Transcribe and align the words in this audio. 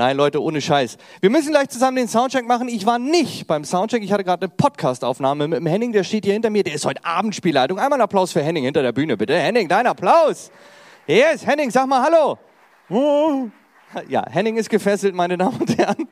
Nein, 0.00 0.16
Leute, 0.16 0.42
ohne 0.42 0.62
Scheiß. 0.62 0.96
Wir 1.20 1.28
müssen 1.28 1.50
gleich 1.50 1.68
zusammen 1.68 1.98
den 1.98 2.08
Soundcheck 2.08 2.46
machen. 2.46 2.68
Ich 2.68 2.86
war 2.86 2.98
nicht 2.98 3.46
beim 3.46 3.64
Soundcheck. 3.64 4.02
Ich 4.02 4.10
hatte 4.10 4.24
gerade 4.24 4.46
eine 4.46 4.48
Podcast-Aufnahme 4.56 5.46
mit 5.46 5.58
dem 5.58 5.66
Henning, 5.66 5.92
der 5.92 6.04
steht 6.04 6.24
hier 6.24 6.32
hinter 6.32 6.48
mir. 6.48 6.62
Der 6.62 6.72
ist 6.72 6.86
heute 6.86 7.04
Abendspielleitung. 7.04 7.78
Einmal 7.78 7.98
einen 7.98 8.04
Applaus 8.04 8.32
für 8.32 8.42
Henning 8.42 8.64
hinter 8.64 8.80
der 8.80 8.92
Bühne, 8.92 9.18
bitte. 9.18 9.38
Henning, 9.38 9.68
dein 9.68 9.86
Applaus. 9.86 10.50
Yes, 11.06 11.46
Henning, 11.46 11.70
sag 11.70 11.86
mal 11.86 12.02
Hallo. 12.02 12.38
Ja, 14.08 14.24
Henning 14.30 14.56
ist 14.56 14.70
gefesselt, 14.70 15.14
meine 15.14 15.36
Damen 15.36 15.58
und 15.60 15.76
Herren. 15.76 16.08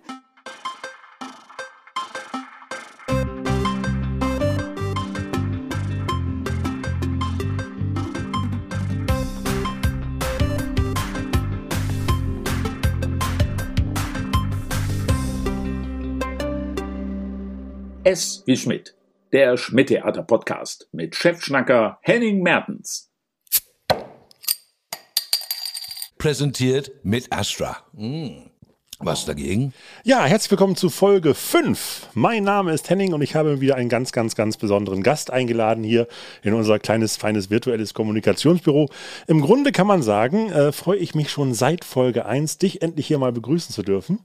S 18.09 18.43
wie 18.47 18.57
Schmidt, 18.57 18.95
der 19.35 19.59
Schmidt-Theater-Podcast 19.59 20.89
mit 20.93 21.15
Chefschnacker 21.15 21.99
Henning 22.01 22.43
Mertens. 22.43 23.13
Präsentiert 26.17 26.91
mit 27.03 27.31
Astra. 27.31 27.77
Mm. 27.93 28.49
Was 29.01 29.25
dagegen? 29.25 29.73
Ja, 30.03 30.25
herzlich 30.25 30.51
willkommen 30.51 30.75
zu 30.75 30.91
Folge 30.91 31.35
5. 31.35 32.09
Mein 32.15 32.43
Name 32.43 32.73
ist 32.73 32.91
Henning 32.91 33.13
und 33.13 33.23
ich 33.23 33.37
habe 33.37 33.61
wieder 33.61 33.77
einen 33.77 33.89
ganz, 33.89 34.11
ganz, 34.11 34.35
ganz 34.35 34.57
besonderen 34.57 35.05
Gast 35.05 35.31
eingeladen 35.31 35.85
hier 35.85 36.09
in 36.43 36.53
unser 36.53 36.81
kleines, 36.81 37.17
feines 37.17 37.49
virtuelles 37.49 37.95
Kommunikationsbüro. 37.95 38.89
Im 39.29 39.41
Grunde 39.41 39.71
kann 39.71 39.87
man 39.87 40.03
sagen, 40.03 40.51
äh, 40.51 40.73
freue 40.73 40.97
ich 40.97 41.15
mich 41.15 41.31
schon 41.31 41.55
seit 41.55 41.85
Folge 41.85 42.27
1, 42.27 42.59
dich 42.59 42.83
endlich 42.83 43.07
hier 43.07 43.19
mal 43.19 43.31
begrüßen 43.31 43.73
zu 43.73 43.85
dürfen. 43.85 44.19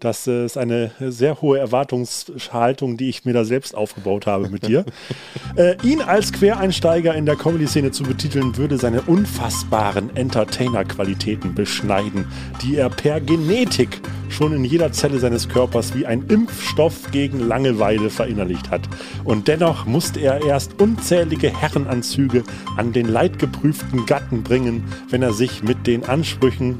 Das 0.00 0.28
ist 0.28 0.56
eine 0.56 0.92
sehr 1.00 1.40
hohe 1.42 1.58
Erwartungshaltung, 1.58 2.96
die 2.96 3.08
ich 3.08 3.24
mir 3.24 3.32
da 3.32 3.44
selbst 3.44 3.74
aufgebaut 3.74 4.28
habe 4.28 4.48
mit 4.48 4.68
dir. 4.68 4.84
äh, 5.56 5.74
ihn 5.82 6.02
als 6.02 6.32
Quereinsteiger 6.32 7.16
in 7.16 7.26
der 7.26 7.34
Comedy-Szene 7.34 7.90
zu 7.90 8.04
betiteln, 8.04 8.56
würde 8.56 8.78
seine 8.78 9.02
unfassbaren 9.02 10.16
Entertainer-Qualitäten 10.16 11.56
beschneiden, 11.56 12.26
die 12.62 12.76
er 12.76 12.90
per 12.90 13.20
Genetik 13.20 14.00
schon 14.28 14.52
in 14.52 14.64
jeder 14.64 14.92
Zelle 14.92 15.18
seines 15.18 15.48
Körpers 15.48 15.96
wie 15.96 16.06
ein 16.06 16.26
Impfstoff 16.28 17.10
gegen 17.10 17.40
Langeweile 17.40 18.08
verinnerlicht 18.08 18.70
hat. 18.70 18.82
Und 19.24 19.48
dennoch 19.48 19.84
musste 19.84 20.20
er 20.20 20.44
erst 20.44 20.80
unzählige 20.80 21.50
Herrenanzüge 21.50 22.44
an 22.76 22.92
den 22.92 23.08
leidgeprüften 23.08 24.06
Gatten 24.06 24.44
bringen, 24.44 24.84
wenn 25.10 25.22
er 25.22 25.32
sich 25.32 25.64
mit 25.64 25.88
den 25.88 26.04
Ansprüchen 26.04 26.76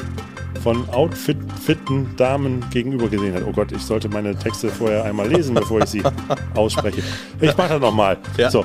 von 0.62 0.88
outfitten 0.90 2.16
Damen 2.16 2.64
gegenüber 2.70 3.07
gesehen 3.08 3.34
hat. 3.34 3.42
Oh 3.46 3.52
Gott, 3.52 3.72
ich 3.72 3.82
sollte 3.82 4.08
meine 4.08 4.36
Texte 4.36 4.68
vorher 4.68 5.04
einmal 5.04 5.28
lesen, 5.28 5.54
bevor 5.54 5.80
ich 5.80 5.86
sie 5.86 6.02
ausspreche. 6.54 7.02
Ich 7.40 7.56
mache 7.56 7.68
das 7.68 7.80
nochmal. 7.80 8.18
Ja. 8.36 8.50
So. 8.50 8.64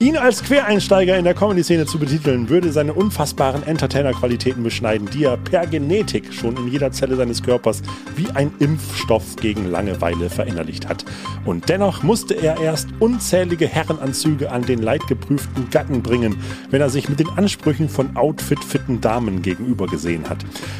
Ihn 0.00 0.16
als 0.16 0.42
Quereinsteiger 0.42 1.16
in 1.16 1.24
der 1.24 1.34
Comedy-Szene 1.34 1.86
zu 1.86 1.98
betiteln, 1.98 2.48
würde 2.48 2.72
seine 2.72 2.92
unfassbaren 2.92 3.62
Entertainer-Qualitäten 3.62 4.62
beschneiden, 4.62 5.08
die 5.10 5.24
er 5.24 5.36
per 5.36 5.66
Genetik 5.66 6.32
schon 6.32 6.56
in 6.56 6.68
jeder 6.68 6.92
Zelle 6.92 7.16
seines 7.16 7.42
Körpers 7.42 7.82
wie 8.16 8.28
ein 8.34 8.52
Impfstoff 8.58 9.36
gegen 9.36 9.70
Langeweile 9.70 10.30
verinnerlicht 10.30 10.88
hat. 10.88 11.04
Und 11.44 11.68
dennoch 11.68 12.02
musste 12.02 12.34
er 12.34 12.60
erst 12.60 12.88
unzählige 13.00 13.66
Herrenanzüge 13.66 14.50
an 14.50 14.62
den 14.62 14.82
leidgeprüften 14.82 15.70
Gatten 15.70 16.02
bringen, 16.02 16.36
wenn 16.70 16.80
er 16.80 16.90
sich 16.90 17.08
mit 17.08 17.20
den 17.20 17.28
Ansprüchen 17.30 17.88
von 17.88 18.16
outfit-fitten 18.16 19.00
Damen 19.00 19.42
gegenüber 19.42 19.86
gesehen 19.86 20.28
hat. 20.28 20.38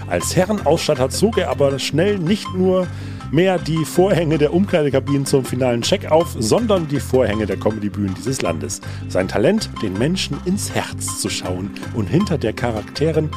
Als 0.09 0.37
Herrenausstatter 0.37 1.11
zog 1.11 1.39
er 1.39 1.51
aber 1.51 1.79
schnell 1.79 2.19
nicht 2.19 2.53
nur 2.55 2.87
mehr 3.31 3.59
die 3.59 3.85
Vorhänge 3.85 4.39
der 4.39 4.53
Umkleidekabinen 4.53 5.27
zum 5.27 5.45
finalen 5.45 5.83
Check 5.83 6.11
auf, 6.11 6.35
sondern 6.39 6.89
die 6.89 7.01
Vorhänge 7.01 7.47
der 7.47 7.57
Comedybühnen 7.57 8.15
dieses 8.15 8.43
Landes. 8.43 8.81
Sein 9.09 9.29
Talent, 9.29 9.71
den 9.83 9.95
Menschen 9.95 10.39
ins 10.45 10.75
Herz 10.75 11.21
zu 11.21 11.29
schauen 11.29 11.71
und 11.95 12.07
hinter 12.07 12.39
der 12.39 12.53
Charakteren, 12.53 13.31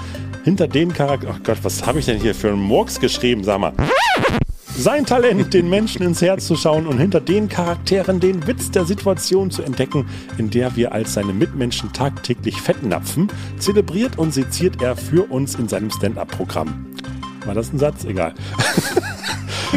hinter 0.43 0.67
den 0.67 0.93
Charakteren, 0.93 1.35
ach 1.37 1.43
Gott, 1.43 1.57
was 1.63 1.85
habe 1.85 1.99
ich 1.99 2.05
denn 2.05 2.19
hier 2.19 2.35
für 2.35 2.49
einen 2.49 2.61
Murks 2.61 2.99
geschrieben, 2.99 3.43
sag 3.43 3.59
mal. 3.59 3.73
Sein 4.79 5.07
Talent, 5.07 5.55
den 5.55 5.71
Menschen 5.71 6.03
ins 6.03 6.21
Herz 6.21 6.45
zu 6.45 6.55
schauen 6.55 6.85
und 6.85 6.99
hinter 6.99 7.19
den 7.19 7.49
Charakteren 7.49 8.19
den 8.19 8.45
Witz 8.45 8.69
der 8.69 8.85
Situation 8.85 9.49
zu 9.49 9.63
entdecken, 9.63 10.05
in 10.37 10.51
der 10.51 10.75
wir 10.75 10.91
als 10.91 11.15
seine 11.15 11.33
Mitmenschen 11.33 11.91
tagtäglich 11.93 12.61
fettnapfen, 12.61 13.31
zelebriert 13.57 14.19
und 14.19 14.35
seziert 14.35 14.79
er 14.83 14.95
für 14.95 15.31
uns 15.31 15.55
in 15.55 15.67
seinem 15.67 15.89
Stand-up-Programm. 15.89 16.85
War 17.45 17.55
das 17.55 17.73
ein 17.73 17.79
Satz? 17.79 18.03
Egal. 18.03 18.35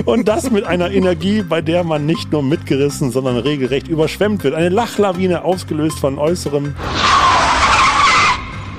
Und 0.04 0.28
das 0.28 0.50
mit 0.50 0.64
einer 0.64 0.90
Energie, 0.90 1.42
bei 1.42 1.60
der 1.60 1.84
man 1.84 2.06
nicht 2.06 2.32
nur 2.32 2.42
mitgerissen, 2.42 3.10
sondern 3.10 3.36
regelrecht 3.36 3.88
überschwemmt 3.88 4.44
wird. 4.44 4.54
Eine 4.54 4.68
Lachlawine 4.68 5.44
ausgelöst 5.44 5.98
von 5.98 6.18
äußerem. 6.18 6.74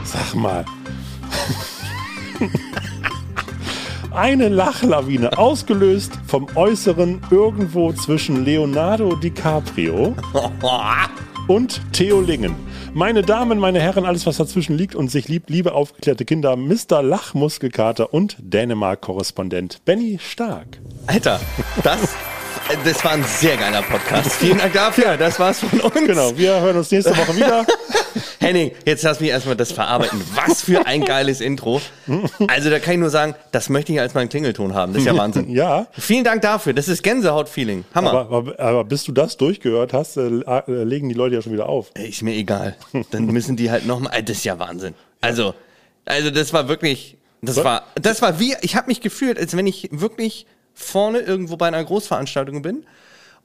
Sag 0.03 0.35
mal. 0.35 0.65
Eine 4.11 4.49
Lachlawine 4.49 5.37
ausgelöst 5.37 6.11
vom 6.27 6.47
Äußeren 6.55 7.21
irgendwo 7.31 7.93
zwischen 7.93 8.43
Leonardo 8.43 9.15
DiCaprio 9.15 10.15
und 11.47 11.81
Theo 11.93 12.19
Lingen. 12.19 12.70
Meine 12.93 13.21
Damen, 13.21 13.57
meine 13.57 13.79
Herren, 13.79 14.05
alles 14.05 14.25
was 14.25 14.35
dazwischen 14.35 14.77
liegt 14.77 14.95
und 14.95 15.09
sich 15.09 15.29
liebt, 15.29 15.49
liebe 15.49 15.73
aufgeklärte 15.73 16.25
Kinder, 16.25 16.57
Mr. 16.57 17.01
Lachmuskelkater 17.01 18.13
und 18.13 18.35
Dänemark-Korrespondent 18.39 19.85
Benny 19.85 20.19
Stark. 20.21 20.81
Alter, 21.07 21.39
das, 21.83 22.13
das 22.83 23.03
war 23.03 23.11
ein 23.11 23.23
sehr 23.23 23.57
geiler 23.57 23.81
Podcast. 23.81 24.33
Vielen 24.33 24.57
Dank 24.57 24.73
dafür. 24.73 25.17
Das 25.17 25.39
war's 25.39 25.59
von 25.59 25.79
uns. 25.79 25.93
Genau, 25.93 26.37
wir 26.37 26.59
hören 26.61 26.77
uns 26.77 26.91
nächste 26.91 27.15
Woche 27.17 27.35
wieder. 27.35 27.65
Henning, 28.39 28.71
jetzt 28.85 29.03
lass 29.03 29.19
mich 29.19 29.29
erstmal 29.29 29.55
das 29.55 29.71
verarbeiten. 29.71 30.21
Was 30.33 30.63
für 30.63 30.85
ein 30.85 31.03
geiles 31.05 31.41
Intro. 31.41 31.81
Also 32.47 32.69
da 32.69 32.79
kann 32.79 32.95
ich 32.95 32.99
nur 32.99 33.09
sagen, 33.09 33.35
das 33.51 33.69
möchte 33.69 33.93
ich 33.93 33.99
als 33.99 34.13
meinen 34.13 34.29
Klingelton 34.29 34.73
haben. 34.73 34.93
Das 34.93 35.01
ist 35.01 35.07
ja 35.07 35.17
Wahnsinn. 35.17 35.49
Ja. 35.61 35.87
Vielen 35.91 36.23
Dank 36.23 36.41
dafür. 36.41 36.73
Das 36.73 36.87
ist 36.87 37.03
Gänsehaut-Feeling. 37.03 37.83
Hammer. 37.93 38.11
Aber, 38.11 38.37
aber, 38.37 38.59
aber 38.59 38.83
bis 38.85 39.03
du 39.03 39.11
das 39.11 39.37
durchgehört 39.37 39.91
hast, 39.93 40.17
äh, 40.17 40.27
äh, 40.27 40.83
legen 40.83 41.09
die 41.09 41.15
Leute 41.15 41.35
ja 41.35 41.41
schon 41.41 41.51
wieder 41.51 41.67
auf. 41.67 41.91
Ey, 41.93 42.09
Ist 42.09 42.21
mir 42.21 42.33
egal. 42.33 42.77
Dann 43.11 43.25
müssen 43.25 43.57
die 43.57 43.69
halt 43.69 43.85
nochmal. 43.85 44.23
Das 44.23 44.37
ist 44.37 44.45
ja 44.45 44.57
Wahnsinn. 44.59 44.93
Also, 45.19 45.53
also 46.05 46.31
das 46.31 46.53
war 46.53 46.67
wirklich. 46.67 47.17
Das 47.41 47.57
Was? 47.57 47.63
war, 47.63 47.83
das 47.95 48.21
war 48.21 48.39
wie, 48.39 48.55
ich 48.61 48.75
habe 48.75 48.87
mich 48.87 49.01
gefühlt, 49.01 49.37
als 49.39 49.57
wenn 49.57 49.67
ich 49.67 49.89
wirklich 49.91 50.45
vorne 50.81 51.19
irgendwo 51.19 51.57
bei 51.57 51.67
einer 51.67 51.83
Großveranstaltung 51.83 52.61
bin 52.61 52.85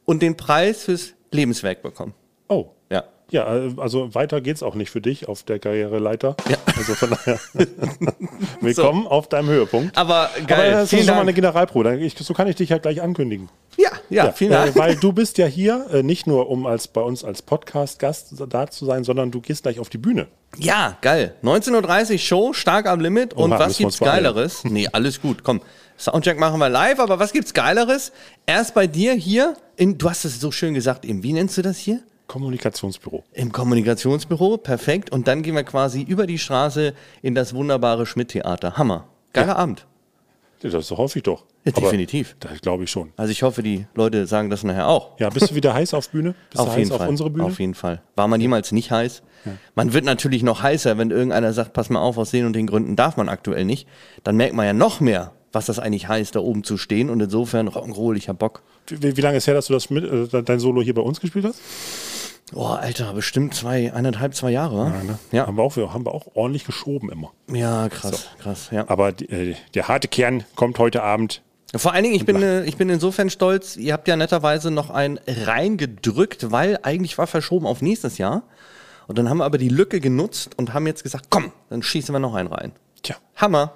und 0.04 0.22
den 0.22 0.36
Preis 0.36 0.84
fürs 0.84 1.14
Lebenswerk 1.30 1.82
bekomme. 1.82 2.12
Oh. 2.48 2.66
Ja. 2.91 3.04
Ja, 3.30 3.56
äh, 3.56 3.74
also 3.78 4.14
weiter 4.14 4.41
geht's 4.41 4.62
auch 4.62 4.76
nicht 4.76 4.91
für 4.91 5.00
dich 5.00 5.28
auf 5.28 5.42
der 5.42 5.58
Karriereleiter. 5.58 6.36
Ja. 6.48 6.56
Also 6.76 6.94
von 6.94 7.10
daher. 7.10 7.41
Willkommen 8.60 9.06
auf 9.08 9.28
deinem 9.28 9.48
Höhepunkt. 9.48 9.97
Aber 9.98 10.30
Aber 10.30 10.47
geil. 10.47 10.70
das 10.70 10.84
ist 10.84 10.91
Vielen 10.91 11.06
schon 11.06 11.14
mal 11.16 11.22
eine 11.22 11.32
Generalprobe. 11.32 11.97
Ich, 11.97 12.14
so 12.16 12.34
kann 12.34 12.47
ich 12.47 12.54
dich 12.54 12.69
ja 12.69 12.78
gleich 12.78 13.02
ankündigen. 13.02 13.48
Ja, 13.76 13.91
ja, 14.08 14.32
vielen 14.32 14.53
äh, 14.53 14.54
Dank. 14.54 14.76
Weil 14.76 14.97
du 14.97 15.12
bist 15.12 15.38
ja 15.38 15.47
hier 15.47 15.86
äh, 15.92 16.03
nicht 16.03 16.26
nur, 16.26 16.48
um 16.48 16.66
als 16.66 16.88
bei 16.88 17.00
uns 17.00 17.24
als 17.24 17.42
Podcast-Gast 17.42 18.34
da 18.48 18.68
zu 18.68 18.86
sein, 18.86 19.03
sondern 19.03 19.32
du 19.32 19.41
gehst 19.41 19.64
gleich 19.64 19.80
auf 19.80 19.88
die 19.88 19.98
Bühne. 19.98 20.28
Ja, 20.56 20.97
geil. 21.03 21.34
19.30 21.42 22.12
Uhr 22.12 22.18
Show, 22.18 22.53
stark 22.53 22.86
am 22.86 23.00
Limit. 23.00 23.34
Und 23.34 23.53
Oha, 23.53 23.58
was 23.58 23.76
gibt's. 23.76 23.98
Geileres? 23.98 24.64
Nee, 24.64 24.88
alles 24.92 25.20
gut. 25.20 25.42
Komm, 25.42 25.60
Soundcheck 25.99 26.39
machen 26.39 26.59
wir 26.59 26.69
live, 26.69 27.01
aber 27.01 27.19
was 27.19 27.33
gibt's 27.33 27.55
Geileres? 27.55 28.12
Erst 28.45 28.75
bei 28.75 28.87
dir 28.87 29.15
hier, 29.15 29.55
in, 29.77 29.97
du 29.99 30.11
hast 30.11 30.25
es 30.25 30.41
so 30.41 30.51
schön 30.51 30.75
gesagt, 30.75 31.05
eben, 31.05 31.23
wie 31.23 31.33
nennst 31.33 31.57
du 31.57 31.62
das 31.62 31.79
hier? 31.79 32.01
Kommunikationsbüro. 32.27 33.25
Im 33.33 33.53
Kommunikationsbüro, 33.53 34.59
perfekt. 34.59 35.11
Und 35.11 35.29
dann 35.29 35.43
gehen 35.43 35.55
wir 35.55 35.65
quasi 35.65 36.03
über 36.03 36.27
die 36.27 36.39
Straße 36.39 36.93
in 37.23 37.34
das 37.34 37.55
wunderbare 37.55 38.05
Schmidt-Theater. 38.05 38.77
Hammer. 38.77 39.07
Geiler 39.33 39.57
Abend. 39.57 39.87
Ja, 40.63 40.71
Das 40.71 40.91
hoffe 40.91 41.19
ich 41.19 41.22
doch. 41.22 41.45
Ja, 41.65 41.72
definitiv. 41.72 42.37
Das 42.41 42.60
glaube 42.60 42.84
ich 42.84 42.91
schon. 42.91 43.13
Also 43.16 43.31
ich 43.33 43.42
hoffe, 43.42 43.63
die 43.63 43.87
Leute 43.95 44.27
sagen 44.27 44.51
das 44.51 44.65
nachher 44.65 44.89
auch. 44.89 45.19
Ja, 45.19 45.28
bist 45.31 45.51
du 45.51 45.54
wieder 45.54 45.75
heiß 45.75 45.95
auf 45.95 46.09
Bühne? 46.10 46.34
Bist 46.51 46.63
du 46.63 46.69
auf 46.69 46.77
jeden 46.78 46.92
auf 46.92 46.99
Fall. 46.99 47.09
unsere 47.09 47.31
Bühne? 47.31 47.45
Auf 47.45 47.59
jeden 47.59 47.75
Fall. 47.75 48.03
War 48.15 48.28
man 48.28 48.41
jemals 48.41 48.72
nicht 48.72 48.91
heiß? 48.91 49.22
Man 49.75 49.92
wird 49.92 50.04
natürlich 50.04 50.42
noch 50.42 50.63
heißer, 50.63 50.97
wenn 50.99 51.10
irgendeiner 51.10 51.53
sagt, 51.53 51.72
pass 51.72 51.91
mal 51.91 52.01
auf, 52.01 52.19
aus 52.19 52.31
den 52.31 52.47
und 52.47 52.53
den 52.54 52.66
Gründen 52.66 52.97
darf 52.97 53.16
man 53.16 53.28
aktuell 53.28 53.65
nicht. 53.65 53.87
Dann 54.25 54.37
merkt 54.37 54.54
man 54.54 54.66
ja 54.66 54.72
noch 54.72 55.01
mehr, 55.01 55.33
was 55.56 55.64
das 55.66 55.78
eigentlich 55.78 56.06
heißt, 56.06 56.34
da 56.36 56.41
oben 56.41 56.64
zu 56.64 56.76
stehen. 56.76 57.08
Und 57.08 57.18
insofern, 57.20 57.70
Rock'n'Roll, 57.70 58.16
ich 58.16 58.28
hab 58.28 58.38
Bock. 58.38 58.62
Wie, 58.88 59.16
wie 59.16 59.20
lange 59.22 59.38
ist 59.38 59.47
her, 59.47 59.54
dass 59.54 59.68
du 59.68 59.72
das 59.72 59.88
mit, 59.88 60.04
äh, 60.04 60.42
dein 60.42 60.60
Solo 60.60 60.82
hier 60.82 60.92
bei 60.92 61.00
uns 61.00 61.18
gespielt 61.18 61.47
hast? 61.47 61.60
Oh, 62.54 62.66
Alter, 62.66 63.14
bestimmt 63.14 63.54
zwei, 63.54 63.92
eineinhalb, 63.92 64.34
zwei 64.34 64.50
Jahre, 64.50 64.76
wa? 64.76 64.88
ne? 64.91 65.18
Ja. 65.32 65.47
Haben, 65.47 65.56
wir 65.56 65.62
auch, 65.62 65.76
haben 65.76 66.04
wir 66.04 66.14
auch 66.14 66.26
ordentlich 66.34 66.66
geschoben 66.66 67.10
immer. 67.10 67.32
Ja, 67.50 67.88
krass, 67.88 68.28
krass, 68.38 68.68
ja. 68.70 68.84
Aber 68.88 69.08
äh, 69.08 69.54
der 69.74 69.88
harte 69.88 70.08
Kern 70.08 70.44
kommt 70.56 70.78
heute 70.78 71.03
Abend. 71.03 71.42
Vor 71.74 71.94
allen 71.94 72.04
Dingen, 72.04 72.14
ich 72.14 72.26
bin, 72.26 72.42
äh, 72.42 72.64
ich 72.64 72.76
bin 72.76 72.91
insofern 72.91 73.30
stolz, 73.30 73.76
ihr 73.76 73.94
habt 73.94 74.06
ja 74.08 74.14
netterweise 74.14 74.70
noch 74.70 74.91
einen 74.91 75.18
reingedrückt, 75.26 76.53
weil 76.53 76.78
eigentlich 76.82 77.16
war 77.16 77.26
verschoben 77.26 77.66
auf 77.66 77.80
nächstes 77.80 78.18
Jahr. 78.18 78.42
Und 79.08 79.16
dann 79.16 79.30
haben 79.30 79.38
wir 79.38 79.47
aber 79.47 79.58
die 79.58 79.70
Lücke 79.70 80.00
genutzt 80.00 80.50
und 80.58 80.74
haben 80.74 80.86
jetzt 80.86 81.03
gesagt, 81.03 81.28
komm, 81.30 81.50
dann 81.70 81.82
schießen 81.82 82.14
wir 82.14 82.18
noch 82.18 82.34
einen 82.34 82.48
rein. 82.48 82.72
Tja, 83.03 83.16
Hammer. 83.36 83.72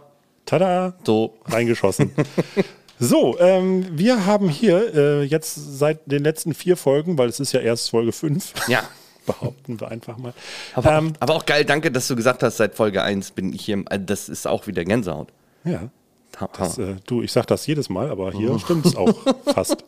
Tada! 0.50 0.94
So. 1.06 1.38
Reingeschossen. 1.46 2.10
so, 2.98 3.38
ähm, 3.38 3.86
wir 3.92 4.26
haben 4.26 4.48
hier 4.48 4.92
äh, 4.96 5.22
jetzt 5.22 5.54
seit 5.54 6.10
den 6.10 6.24
letzten 6.24 6.54
vier 6.54 6.76
Folgen, 6.76 7.16
weil 7.18 7.28
es 7.28 7.38
ist 7.38 7.52
ja 7.52 7.60
erst 7.60 7.90
Folge 7.90 8.10
5, 8.10 8.52
Ja. 8.66 8.82
behaupten 9.26 9.80
wir 9.80 9.88
einfach 9.92 10.18
mal. 10.18 10.34
Aber, 10.74 10.90
ähm, 10.92 11.12
aber 11.20 11.36
auch 11.36 11.46
geil, 11.46 11.64
danke, 11.64 11.92
dass 11.92 12.08
du 12.08 12.16
gesagt 12.16 12.42
hast, 12.42 12.56
seit 12.56 12.74
Folge 12.74 13.00
1 13.00 13.30
bin 13.30 13.52
ich 13.52 13.64
hier. 13.64 13.80
also 13.86 14.04
Das 14.04 14.28
ist 14.28 14.48
auch 14.48 14.66
wieder 14.66 14.84
Gänsehaut. 14.84 15.28
ja. 15.64 15.88
Das, 16.56 16.78
äh, 16.78 16.96
du, 17.06 17.22
ich 17.22 17.32
sag 17.32 17.46
das 17.48 17.66
jedes 17.66 17.90
Mal, 17.90 18.08
aber 18.10 18.32
hier 18.32 18.58
stimmt's 18.64 18.96
auch 18.96 19.14
fast. 19.52 19.84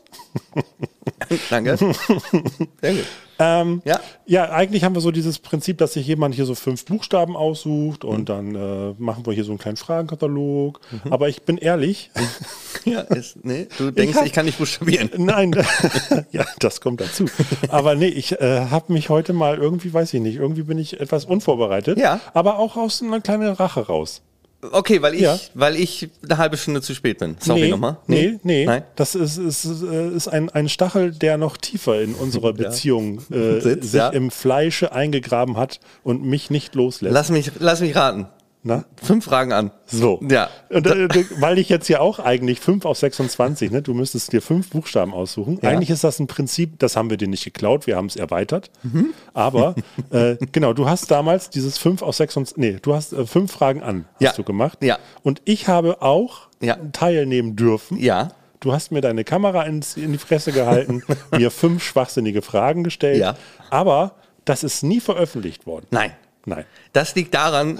Danke. 1.49 1.77
Sehr 1.79 2.93
gut. 2.95 3.07
Ähm, 3.43 3.83
Ja. 3.85 4.01
Ja, 4.27 4.51
eigentlich 4.51 4.85
haben 4.85 4.95
wir 4.95 5.01
so 5.01 5.11
dieses 5.11 5.39
Prinzip, 5.41 5.79
dass 5.79 5.93
sich 5.95 6.07
jemand 6.07 6.35
hier 6.35 6.47
so 6.47 6.55
fünf 6.55 6.85
Buchstaben 6.85 7.37
aussucht 7.37 8.05
und 8.05 8.29
dann 8.29 8.55
äh, 8.55 8.95
machen 8.99 9.27
wir 9.27 9.33
hier 9.33 9.45
so 9.45 9.51
einen 9.53 9.59
kleinen 9.59 9.77
Fragenkatalog. 9.77 10.81
Aber 11.11 11.29
ich 11.29 11.43
bin 11.43 11.59
ehrlich, 11.59 12.11
Ja, 12.85 13.01
ist, 13.03 13.45
nee, 13.45 13.69
du 13.79 13.91
denkst, 13.91 14.17
hab- 14.17 14.27
ich 14.27 14.33
kann 14.33 14.47
nicht 14.47 14.59
buchstabieren. 14.59 15.11
nein, 15.19 15.53
ja, 16.33 16.45
das 16.59 16.81
kommt 16.81 17.01
dazu. 17.01 17.27
Aber 17.69 17.95
nee, 17.95 18.07
ich 18.09 18.41
äh, 18.41 18.67
habe 18.71 18.93
mich 18.93 19.09
heute 19.09 19.33
mal 19.33 19.59
irgendwie, 19.59 19.93
weiß 19.93 20.15
ich 20.15 20.21
nicht, 20.21 20.37
irgendwie 20.37 20.63
bin 20.63 20.79
ich 20.79 21.01
etwas 21.01 21.25
unvorbereitet. 21.25 21.99
Ja. 21.99 22.21
Aber 22.35 22.59
auch 22.59 22.77
aus 22.77 23.03
einer 23.03 23.21
kleinen 23.21 23.53
Rache 23.53 23.87
raus. 23.87 24.23
Okay, 24.71 25.03
weil 25.03 25.15
ich, 25.15 25.21
Ja. 25.23 25.39
weil 25.55 25.75
ich 25.75 26.09
eine 26.23 26.39
halbe 26.39 26.57
Stunde 26.57 26.81
zu 26.83 26.95
spät 26.95 27.19
bin. 27.19 27.37
Sorry 27.41 27.63
nee, 27.63 27.69
nochmal. 27.71 27.97
Nee, 28.07 28.39
nee. 28.45 28.65
Nein? 28.65 28.85
Das 28.95 29.17
ist, 29.17 29.37
ist, 29.37 29.65
äh, 29.65 30.09
ist 30.11 30.29
ein, 30.29 30.51
ein 30.51 30.69
Stachel, 30.69 31.11
der 31.11 31.37
noch 31.37 31.57
tiefer 31.57 32.01
in 32.01 32.15
unserer 32.15 32.53
Beziehung 32.53 33.19
äh, 33.33 33.61
Sitzt, 33.61 33.91
sich 33.91 33.99
ja. 33.99 34.11
im 34.11 34.31
Fleische 34.31 34.93
eingegraben 34.93 35.57
hat 35.57 35.81
und 36.05 36.25
mich 36.25 36.51
nicht 36.51 36.77
loslässt. 36.77 37.13
Lass 37.13 37.31
mich, 37.31 37.51
lass 37.59 37.81
mich 37.81 37.97
raten. 37.97 38.29
Na? 38.65 38.85
Fünf 39.03 39.25
Fragen 39.25 39.53
an. 39.53 39.73
So. 39.87 40.21
Ja. 40.29 40.49
Und, 40.69 40.87
äh, 40.87 41.09
weil 41.41 41.59
ich 41.59 41.69
jetzt 41.69 41.89
ja 41.89 41.99
auch 41.99 42.21
eigentlich 42.21 42.61
5 42.61 42.85
auf 42.85 42.97
26, 42.97 43.73
ne? 43.73 43.83
du 43.83 43.93
müsstest 43.93 44.33
dir 44.33 44.41
fünf 44.41 44.71
Buchstaben 44.71 45.13
aussuchen. 45.13 45.59
Ja. 45.63 45.71
Eigentlich 45.71 45.91
ist 45.91 46.05
das 46.05 46.21
ein 46.21 46.29
Prinzip, 46.29 46.79
das 46.79 46.95
haben 46.97 47.11
wir 47.11 47.17
dir 47.17 47.27
nicht 47.27 47.43
geklaut, 47.45 47.89
wir 47.89 47.97
haben 47.97 48.07
es 48.07 48.15
erweitert. 48.15 48.71
Mhm. 48.85 49.15
Aber 49.35 49.75
äh, 50.11 50.37
genau, 50.53 50.73
du 50.75 50.89
hast 50.89 51.11
damals 51.11 51.51
dieses 51.51 51.77
5 51.79 52.03
auf 52.03 52.15
26, 52.15 52.57
nee, 52.57 52.79
du 52.81 52.95
hast 52.95 53.13
äh, 53.13 53.27
fünf 53.27 53.51
Fragen 53.51 53.83
an, 53.83 54.05
hast 54.15 54.21
Ja. 54.23 54.33
du 54.33 54.45
gemacht. 54.45 54.79
Ja. 54.83 54.99
Und 55.25 55.43
ich 55.45 55.67
habe 55.67 56.01
auch 56.01 56.43
Ja. 56.61 56.77
teilnehmen 56.93 57.57
dürfen. 57.57 57.99
Ja. 57.99 58.29
Du 58.61 58.73
hast 58.73 58.93
mir 58.93 59.01
deine 59.01 59.25
Kamera 59.25 59.65
ins, 59.65 59.97
in 59.97 60.13
die 60.13 60.19
Fresse 60.19 60.53
gehalten, 60.53 61.03
mir 61.37 61.51
fünf 61.51 61.83
schwachsinnige 61.83 62.43
Fragen 62.43 62.85
gestellt. 62.85 63.19
Ja. 63.19 63.37
Aber 63.71 64.15
das 64.45 64.63
ist 64.63 64.85
nie 64.85 65.01
veröffentlicht 65.01 65.67
worden. 65.67 65.87
Nein. 65.91 66.13
Nein. 66.45 66.65
Das 66.93 67.15
liegt 67.15 67.35
daran, 67.35 67.79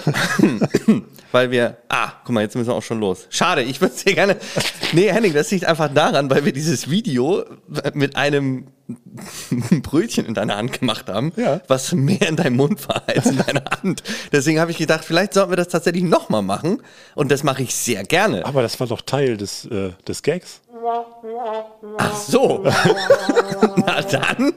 weil 1.33 1.51
wir. 1.51 1.79
Ah, 1.89 2.13
guck 2.25 2.33
mal, 2.35 2.43
jetzt 2.43 2.55
müssen 2.55 2.69
wir 2.69 2.75
auch 2.75 2.83
schon 2.83 3.01
los. 3.01 3.27
Schade, 3.29 3.63
ich 3.63 3.81
würde 3.81 3.95
es 3.95 4.05
dir 4.05 4.15
gerne. 4.15 4.37
Nee, 4.93 5.11
Henning, 5.13 5.33
das 5.35 5.51
liegt 5.51 5.65
einfach 5.65 5.93
daran, 5.93 6.31
weil 6.31 6.45
wir 6.45 6.53
dieses 6.53 6.89
Video 6.89 7.45
mit 7.95 8.15
einem 8.17 8.69
Brötchen 9.83 10.27
in 10.27 10.35
deiner 10.35 10.57
Hand 10.57 10.79
gemacht 10.79 11.09
haben, 11.09 11.33
Ja. 11.37 11.61
was 11.69 11.93
mehr 11.93 12.29
in 12.29 12.37
deinem 12.37 12.57
Mund 12.57 12.89
war 12.89 13.03
als 13.07 13.27
in 13.27 13.39
deiner 13.39 13.65
Hand. 13.83 14.03
Deswegen 14.33 14.61
habe 14.61 14.71
ich 14.71 14.79
gedacht, 14.79 15.05
vielleicht 15.05 15.35
sollten 15.35 15.51
wir 15.53 15.57
das 15.57 15.69
tatsächlich 15.69 16.05
nochmal 16.05 16.43
machen. 16.43 16.83
Und 17.15 17.31
das 17.33 17.43
mache 17.43 17.63
ich 17.63 17.75
sehr 17.75 18.05
gerne. 18.05 18.45
Aber 18.47 18.63
das 18.63 18.79
war 18.81 18.87
doch 18.87 19.01
Teil 19.01 19.37
des, 19.37 19.65
äh, 19.67 19.91
des 20.07 20.23
Gags. 20.23 20.61
Ach 21.99 22.15
so. 22.17 22.65
Na 23.87 24.03
dann. 24.03 24.53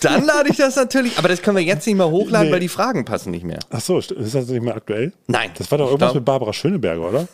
Dann 0.00 0.24
lade 0.24 0.48
ich 0.50 0.56
das 0.56 0.76
natürlich. 0.76 1.18
Aber 1.18 1.28
das 1.28 1.42
können 1.42 1.56
wir 1.56 1.64
jetzt 1.64 1.86
nicht 1.86 1.96
mehr 1.96 2.08
hochladen, 2.10 2.48
Nee. 2.48 2.52
weil 2.52 2.60
die 2.60 2.68
Fragen 2.68 3.04
passen 3.04 3.30
nicht 3.30 3.44
mehr. 3.44 3.58
Ach 3.70 3.80
so, 3.80 3.96
st- 3.98 4.14
ist 4.14 4.34
das 4.34 4.46
nicht 4.48 4.62
mehr 4.62 4.76
aktuell? 4.76 5.12
Nein. 5.26 5.50
Das 5.58 5.70
war 5.70 5.78
doch 5.78 5.86
irgendwas 5.86 6.08
glaub- 6.08 6.14
mit 6.16 6.24
Barbara 6.24 6.52
Schöneberger, 6.52 7.08
oder? 7.08 7.28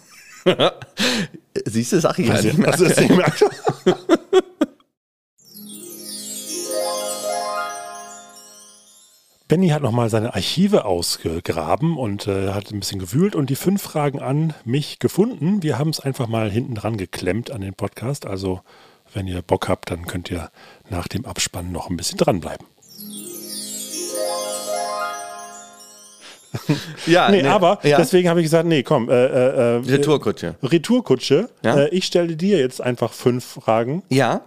Siehst 1.67 1.93
du, 1.93 2.01
sag 2.01 2.19
ich 2.19 2.29
ja 2.29 2.35
Also, 2.35 2.49
nicht 2.49 2.59
mehr. 2.59 2.73
also 2.73 2.85
ist 2.85 2.99
nicht 3.01 3.11
mehr 3.15 3.27
aktuell. 3.27 3.53
Benny 9.49 9.69
hat 9.69 9.83
nochmal 9.83 10.11
seine 10.11 10.35
Archive 10.35 10.85
ausgegraben 10.85 11.97
und 11.97 12.27
äh, 12.27 12.51
hat 12.51 12.71
ein 12.71 12.81
bisschen 12.81 12.99
gewühlt 12.99 13.35
und 13.35 13.49
die 13.49 13.57
fünf 13.57 13.81
Fragen 13.81 14.21
an 14.21 14.53
mich 14.67 14.99
gefunden. 14.99 15.63
Wir 15.63 15.79
haben 15.79 15.89
es 15.89 16.01
einfach 16.01 16.29
mal 16.29 16.51
hinten 16.51 16.75
dran 16.75 16.99
geklemmt 16.99 17.51
an 17.51 17.63
den 17.63 17.73
Podcast. 17.73 18.27
Also, 18.27 18.61
wenn 19.15 19.27
ihr 19.27 19.41
Bock 19.41 19.71
habt, 19.71 19.91
dann 19.91 20.07
könnt 20.07 20.31
ihr 20.31 20.51
nach 20.91 21.09
dem 21.09 21.25
Abspann 21.25 21.73
noch 21.73 21.89
ein 21.89 21.97
bisschen 21.97 22.19
dranbleiben. 22.19 22.67
Ja, 27.07 27.31
Nee, 27.31 27.47
aber 27.47 27.79
ja. 27.83 27.99
deswegen 27.99 28.29
habe 28.29 28.41
ich 28.41 28.45
gesagt, 28.45 28.67
nee, 28.67 28.83
komm, 28.83 29.09
äh, 29.09 29.13
äh, 29.13 29.77
äh, 29.77 29.91
Retourkutsche. 29.91 30.57
Retourkutsche. 30.63 31.49
Ja. 31.63 31.79
Äh, 31.79 31.89
ich 31.91 32.05
stelle 32.05 32.37
dir 32.37 32.59
jetzt 32.59 32.83
einfach 32.83 33.13
fünf 33.13 33.45
Fragen. 33.45 34.03
Ja, 34.09 34.43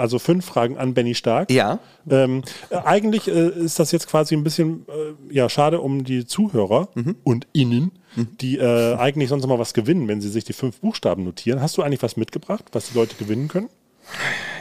Also 0.00 0.18
fünf 0.18 0.44
Fragen 0.44 0.76
an 0.78 0.94
Benny 0.94 1.14
Stark. 1.14 1.50
ja. 1.50 1.78
Ähm, 2.10 2.42
äh, 2.70 2.76
eigentlich 2.76 3.28
äh, 3.28 3.48
ist 3.48 3.78
das 3.78 3.90
jetzt 3.92 4.06
quasi 4.08 4.34
ein 4.34 4.44
bisschen 4.44 4.84
äh, 4.88 5.34
ja, 5.34 5.48
schade 5.48 5.80
um 5.80 6.04
die 6.04 6.26
Zuhörer 6.26 6.88
Mhm. 6.94 7.16
und 7.24 7.46
Innen, 7.52 7.92
die 8.40 8.58
äh, 8.58 8.94
eigentlich 8.96 9.28
sonst 9.30 9.44
immer 9.44 9.58
was 9.58 9.72
gewinnen, 9.74 10.06
wenn 10.08 10.20
sie 10.20 10.28
sich 10.28 10.44
die 10.44 10.52
fünf 10.52 10.80
Buchstaben 10.80 11.24
notieren. 11.24 11.60
Hast 11.62 11.76
du 11.78 11.82
eigentlich 11.82 12.02
was 12.02 12.16
mitgebracht, 12.16 12.64
was 12.72 12.90
die 12.90 12.94
Leute 12.98 13.16
gewinnen 13.16 13.48
können? 13.48 13.68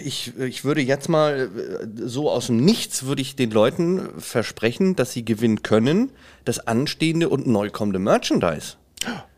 Ich, 0.01 0.31
ich 0.39 0.63
würde 0.63 0.79
jetzt 0.81 1.09
mal 1.09 1.49
äh, 1.53 1.85
so 2.07 2.29
aus 2.31 2.47
dem 2.47 2.57
Nichts 2.63 3.03
würde 3.03 3.21
ich 3.21 3.35
den 3.35 3.51
Leuten 3.51 4.01
versprechen, 4.17 4.95
dass 4.95 5.11
sie 5.11 5.25
gewinnen 5.25 5.63
können, 5.63 6.11
das 6.45 6.65
anstehende 6.65 7.27
und 7.27 7.45
neu 7.45 7.69
kommende 7.69 7.99
Merchandise. 7.99 8.75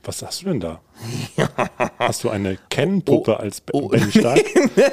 Was 0.05 0.21
hast 0.21 0.41
du 0.43 0.45
denn 0.45 0.59
da? 0.59 0.81
Hast 1.99 2.23
du 2.23 2.29
eine 2.29 2.57
Ken-Puppe 2.69 3.39
als 3.39 3.59
Be 3.61 3.73
oh. 3.73 3.89
Benny 3.89 4.11
Stark? 4.11 4.43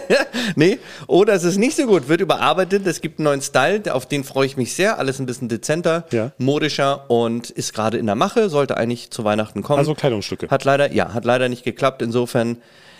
nee, 0.57 0.79
oder 1.07 1.35
es 1.35 1.45
ist 1.45 1.59
nicht 1.59 1.77
so 1.77 1.87
gut, 1.87 2.09
wird 2.09 2.21
überarbeitet. 2.23 2.87
Es 2.87 3.01
gibt 3.03 3.19
einen 3.19 3.25
neuen 3.25 3.43
Style, 3.43 3.95
auf 3.95 4.07
den 4.07 4.25
freue 4.25 4.47
ich 4.47 4.57
mich 4.57 4.75
sehr. 4.75 4.99
Alles 4.99 5.19
ein 5.19 5.27
bisschen 5.27 5.49
dezenter, 5.49 6.07
Ja. 6.11 6.33
modischer 6.39 7.11
und 7.11 7.51
ist 7.51 7.75
gerade 7.75 7.99
in 7.99 8.07
der 8.07 8.15
Mache, 8.15 8.49
sollte 8.49 8.79
eigentlich 8.79 9.11
zu 9.11 9.25
Weihnachten 9.25 9.63
kommen. 9.63 9.79
Also 9.79 9.95
Kleidungsstücke. 9.95 10.49
Hat 10.49 10.65
leider, 10.65 10.93
ja, 10.93 11.13
hat 11.13 11.25
leider 11.27 11.49
nicht 11.51 11.63
geklappt. 11.65 12.01
Insofern 12.01 12.57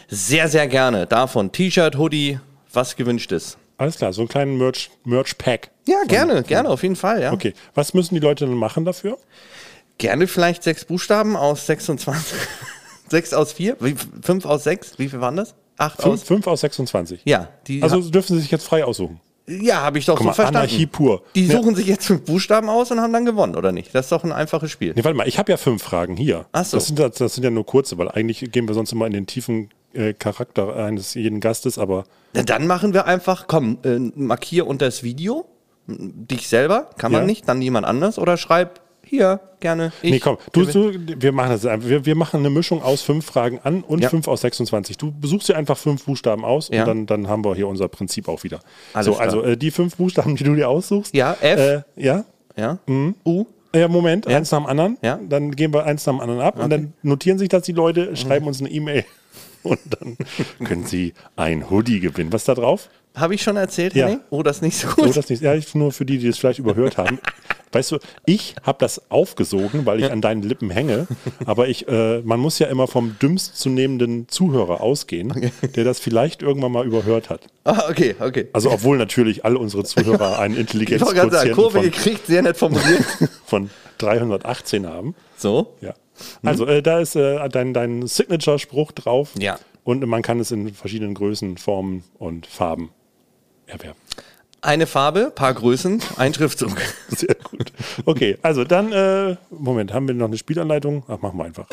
sehr, 0.09 0.49
sehr 0.49 0.69
gerne 0.69 1.07
davon. 1.07 1.51
T-Shirt, 1.51 1.97
Hoodie, 1.97 2.39
was 2.73 2.97
gewünscht 2.97 3.33
ist. 3.33 3.57
Alles 3.79 3.97
klar, 3.97 4.13
so 4.13 4.21
einen 4.21 4.29
kleinen 4.29 4.59
Merch- 4.61 4.91
Merch-Pack. 5.05 5.71
Ja, 5.89 6.03
gerne, 6.07 6.43
gerne, 6.43 6.69
auf 6.69 6.83
jeden 6.83 6.95
Fall, 6.95 7.21
ja. 7.23 7.33
okay, 7.33 7.55
was 7.75 7.95
müssen 7.95 8.15
die 8.15 8.21
Leute 8.21 8.45
dann 8.47 8.55
machen 8.55 8.85
dafür? 8.85 9.17
Gerne 10.03 10.27
vielleicht 10.27 10.65
sechs 10.65 10.85
Buchstaben 10.85 11.37
aus 11.37 11.65
26. 11.67 12.37
sechs 13.09 13.33
aus 13.33 13.53
vier? 13.53 13.77
Wie, 13.79 13.95
fünf 14.21 14.45
aus 14.47 14.65
sechs? 14.65 14.99
Wie 14.99 15.09
viel 15.09 15.21
waren 15.21 15.37
das? 15.37 15.55
Acht 15.79 16.03
Fünf, 16.03 16.15
aus? 16.15 16.23
fünf 16.25 16.47
aus 16.49 16.61
26. 16.63 17.21
Ja, 17.25 17.49
die 17.69 17.83
Also 17.85 18.01
dürfen 18.01 18.35
sie 18.35 18.43
sich 18.43 18.51
jetzt 18.51 18.67
frei 18.67 18.85
aussuchen. 18.85 19.21
ja, 19.47 19.77
habe 19.83 19.99
ich 19.99 20.07
doch 20.07 20.15
Guck 20.15 20.25
so 20.25 20.29
mal, 20.31 20.35
verstanden. 20.35 20.57
Anarchie 20.59 20.87
pur. 20.87 21.23
Die 21.37 21.47
Ja. 21.47 21.57
suchen 21.57 21.77
sich 21.77 21.87
jetzt 21.87 22.05
fünf 22.07 22.25
Buchstaben 22.25 22.69
aus 22.69 22.91
und 22.91 23.01
haben 23.01 23.13
dann 23.13 23.25
gewonnen, 23.25 23.55
oder 23.55 23.71
nicht? 23.71 23.95
Das 23.95 24.07
ist 24.07 24.13
doch 24.13 24.25
ein 24.25 24.33
einfaches 24.33 24.71
Spiel. 24.73 24.93
Nee, 24.97 25.05
warte 25.05 25.17
mal, 25.17 25.27
ich 25.29 25.39
habe 25.39 25.51
ja 25.53 25.57
fünf 25.57 25.83
Fragen 25.83 26.17
hier. 26.17 26.47
Ach 26.53 26.65
so. 26.65 26.77
das, 26.77 26.89
sind, 26.89 26.99
das 26.99 27.15
das 27.15 27.35
sind 27.37 27.45
ja 27.45 27.51
nur 27.51 27.65
kurze, 27.65 27.97
weil 27.97 28.09
eigentlich 28.09 28.51
gehen 28.53 28.67
wir 28.67 28.75
sonst 28.75 28.91
immer 28.93 29.07
in 29.07 29.13
den 29.13 29.27
tiefen 29.29 29.71
äh, 29.95 30.13
Charakter 30.15 30.75
eines 30.77 31.15
jeden 31.15 31.39
Gastes, 31.41 31.79
aber 31.79 32.05
Na, 32.35 32.43
Dann 32.43 32.67
machen 32.67 32.93
wir 32.93 33.07
einfach, 33.07 33.47
komm, 33.47 33.79
äh, 33.85 33.99
markier 33.99 34.67
unter 34.67 34.87
das 34.87 35.05
Video 35.05 35.47
dich 35.87 36.49
selber, 36.49 36.91
kann 36.99 37.13
man 37.13 37.23
Ja. 37.23 37.27
nicht, 37.27 37.49
dann 37.49 37.63
jemand 37.63 37.87
anders 37.87 38.19
oder 38.19 38.37
schreib 38.37 38.81
hier 39.13 39.41
gerne. 39.61 39.93
Ich 40.01 40.11
nee, 40.11 40.19
komm, 40.19 40.39
du, 40.53 40.65
du, 40.65 40.93
wir 41.21 41.33
machen 41.33 41.51
das 41.51 41.67
einfach. 41.67 41.87
Wir, 41.89 42.07
wir 42.07 42.15
machen 42.17 42.41
eine 42.41 42.49
Mischung 42.51 42.83
aus 42.83 43.03
fünf 43.03 43.27
Fragen 43.27 43.61
an 43.63 43.83
und 43.83 44.01
Ja. 44.01 44.09
fünf 44.09 44.27
aus 44.27 44.41
26. 44.41 44.97
Du 44.97 45.13
besuchst 45.13 45.49
dir 45.51 45.57
einfach 45.57 45.77
fünf 45.77 46.05
Buchstaben 46.05 46.45
aus 46.45 46.69
Ja. 46.71 46.81
und 46.83 46.89
dann, 46.89 47.07
dann 47.07 47.29
haben 47.29 47.45
wir 47.45 47.55
hier 47.55 47.69
unser 47.69 47.89
Prinzip 47.89 48.27
auch 48.29 48.43
wieder. 48.43 48.61
Alles 48.95 49.07
so, 49.07 49.13
klar. 49.13 49.25
also 49.25 49.43
äh, 49.43 49.57
die 49.57 49.71
fünf 49.71 49.97
Buchstaben, 49.97 50.35
die 50.37 50.45
du 50.45 50.55
dir 50.55 50.69
aussuchst. 50.69 51.15
Ja, 51.15 51.37
F. 51.41 51.59
Äh, 51.61 51.83
ja. 51.97 52.25
ja? 52.57 52.79
U. 53.27 53.45
Ja, 53.75 53.89
Moment, 53.89 54.27
eins 54.27 54.51
nach 54.51 54.59
dem 54.61 54.67
anderen. 54.67 54.99
Ja. 55.03 55.19
Dann 55.29 55.53
gehen 55.57 55.73
wir 55.73 55.85
eins 55.85 56.05
nach 56.07 56.15
dem 56.15 56.21
anderen 56.21 56.41
ab 56.41 56.59
und 56.63 56.71
dann 56.71 56.93
notieren 57.03 57.39
sich 57.39 57.49
das 57.49 57.63
die 57.63 57.73
Leute, 57.73 58.17
schreiben 58.17 58.47
uns 58.47 58.61
eine 58.61 58.71
E-Mail 58.71 59.05
und 59.63 59.79
dann 59.91 60.17
können 60.65 60.85
sie 60.87 61.15
ein 61.37 61.71
Hoodie 61.71 62.01
gewinnen. 62.01 62.33
Was 62.33 62.43
ist 62.43 62.49
da 62.49 62.55
drauf? 62.55 62.89
Habe 63.15 63.35
ich 63.35 63.43
schon 63.43 63.57
erzählt, 63.57 63.95
Ja. 63.95 64.07
Henning? 64.07 64.21
Oh, 64.31 64.43
das 64.43 64.57
ist 64.57 64.63
nicht 64.63 64.77
so 64.79 64.89
gut. 64.89 65.07
Oh, 65.09 65.13
das 65.13 65.29
nicht. 65.29 65.43
Ja, 65.43 65.55
ich- 65.55 65.75
nur 65.75 65.93
für 65.93 66.05
die, 66.07 66.19
die 66.19 66.29
es 66.29 66.39
vielleicht 66.39 66.59
überhört 66.59 66.97
haben. 66.97 67.19
Weißt 67.73 67.91
du, 67.93 67.99
ich 68.27 68.55
habe 68.65 68.77
das 68.81 69.11
aufgesogen, 69.11 69.87
weil 69.87 70.01
ich 70.01 70.11
an 70.13 70.21
deinen 70.21 70.43
Lippen 70.43 70.69
hänge. 70.69 71.07
Aber 71.47 71.69
ich, 71.69 71.89
äh, 71.89 72.21
man 72.21 72.39
muss 72.39 72.59
ja 72.59 72.67
immer 72.67 72.87
vom 72.87 73.17
dümmst 73.19 73.57
zu 73.57 73.71
nehmenden 73.71 74.29
Zuhörer 74.29 74.83
ausgehen, 74.83 75.51
der 75.75 75.85
das 75.85 75.99
vielleicht 75.99 76.43
irgendwann 76.43 76.73
mal 76.73 76.87
überhört 76.87 77.31
hat. 77.31 77.47
ah, 77.65 77.85
okay, 77.89 78.15
okay. 78.21 78.49
Also 78.53 78.71
obwohl 78.71 78.99
natürlich 78.99 79.47
alle 79.47 79.59
unsere 79.59 79.85
Zuhörer 79.85 80.39
einen 80.39 80.55
gerade 80.55 80.55
sagen, 80.55 80.57
Intelligenzquotienten 80.61 81.53
Kurve 81.55 81.79
von, 81.79 81.83
gekriegt, 81.83 82.27
sehr 82.27 82.43
nett 82.43 82.59
formuliert. 82.59 83.05
von 83.47 83.71
318 83.99 84.87
haben. 84.87 85.15
so. 85.39 85.75
Ja. 85.81 85.95
Also 86.43 86.67
äh, 86.67 86.83
da 86.83 87.01
ist 87.01 87.17
äh, 87.17 87.49
dein, 87.49 87.73
dein 87.73 88.07
Signature-Spruch 88.07 88.93
drauf. 88.93 89.31
Ja. 89.39 89.59
Und 89.83 90.07
man 90.07 90.21
kann 90.23 90.39
es 90.41 90.51
in 90.51 90.75
verschiedenen 90.75 91.15
Größen, 91.15 91.57
Formen 91.57 92.05
und 92.19 92.47
Farben 92.47 92.91
erwerben. 93.73 93.99
Eine 94.65 94.87
Farbe, 94.87 95.33
paar 95.35 95.53
Größen, 95.53 96.01
ein 96.19 96.33
Schriftzug. 96.33 96.77
Sehr 97.09 97.35
gut. 97.35 97.73
Okay, 98.05 98.39
also 98.43 98.63
dann, 98.63 98.93
äh, 98.93 99.37
Moment, 99.51 99.93
haben 99.93 100.07
wir 100.07 100.15
noch 100.15 100.29
eine 100.29 100.39
Spielanleitung? 100.39 101.03
Ach, 101.09 101.21
machen 101.21 101.37
wir 101.37 101.45
einfach. 101.45 101.67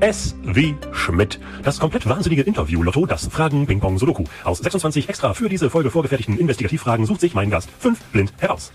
S 0.00 0.34
wie 0.42 0.74
Schmidt. 0.90 1.38
Das 1.62 1.78
komplett 1.78 2.08
wahnsinnige 2.08 2.42
Interview 2.42 2.82
Lotto, 2.82 3.06
das 3.06 3.28
Fragen 3.28 3.66
Ping 3.68 3.78
Pong 3.78 3.96
Sudoku. 3.96 4.24
Aus 4.42 4.58
26 4.58 5.08
extra 5.08 5.34
für 5.34 5.48
diese 5.48 5.70
Folge 5.70 5.92
vorgefertigten 5.92 6.36
Investigativfragen 6.36 7.06
sucht 7.06 7.20
sich 7.20 7.34
mein 7.34 7.48
Gast 7.48 7.68
fünf 7.78 8.00
blind 8.06 8.32
heraus. 8.38 8.72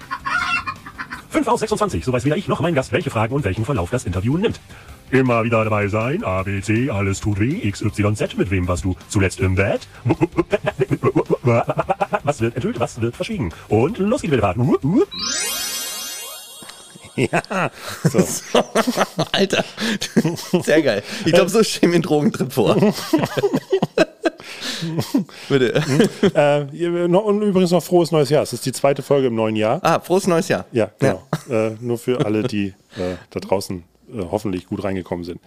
5 1.30 1.48
aus 1.50 1.60
26, 1.60 2.06
so 2.06 2.14
weiß 2.14 2.26
weder 2.26 2.38
ich 2.38 2.48
noch 2.48 2.62
mein 2.62 2.74
Gast, 2.74 2.92
welche 2.92 3.10
Fragen 3.10 3.36
und 3.36 3.44
welchen 3.44 3.66
Verlauf 3.66 3.90
das 3.92 4.06
Interview 4.06 4.38
nimmt. 4.38 4.60
Immer 5.12 5.44
wieder 5.46 5.64
dabei 5.64 5.88
sein, 5.88 6.24
A, 6.24 6.44
B, 6.44 6.62
C, 6.62 6.90
alles 6.90 7.22
tut 7.22 7.40
weh, 7.40 7.60
X, 7.64 7.82
Y, 7.82 8.16
Z, 8.16 8.38
mit 8.38 8.52
wem 8.52 8.68
warst 8.68 8.84
du 8.84 8.96
zuletzt 9.08 9.40
im 9.40 9.56
Bett? 9.56 9.88
Was 12.24 12.42
wird 12.42 12.56
enthüllt, 12.56 12.80
was 12.80 13.00
wird 13.02 13.16
verschwiegen? 13.16 13.54
Und 13.70 13.98
los 14.00 14.22
geht 14.22 14.34
die 14.34 14.38
Fahrt. 14.38 14.58
Ja, 17.16 17.72
so. 18.04 18.20
Alter, 19.32 19.64
sehr 20.62 20.82
geil. 20.84 21.02
Ich 21.26 21.32
glaube, 21.34 21.50
so 21.50 21.64
stehen 21.64 21.90
wir 21.90 21.96
in 21.96 22.02
Drogentrip 22.04 22.54
vor. 22.54 22.76
Bitte. 25.50 25.82
äh, 26.36 26.66
ihr- 26.76 27.08
noch- 27.08 27.24
und 27.26 27.42
übrigens 27.42 27.72
noch 27.72 27.82
frohes 27.84 28.12
neues 28.12 28.30
Jahr. 28.30 28.44
Es 28.44 28.54
ist 28.54 28.66
die 28.68 28.72
zweite 28.72 29.02
Folge 29.02 29.28
im 29.28 29.36
neuen 29.36 29.56
Jahr. 29.56 29.80
Ah, 29.84 30.00
frohes 30.00 30.28
neues 30.28 30.48
Jahr. 30.48 30.66
Ja, 30.72 30.92
genau. 31.00 31.24
Äh, 31.50 31.72
nur 31.80 31.98
für 31.98 32.24
alle, 32.24 32.44
die 32.44 32.68
äh, 32.98 33.16
da 33.32 33.40
draußen 33.40 33.84
äh, 34.14 34.24
hoffentlich 34.32 34.68
gut 34.68 34.84
reingekommen 34.84 35.24
sind. 35.26 35.40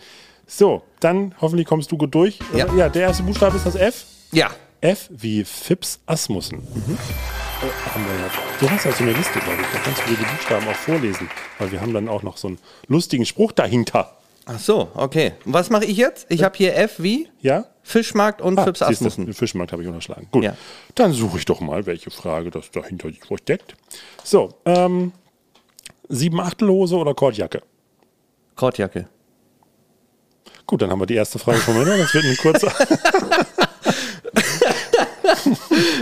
So, 0.46 0.82
dann 1.00 1.34
hoffentlich 1.40 1.66
kommst 1.66 1.92
du 1.92 1.96
gut 1.96 2.14
durch. 2.14 2.38
Ja. 2.54 2.66
Äh, 2.72 2.78
ja 2.78 2.88
der 2.88 3.02
erste 3.02 3.22
Buchstabe 3.22 3.56
ist 3.56 3.66
das 3.66 3.76
F. 3.76 4.04
Ja. 4.32 4.50
F 4.80 5.08
wie 5.10 5.44
Fips 5.44 6.00
Asmussen. 6.06 6.58
Äh, 6.58 6.60
wir 6.62 8.20
ja. 8.20 8.30
Du 8.58 8.70
hast 8.70 8.86
also 8.86 9.04
eine 9.04 9.12
Liste, 9.12 9.38
glaube 9.38 9.60
ich. 9.60 9.66
Da 9.72 9.78
kannst 9.84 10.02
du 10.02 10.10
dir 10.10 10.16
die 10.16 10.24
Buchstaben 10.24 10.66
auch 10.68 10.74
vorlesen. 10.74 11.28
Weil 11.58 11.70
wir 11.72 11.80
haben 11.80 11.92
dann 11.92 12.08
auch 12.08 12.22
noch 12.22 12.36
so 12.38 12.48
einen 12.48 12.58
lustigen 12.88 13.26
Spruch 13.26 13.52
dahinter. 13.52 14.16
Ach 14.46 14.58
so, 14.58 14.88
okay. 14.94 15.32
Und 15.44 15.52
was 15.52 15.70
mache 15.70 15.84
ich 15.84 15.96
jetzt? 15.98 16.26
Ich 16.30 16.42
habe 16.42 16.56
hier 16.56 16.76
F 16.76 16.94
wie 16.98 17.28
Ja? 17.40 17.66
Fischmarkt 17.82 18.40
und 18.40 18.58
Ah, 18.58 18.64
Fips 18.64 18.82
Asmussen. 18.82 19.26
Den 19.26 19.34
Fischmarkt 19.34 19.72
habe 19.72 19.82
ich 19.82 19.88
unterschlagen. 19.88 20.28
Gut, 20.32 20.44
Ja. 20.44 20.56
dann 20.94 21.12
suche 21.12 21.38
ich 21.38 21.44
doch 21.44 21.60
mal, 21.60 21.86
welche 21.86 22.10
Frage 22.10 22.50
das 22.50 22.70
dahinter 22.70 23.08
sich 23.08 23.22
versteckt. 23.24 23.74
So, 24.24 24.54
ähm, 24.64 25.12
sieben 26.08 26.40
Achtelhose 26.40 26.96
oder 26.96 27.14
Kordjacke? 27.14 27.62
Kordjacke. 28.56 29.08
Gut, 30.66 30.82
dann 30.82 30.90
haben 30.90 31.00
wir 31.00 31.06
die 31.06 31.14
erste 31.16 31.38
Frage 31.38 31.58
schon 31.58 31.74
mal. 31.74 31.84
Das 31.84 32.14
wird 32.14 32.24
ein 32.24 32.36
kurzer. 32.36 32.72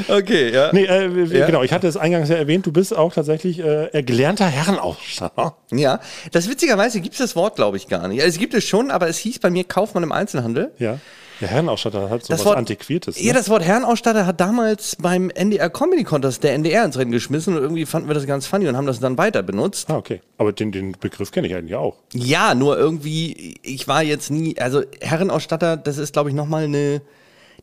Okay, 0.09 0.53
ja. 0.53 0.71
nee, 0.73 0.85
äh, 0.85 1.25
Ja. 1.39 1.47
genau, 1.47 1.63
ich 1.63 1.73
hatte 1.73 1.87
es 1.87 1.97
eingangs 1.97 2.29
ja 2.29 2.37
erwähnt, 2.37 2.67
du 2.67 2.73
bist 2.73 2.97
auch 2.97 3.13
tatsächlich 3.13 3.59
äh, 3.61 4.03
gelernter 4.03 4.47
Herrenausstatter. 4.47 5.57
Ja, 5.71 6.01
das 6.33 6.49
witzigerweise 6.49 7.01
gibt 7.01 7.15
es 7.15 7.19
das 7.19 7.37
Wort, 7.37 7.57
glaube 7.57 7.77
ich, 7.77 7.89
gar 7.89 8.09
nicht. 8.09 8.21
Also, 8.21 8.31
es 8.35 8.39
gibt 8.39 8.55
es 8.55 8.65
schon, 8.65 8.91
aber 8.91 9.09
es 9.09 9.19
hieß 9.19 9.39
bei 9.39 9.51
mir 9.51 9.65
Kaufmann 9.65 10.03
im 10.03 10.13
Einzelhandel. 10.13 10.73
Ja. 10.79 10.99
Der 11.41 11.49
Herrenausstatter 11.49 12.11
hat 12.11 12.25
so 12.25 12.33
Das 12.33 12.41
was 12.41 12.47
Wort, 12.47 12.57
Antiquiertes. 12.59 13.17
Ne? 13.17 13.27
Ja, 13.27 13.33
das 13.33 13.49
Wort 13.49 13.63
Herrenausstatter 13.63 14.27
hat 14.27 14.41
damals 14.41 14.97
beim 14.97 15.31
NDR 15.31 15.71
Comedy 15.71 16.05
Contest 16.05 16.43
der 16.43 16.55
NDR 16.55 16.85
ins 16.85 16.99
Rennen 16.99 17.13
geschmissen 17.13 17.57
und 17.57 17.63
irgendwie 17.63 17.87
fanden 17.87 18.09
wir 18.09 18.15
das 18.15 18.27
ganz 18.27 18.47
funny 18.47 18.69
und 18.69 18.77
haben 18.77 18.87
das 18.87 19.01
dann 19.01 19.17
weiter 19.19 19.43
benutzt. 19.43 19.89
ah, 19.91 19.97
okay. 19.97 20.21
Aber 20.37 20.53
den, 20.53 20.73
den 20.73 20.93
Begriff 20.93 21.31
kenne 21.31 21.47
ich 21.47 21.55
eigentlich 21.55 21.77
auch. 21.77 21.97
Ja, 22.13 22.55
nur 22.55 22.77
irgendwie, 22.77 23.57
ich 23.63 23.87
war 23.89 24.03
jetzt 24.03 24.31
nie, 24.31 24.59
also 24.59 24.83
Herrenausstatter, 25.01 25.77
das 25.77 25.99
ist, 25.99 26.13
glaube 26.13 26.31
ich, 26.31 26.35
nochmal 26.35 26.65
eine, 26.65 27.03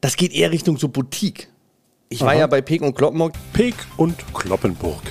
das 0.02 0.16
geht 0.16 0.34
eher 0.34 0.52
Richtung 0.52 0.78
so 0.78 0.88
Boutique. 0.88 1.50
Ich 2.10 2.22
war 2.22 2.30
Aha. 2.30 2.40
ja 2.40 2.48
bei 2.48 2.62
Peek 2.62 2.82
und 2.82 2.96
Kloppenburg. 2.96 3.34
Peek 3.54 3.76
und 3.98 4.16
Kloppenburg. 4.34 5.02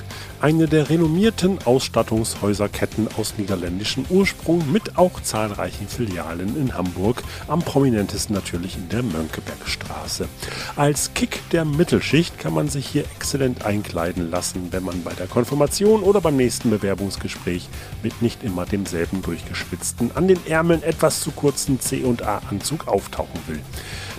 Eine 0.44 0.68
der 0.68 0.90
renommierten 0.90 1.58
Ausstattungshäuserketten 1.64 3.08
aus 3.16 3.38
niederländischem 3.38 4.04
Ursprung 4.10 4.70
mit 4.70 4.98
auch 4.98 5.22
zahlreichen 5.22 5.88
Filialen 5.88 6.54
in 6.60 6.74
Hamburg, 6.74 7.22
am 7.48 7.60
prominentesten 7.60 8.34
natürlich 8.36 8.76
in 8.76 8.90
der 8.90 9.02
Mönckebergstraße. 9.02 10.28
Als 10.76 11.14
Kick 11.14 11.40
der 11.48 11.64
Mittelschicht 11.64 12.38
kann 12.38 12.52
man 12.52 12.68
sich 12.68 12.86
hier 12.86 13.04
exzellent 13.16 13.64
einkleiden 13.64 14.30
lassen, 14.30 14.68
wenn 14.70 14.84
man 14.84 15.02
bei 15.02 15.14
der 15.14 15.28
Konfirmation 15.28 16.02
oder 16.02 16.20
beim 16.20 16.36
nächsten 16.36 16.68
Bewerbungsgespräch 16.68 17.66
mit 18.02 18.20
nicht 18.20 18.44
immer 18.44 18.66
demselben 18.66 19.22
durchgeschwitzten, 19.22 20.10
an 20.14 20.28
den 20.28 20.46
Ärmeln 20.46 20.82
etwas 20.82 21.20
zu 21.20 21.30
kurzen 21.30 21.80
C&A-Anzug 21.80 22.86
auftauchen 22.86 23.40
will. 23.46 23.60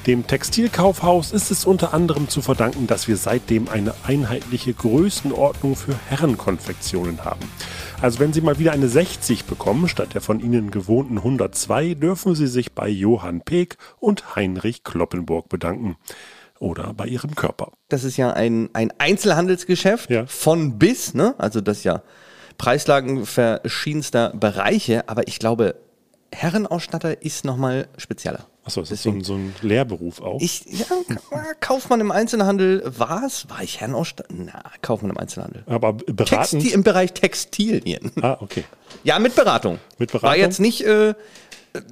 Dem 0.08 0.28
Textilkaufhaus 0.28 1.32
ist 1.32 1.50
es 1.50 1.66
unter 1.66 1.92
anderem 1.96 2.30
zu 2.30 2.44
verdanken, 2.44 2.86
dass 2.86 3.08
wir 3.08 3.18
seitdem 3.18 3.68
eine 3.70 3.96
einheitliche 4.06 4.72
Größenordnung 4.72 5.76
für 5.76 5.96
Herrenkonfektionen 6.10 7.26
haben. 7.26 7.50
Also 8.02 8.20
wenn 8.20 8.32
Sie 8.32 8.42
mal 8.42 8.60
wieder 8.60 8.72
eine 8.72 8.88
60 8.88 9.46
bekommen, 9.46 9.88
statt 9.88 10.14
der 10.14 10.22
von 10.22 10.40
Ihnen 10.40 10.70
gewohnten 10.70 11.18
102, 11.18 11.96
dürfen 11.96 12.36
Sie 12.36 12.46
sich 12.46 12.74
bei 12.74 12.88
Johann 12.88 13.42
Peek 13.42 13.78
und 14.00 14.36
Heinrich 14.36 14.84
Kloppenburg 14.84 15.50
bedanken. 15.50 15.98
Oder 16.60 16.94
bei 16.94 17.08
Ihrem 17.08 17.34
Körper. 17.34 17.72
Das 17.90 18.04
ist 18.04 18.16
ja 18.16 18.32
ein, 18.32 18.70
ein 18.74 18.94
Einzelhandelsgeschäft 19.00 20.12
Ja. 20.12 20.28
von 20.28 20.78
bis, 20.78 21.16
ne? 21.16 21.34
Also 21.40 21.62
das 21.62 21.84
ja 21.84 22.04
Preislagen 22.60 23.26
verschiedenster 23.26 24.30
Bereiche, 24.36 25.10
aber 25.10 25.28
ich 25.28 25.40
glaube, 25.40 25.76
Herrenausstatter 26.32 27.24
ist 27.24 27.44
nochmal 27.44 27.88
spezieller. 27.98 28.46
Achso, 28.66 28.82
es 28.82 28.90
ist 28.90 29.04
so 29.04 29.12
ein, 29.12 29.24
so 29.24 29.36
ein 29.36 29.54
Lehrberuf 29.62 30.22
auch. 30.22 30.42
Ich, 30.42 30.66
ja, 30.66 30.86
Kaufmann 31.60 32.02
im 32.02 32.12
Einzelhandel 32.12 32.82
war 32.98 33.24
es? 33.24 33.48
War 33.48 33.62
ich 33.62 33.80
Herrenausstatter? 33.80 34.34
Na, 34.36 34.64
Kaufmann 34.82 35.12
im 35.12 35.18
Einzelhandel. 35.20 35.64
Aber 35.68 35.94
beratend. 35.94 36.28
Textil, 36.62 36.74
Im 36.74 36.82
Bereich 36.82 37.14
Textilien. 37.14 38.12
Ah, 38.22 38.38
okay. 38.40 38.64
Ja, 39.04 39.20
mit 39.20 39.36
Beratung. 39.36 39.78
Mit 40.00 40.12
Beratung? 40.12 40.30
War 40.30 40.36
jetzt 40.38 40.60
nicht, 40.60 40.82
äh, 40.84 41.14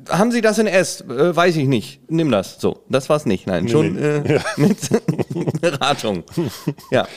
haben 0.10 0.32
Sie 0.32 0.42
das 0.42 0.58
in 0.58 0.66
S? 0.66 1.02
Äh, 1.02 1.36
weiß 1.36 1.58
ich 1.58 1.68
nicht. 1.68 2.10
Nimm 2.10 2.32
das. 2.32 2.60
So, 2.60 2.84
das 2.90 3.08
war's 3.08 3.28
nicht. 3.28 3.46
Nein, 3.46 3.70
schon 3.70 3.94
nee. 3.94 4.02
Äh, 4.02 4.40
mit 4.58 4.80
Beratung. 5.62 6.24
Ja. 6.90 7.08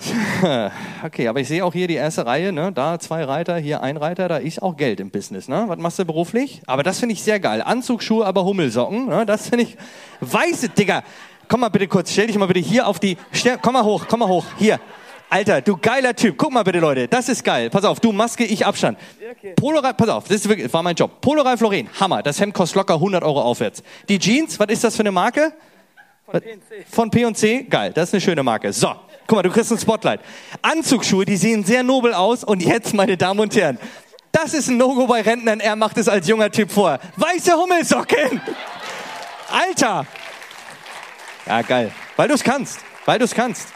Okay, 1.02 1.28
aber 1.28 1.40
ich 1.40 1.48
sehe 1.48 1.64
auch 1.64 1.72
hier 1.72 1.88
die 1.88 1.94
erste 1.94 2.26
Reihe, 2.26 2.52
ne? 2.52 2.72
Da 2.72 2.98
zwei 2.98 3.24
Reiter, 3.24 3.56
hier 3.56 3.82
ein 3.82 3.96
Reiter, 3.96 4.28
da 4.28 4.36
ist 4.36 4.62
auch 4.62 4.76
Geld 4.76 5.00
im 5.00 5.10
Business, 5.10 5.48
ne? 5.48 5.64
Was 5.66 5.78
machst 5.78 5.98
du 5.98 6.04
beruflich? 6.04 6.62
Aber 6.66 6.82
das 6.82 6.98
finde 6.98 7.14
ich 7.14 7.22
sehr 7.22 7.40
geil. 7.40 7.62
Anzugsschuhe, 7.62 8.24
aber 8.24 8.44
Hummelsocken, 8.44 9.06
ne? 9.06 9.26
Das 9.26 9.48
finde 9.48 9.64
ich. 9.64 9.76
Weiße, 10.20 10.70
Digga. 10.70 11.02
Komm 11.48 11.60
mal 11.60 11.68
bitte 11.68 11.88
kurz, 11.88 12.12
stell 12.12 12.26
dich 12.26 12.38
mal 12.38 12.46
bitte 12.46 12.60
hier 12.60 12.86
auf 12.86 13.00
die. 13.00 13.16
Stell, 13.32 13.58
komm 13.60 13.72
mal 13.74 13.84
hoch, 13.84 14.06
komm 14.08 14.20
mal 14.20 14.28
hoch. 14.28 14.44
Hier. 14.58 14.78
Alter, 15.30 15.60
du 15.60 15.76
geiler 15.76 16.14
Typ. 16.14 16.36
Guck 16.36 16.52
mal 16.52 16.64
bitte, 16.64 16.80
Leute. 16.80 17.06
Das 17.06 17.28
ist 17.28 17.44
geil. 17.44 17.70
Pass 17.70 17.84
auf, 17.84 18.00
du 18.00 18.12
Maske, 18.12 18.44
ich 18.44 18.66
Abstand. 18.66 18.98
Polareif, 19.56 19.96
pass 19.96 20.08
auf, 20.08 20.24
das 20.24 20.38
ist 20.38 20.48
wirklich, 20.48 20.66
das 20.66 20.74
war 20.74 20.82
mein 20.82 20.96
Job. 20.96 21.20
Polareif 21.20 21.60
Loren, 21.60 21.88
Hammer. 21.98 22.22
Das 22.22 22.40
Hemd 22.40 22.52
kostet 22.52 22.76
locker 22.76 22.94
100 22.94 23.22
Euro 23.22 23.40
aufwärts. 23.40 23.82
Die 24.08 24.18
Jeans, 24.18 24.58
was 24.58 24.68
ist 24.68 24.84
das 24.84 24.96
für 24.96 25.00
eine 25.00 25.12
Marke? 25.12 25.52
Von 26.90 27.10
P&C? 27.10 27.64
Geil, 27.64 27.92
das 27.92 28.08
ist 28.08 28.14
eine 28.14 28.20
schöne 28.20 28.42
Marke. 28.42 28.72
So, 28.72 28.94
guck 29.30 29.36
mal, 29.36 29.42
du 29.42 29.50
kriegst 29.50 29.70
ein 29.70 29.78
Spotlight. 29.78 30.20
Anzugsschuhe, 30.60 31.24
die 31.24 31.36
sehen 31.36 31.64
sehr 31.64 31.84
nobel 31.84 32.14
aus. 32.14 32.42
Und 32.42 32.62
jetzt, 32.62 32.94
meine 32.94 33.16
Damen 33.16 33.38
und 33.38 33.54
Herren, 33.54 33.78
das 34.32 34.54
ist 34.54 34.68
ein 34.68 34.76
No-Go 34.76 35.06
bei 35.06 35.22
Rentnern. 35.22 35.60
Er 35.60 35.76
macht 35.76 35.96
es 35.98 36.08
als 36.08 36.26
junger 36.26 36.50
Typ 36.50 36.70
vor. 36.70 36.98
Weiße 37.16 37.52
Hummelsocken! 37.52 38.40
Alter! 39.48 40.04
Ja, 41.46 41.62
geil. 41.62 41.92
Weil 42.16 42.26
du 42.26 42.34
es 42.34 42.42
kannst. 42.42 42.80
Weil 43.06 43.20
du 43.20 43.24
es 43.24 43.32
kannst. 43.32 43.68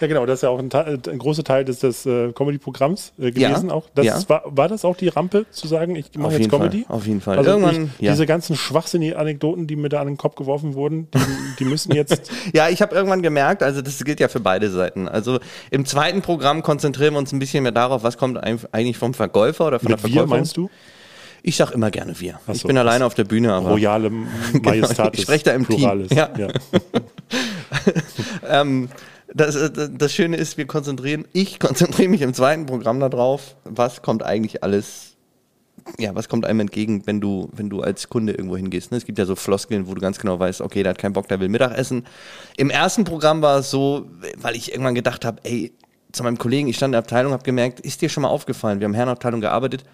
Ja, 0.00 0.06
genau, 0.06 0.24
das 0.24 0.38
ist 0.38 0.42
ja 0.42 0.48
auch 0.48 0.58
ein, 0.58 0.70
ein 0.72 1.18
großer 1.18 1.44
Teil 1.44 1.64
des, 1.64 1.80
des 1.80 2.06
äh, 2.06 2.32
Comedy-Programms 2.32 3.12
äh, 3.18 3.30
gewesen. 3.30 3.68
Ja, 3.68 3.74
auch. 3.74 3.84
Das 3.94 4.06
ja. 4.06 4.18
war, 4.28 4.42
war 4.46 4.68
das 4.68 4.84
auch 4.84 4.96
die 4.96 5.08
Rampe, 5.08 5.44
zu 5.50 5.68
sagen, 5.68 5.94
ich 5.94 6.06
mache 6.16 6.32
jetzt 6.32 6.40
jeden 6.40 6.50
Fall, 6.50 6.60
Comedy? 6.60 6.86
auf 6.88 7.06
jeden 7.06 7.20
Fall. 7.20 7.36
Also 7.38 7.50
Irgendwann, 7.50 7.90
ich, 7.98 8.06
ja. 8.06 8.12
diese 8.12 8.24
ganzen 8.24 8.56
schwachsinnigen 8.56 9.16
Anekdoten, 9.16 9.66
die 9.66 9.76
mir 9.76 9.90
da 9.90 10.00
an 10.00 10.06
den 10.06 10.16
Kopf 10.16 10.36
geworfen 10.36 10.74
wurden, 10.74 11.08
die, 11.12 11.18
die 11.58 11.64
müssen 11.64 11.94
jetzt. 11.94 12.30
Ja, 12.52 12.68
ich 12.68 12.82
habe 12.82 12.94
irgendwann 12.94 13.22
gemerkt, 13.22 13.62
also 13.62 13.82
das 13.82 14.02
gilt 14.02 14.18
ja 14.18 14.28
für 14.28 14.40
beide 14.40 14.70
Seiten. 14.70 15.08
Also 15.08 15.38
im 15.70 15.84
zweiten 15.84 16.22
Programm 16.22 16.62
konzentrieren 16.62 17.14
wir 17.14 17.18
uns 17.18 17.32
ein 17.32 17.38
bisschen 17.38 17.62
mehr 17.62 17.72
darauf, 17.72 18.02
was 18.02 18.16
kommt 18.16 18.38
eigentlich 18.42 18.98
vom 18.98 19.14
Verkäufer 19.14 19.66
oder 19.66 19.78
von 19.78 19.90
Mit 19.90 19.98
der 19.98 20.04
wir 20.04 20.10
Verkäuferin. 20.10 20.40
meinst 20.40 20.56
du? 20.56 20.70
Ich 21.42 21.56
sag 21.56 21.72
immer 21.72 21.90
gerne 21.90 22.18
wir. 22.18 22.40
Ach 22.46 22.54
ich 22.54 22.62
so, 22.62 22.68
bin 22.68 22.76
alleine 22.76 23.04
auf 23.04 23.14
der 23.14 23.24
Bühne, 23.24 23.52
aber 23.52 23.70
Royale 23.70 24.10
Majestatis. 24.62 25.20
ich 25.20 25.22
spreche 25.22 25.44
da 25.44 25.52
im 25.52 25.66
Team. 25.66 25.76
Pluralis. 25.78 26.10
Ja. 26.12 26.30
Ja. 26.36 26.48
ähm, 28.60 28.88
das, 29.34 29.56
äh, 29.56 29.90
das 29.90 30.12
Schöne 30.12 30.36
ist, 30.36 30.56
wir 30.58 30.66
konzentrieren, 30.66 31.26
ich 31.32 31.58
konzentriere 31.58 32.08
mich 32.08 32.22
im 32.22 32.34
zweiten 32.34 32.66
Programm 32.66 33.00
darauf, 33.00 33.56
was 33.64 34.02
kommt 34.02 34.22
eigentlich 34.22 34.62
alles, 34.62 35.16
ja, 35.98 36.14
was 36.14 36.28
kommt 36.28 36.44
einem 36.44 36.60
entgegen, 36.60 37.06
wenn 37.06 37.20
du, 37.20 37.48
wenn 37.52 37.70
du 37.70 37.80
als 37.80 38.08
Kunde 38.08 38.32
irgendwo 38.32 38.56
hingehst. 38.56 38.90
Ne? 38.90 38.98
Es 38.98 39.04
gibt 39.04 39.18
ja 39.18 39.26
so 39.26 39.36
Floskeln, 39.36 39.88
wo 39.88 39.94
du 39.94 40.00
ganz 40.00 40.18
genau 40.18 40.38
weißt, 40.38 40.60
okay, 40.60 40.82
der 40.82 40.90
hat 40.90 40.98
keinen 40.98 41.12
Bock, 41.12 41.28
der 41.28 41.40
will 41.40 41.48
Mittagessen. 41.48 42.06
Im 42.56 42.70
ersten 42.70 43.04
Programm 43.04 43.42
war 43.42 43.58
es 43.58 43.70
so, 43.70 44.06
weil 44.36 44.56
ich 44.56 44.72
irgendwann 44.72 44.94
gedacht 44.94 45.24
habe, 45.24 45.40
ey, 45.44 45.72
zu 46.12 46.22
meinem 46.24 46.38
Kollegen, 46.38 46.68
ich 46.68 46.76
stand 46.76 46.88
in 46.88 46.92
der 46.92 47.00
Abteilung, 47.00 47.32
habe 47.32 47.44
gemerkt, 47.44 47.80
ist 47.80 48.02
dir 48.02 48.08
schon 48.08 48.22
mal 48.22 48.28
aufgefallen, 48.28 48.80
wir 48.80 48.86
haben 48.86 48.94
Herrenabteilung 48.94 49.40
gearbeitet, 49.40 49.84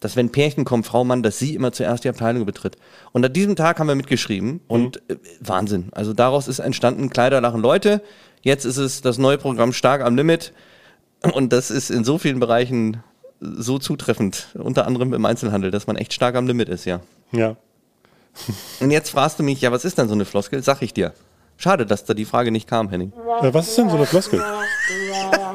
dass 0.00 0.16
wenn 0.16 0.30
Pärchen 0.30 0.64
kommen, 0.64 0.82
Frau, 0.82 1.04
Mann, 1.04 1.22
dass 1.22 1.38
sie 1.38 1.54
immer 1.54 1.72
zuerst 1.72 2.04
die 2.04 2.08
Abteilung 2.08 2.44
betritt. 2.44 2.76
Und 3.12 3.24
an 3.24 3.32
diesem 3.32 3.56
Tag 3.56 3.78
haben 3.78 3.86
wir 3.86 3.94
mitgeschrieben 3.94 4.60
und 4.66 4.98
äh, 5.08 5.16
Wahnsinn. 5.40 5.88
Also 5.92 6.12
daraus 6.12 6.48
ist 6.48 6.58
entstanden, 6.58 7.08
Kleider 7.08 7.40
lachen 7.40 7.62
Leute. 7.62 8.02
Jetzt 8.42 8.64
ist 8.64 8.76
es 8.76 9.00
das 9.00 9.18
neue 9.18 9.38
Programm 9.38 9.72
Stark 9.72 10.02
am 10.02 10.16
Limit. 10.16 10.52
Und 11.32 11.52
das 11.52 11.70
ist 11.70 11.90
in 11.90 12.04
so 12.04 12.18
vielen 12.18 12.40
Bereichen 12.40 13.02
so 13.40 13.78
zutreffend, 13.78 14.48
unter 14.54 14.86
anderem 14.86 15.12
im 15.14 15.24
Einzelhandel, 15.24 15.70
dass 15.70 15.86
man 15.86 15.96
echt 15.96 16.12
stark 16.12 16.34
am 16.36 16.46
Limit 16.46 16.68
ist, 16.68 16.84
ja. 16.84 17.00
Ja. 17.32 17.56
Und 18.80 18.90
jetzt 18.90 19.10
fragst 19.10 19.38
du 19.38 19.42
mich, 19.42 19.60
ja, 19.60 19.72
was 19.72 19.84
ist 19.84 19.98
denn 19.98 20.08
so 20.08 20.14
eine 20.14 20.24
Floskel? 20.24 20.62
Sag 20.62 20.82
ich 20.82 20.92
dir. 20.94 21.12
Schade, 21.58 21.86
dass 21.86 22.04
da 22.04 22.14
die 22.14 22.24
Frage 22.24 22.50
nicht 22.50 22.68
kam, 22.68 22.88
Henning. 22.88 23.12
Äh, 23.42 23.52
was 23.54 23.68
ist 23.68 23.78
denn 23.78 23.88
so 23.90 23.96
eine 23.96 24.06
Floskel? 24.06 24.42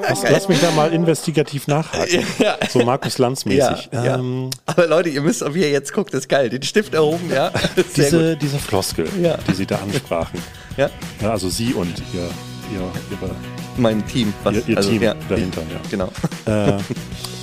Lass, 0.07 0.23
lass 0.23 0.47
mich 0.47 0.61
da 0.61 0.71
mal 0.71 0.93
investigativ 0.93 1.67
nachhaken. 1.67 2.23
Ja. 2.39 2.57
So 2.69 2.79
Markus 2.85 3.17
Lanz-mäßig. 3.17 3.89
Ja, 3.91 4.05
ja. 4.05 4.15
Ähm, 4.15 4.49
Aber 4.65 4.87
Leute, 4.87 5.09
ihr 5.09 5.21
müsst, 5.21 5.43
ob 5.43 5.55
ihr 5.55 5.69
jetzt 5.69 5.91
guckt, 5.93 6.13
ist 6.13 6.29
geil. 6.29 6.49
Den 6.49 6.63
Stift 6.63 6.93
erhoben, 6.93 7.29
ja. 7.33 7.51
Diese, 7.97 8.37
diese 8.37 8.59
Floskel, 8.59 9.09
Ja. 9.21 9.37
die 9.49 9.53
Sie 9.53 9.65
da 9.65 9.77
ansprachen. 9.79 10.39
Ja, 10.77 10.89
Ja, 11.21 11.31
also 11.31 11.49
Sie 11.49 11.73
und 11.73 12.01
Ihr, 12.13 12.29
ihr, 12.73 12.81
Ihre, 13.11 13.35
mein 13.77 14.05
Team. 14.07 14.33
Was, 14.43 14.55
Ihr- 14.55 14.67
Ihr 14.69 14.79
Team 14.81 15.01
ja, 15.03 15.15
dahinter, 15.29 15.61
ja. 15.61 15.79
Genau. 15.89 16.11
äh, 16.45 16.77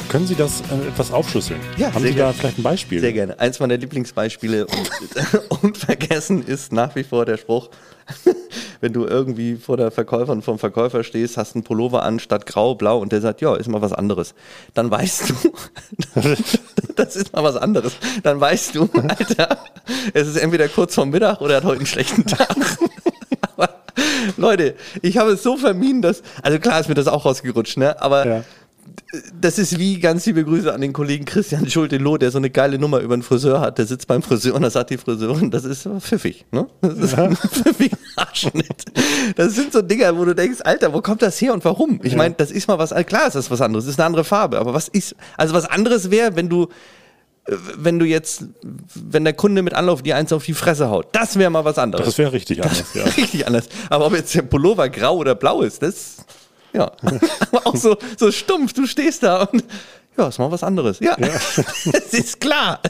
können 0.08 0.26
Sie 0.26 0.34
das 0.34 0.60
äh, 0.62 0.88
etwas 0.88 1.10
aufschlüsseln? 1.12 1.58
Ja, 1.76 1.92
Haben 1.92 2.02
Sie 2.04 2.10
da 2.10 2.14
gerne. 2.16 2.34
vielleicht 2.34 2.58
ein 2.58 2.62
Beispiel? 2.62 3.00
Sehr 3.00 3.12
gerne. 3.12 3.38
Eins 3.40 3.58
meiner 3.58 3.76
Lieblingsbeispiele 3.76 4.66
und 4.66 4.90
unvergessen 5.62 6.46
ist 6.46 6.72
nach 6.72 6.94
wie 6.94 7.04
vor 7.04 7.24
der 7.24 7.36
Spruch, 7.36 7.70
wenn 8.82 8.92
du 8.92 9.06
irgendwie 9.06 9.56
vor 9.56 9.76
der 9.78 9.90
Verkäuferin 9.90 10.42
vom 10.42 10.58
Verkäufer 10.58 11.02
stehst, 11.04 11.36
hast 11.38 11.54
einen 11.54 11.64
Pullover 11.64 12.02
an 12.02 12.18
statt 12.20 12.44
grau, 12.44 12.74
blau 12.74 12.98
und 12.98 13.12
der 13.12 13.22
sagt, 13.22 13.40
ja, 13.40 13.56
ist 13.56 13.66
mal 13.68 13.80
was 13.80 13.94
anderes. 13.94 14.34
Dann 14.74 14.90
weißt 14.90 15.30
du, 15.30 15.34
das 16.96 17.16
ist 17.16 17.32
mal 17.32 17.42
was 17.42 17.56
anderes. 17.56 17.94
Dann 18.22 18.38
weißt 18.40 18.74
du, 18.74 18.88
Alter, 18.92 19.58
es 20.12 20.28
ist 20.28 20.36
entweder 20.36 20.68
kurz 20.68 20.94
vorm 20.94 21.10
Mittag 21.10 21.40
oder 21.40 21.54
er 21.54 21.56
hat 21.58 21.64
heute 21.64 21.78
einen 21.78 21.86
schlechten 21.86 22.26
Tag. 22.26 22.54
Leute, 24.36 24.74
ich 25.02 25.18
habe 25.18 25.32
es 25.32 25.42
so 25.42 25.56
vermieden, 25.56 26.02
dass, 26.02 26.22
also 26.42 26.58
klar 26.58 26.80
ist 26.80 26.88
mir 26.88 26.94
das 26.94 27.06
auch 27.08 27.24
rausgerutscht, 27.24 27.76
ne? 27.76 28.00
Aber 28.02 28.26
Ja. 28.26 28.44
das 29.40 29.58
ist 29.58 29.78
wie 29.78 29.98
ganz 29.98 30.26
liebe 30.26 30.44
Grüße 30.44 30.72
an 30.72 30.80
den 30.80 30.92
Kollegen 30.92 31.24
Christian 31.24 31.68
Schulte-Loh, 31.68 32.16
der 32.18 32.30
so 32.30 32.38
eine 32.38 32.50
geile 32.50 32.78
Nummer 32.78 32.98
über 33.00 33.14
einen 33.14 33.22
Friseur 33.22 33.60
hat. 33.60 33.78
Der 33.78 33.86
sitzt 33.86 34.06
beim 34.08 34.22
Friseur 34.22 34.54
und 34.54 34.62
da 34.62 34.70
sagt 34.70 34.90
die 34.90 34.98
Friseurin, 34.98 35.50
das 35.50 35.64
ist 35.64 35.88
pfiffig, 36.00 36.44
ne? 36.50 36.66
Das 36.80 36.98
ist 36.98 37.14
ein 37.18 37.36
pfiffiger 37.36 37.96
Haarschnitt. 38.16 38.84
Das 39.36 39.54
sind 39.54 39.72
so 39.72 39.82
Dinger, 39.82 40.16
wo 40.18 40.24
du 40.24 40.34
denkst, 40.34 40.60
Alter, 40.64 40.92
wo 40.92 41.00
kommt 41.00 41.22
das 41.22 41.40
her 41.40 41.54
und 41.54 41.64
warum? 41.64 42.00
Ich 42.02 42.16
meine, 42.16 42.34
das 42.34 42.50
ist 42.50 42.68
mal 42.68 42.78
was, 42.78 42.90
klar 43.06 43.26
ist 43.28 43.34
das 43.36 43.50
was 43.50 43.60
anderes, 43.60 43.86
ist 43.86 43.98
eine 43.98 44.06
andere 44.06 44.24
Farbe, 44.24 44.58
aber 44.58 44.74
was 44.74 44.88
ist, 44.88 45.14
also 45.36 45.54
was 45.54 45.66
anderes 45.66 46.10
wäre, 46.10 46.36
wenn 46.36 46.48
du, 46.48 46.68
wenn 47.46 47.98
du 47.98 48.06
jetzt, 48.06 48.44
wenn 48.94 49.24
der 49.24 49.34
Kunde 49.34 49.62
mit 49.62 49.74
Anlauf 49.74 50.02
dir 50.02 50.16
eins 50.16 50.32
auf 50.32 50.44
die 50.44 50.54
Fresse 50.54 50.88
haut. 50.88 51.08
Das 51.12 51.38
wäre 51.38 51.50
mal 51.50 51.64
was 51.64 51.78
anderes. 51.78 52.06
Das 52.06 52.18
wäre 52.18 52.32
richtig 52.32 52.62
anders, 52.62 52.94
ja. 52.94 53.04
Richtig 53.04 53.46
anders. 53.46 53.68
Aber 53.90 54.06
ob 54.06 54.14
jetzt 54.14 54.34
der 54.34 54.42
Pullover 54.42 54.88
grau 54.88 55.16
oder 55.16 55.34
blau 55.34 55.60
ist, 55.60 55.82
das, 55.82 56.16
ja. 56.72 56.90
Aber 57.52 57.66
auch 57.66 57.76
so, 57.76 57.96
so 58.18 58.32
stumpf, 58.32 58.72
du 58.72 58.86
stehst 58.86 59.22
da 59.22 59.42
und, 59.44 59.62
ja, 60.16 60.28
ist 60.28 60.38
mal 60.38 60.50
was 60.50 60.62
anderes. 60.62 61.00
Ja, 61.00 61.16
es 61.18 62.12
ist 62.12 62.40
klar. 62.40 62.80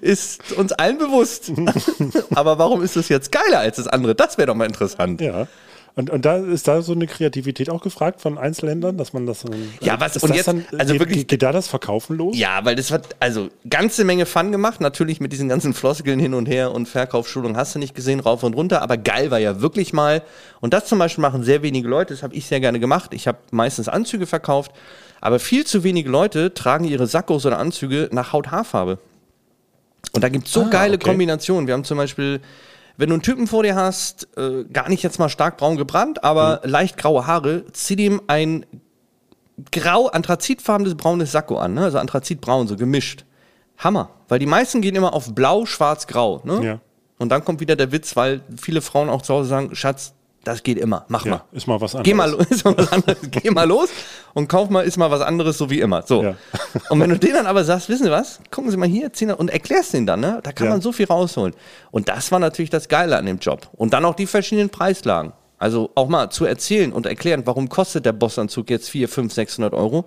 ist 0.00 0.52
uns 0.52 0.72
allen 0.72 0.98
bewusst. 0.98 1.52
Aber 2.34 2.58
warum 2.58 2.82
ist 2.82 2.96
das 2.96 3.08
jetzt 3.08 3.30
geiler 3.30 3.60
als 3.60 3.76
das 3.76 3.86
andere? 3.86 4.14
Das 4.14 4.38
wäre 4.38 4.46
doch 4.46 4.54
mal 4.54 4.66
interessant. 4.66 5.20
Ja. 5.20 5.46
Und, 5.98 6.10
und 6.10 6.26
da 6.26 6.36
ist 6.36 6.68
da 6.68 6.82
so 6.82 6.92
eine 6.92 7.06
Kreativität 7.06 7.70
auch 7.70 7.80
gefragt 7.80 8.20
von 8.20 8.36
Einzelhändlern, 8.36 8.98
dass 8.98 9.14
man 9.14 9.24
das 9.24 9.40
dann. 9.40 9.54
Ja, 9.80 9.98
was- 9.98 10.16
ist 10.16 10.22
und 10.24 10.28
das 10.28 10.36
jetzt- 10.36 10.46
dann, 10.48 10.66
also 10.78 10.92
geht, 10.92 11.00
wirklich- 11.00 11.26
Geht, 11.26 11.42
da 11.42 11.52
das 11.52 11.68
Verkaufen 11.68 12.18
los? 12.18 12.36
Ja, 12.36 12.60
weil 12.64 12.76
das 12.76 12.90
hat 12.90 13.16
also 13.18 13.48
ganze 13.70 14.04
Menge 14.04 14.26
Fun 14.26 14.52
gemacht. 14.52 14.82
Natürlich 14.82 15.20
mit 15.20 15.32
diesen 15.32 15.48
ganzen 15.48 15.72
Floskeln 15.72 16.20
hin 16.20 16.34
und 16.34 16.46
her 16.46 16.72
und 16.72 16.86
Verkaufsschulung 16.86 17.56
hast 17.56 17.74
du 17.74 17.78
nicht 17.78 17.94
gesehen, 17.94 18.20
rauf 18.20 18.42
und 18.42 18.52
runter. 18.52 18.82
Aber 18.82 18.98
geil 18.98 19.30
war 19.30 19.38
ja 19.38 19.62
wirklich 19.62 19.94
mal. 19.94 20.22
Und 20.60 20.74
das 20.74 20.84
zum 20.84 20.98
Beispiel 20.98 21.22
machen 21.22 21.42
sehr 21.44 21.62
wenige 21.62 21.88
Leute. 21.88 22.12
Das 22.12 22.22
habe 22.22 22.34
ich 22.34 22.44
sehr 22.44 22.60
gerne 22.60 22.78
gemacht. 22.78 23.14
Ich 23.14 23.26
habe 23.26 23.38
meistens 23.50 23.88
Anzüge 23.88 24.26
verkauft. 24.26 24.72
Aber 25.22 25.38
viel 25.38 25.64
zu 25.64 25.82
wenige 25.82 26.10
Leute 26.10 26.52
tragen 26.52 26.84
ihre 26.84 27.06
Sakkos 27.06 27.46
oder 27.46 27.58
Anzüge 27.58 28.10
nach 28.12 28.34
Haut-Haarfarbe. 28.34 28.98
Und 30.12 30.22
da 30.22 30.28
gibt 30.28 30.46
es 30.46 30.52
so 30.52 30.60
Ah, 30.64 30.68
geile 30.68 30.96
okay. 30.96 31.08
Kombinationen. 31.08 31.66
Wir 31.66 31.72
haben 31.72 31.84
zum 31.84 31.96
Beispiel, 31.96 32.40
wenn 32.96 33.08
du 33.08 33.14
einen 33.14 33.22
Typen 33.22 33.46
vor 33.46 33.62
dir 33.62 33.74
hast, 33.74 34.28
äh, 34.36 34.64
gar 34.64 34.88
nicht 34.88 35.02
jetzt 35.02 35.18
mal 35.18 35.28
stark 35.28 35.56
braun 35.58 35.76
gebrannt, 35.76 36.24
aber 36.24 36.60
Mhm. 36.64 36.70
leicht 36.70 36.96
graue 36.96 37.26
Haare, 37.26 37.64
zieh 37.72 37.96
dem 37.96 38.20
ein 38.26 38.64
grau, 39.72 40.08
anthrazitfarbenes 40.08 40.94
braunes 40.96 41.32
Sakko 41.32 41.58
an, 41.58 41.74
ne? 41.74 41.82
also 41.84 41.98
anthrazitbraun, 41.98 42.68
so 42.68 42.76
gemischt. 42.76 43.24
Hammer, 43.78 44.10
weil 44.28 44.38
die 44.38 44.46
meisten 44.46 44.80
gehen 44.80 44.94
immer 44.96 45.12
auf 45.12 45.34
blau, 45.34 45.66
schwarz, 45.66 46.06
grau. 46.06 46.40
Ne? 46.44 46.64
Ja. 46.64 46.78
Und 47.18 47.30
dann 47.30 47.44
kommt 47.44 47.60
wieder 47.60 47.76
der 47.76 47.92
Witz, 47.92 48.16
weil 48.16 48.40
viele 48.60 48.80
Frauen 48.80 49.08
auch 49.10 49.22
zu 49.22 49.34
Hause 49.34 49.48
sagen, 49.48 49.74
Schatz, 49.74 50.14
das 50.46 50.62
geht 50.62 50.78
immer, 50.78 51.04
mach 51.08 51.24
Ja, 51.24 51.30
mal. 51.32 51.40
ist 51.52 51.66
mal 51.66 51.80
was 51.80 51.94
anderes. 51.94 52.04
Geh 52.04 52.14
mal, 52.14 52.32
ist 52.50 52.64
mal 52.64 52.76
was 52.78 52.92
anderes. 52.92 53.18
Geh 53.30 53.50
mal 53.50 53.64
los 53.66 53.88
und 54.34 54.48
kauf 54.48 54.70
mal, 54.70 54.82
ist 54.82 54.96
mal 54.96 55.10
was 55.10 55.20
anderes, 55.20 55.58
so 55.58 55.68
wie 55.70 55.80
immer. 55.80 56.02
So. 56.02 56.22
Ja. 56.22 56.34
Und 56.90 57.00
wenn 57.00 57.10
du 57.10 57.18
denen 57.18 57.34
dann 57.34 57.46
aber 57.46 57.64
sagst, 57.64 57.88
wissen 57.88 58.04
Sie 58.04 58.10
was, 58.10 58.38
gucken 58.50 58.70
Sie 58.70 58.76
mal 58.76 58.88
hier, 58.88 59.12
ziehen 59.12 59.30
und 59.32 59.50
erklärst 59.50 59.92
denen 59.94 60.06
dann, 60.06 60.20
ne? 60.20 60.40
da 60.42 60.52
kann 60.52 60.66
Ja. 60.66 60.72
man 60.74 60.80
so 60.82 60.92
viel 60.92 61.06
rausholen. 61.06 61.54
Und 61.90 62.08
das 62.08 62.30
war 62.32 62.38
natürlich 62.38 62.70
das 62.70 62.88
Geile 62.88 63.16
an 63.16 63.26
dem 63.26 63.38
Job. 63.38 63.68
Und 63.76 63.92
dann 63.92 64.04
auch 64.04 64.14
die 64.14 64.26
verschiedenen 64.26 64.70
Preislagen. 64.70 65.32
Also 65.58 65.90
auch 65.94 66.08
mal 66.08 66.28
zu 66.30 66.44
erzählen 66.44 66.92
und 66.92 67.06
erklären, 67.06 67.42
warum 67.46 67.68
kostet 67.70 68.04
der 68.04 68.12
Bossanzug 68.12 68.68
jetzt 68.70 68.90
4, 68.90 69.08
5, 69.08 69.32
600 69.32 69.72
Euro. 69.74 70.04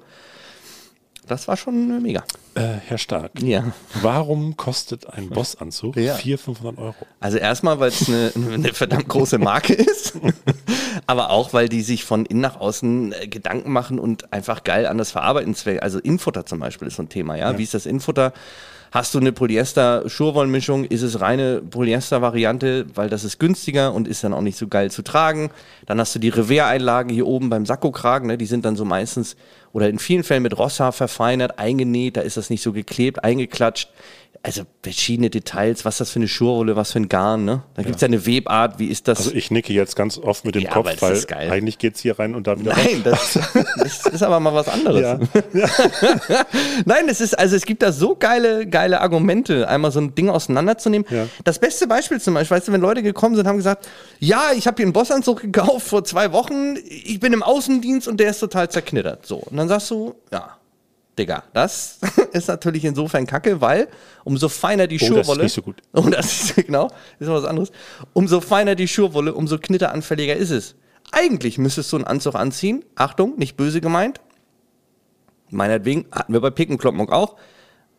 Das 1.30 1.48
war 1.48 1.56
schon 1.56 1.90
äh, 1.92 2.00
mega. 2.00 2.24
Äh, 2.56 2.62
Herr 2.88 2.98
Stark, 2.98 3.40
Ja. 3.42 3.64
warum 4.02 4.58
kostet 4.58 5.08
ein 5.08 5.30
Bossanzug 5.30 5.96
Ja. 5.96 6.16
400, 6.16 6.42
500 6.44 6.78
Euro? 6.78 6.96
Also 7.20 7.38
erstmal, 7.38 7.80
weil 7.80 7.90
es 7.90 8.08
eine, 8.10 8.32
eine 8.36 8.74
verdammt 8.74 9.08
große 9.08 9.38
Marke 9.38 9.74
ist, 9.74 10.14
aber 11.08 11.30
auch, 11.30 11.54
weil 11.54 11.70
die 11.70 11.82
sich 11.82 12.04
von 12.04 12.26
innen 12.26 12.42
nach 12.42 12.60
außen 12.60 13.14
äh, 13.14 13.28
Gedanken 13.28 13.72
machen 13.72 14.00
und 14.00 14.34
einfach 14.34 14.64
geil 14.64 14.86
an 14.88 14.98
das 14.98 15.12
Verarbeiten. 15.12 15.54
zwä- 15.56 15.80
Also 15.80 16.00
Infutter 16.00 16.46
zum 16.46 16.60
Beispiel 16.60 16.88
ist 16.88 16.96
so 16.98 17.04
ein 17.04 17.10
Thema, 17.10 17.36
ja. 17.36 17.58
Wie 17.58 17.64
ist 17.64 17.74
das 17.74 17.86
Infutter? 17.86 18.34
Hast 18.92 19.14
du 19.14 19.20
eine 19.20 19.32
Polyester-Schurwollmischung? 19.32 20.86
Ist 20.86 21.04
es 21.04 21.22
reine 21.22 21.62
Polyester-Variante, 21.62 22.88
weil 22.96 23.08
das 23.08 23.24
ist 23.24 23.40
günstiger 23.40 23.94
und 23.94 24.08
ist 24.08 24.24
dann 24.24 24.34
auch 24.34 24.42
nicht 24.42 24.58
so 24.58 24.68
geil 24.68 24.90
zu 24.90 25.04
tragen. 25.04 25.52
Dann 25.86 26.00
hast 26.00 26.16
du 26.16 26.20
die 26.20 26.30
Revers-Einlagen 26.30 27.10
hier 27.10 27.28
oben 27.28 27.50
beim 27.50 27.68
Sakkokragen, 27.68 28.28
ne? 28.28 28.38
die 28.38 28.48
sind 28.48 28.66
dann 28.66 28.76
so 28.76 28.86
meistens 28.86 29.36
oder 29.74 29.90
in 29.90 30.00
vielen 30.00 30.24
Fällen 30.24 30.42
mit 30.42 30.58
Rosshaar 30.58 30.92
verfeinert, 30.92 31.60
eingenäht, 31.60 32.18
da 32.18 32.22
ist 32.22 32.38
das 32.38 32.50
nicht 32.50 32.64
so 32.64 32.74
geklebt, 32.74 33.24
eingeklatscht. 33.24 33.92
Also 34.42 34.62
verschiedene 34.82 35.30
Details, 35.30 35.84
was 35.84 35.98
das 35.98 36.12
für 36.12 36.20
eine 36.20 36.30
Schurwolle, 36.30 36.78
was 36.78 36.94
für 36.94 37.00
ein 37.00 37.10
Garn, 37.10 37.44
ne? 37.44 37.64
Da 37.76 37.84
gibt's 37.84 38.02
ja 38.02 38.08
eine 38.08 38.26
Webart, 38.26 38.80
wie 38.80 38.88
ist 38.88 39.10
das? 39.10 39.20
Also 39.20 39.34
ich 39.34 39.52
nicke 39.52 39.74
jetzt 39.74 39.98
ganz 39.98 40.18
oft 40.18 40.46
mit 40.46 40.56
dem 40.56 40.62
Ja, 40.62 40.72
Kopf, 40.72 41.02
weil 41.02 41.26
eigentlich 41.52 41.78
geht's 41.78 42.00
hier 42.00 42.18
rein 42.18 42.36
und 42.36 42.48
da 42.48 42.58
wieder 42.58 42.74
Nein, 42.74 43.02
das, 43.04 43.38
das 43.78 44.06
ist 44.06 44.24
aber 44.24 44.40
mal 44.40 44.54
was 44.54 44.70
anderes. 44.70 45.02
Ja. 45.54 45.70
Nein, 46.86 47.10
es 47.10 47.20
ist, 47.22 47.38
also 47.38 47.56
es 47.56 47.66
gibt 47.66 47.82
da 47.82 47.92
so 47.92 48.16
geile, 48.16 48.66
geile 48.68 49.02
Argumente, 49.02 49.68
einmal 49.68 49.92
so 49.92 50.00
ein 50.00 50.16
Ding 50.16 50.30
auseinanderzunehmen. 50.30 51.06
Ja. 51.10 51.28
Das 51.44 51.60
beste 51.60 51.88
Beispiel 51.88 52.22
zum 52.22 52.34
Beispiel, 52.36 52.58
weißt 52.58 52.68
du, 52.70 52.72
wenn 52.72 52.82
Leute 52.82 53.04
gekommen 53.04 53.36
sind, 53.36 53.48
haben 53.48 53.58
gesagt, 53.58 53.90
ja, 54.20 54.52
ich 54.56 54.68
habe 54.68 54.78
hier 54.78 54.86
einen 54.86 54.94
Bossanzug 54.94 55.42
gekauft 55.42 55.88
vor 55.88 56.04
zwei 56.04 56.32
Wochen, 56.32 56.78
ich 56.88 57.20
bin 57.20 57.34
im 57.34 57.44
Außendienst 57.44 58.08
und 58.08 58.20
der 58.20 58.30
ist 58.30 58.40
total 58.40 58.70
zerknittert. 58.70 59.26
So. 59.26 59.38
Und 59.38 59.58
dann 59.58 59.68
sagst 59.68 59.92
du, 59.92 60.16
ja, 60.32 60.59
Digga, 61.20 61.44
das 61.54 62.00
ist 62.32 62.48
natürlich 62.48 62.86
insofern 62.86 63.28
kacke, 63.28 63.62
weil 63.62 63.88
umso 64.24 64.50
feiner 64.50 64.88
die 64.88 64.96
Oh, 64.96 65.00
das 65.00 65.10
ist 65.10 65.16
Schurwolle. 65.26 65.44
nicht 65.44 65.54
so 65.54 65.62
gut. 65.62 65.82
Und 65.92 66.12
das 66.16 66.26
ist 66.34 66.56
genau, 66.66 66.88
ist 67.20 67.30
was 67.30 67.46
anderes. 67.46 67.72
Umso 68.14 68.42
feiner 68.42 68.74
die 68.76 68.88
Schurwolle, 68.88 69.34
umso 69.34 69.58
knitteranfälliger 69.60 70.36
ist 70.36 70.50
es. 70.50 70.76
Eigentlich 71.12 71.58
müsstest 71.58 71.92
du 71.92 71.98
einen 71.98 72.06
Anzug 72.06 72.36
anziehen. 72.36 72.84
Achtung, 72.96 73.38
nicht 73.38 73.58
böse 73.58 73.82
gemeint. 73.82 74.22
Meinetwegen 75.50 76.06
hatten 76.12 76.34
wir 76.34 76.42
bei 76.42 76.52
Pickenkloppmock 76.52 77.12
auch. 77.12 77.36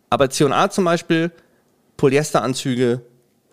Aber 0.09 0.31
C&A 0.31 0.71
zum 0.71 0.85
Beispiel, 0.85 1.33
Polyesteranzüge, 1.97 3.03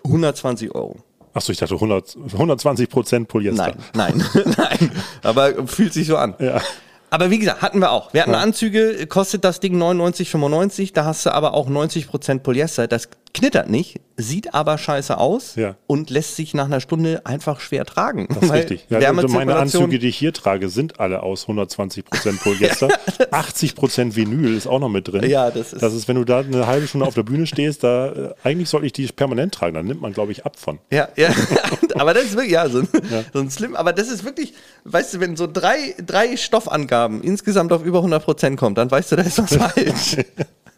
120 0.06 0.74
Euro. 0.74 0.98
Achso, 1.34 1.52
ich 1.52 1.58
dachte 1.60 1.76
100, 1.76 2.18
120 2.34 2.90
Prozent 2.90 3.28
Polyester. 3.28 3.76
Nein, 3.94 4.24
nein, 4.34 4.54
nein. 4.58 4.92
Aber 5.24 5.68
fühlt 5.68 5.94
sich 5.94 6.08
so 6.08 6.18
an. 6.18 6.36
Ja. 6.40 6.62
Aber 7.10 7.30
wie 7.30 7.40
gesagt, 7.40 7.62
hatten 7.62 7.80
wir 7.80 7.92
auch. 7.92 8.14
Wir 8.14 8.22
hatten 8.22 8.36
Anzüge, 8.36 9.08
kostet 9.08 9.44
das 9.44 9.60
Ding 9.60 9.82
99,95, 9.82 10.94
da 10.94 11.06
hast 11.06 11.26
du 11.26 11.32
aber 11.32 11.54
auch 11.54 11.70
90% 11.70 12.40
Polyester. 12.40 12.88
Das 12.88 13.10
knittert 13.34 13.70
nicht, 13.70 14.02
sieht 14.20 14.54
aber 14.56 14.78
scheiße 14.80 15.18
aus 15.18 15.56
Ja. 15.56 15.76
und 15.86 16.10
lässt 16.10 16.36
sich 16.36 16.54
nach 16.56 16.66
einer 16.66 16.80
Stunde 16.82 17.22
einfach 17.26 17.60
schwer 17.60 17.86
tragen. 17.86 18.28
Das 18.34 18.44
ist 18.44 18.52
richtig. 18.54 18.86
Ja, 18.90 18.98
also 18.98 19.28
meine 19.28 19.56
Anzüge, 19.56 20.00
die 20.00 20.08
ich 20.08 20.18
hier 20.18 20.34
trage, 20.34 20.70
sind 20.70 21.00
alle 21.00 21.22
aus 21.22 21.44
120 21.44 22.04
Prozent 22.04 22.42
Polyester. 22.42 22.90
80 23.32 23.76
Prozent 23.76 24.16
Vinyl 24.16 24.56
ist 24.58 24.66
auch 24.68 24.80
noch 24.80 24.90
mit 24.90 25.08
drin. 25.08 25.24
Ja, 25.30 25.52
das 25.52 25.74
ist- 25.74 25.82
Das 25.84 25.94
ist, 25.94 26.08
wenn 26.08 26.16
du 26.16 26.24
da 26.24 26.40
eine 26.40 26.66
halbe 26.66 26.88
Stunde 26.88 27.06
auf 27.06 27.14
der 27.14 27.24
Bühne 27.24 27.46
stehst, 27.46 27.84
da 27.84 28.08
äh, 28.12 28.34
eigentlich 28.44 28.70
sollte 28.70 28.88
ich 28.88 28.94
die 28.94 29.06
permanent 29.08 29.54
tragen. 29.54 29.76
Dann 29.76 29.86
nimmt 29.86 30.02
man, 30.02 30.14
glaube 30.14 30.32
ich, 30.32 30.46
ab 30.46 30.58
von. 30.58 30.80
Ja, 30.92 31.10
ja. 31.16 31.30
aber 31.96 32.14
das 32.16 32.24
ist 32.26 32.34
wirklich, 32.34 32.54
ja, 32.54 32.68
so 32.70 32.80
ein, 32.80 32.88
so 33.34 33.40
ein 33.40 33.50
Slim. 33.52 33.76
Aber 33.76 33.94
das 33.94 34.10
ist 34.10 34.24
wirklich, 34.24 34.54
weißt 34.86 35.14
du, 35.14 35.20
wenn 35.20 35.36
so 35.36 35.46
drei, 35.46 35.94
drei 36.06 36.38
Stoffangaben 36.38 37.22
insgesamt 37.22 37.72
auf 37.72 37.84
über 37.86 38.00
100 38.00 38.24
Prozent 38.24 38.60
kommt, 38.60 38.78
dann 38.80 38.90
weißt 38.90 39.12
du, 39.12 39.16
da 39.18 39.22
ist 39.22 39.38
was 39.38 39.56
falsch. 39.56 40.18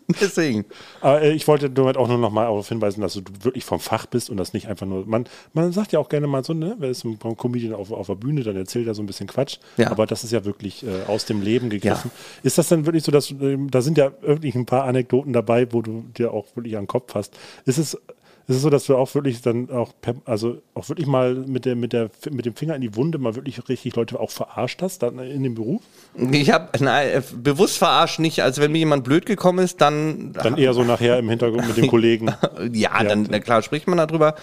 Deswegen. 0.21 0.65
Aber 1.01 1.21
äh, 1.21 1.33
ich 1.33 1.47
wollte 1.47 1.69
damit 1.69 1.95
auch 1.95 2.07
nur 2.07 2.17
noch 2.17 2.31
mal 2.31 2.45
darauf 2.45 2.67
hinweisen, 2.67 3.01
dass 3.01 3.13
du 3.13 3.21
wirklich 3.41 3.63
vom 3.63 3.79
Fach 3.79 4.07
bist 4.07 4.29
und 4.29 4.37
das 4.37 4.53
nicht 4.53 4.67
einfach 4.67 4.87
nur. 4.87 5.05
Man, 5.05 5.25
man 5.53 5.71
sagt 5.71 5.91
ja 5.91 5.99
auch 5.99 6.09
gerne 6.09 6.25
mal 6.25 6.43
so, 6.43 6.53
ne, 6.53 6.75
wer 6.79 6.89
ist 6.89 7.05
ein 7.05 7.19
Comedian 7.19 7.73
auf, 7.73 7.91
auf 7.91 8.07
der 8.07 8.15
Bühne, 8.15 8.43
dann 8.43 8.55
erzählt 8.55 8.87
er 8.87 8.95
so 8.95 9.03
ein 9.03 9.05
bisschen 9.05 9.27
Quatsch. 9.27 9.57
Ja. 9.77 9.91
Aber 9.91 10.07
das 10.07 10.23
ist 10.23 10.31
ja 10.31 10.45
wirklich 10.45 10.83
äh, 10.83 11.03
aus 11.07 11.25
dem 11.25 11.41
Leben 11.43 11.69
gegriffen. 11.69 12.09
Ist 12.41 12.57
das 12.57 12.69
dann 12.69 12.85
wirklich 12.87 13.03
so, 13.03 13.11
dass 13.11 13.29
äh, 13.31 13.57
da 13.69 13.81
sind 13.81 13.97
ja 13.99 14.11
wirklich 14.21 14.55
ein 14.55 14.65
paar 14.65 14.85
Anekdoten 14.85 15.31
dabei, 15.31 15.71
wo 15.71 15.83
du 15.83 16.05
dir 16.17 16.33
auch 16.33 16.47
wirklich 16.55 16.75
an 16.75 16.83
den 16.83 16.87
Kopf 16.87 17.13
hast. 17.13 17.37
Ist 17.65 17.77
es 17.77 17.97
ist 18.49 18.55
es 18.55 18.61
so, 18.63 18.71
dass 18.71 18.85
du 18.85 18.95
auch 18.95 19.13
wirklich 19.13 19.43
dann 19.43 19.69
auch, 19.69 19.93
per, 20.01 20.15
also 20.25 20.59
auch 20.73 20.89
wirklich 20.89 21.05
mal 21.05 21.35
mit, 21.35 21.65
der, 21.65 21.75
mit, 21.75 21.93
der, 21.93 22.09
mit 22.31 22.47
dem 22.47 22.55
Finger 22.55 22.73
in 22.73 22.81
die 22.81 22.95
Wunde 22.95 23.19
mal 23.19 23.35
wirklich 23.35 23.69
richtig 23.69 23.95
Leute 23.95 24.19
auch 24.19 24.31
verarscht 24.31 24.81
hast 24.81 25.03
dann 25.03 25.19
in 25.19 25.43
dem 25.43 25.53
Beruf? 25.53 25.83
Ich 26.31 26.49
habe 26.49 26.67
äh, 26.83 27.21
bewusst 27.35 27.77
verarscht 27.77 28.17
nicht. 28.17 28.41
Also 28.41 28.63
wenn 28.63 28.71
mir 28.71 28.79
jemand 28.79 29.03
blöd 29.03 29.27
gekommen 29.27 29.59
ist, 29.59 29.81
dann 29.81 30.33
Dann 30.33 30.57
eher 30.57 30.73
so 30.73 30.83
nachher 30.83 31.19
im 31.19 31.29
Hintergrund 31.29 31.67
mit 31.67 31.77
den 31.77 31.87
Kollegen. 31.89 32.33
ja, 32.73 33.03
dann 33.03 33.27
na 33.29 33.39
klar 33.39 33.61
spricht 33.61 33.87
man 33.87 33.99
darüber. 33.99 34.33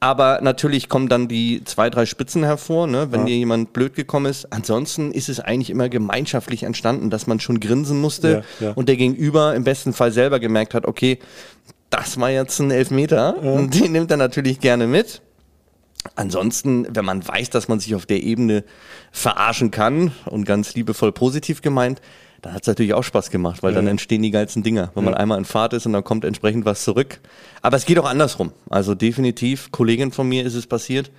Aber 0.00 0.40
natürlich 0.42 0.88
kommen 0.88 1.08
dann 1.08 1.28
die 1.28 1.62
zwei, 1.64 1.90
drei 1.90 2.06
Spitzen 2.06 2.42
hervor, 2.42 2.88
ne, 2.88 3.12
wenn 3.12 3.24
dir 3.24 3.36
jemand 3.36 3.72
blöd 3.72 3.94
gekommen 3.94 4.26
ist. 4.26 4.52
Ansonsten 4.52 5.12
ist 5.12 5.28
es 5.28 5.38
eigentlich 5.38 5.70
immer 5.70 5.88
gemeinschaftlich 5.88 6.64
entstanden, 6.64 7.08
dass 7.08 7.28
man 7.28 7.38
schon 7.38 7.60
grinsen 7.60 8.00
musste 8.00 8.42
Ja, 8.58 8.66
ja. 8.66 8.72
und 8.72 8.88
der 8.88 8.96
Gegenüber 8.96 9.54
im 9.54 9.62
besten 9.62 9.92
Fall 9.92 10.10
selber 10.10 10.40
gemerkt 10.40 10.74
hat, 10.74 10.86
okay, 10.86 11.20
das 11.94 12.18
war 12.18 12.30
jetzt 12.30 12.58
ein 12.58 12.70
Elfmeter. 12.70 13.36
Und 13.42 13.78
den 13.78 13.92
nimmt 13.92 14.10
er 14.10 14.16
natürlich 14.16 14.58
gerne 14.58 14.86
mit. 14.86 15.22
Ansonsten, 16.16 16.86
wenn 16.90 17.04
man 17.04 17.26
weiß, 17.26 17.50
dass 17.50 17.68
man 17.68 17.80
sich 17.80 17.94
auf 17.94 18.04
der 18.04 18.22
Ebene 18.22 18.64
verarschen 19.12 19.70
kann 19.70 20.12
und 20.26 20.44
ganz 20.44 20.74
liebevoll 20.74 21.12
positiv 21.12 21.62
gemeint, 21.62 22.00
dann 22.42 22.52
hat 22.52 22.62
es 22.62 22.66
natürlich 22.66 22.92
auch 22.92 23.04
Spaß 23.04 23.30
gemacht, 23.30 23.62
weil 23.62 23.72
dann 23.72 23.86
entstehen 23.86 24.22
die 24.22 24.30
geilsten 24.30 24.62
Dinger, 24.62 24.90
wenn 24.94 25.04
man 25.04 25.14
einmal 25.14 25.38
in 25.38 25.46
Fahrt 25.46 25.72
ist 25.72 25.86
und 25.86 25.94
dann 25.94 26.04
kommt 26.04 26.26
entsprechend 26.26 26.66
was 26.66 26.84
zurück. 26.84 27.20
Aber 27.62 27.78
es 27.78 27.86
geht 27.86 27.98
auch 27.98 28.04
andersrum. 28.04 28.52
Also 28.68 28.94
definitiv, 28.94 29.70
Kollegin 29.70 30.12
von 30.12 30.28
mir 30.28 30.44
ist 30.44 30.54
es 30.54 30.66
passiert. 30.66 31.10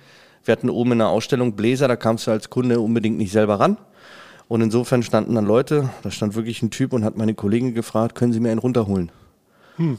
Wir 0.44 0.52
hatten 0.52 0.70
oben 0.70 0.92
in 0.92 0.98
der 0.98 1.08
Ausstellung 1.08 1.54
Bläser, 1.56 1.88
da 1.88 1.96
kamst 1.96 2.28
du 2.28 2.30
als 2.30 2.48
Kunde 2.48 2.78
unbedingt 2.78 3.18
nicht 3.18 3.32
selber 3.32 3.58
ran. 3.58 3.78
Und 4.46 4.60
insofern 4.60 5.02
standen 5.02 5.34
dann 5.34 5.46
Leute, 5.46 5.90
da 6.04 6.12
stand 6.12 6.36
wirklich 6.36 6.62
ein 6.62 6.70
Typ 6.70 6.92
und 6.92 7.02
hat 7.02 7.16
meine 7.16 7.34
Kollegin 7.34 7.74
gefragt, 7.74 8.14
können 8.14 8.32
Sie 8.32 8.38
mir 8.38 8.50
einen 8.50 8.60
runterholen? 8.60 9.10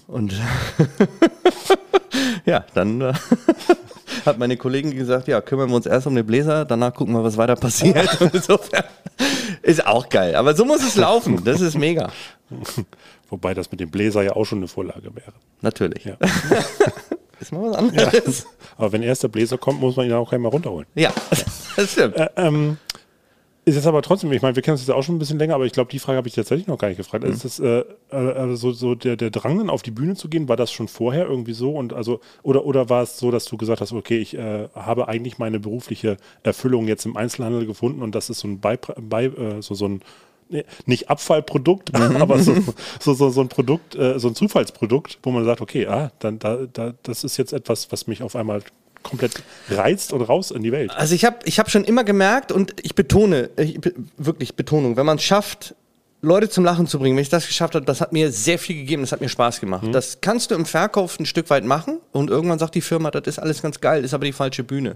Und 0.07 0.33
ja, 2.45 2.65
dann 2.73 3.01
äh, 3.01 3.13
hat 4.25 4.39
meine 4.39 4.57
Kollegin 4.57 4.95
gesagt, 4.95 5.27
ja, 5.27 5.41
kümmern 5.41 5.69
wir 5.69 5.75
uns 5.75 5.85
erst 5.85 6.07
um 6.07 6.15
den 6.15 6.25
Bläser, 6.25 6.65
danach 6.65 6.93
gucken 6.93 7.13
wir, 7.13 7.23
was 7.23 7.37
weiter 7.37 7.55
passiert. 7.55 8.19
Und 8.21 8.33
insofern 8.33 8.85
ist 9.61 9.85
auch 9.85 10.09
geil. 10.09 10.35
Aber 10.35 10.55
so 10.55 10.65
muss 10.65 10.81
es 10.81 10.95
laufen. 10.95 11.43
Das 11.43 11.61
ist 11.61 11.77
mega. 11.77 12.11
Wobei 13.29 13.53
das 13.53 13.69
mit 13.71 13.79
dem 13.79 13.91
Bläser 13.91 14.23
ja 14.23 14.33
auch 14.33 14.45
schon 14.45 14.59
eine 14.59 14.67
Vorlage 14.67 15.15
wäre. 15.15 15.33
Natürlich. 15.61 16.05
Ja. 16.05 16.17
Ist 17.39 17.51
mal 17.51 17.69
was 17.69 17.77
anderes. 17.77 18.47
Aber 18.77 18.91
wenn 18.91 19.03
erst 19.03 19.23
der 19.23 19.27
Bläser 19.27 19.57
kommt, 19.57 19.79
muss 19.79 19.95
man 19.95 20.07
ihn 20.07 20.13
auch 20.13 20.31
einmal 20.31 20.51
runterholen. 20.51 20.87
Ja, 20.95 21.11
das 21.75 21.91
stimmt. 21.91 22.15
Ähm, 22.35 22.77
ist 23.67 23.75
jetzt 23.75 23.85
aber 23.85 24.01
trotzdem, 24.01 24.31
ich 24.31 24.41
meine, 24.41 24.55
wir 24.55 24.63
kennen 24.63 24.75
uns 24.75 24.87
jetzt 24.87 24.95
auch 24.95 25.03
schon 25.03 25.15
ein 25.15 25.19
bisschen 25.19 25.39
länger, 25.39 25.55
aber 25.55 25.65
ich 25.65 25.73
glaube, 25.73 25.91
die 25.91 25.99
Frage 25.99 26.15
habe 26.15 26.27
ich 26.29 26.33
tatsächlich 26.33 26.67
noch 26.67 26.77
gar 26.77 26.87
nicht 26.87 26.95
gefragt. 26.95 27.25
Ist 27.25 27.43
das 27.43 27.59
äh, 27.59 27.83
äh, 28.11 28.55
so, 28.55 28.71
so 28.71 28.95
der, 28.95 29.17
der 29.17 29.29
Drang, 29.29 29.57
dann 29.57 29.69
auf 29.69 29.81
die 29.81 29.91
Bühne 29.91 30.15
zu 30.15 30.29
gehen, 30.29 30.47
war 30.47 30.55
das 30.55 30.71
schon 30.71 30.87
vorher 30.87 31.27
irgendwie 31.27 31.51
so? 31.51 31.71
Und 31.73 31.91
also, 31.91 32.21
oder, 32.43 32.65
oder 32.65 32.89
war 32.89 33.03
es 33.03 33.19
so, 33.19 33.29
dass 33.29 33.43
du 33.43 33.57
gesagt 33.57 33.81
hast, 33.81 33.91
okay, 33.91 34.19
ich 34.19 34.37
äh, 34.37 34.69
habe 34.73 35.09
eigentlich 35.09 35.37
meine 35.37 35.59
berufliche 35.59 36.15
Erfüllung 36.43 36.87
jetzt 36.87 37.05
im 37.05 37.17
Einzelhandel 37.17 37.65
gefunden 37.65 38.01
und 38.03 38.15
das 38.15 38.29
ist 38.29 38.39
so 38.39 38.47
ein 38.47 38.61
bei, 38.61 38.77
bei 38.77 39.25
äh, 39.25 39.61
so, 39.61 39.75
so 39.75 39.85
ein 39.85 40.01
nee, 40.47 40.63
nicht 40.85 41.09
Abfallprodukt, 41.09 41.93
aber 42.21 42.39
so, 42.39 42.55
so, 43.01 43.13
so, 43.13 43.29
so 43.29 43.41
ein 43.41 43.49
Produkt, 43.49 43.95
äh, 43.95 44.17
so 44.17 44.29
ein 44.29 44.35
Zufallsprodukt, 44.35 45.19
wo 45.23 45.31
man 45.31 45.43
sagt, 45.43 45.59
okay, 45.59 45.87
ah, 45.87 46.13
dann 46.19 46.39
da, 46.39 46.59
da, 46.71 46.93
das 47.03 47.25
ist 47.25 47.35
jetzt 47.35 47.51
etwas, 47.51 47.91
was 47.91 48.07
mich 48.07 48.23
auf 48.23 48.37
einmal 48.37 48.61
komplett 49.03 49.43
reizt 49.69 50.13
und 50.13 50.21
raus 50.21 50.51
in 50.51 50.63
die 50.63 50.71
Welt. 50.71 50.91
Also 50.91 51.15
ich 51.15 51.25
habe 51.25 51.37
ich 51.45 51.59
hab 51.59 51.69
schon 51.69 51.83
immer 51.83 52.03
gemerkt 52.03 52.51
und 52.51 52.73
ich 52.83 52.95
betone, 52.95 53.49
ich, 53.57 53.79
wirklich 54.17 54.55
Betonung, 54.55 54.97
wenn 54.97 55.05
man 55.05 55.17
es 55.17 55.23
schafft, 55.23 55.75
Leute 56.21 56.49
zum 56.49 56.65
Lachen 56.65 56.87
zu 56.87 56.97
bringen, 56.97 57.15
wenn 57.15 57.21
ich 57.21 57.29
das 57.29 57.45
geschafft 57.45 57.75
habe, 57.75 57.85
das 57.85 58.01
hat 58.01 58.11
mir 58.11 58.31
sehr 58.31 58.57
viel 58.57 58.75
gegeben, 58.75 59.03
das 59.03 59.11
hat 59.11 59.21
mir 59.21 59.29
Spaß 59.29 59.59
gemacht. 59.59 59.87
Das 59.91 60.19
kannst 60.19 60.49
du 60.51 60.55
im 60.55 60.65
Verkauf 60.65 61.19
ein 61.19 61.25
Stück 61.25 61.49
weit 61.49 61.63
machen 61.63 61.99
und 62.11 62.29
irgendwann 62.29 62.59
sagt 62.59 62.75
die 62.75 62.81
Firma, 62.81 63.11
das 63.11 63.27
ist 63.27 63.39
alles 63.39 63.61
ganz 63.61 63.79
geil, 63.81 64.03
ist 64.03 64.13
aber 64.13 64.25
die 64.25 64.33
falsche 64.33 64.63
Bühne. 64.63 64.95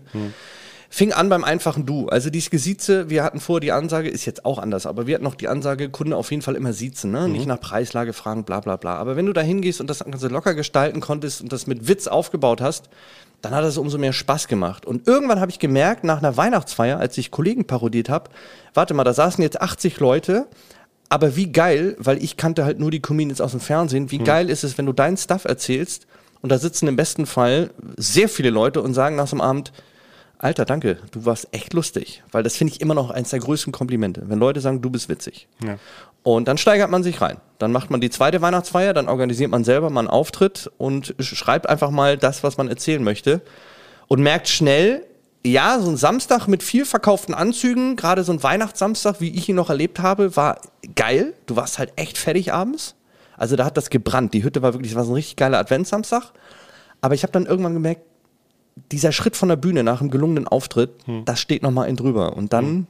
Fing 0.93 1.13
an 1.13 1.29
beim 1.29 1.45
einfachen 1.45 1.85
Du. 1.85 2.09
Also 2.09 2.29
dieses 2.29 2.49
Gesieze, 2.49 3.09
wir 3.09 3.23
hatten 3.23 3.39
vorher 3.39 3.61
die 3.61 3.71
Ansage, 3.71 4.09
ist 4.09 4.25
jetzt 4.25 4.43
auch 4.43 4.57
anders, 4.57 4.85
aber 4.85 5.07
wir 5.07 5.15
hatten 5.15 5.23
noch 5.23 5.35
die 5.35 5.47
Ansage, 5.47 5.89
Kunde 5.89 6.17
auf 6.17 6.31
jeden 6.31 6.43
Fall 6.43 6.55
immer 6.55 6.73
siezen, 6.73 7.11
ne? 7.11 7.29
nicht 7.29 7.45
nach 7.45 7.61
Preislage 7.61 8.11
fragen, 8.11 8.43
bla 8.43 8.59
bla 8.59 8.75
bla. 8.75 8.97
Aber 8.97 9.15
wenn 9.15 9.25
du 9.25 9.31
da 9.31 9.39
hingehst 9.39 9.79
und 9.79 9.89
das 9.89 9.99
Ganze 9.99 10.27
locker 10.27 10.53
gestalten 10.53 10.99
konntest 10.99 11.41
und 11.41 11.53
das 11.53 11.65
mit 11.65 11.87
Witz 11.87 12.07
aufgebaut 12.07 12.59
hast, 12.59 12.89
dann 13.41 13.53
hat 13.53 13.63
es 13.63 13.77
umso 13.77 13.97
mehr 13.97 14.13
Spaß 14.13 14.47
gemacht. 14.47 14.85
Und 14.85 15.07
irgendwann 15.07 15.39
habe 15.39 15.51
ich 15.51 15.59
gemerkt, 15.59 16.03
nach 16.03 16.19
einer 16.19 16.37
Weihnachtsfeier, 16.37 16.99
als 16.99 17.17
ich 17.17 17.31
Kollegen 17.31 17.65
parodiert 17.65 18.09
habe, 18.09 18.29
warte 18.73 18.93
mal, 18.93 19.03
da 19.03 19.13
saßen 19.13 19.41
jetzt 19.41 19.61
80 19.61 19.99
Leute, 19.99 20.47
aber 21.09 21.35
wie 21.35 21.51
geil, 21.51 21.95
weil 21.99 22.23
ich 22.23 22.37
kannte 22.37 22.63
halt 22.63 22.79
nur 22.79 22.91
die 22.91 23.01
Comedians 23.01 23.41
aus 23.41 23.51
dem 23.51 23.59
Fernsehen, 23.59 24.11
wie 24.11 24.19
geil 24.19 24.49
ist 24.49 24.63
es, 24.63 24.77
wenn 24.77 24.85
du 24.85 24.93
deinen 24.93 25.17
Stuff 25.17 25.45
erzählst 25.45 26.07
und 26.41 26.51
da 26.51 26.57
sitzen 26.57 26.87
im 26.87 26.95
besten 26.95 27.25
Fall 27.25 27.71
sehr 27.97 28.29
viele 28.29 28.49
Leute 28.49 28.81
und 28.81 28.93
sagen 28.93 29.15
nach 29.15 29.27
so 29.27 29.35
einem 29.35 29.41
Abend, 29.41 29.73
Alter, 30.41 30.65
danke, 30.65 30.97
du 31.11 31.25
warst 31.25 31.49
echt 31.51 31.73
lustig. 31.73 32.23
Weil 32.31 32.41
das 32.41 32.55
finde 32.55 32.73
ich 32.73 32.81
immer 32.81 32.95
noch 32.95 33.11
eins 33.11 33.29
der 33.29 33.39
größten 33.39 33.71
Komplimente, 33.71 34.23
wenn 34.25 34.39
Leute 34.39 34.59
sagen, 34.59 34.81
du 34.81 34.89
bist 34.89 35.07
witzig. 35.07 35.47
Ja. 35.63 35.77
Und 36.23 36.47
dann 36.47 36.57
steigert 36.57 36.89
man 36.91 37.03
sich 37.03 37.19
rein. 37.21 37.37
Dann 37.57 37.71
macht 37.71 37.89
man 37.89 37.99
die 38.01 38.09
zweite 38.09 38.41
Weihnachtsfeier, 38.41 38.93
dann 38.93 39.07
organisiert 39.07 39.49
man 39.51 39.63
selber 39.63 39.89
mal 39.89 40.01
einen 40.01 40.07
Auftritt 40.09 40.69
und 40.77 41.15
sch- 41.15 41.35
schreibt 41.35 41.67
einfach 41.67 41.89
mal 41.91 42.17
das, 42.17 42.43
was 42.43 42.57
man 42.57 42.67
erzählen 42.67 43.03
möchte. 43.03 43.41
Und 44.07 44.21
merkt 44.21 44.47
schnell, 44.47 45.05
ja, 45.43 45.79
so 45.79 45.89
ein 45.89 45.97
Samstag 45.97 46.47
mit 46.47 46.61
viel 46.61 46.85
verkauften 46.85 47.33
Anzügen, 47.33 47.95
gerade 47.95 48.23
so 48.23 48.31
ein 48.33 48.43
Weihnachtssamstag, 48.43 49.19
wie 49.19 49.31
ich 49.31 49.49
ihn 49.49 49.55
noch 49.55 49.69
erlebt 49.69 49.99
habe, 49.99 50.35
war 50.35 50.59
geil. 50.95 51.33
Du 51.47 51.55
warst 51.55 51.79
halt 51.79 51.93
echt 51.95 52.17
fertig 52.19 52.53
abends. 52.53 52.95
Also 53.37 53.55
da 53.55 53.65
hat 53.65 53.75
das 53.77 53.89
gebrannt. 53.89 54.35
Die 54.35 54.43
Hütte 54.43 54.61
war 54.61 54.73
wirklich, 54.73 54.91
das 54.91 54.97
war 54.97 55.05
so 55.05 55.11
ein 55.13 55.15
richtig 55.15 55.35
geiler 55.37 55.57
Adventssamstag. 55.57 56.31
Aber 57.01 57.15
ich 57.15 57.23
habe 57.23 57.31
dann 57.33 57.47
irgendwann 57.47 57.73
gemerkt, 57.73 58.01
dieser 58.91 59.11
Schritt 59.11 59.35
von 59.35 59.49
der 59.49 59.55
Bühne 59.55 59.83
nach 59.83 60.01
einem 60.01 60.11
gelungenen 60.11 60.47
Auftritt, 60.47 60.91
das 61.25 61.39
steht 61.39 61.63
nochmal 61.63 61.87
ein 61.87 61.95
drüber. 61.95 62.33
Und 62.37 62.53
dann 62.53 62.85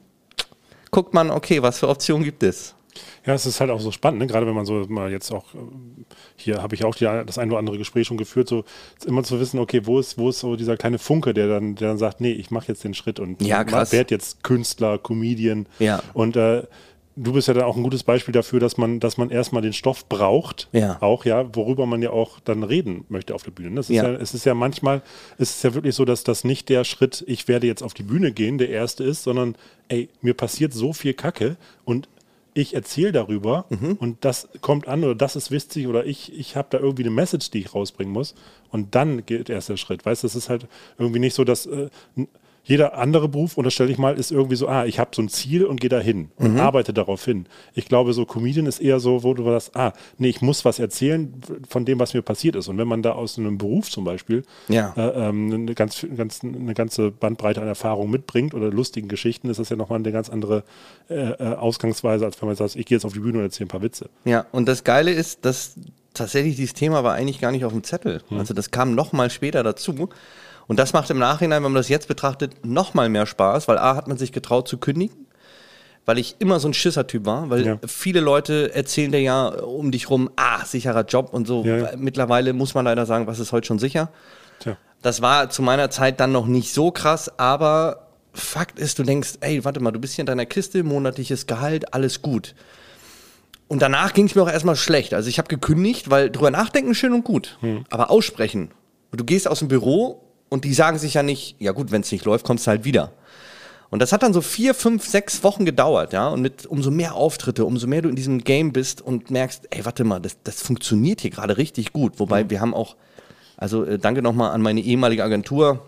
guckt 0.91 1.13
man, 1.13 1.31
okay, 1.31 1.61
was 1.61 1.79
für 1.79 1.87
Optionen 1.87 2.23
gibt 2.25 2.43
es? 2.43 2.75
Ja, 3.25 3.33
es 3.33 3.45
ist 3.45 3.59
halt 3.59 3.69
auch 3.69 3.79
so 3.79 3.91
spannend, 3.91 4.19
ne? 4.19 4.27
gerade 4.27 4.47
wenn 4.47 4.55
man 4.55 4.65
so 4.65 4.85
mal 4.89 5.11
jetzt 5.11 5.31
auch, 5.31 5.53
ähm, 5.53 6.05
hier 6.35 6.61
habe 6.61 6.75
ich 6.75 6.83
auch 6.83 6.95
die, 6.95 7.05
das 7.05 7.37
ein 7.37 7.49
oder 7.49 7.59
andere 7.59 7.77
Gespräch 7.77 8.07
schon 8.07 8.17
geführt, 8.17 8.47
so 8.47 8.63
immer 9.05 9.23
zu 9.23 9.39
wissen, 9.39 9.59
okay, 9.59 9.81
wo 9.85 9.99
ist, 9.99 10.17
wo 10.17 10.29
ist 10.29 10.39
so 10.39 10.55
dieser 10.55 10.77
kleine 10.77 10.97
Funke, 10.99 11.33
der 11.33 11.47
dann, 11.47 11.75
der 11.75 11.89
dann 11.89 11.97
sagt, 11.97 12.21
nee, 12.21 12.31
ich 12.31 12.51
mache 12.51 12.67
jetzt 12.69 12.83
den 12.83 12.93
Schritt 12.93 13.19
und 13.19 13.41
Ja, 13.41 13.65
werde 13.91 14.13
jetzt 14.13 14.43
Künstler, 14.43 14.97
Comedian. 14.97 15.67
Ja. 15.79 16.01
Und 16.13 16.35
äh, 16.35 16.63
du 17.15 17.33
bist 17.33 17.47
ja 17.47 17.53
dann 17.53 17.63
auch 17.65 17.75
ein 17.75 17.83
gutes 17.83 18.03
Beispiel 18.03 18.31
dafür, 18.31 18.59
dass 18.59 18.77
man, 18.77 18.99
dass 18.99 19.17
man 19.17 19.29
erstmal 19.29 19.61
den 19.61 19.73
Stoff 19.73 20.07
braucht, 20.07 20.69
Ja. 20.71 20.97
auch, 21.01 21.25
ja, 21.25 21.53
worüber 21.55 21.85
man 21.85 22.01
ja 22.01 22.09
auch 22.11 22.39
dann 22.39 22.63
reden 22.63 23.05
möchte 23.09 23.35
auf 23.35 23.43
der 23.43 23.51
Bühne. 23.51 23.75
Das 23.75 23.89
ist 23.89 23.95
Ja. 23.97 24.09
ja. 24.09 24.13
es 24.17 24.33
ist 24.33 24.45
ja 24.45 24.53
manchmal, 24.53 25.01
es 25.37 25.51
ist 25.51 25.63
ja 25.63 25.73
wirklich 25.73 25.93
so, 25.95 26.05
dass 26.05 26.23
das 26.23 26.43
nicht 26.43 26.69
der 26.69 26.83
Schritt, 26.85 27.23
ich 27.27 27.47
werde 27.47 27.67
jetzt 27.67 27.83
auf 27.83 27.93
die 27.93 28.03
Bühne 28.03 28.31
gehen, 28.31 28.57
der 28.57 28.69
erste 28.69 29.03
ist, 29.03 29.23
sondern 29.23 29.55
ey, 29.89 30.09
mir 30.21 30.33
passiert 30.33 30.73
so 30.73 30.93
viel 30.93 31.13
Kacke 31.13 31.57
und 31.85 32.07
ich 32.53 32.73
erzähle 32.73 33.11
darüber 33.11 33.65
Mhm. 33.69 33.93
und 33.99 34.25
das 34.25 34.49
kommt 34.61 34.87
an 34.87 35.03
oder 35.03 35.15
das 35.15 35.35
ist 35.35 35.51
witzig 35.51 35.87
oder 35.87 36.05
ich, 36.05 36.37
ich 36.37 36.55
habe 36.55 36.67
da 36.71 36.79
irgendwie 36.79 37.03
eine 37.03 37.11
Message, 37.11 37.49
die 37.51 37.59
ich 37.59 37.73
rausbringen 37.73 38.11
muss 38.13 38.35
und 38.69 38.93
dann 38.95 39.25
geht 39.25 39.49
erst 39.49 39.69
der 39.69 39.77
Schritt. 39.77 40.05
Weißt 40.05 40.23
du, 40.23 40.27
das 40.27 40.35
ist 40.35 40.49
halt 40.49 40.67
irgendwie 40.97 41.19
nicht 41.19 41.33
so, 41.33 41.43
dass 41.43 41.65
äh, 41.65 41.89
jeder 42.63 42.97
andere 42.97 43.27
Beruf, 43.27 43.57
unterstelle 43.57 43.91
ich 43.91 43.97
mal, 43.97 44.15
ist 44.17 44.31
irgendwie 44.31 44.55
so, 44.55 44.67
ah, 44.67 44.85
ich 44.85 44.99
habe 44.99 45.11
so 45.15 45.21
ein 45.21 45.29
Ziel 45.29 45.65
und 45.65 45.81
gehe 45.81 45.89
da 45.89 45.99
hin 45.99 46.29
und 46.37 46.53
Mhm. 46.53 46.59
arbeite 46.59 46.93
darauf 46.93 47.25
hin. 47.25 47.47
Ich 47.73 47.85
glaube, 47.87 48.13
so 48.13 48.25
Comedian 48.25 48.67
ist 48.67 48.79
eher 48.79 48.99
so, 48.99 49.23
wo 49.23 49.33
du 49.33 49.43
sagst, 49.45 49.75
ah, 49.75 49.93
nee, 50.19 50.29
ich 50.29 50.41
muss 50.41 50.63
was 50.63 50.77
erzählen 50.77 51.33
von 51.67 51.85
dem, 51.85 51.99
was 51.99 52.13
mir 52.13 52.21
passiert 52.21 52.55
ist. 52.55 52.67
Und 52.67 52.77
wenn 52.77 52.87
man 52.87 53.01
da 53.01 53.13
aus 53.13 53.37
einem 53.39 53.57
Beruf 53.57 53.89
zum 53.89 54.03
Beispiel 54.03 54.43
Ja. 54.67 54.93
äh, 54.95 55.29
ähm, 55.29 55.51
eine, 55.51 55.73
ganz, 55.73 56.05
ganz, 56.15 56.43
eine 56.43 56.73
ganze 56.75 57.09
Bandbreite 57.09 57.61
an 57.61 57.67
Erfahrung 57.67 58.11
mitbringt 58.11 58.53
oder 58.53 58.69
lustigen 58.69 59.07
Geschichten, 59.07 59.49
ist 59.49 59.59
das 59.59 59.69
ja 59.69 59.75
nochmal 59.75 59.97
eine 59.99 60.11
ganz 60.11 60.29
andere 60.29 60.63
äh, 61.09 61.15
äh, 61.15 61.55
Ausgangsweise, 61.55 62.25
als 62.25 62.39
wenn 62.41 62.47
man 62.47 62.55
sagt, 62.55 62.75
ich 62.75 62.85
gehe 62.85 62.95
jetzt 62.97 63.05
auf 63.05 63.13
die 63.13 63.19
Bühne 63.19 63.39
und 63.39 63.43
erzähle 63.45 63.65
ein 63.65 63.69
paar 63.69 63.81
Witze. 63.81 64.09
Ja, 64.23 64.45
und 64.51 64.67
das 64.67 64.83
Geile 64.83 65.11
ist, 65.11 65.45
dass 65.45 65.75
tatsächlich 66.13 66.57
dieses 66.57 66.73
Thema 66.73 67.03
war 67.03 67.13
eigentlich 67.15 67.39
gar 67.41 67.51
nicht 67.51 67.65
auf 67.65 67.71
dem 67.71 67.83
Zettel. 67.83 68.21
Also 68.29 68.53
das 68.53 68.69
kam 68.69 68.93
noch 68.95 69.13
mal 69.13 69.29
später 69.29 69.63
dazu. 69.63 70.09
Und 70.67 70.79
das 70.79 70.93
macht 70.93 71.09
im 71.09 71.19
Nachhinein, 71.19 71.63
wenn 71.63 71.71
man 71.71 71.79
das 71.79 71.89
jetzt 71.89 72.07
betrachtet, 72.07 72.65
noch 72.65 72.93
mal 72.93 73.09
mehr 73.09 73.25
Spaß, 73.25 73.67
weil 73.67 73.77
A 73.77 73.95
hat 73.95 74.07
man 74.07 74.17
sich 74.17 74.31
getraut 74.31 74.67
zu 74.67 74.77
kündigen, 74.77 75.27
weil 76.05 76.17
ich 76.17 76.35
immer 76.39 76.59
so 76.59 76.67
ein 76.69 76.73
Schissertyp 76.73 77.25
war, 77.25 77.49
weil 77.49 77.65
Ja. 77.65 77.77
viele 77.87 78.19
Leute 78.21 78.73
erzählen 78.73 79.11
dir 79.11 79.21
ja 79.21 79.47
um 79.47 79.91
dich 79.91 80.09
rum, 80.09 80.29
ah, 80.35 80.63
sicherer 80.65 81.03
Job 81.05 81.29
und 81.33 81.47
so. 81.47 81.63
Ja. 81.65 81.89
Mittlerweile 81.97 82.53
muss 82.53 82.73
man 82.73 82.85
leider 82.85 83.05
sagen, 83.05 83.27
was 83.27 83.39
ist 83.39 83.51
heute 83.51 83.67
schon 83.67 83.79
sicher? 83.79 84.09
Tja. 84.59 84.77
Das 85.01 85.21
war 85.21 85.49
zu 85.49 85.61
meiner 85.61 85.89
Zeit 85.89 86.19
dann 86.19 86.31
noch 86.31 86.45
nicht 86.47 86.73
so 86.73 86.91
krass, 86.91 87.37
aber 87.39 88.07
Fakt 88.33 88.79
ist, 88.79 88.97
du 88.97 89.03
denkst, 89.03 89.33
ey, 89.41 89.65
warte 89.65 89.81
mal, 89.81 89.91
du 89.91 89.99
bist 89.99 90.13
hier 90.13 90.21
in 90.23 90.25
deiner 90.27 90.45
Kiste, 90.45 90.83
monatliches 90.83 91.47
Gehalt, 91.47 91.93
alles 91.93 92.21
gut. 92.21 92.55
Und 93.67 93.81
danach 93.81 94.13
ging 94.13 94.25
es 94.25 94.35
mir 94.35 94.41
auch 94.43 94.49
erstmal 94.51 94.75
schlecht. 94.77 95.13
Also 95.13 95.27
ich 95.29 95.37
habe 95.37 95.47
gekündigt, 95.49 96.09
weil 96.09 96.29
drüber 96.29 96.49
nachdenken 96.51 96.93
schön 96.95 97.13
und 97.13 97.23
gut. 97.25 97.57
Aber 97.89 98.09
aussprechen. 98.09 98.71
Du 99.11 99.23
gehst 99.25 99.47
aus 99.49 99.59
dem 99.59 99.67
Büro 99.67 100.21
und 100.51 100.65
die 100.65 100.73
sagen 100.73 100.99
sich 100.99 101.13
ja 101.13 101.23
nicht, 101.23 101.55
ja 101.59 101.71
gut, 101.71 101.91
wenn 101.91 102.01
es 102.01 102.11
nicht 102.11 102.25
läuft, 102.25 102.45
kommst 102.45 102.67
du 102.67 102.71
halt 102.71 102.83
wieder. 102.83 103.13
Und 103.89 104.01
das 104.01 104.11
hat 104.11 104.21
dann 104.21 104.33
so 104.33 104.41
vier, 104.41 104.73
fünf, 104.73 105.05
sechs 105.05 105.43
Wochen 105.43 105.65
gedauert, 105.65 106.11
ja. 106.11 106.27
Und 106.27 106.41
mit 106.41 106.65
umso 106.65 106.91
mehr 106.91 107.15
Auftritte, 107.15 107.65
umso 107.65 107.87
mehr 107.87 108.01
du 108.01 108.09
in 108.09 108.15
diesem 108.15 108.43
Game 108.43 108.73
bist 108.73 109.01
und 109.01 109.31
merkst, 109.31 109.67
ey, 109.69 109.85
warte 109.85 110.03
mal, 110.03 110.19
das, 110.19 110.37
das 110.43 110.61
funktioniert 110.61 111.21
hier 111.21 111.29
gerade 111.29 111.57
richtig 111.57 111.93
gut. 111.93 112.19
Wobei 112.19 112.49
wir 112.49 112.59
haben 112.59 112.73
auch, 112.73 112.97
also 113.55 113.85
äh, 113.85 113.97
danke 113.97 114.21
nochmal 114.21 114.51
an 114.51 114.61
meine 114.61 114.81
ehemalige 114.81 115.23
Agentur. 115.23 115.85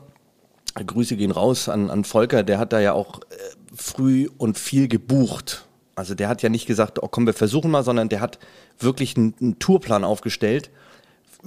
Grüße 0.75 1.17
gehen 1.17 1.31
raus 1.31 1.67
an, 1.67 1.89
an 1.89 2.05
Volker, 2.05 2.43
der 2.43 2.57
hat 2.57 2.71
da 2.71 2.79
ja 2.79 2.93
auch 2.93 3.19
äh, 3.19 3.35
früh 3.75 4.29
und 4.37 4.57
viel 4.57 4.87
gebucht. 4.87 5.65
Also 5.95 6.15
der 6.15 6.29
hat 6.29 6.41
ja 6.41 6.49
nicht 6.49 6.65
gesagt, 6.65 7.03
oh 7.03 7.09
komm, 7.09 7.25
wir 7.25 7.33
versuchen 7.33 7.69
mal, 7.69 7.83
sondern 7.83 8.07
der 8.07 8.21
hat 8.21 8.39
wirklich 8.79 9.17
einen, 9.17 9.35
einen 9.39 9.59
Tourplan 9.59 10.05
aufgestellt, 10.05 10.71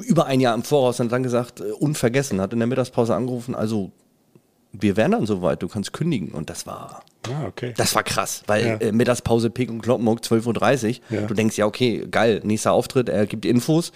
über 0.03 0.27
ein 0.27 0.41
Jahr 0.41 0.55
im 0.55 0.63
Voraus 0.63 1.01
und 1.01 1.11
dann 1.13 1.23
gesagt, 1.23 1.61
äh, 1.61 1.73
unvergessen, 1.73 2.41
hat 2.41 2.53
in 2.53 2.59
der 2.59 2.69
Mittagspause 2.69 3.15
angerufen, 3.15 3.55
also 3.55 3.91
wir 4.73 4.97
wären 4.97 5.13
dann 5.13 5.25
soweit, 5.27 5.63
du 5.63 5.69
kannst 5.69 5.93
kündigen. 5.95 6.33
Und 6.33 6.51
das 6.51 6.67
war, 6.67 7.03
Ah, 7.29 7.47
okay. 7.47 7.73
das 7.77 7.95
war 7.95 8.03
krass, 8.03 8.43
weil 8.47 8.67
Ja. 8.67 8.75
äh, 8.77 8.93
Mittagspause 8.93 9.49
Pick 9.49 9.71
und 9.71 9.81
Kloppenburg 9.81 10.21
12.30 10.21 11.01
Uhr. 11.11 11.17
Ja. 11.21 11.27
Du 11.27 11.33
denkst, 11.35 11.57
ja, 11.57 11.65
okay, 11.67 12.07
geil, 12.11 12.41
nächster 12.45 12.73
Auftritt, 12.73 13.09
er 13.09 13.25
gibt 13.27 13.47
Infos 13.47 13.93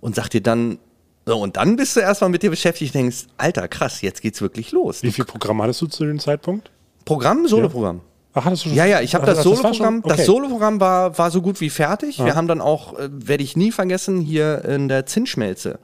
und 0.00 0.14
sagt 0.14 0.32
dir 0.34 0.40
dann, 0.42 0.78
so, 1.26 1.38
und 1.40 1.56
dann 1.56 1.76
bist 1.76 1.94
du 1.96 2.00
erstmal 2.00 2.30
mit 2.30 2.42
dir 2.42 2.50
beschäftigt 2.50 2.94
und 2.94 3.00
denkst, 3.00 3.26
Alter, 3.36 3.66
krass, 3.68 4.00
jetzt 4.02 4.22
geht's 4.22 4.40
wirklich 4.40 4.72
los. 4.72 5.02
Wie 5.02 5.12
viel 5.12 5.24
Programm 5.24 5.60
hattest 5.62 5.80
du 5.80 5.86
zu 5.86 6.04
dem 6.04 6.18
Zeitpunkt? 6.18 6.70
Programm, 7.04 7.46
Soloprogramm. 7.48 8.00
Ach, 8.34 8.44
hattest 8.44 8.64
du 8.64 8.68
schon? 8.68 8.76
Ja, 8.76 8.86
ja, 8.86 9.00
ich 9.00 9.14
habe 9.14 9.26
das 9.26 9.42
Soloprogramm. 9.42 10.02
Das 10.02 10.12
okay. 10.12 10.24
Soloprogramm 10.24 10.80
war, 10.80 11.16
war 11.18 11.30
so 11.30 11.42
gut 11.42 11.60
wie 11.60 11.70
fertig. 11.70 12.18
Wir 12.18 12.34
haben 12.34 12.48
dann 12.48 12.60
auch, 12.60 12.98
äh, 12.98 13.08
werde 13.10 13.44
ich 13.44 13.56
nie 13.56 13.72
vergessen, 13.72 14.20
hier 14.20 14.64
in 14.64 14.88
der 14.88 15.06
Zinsschmelze 15.06 15.78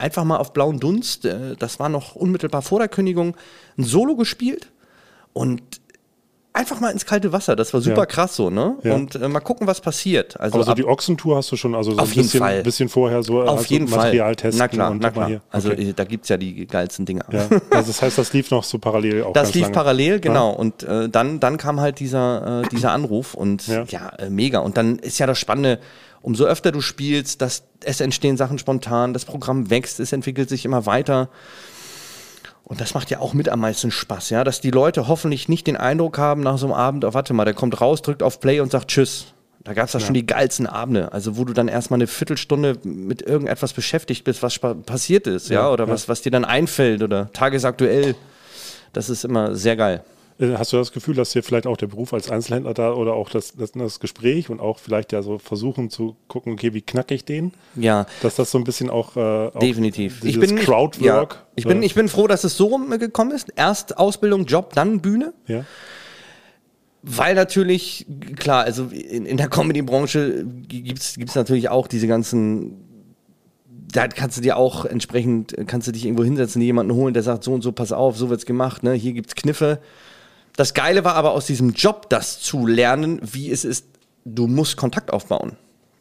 einfach 0.00 0.24
mal 0.24 0.38
auf 0.38 0.52
blauen 0.52 0.80
Dunst, 0.80 1.26
äh, 1.26 1.54
das 1.56 1.78
war 1.78 1.88
noch 1.88 2.16
unmittelbar 2.16 2.62
vor 2.62 2.78
der 2.78 2.88
Kündigung, 2.88 3.36
ein 3.78 3.84
Solo 3.84 4.16
gespielt 4.16 4.68
und 5.32 5.62
einfach 6.60 6.78
mal 6.80 6.90
ins 6.90 7.06
kalte 7.06 7.32
Wasser. 7.32 7.56
Das 7.56 7.72
war 7.74 7.80
super 7.80 8.00
Ja. 8.02 8.06
krass 8.06 8.36
so, 8.36 8.50
ne? 8.50 8.76
Ja. 8.82 8.94
Und 8.94 9.14
äh, 9.16 9.28
mal 9.28 9.40
gucken, 9.40 9.66
was 9.66 9.80
passiert. 9.80 10.38
Also 10.38 10.56
Aber 10.56 10.64
so 10.64 10.70
ab- 10.72 10.76
die 10.76 10.84
Ochsentour 10.84 11.36
hast 11.36 11.50
du 11.50 11.56
schon, 11.56 11.74
also 11.74 11.92
so 11.92 11.98
ein 11.98 12.08
bisschen, 12.10 12.62
bisschen 12.62 12.88
vorher 12.88 13.22
so 13.22 13.40
auf 13.42 13.48
also 13.58 13.64
jeden 13.64 13.88
Material 13.90 14.26
Fall. 14.28 14.36
testen 14.36 14.58
Na 14.58 14.68
klar, 14.68 14.90
und 14.90 15.02
na 15.02 15.10
klar. 15.10 15.40
Also 15.50 15.70
Okay. 15.70 15.90
äh, 15.90 15.92
da 15.92 16.04
gibt's 16.04 16.28
ja 16.28 16.36
die 16.36 16.66
geilsten 16.66 17.06
Dinger. 17.06 17.24
ja. 17.32 17.48
Also 17.70 17.88
das 17.88 18.02
heißt, 18.02 18.18
das 18.18 18.32
lief 18.32 18.50
noch 18.50 18.64
so 18.64 18.78
parallel 18.78 19.24
auch 19.24 19.32
Das 19.32 19.54
lief 19.54 19.62
lange. 19.62 19.74
parallel, 19.74 20.20
genau. 20.20 20.50
Und 20.52 20.82
äh, 20.82 21.08
dann, 21.08 21.40
dann 21.40 21.56
kam 21.56 21.80
halt 21.80 21.98
dieser, 22.00 22.62
äh, 22.64 22.68
dieser 22.68 22.92
Anruf 22.92 23.34
und 23.34 23.66
Ja. 23.66 23.84
ja, 23.88 24.08
äh, 24.18 24.30
mega. 24.30 24.58
Und 24.60 24.76
dann 24.76 24.98
ist 24.98 25.18
ja 25.18 25.26
das 25.26 25.38
Spannende, 25.38 25.78
umso 26.22 26.44
öfter 26.44 26.70
du 26.72 26.80
spielst, 26.82 27.40
dass 27.40 27.62
es 27.82 28.00
entstehen 28.02 28.36
Sachen 28.36 28.58
spontan, 28.58 29.14
das 29.14 29.24
Programm 29.24 29.70
wächst, 29.70 30.00
es 30.00 30.12
entwickelt 30.12 30.48
sich 30.50 30.66
immer 30.66 30.84
weiter. 30.84 31.30
Und 32.70 32.80
das 32.80 32.94
macht 32.94 33.10
ja 33.10 33.18
auch 33.18 33.34
mit 33.34 33.48
am 33.48 33.58
meisten 33.58 33.90
Spaß, 33.90 34.30
ja, 34.30 34.44
dass 34.44 34.60
die 34.60 34.70
Leute 34.70 35.08
hoffentlich 35.08 35.48
nicht 35.48 35.66
den 35.66 35.76
Eindruck 35.76 36.18
haben 36.18 36.44
nach 36.44 36.56
so 36.56 36.66
einem 36.66 36.74
Abend, 36.74 37.04
oh, 37.04 37.12
warte 37.12 37.34
mal, 37.34 37.44
der 37.44 37.52
kommt 37.52 37.80
raus, 37.80 38.00
drückt 38.00 38.22
auf 38.22 38.38
Play 38.38 38.60
und 38.60 38.70
sagt 38.70 38.86
Tschüss. 38.86 39.34
Da 39.64 39.74
gab 39.74 39.88
es 39.88 39.92
ja 39.92 39.98
schon 39.98 40.14
die 40.14 40.24
geilsten 40.24 40.68
Abende, 40.68 41.12
also 41.12 41.36
wo 41.36 41.44
du 41.44 41.52
dann 41.52 41.66
erstmal 41.66 41.98
eine 41.98 42.06
Viertelstunde 42.06 42.78
mit 42.84 43.22
irgendetwas 43.22 43.72
beschäftigt 43.72 44.22
bist, 44.22 44.44
was 44.44 44.60
passiert 44.86 45.26
ist, 45.26 45.48
ja, 45.48 45.62
Ja, 45.62 45.70
oder 45.72 45.86
ja. 45.86 45.92
Was, 45.92 46.08
was 46.08 46.22
dir 46.22 46.30
dann 46.30 46.44
einfällt 46.44 47.02
oder 47.02 47.32
tagesaktuell. 47.32 48.14
Das 48.92 49.10
ist 49.10 49.24
immer 49.24 49.56
sehr 49.56 49.74
geil. 49.74 50.04
Äh, 50.40 50.54
Hast 50.56 50.72
du 50.72 50.76
das 50.78 50.92
Gefühl, 50.92 51.14
dass 51.14 51.30
dir 51.32 51.42
vielleicht 51.42 51.66
auch 51.66 51.76
der 51.76 51.86
Beruf 51.86 52.12
als 52.14 52.30
Einzelhändler 52.30 52.74
da 52.74 52.92
oder 52.92 53.14
auch 53.14 53.28
das, 53.28 53.54
das, 53.56 53.72
das 53.72 54.00
Gespräch 54.00 54.48
und 54.50 54.60
auch 54.60 54.78
vielleicht 54.78 55.12
ja 55.12 55.22
so 55.22 55.38
versuchen 55.38 55.90
zu 55.90 56.16
gucken, 56.28 56.54
okay, 56.54 56.72
wie 56.74 56.82
knacke 56.82 57.14
ich 57.14 57.24
den? 57.24 57.52
Ja, 57.76 58.06
Dass 58.22 58.36
das 58.36 58.50
so 58.50 58.58
ein 58.58 58.64
bisschen 58.64 58.90
auch, 58.90 59.16
äh, 59.16 59.50
definitiv. 59.60 60.24
Ich 60.24 60.38
bin, 60.40 60.56
Crowdwork. 60.56 61.34
Ja, 61.34 61.46
ich, 61.56 61.66
bin, 61.66 61.82
äh, 61.82 61.86
ich 61.86 61.94
bin 61.94 62.08
froh, 62.08 62.26
dass 62.26 62.44
es 62.44 62.56
so 62.56 62.66
rumgekommen 62.66 63.34
ist. 63.34 63.52
Erst 63.56 63.98
Ausbildung, 63.98 64.46
Job, 64.46 64.72
dann 64.74 65.00
Bühne. 65.00 65.34
ja. 65.46 65.64
Weil 67.02 67.34
natürlich, 67.34 68.04
klar, 68.36 68.64
also 68.64 68.88
in, 68.88 69.24
in 69.24 69.38
der 69.38 69.48
Comedy-Branche 69.48 70.44
gibt's 70.68 71.14
gibt's 71.16 71.34
natürlich 71.34 71.70
auch 71.70 71.86
diese 71.86 72.06
ganzen, 72.06 72.76
da 73.90 74.06
kannst 74.06 74.36
du 74.36 74.42
dir 74.42 74.58
auch 74.58 74.84
entsprechend, 74.84 75.56
kannst 75.66 75.88
du 75.88 75.92
dich 75.92 76.04
irgendwo 76.04 76.24
hinsetzen, 76.24 76.60
jemanden 76.60 76.94
holen, 76.94 77.14
der 77.14 77.22
sagt, 77.22 77.42
so 77.44 77.54
und 77.54 77.62
so, 77.62 77.72
pass 77.72 77.92
auf, 77.92 78.18
so 78.18 78.28
wird's 78.28 78.44
gemacht, 78.44 78.82
ne? 78.82 78.92
hier 78.92 79.14
gibt's 79.14 79.34
Kniffe. 79.34 79.80
Das 80.56 80.74
Geile 80.74 81.04
war 81.04 81.14
aber 81.14 81.32
aus 81.32 81.46
diesem 81.46 81.72
Job, 81.72 82.08
das 82.10 82.40
zu 82.40 82.66
lernen, 82.66 83.20
wie 83.22 83.50
es 83.50 83.64
ist, 83.64 83.86
du 84.24 84.46
musst 84.46 84.76
Kontakt 84.76 85.12
aufbauen. 85.12 85.56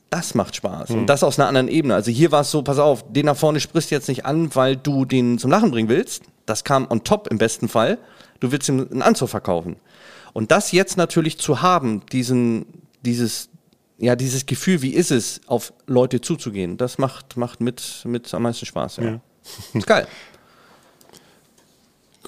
Das 0.09 0.33
macht 0.33 0.55
Spaß. 0.55 0.89
Und 0.89 1.05
das 1.05 1.23
aus 1.23 1.37
einer 1.37 1.47
anderen 1.47 1.67
Ebene. 1.67 1.93
Also 1.93 2.09
hier 2.09 2.31
war 2.31 2.41
es 2.41 2.49
so, 2.49 2.63
pass 2.63 2.79
auf, 2.79 3.05
den 3.11 3.27
nach 3.27 3.37
vorne 3.37 3.59
sprichst 3.59 3.91
du 3.91 3.95
jetzt 3.95 4.07
nicht 4.07 4.25
an, 4.25 4.53
weil 4.55 4.75
du 4.75 5.05
den 5.05 5.37
zum 5.37 5.51
Lachen 5.51 5.69
bringen 5.69 5.87
willst. 5.87 6.23
Das 6.47 6.63
kam 6.63 6.87
on 6.89 7.03
top 7.03 7.27
im 7.29 7.37
besten 7.37 7.69
Fall. 7.69 7.99
Du 8.39 8.51
willst 8.51 8.67
ihm 8.69 8.87
einen 8.91 9.03
Anzug 9.03 9.29
verkaufen. 9.29 9.75
Und 10.33 10.51
das 10.51 10.71
jetzt 10.71 10.97
natürlich 10.97 11.37
zu 11.37 11.61
haben, 11.61 12.01
diesen, 12.11 12.65
dieses, 13.05 13.49
ja, 13.99 14.15
dieses 14.15 14.47
Gefühl, 14.47 14.81
wie 14.81 14.93
ist 14.93 15.11
es, 15.11 15.41
auf 15.45 15.73
Leute 15.85 16.21
zuzugehen, 16.21 16.77
das 16.77 16.97
macht, 16.97 17.37
macht 17.37 17.61
mit, 17.61 18.01
mit 18.05 18.33
am 18.33 18.43
meisten 18.43 18.65
Spaß. 18.65 18.97
Ja. 18.97 19.03
Ja. 19.03 19.21
Ist 19.73 19.87
geil. 19.87 20.07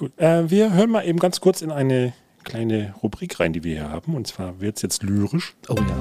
Gut, 0.02 0.18
äh, 0.18 0.50
wir 0.50 0.74
hören 0.74 0.90
mal 0.90 1.06
eben 1.06 1.20
ganz 1.20 1.40
kurz 1.40 1.62
in 1.62 1.70
eine 1.70 2.12
kleine 2.42 2.92
Rubrik 3.04 3.38
rein, 3.38 3.52
die 3.52 3.62
wir 3.62 3.74
hier 3.74 3.88
haben. 3.88 4.16
Und 4.16 4.26
zwar 4.26 4.60
wird 4.60 4.74
es 4.74 4.82
jetzt 4.82 5.04
lyrisch. 5.04 5.54
Oh 5.68 5.76
ja. 5.76 5.96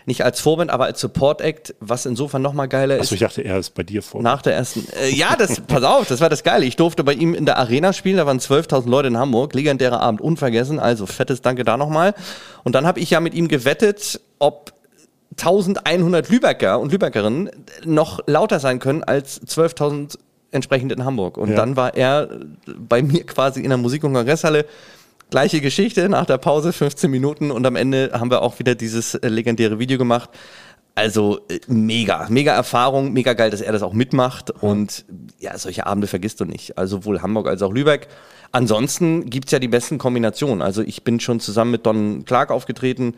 nicht 0.05 0.23
als 0.23 0.39
Vorband, 0.39 0.71
aber 0.71 0.85
als 0.85 0.99
Support 1.01 1.41
Act, 1.41 1.75
was 1.79 2.05
insofern 2.05 2.41
nochmal 2.41 2.67
geiler 2.67 2.95
ist. 2.95 3.01
Achso, 3.03 3.15
ich 3.15 3.21
dachte, 3.21 3.41
er 3.43 3.57
ist 3.57 3.73
bei 3.75 3.83
dir 3.83 4.01
vor. 4.01 4.21
Nach 4.21 4.41
der 4.41 4.55
ersten, 4.55 4.85
äh, 5.01 5.09
ja, 5.09 5.35
das, 5.37 5.61
pass 5.67 5.83
auf, 5.83 6.07
das 6.07 6.21
war 6.21 6.29
das 6.29 6.43
Geile. 6.43 6.65
Ich 6.65 6.75
durfte 6.75 7.03
bei 7.03 7.13
ihm 7.13 7.33
in 7.33 7.45
der 7.45 7.57
Arena 7.57 7.93
spielen, 7.93 8.17
da 8.17 8.25
waren 8.25 8.39
12.000 8.39 8.89
Leute 8.89 9.07
in 9.09 9.17
Hamburg, 9.17 9.53
legendärer 9.53 9.99
Abend, 9.99 10.21
unvergessen, 10.21 10.79
also 10.79 11.05
fettes 11.05 11.41
Danke 11.41 11.63
da 11.63 11.77
nochmal. 11.77 12.13
Und 12.63 12.75
dann 12.75 12.85
habe 12.87 12.99
ich 12.99 13.09
ja 13.09 13.19
mit 13.19 13.33
ihm 13.33 13.47
gewettet, 13.47 14.19
ob 14.39 14.73
1100 15.37 16.29
Lübecker 16.29 16.79
und 16.79 16.91
Lübeckerinnen 16.91 17.49
noch 17.85 18.19
lauter 18.27 18.59
sein 18.59 18.79
können 18.79 19.03
als 19.03 19.41
12.000 19.41 20.17
entsprechend 20.51 20.91
in 20.91 21.05
Hamburg. 21.05 21.37
Und 21.37 21.49
Ja. 21.51 21.55
dann 21.55 21.75
war 21.75 21.95
er 21.95 22.29
bei 22.77 23.01
mir 23.03 23.23
quasi 23.25 23.61
in 23.61 23.69
der 23.69 23.77
Musik- 23.77 24.03
und 24.03 24.13
Kongresshalle. 24.13 24.65
Gleiche 25.29 25.61
Geschichte, 25.61 26.09
nach 26.09 26.25
der 26.25 26.39
Pause 26.39 26.73
15 26.73 27.11
Minuten 27.11 27.51
und 27.51 27.63
am 27.67 27.75
Ende 27.75 28.09
haben 28.13 28.31
wir 28.31 28.41
auch 28.41 28.57
wieder 28.57 28.73
dieses 28.73 29.13
äh, 29.13 29.27
legendäre 29.27 29.77
Video 29.77 29.99
gemacht. 29.99 30.31
Also 30.95 31.41
äh, 31.49 31.59
mega, 31.67 32.25
mega 32.29 32.53
Erfahrung, 32.53 33.13
mega 33.13 33.33
geil, 33.33 33.51
dass 33.51 33.61
er 33.61 33.71
das 33.71 33.83
auch 33.83 33.93
mitmacht 33.93 34.49
und 34.49 35.05
ja, 35.37 35.55
solche 35.55 35.85
Abende 35.85 36.07
vergisst 36.07 36.39
du 36.39 36.45
nicht. 36.45 36.79
Also 36.79 36.97
sowohl 36.97 37.21
Hamburg 37.21 37.47
als 37.47 37.61
auch 37.61 37.71
Lübeck. 37.71 38.07
Ansonsten 38.51 39.29
gibt's 39.29 39.51
ja 39.51 39.59
die 39.59 39.67
besten 39.67 39.99
Kombinationen. 39.99 40.63
Also 40.63 40.81
ich 40.81 41.03
bin 41.03 41.19
schon 41.19 41.39
zusammen 41.39 41.71
mit 41.71 41.85
Don 41.85 42.25
Clark 42.25 42.49
aufgetreten, 42.49 43.13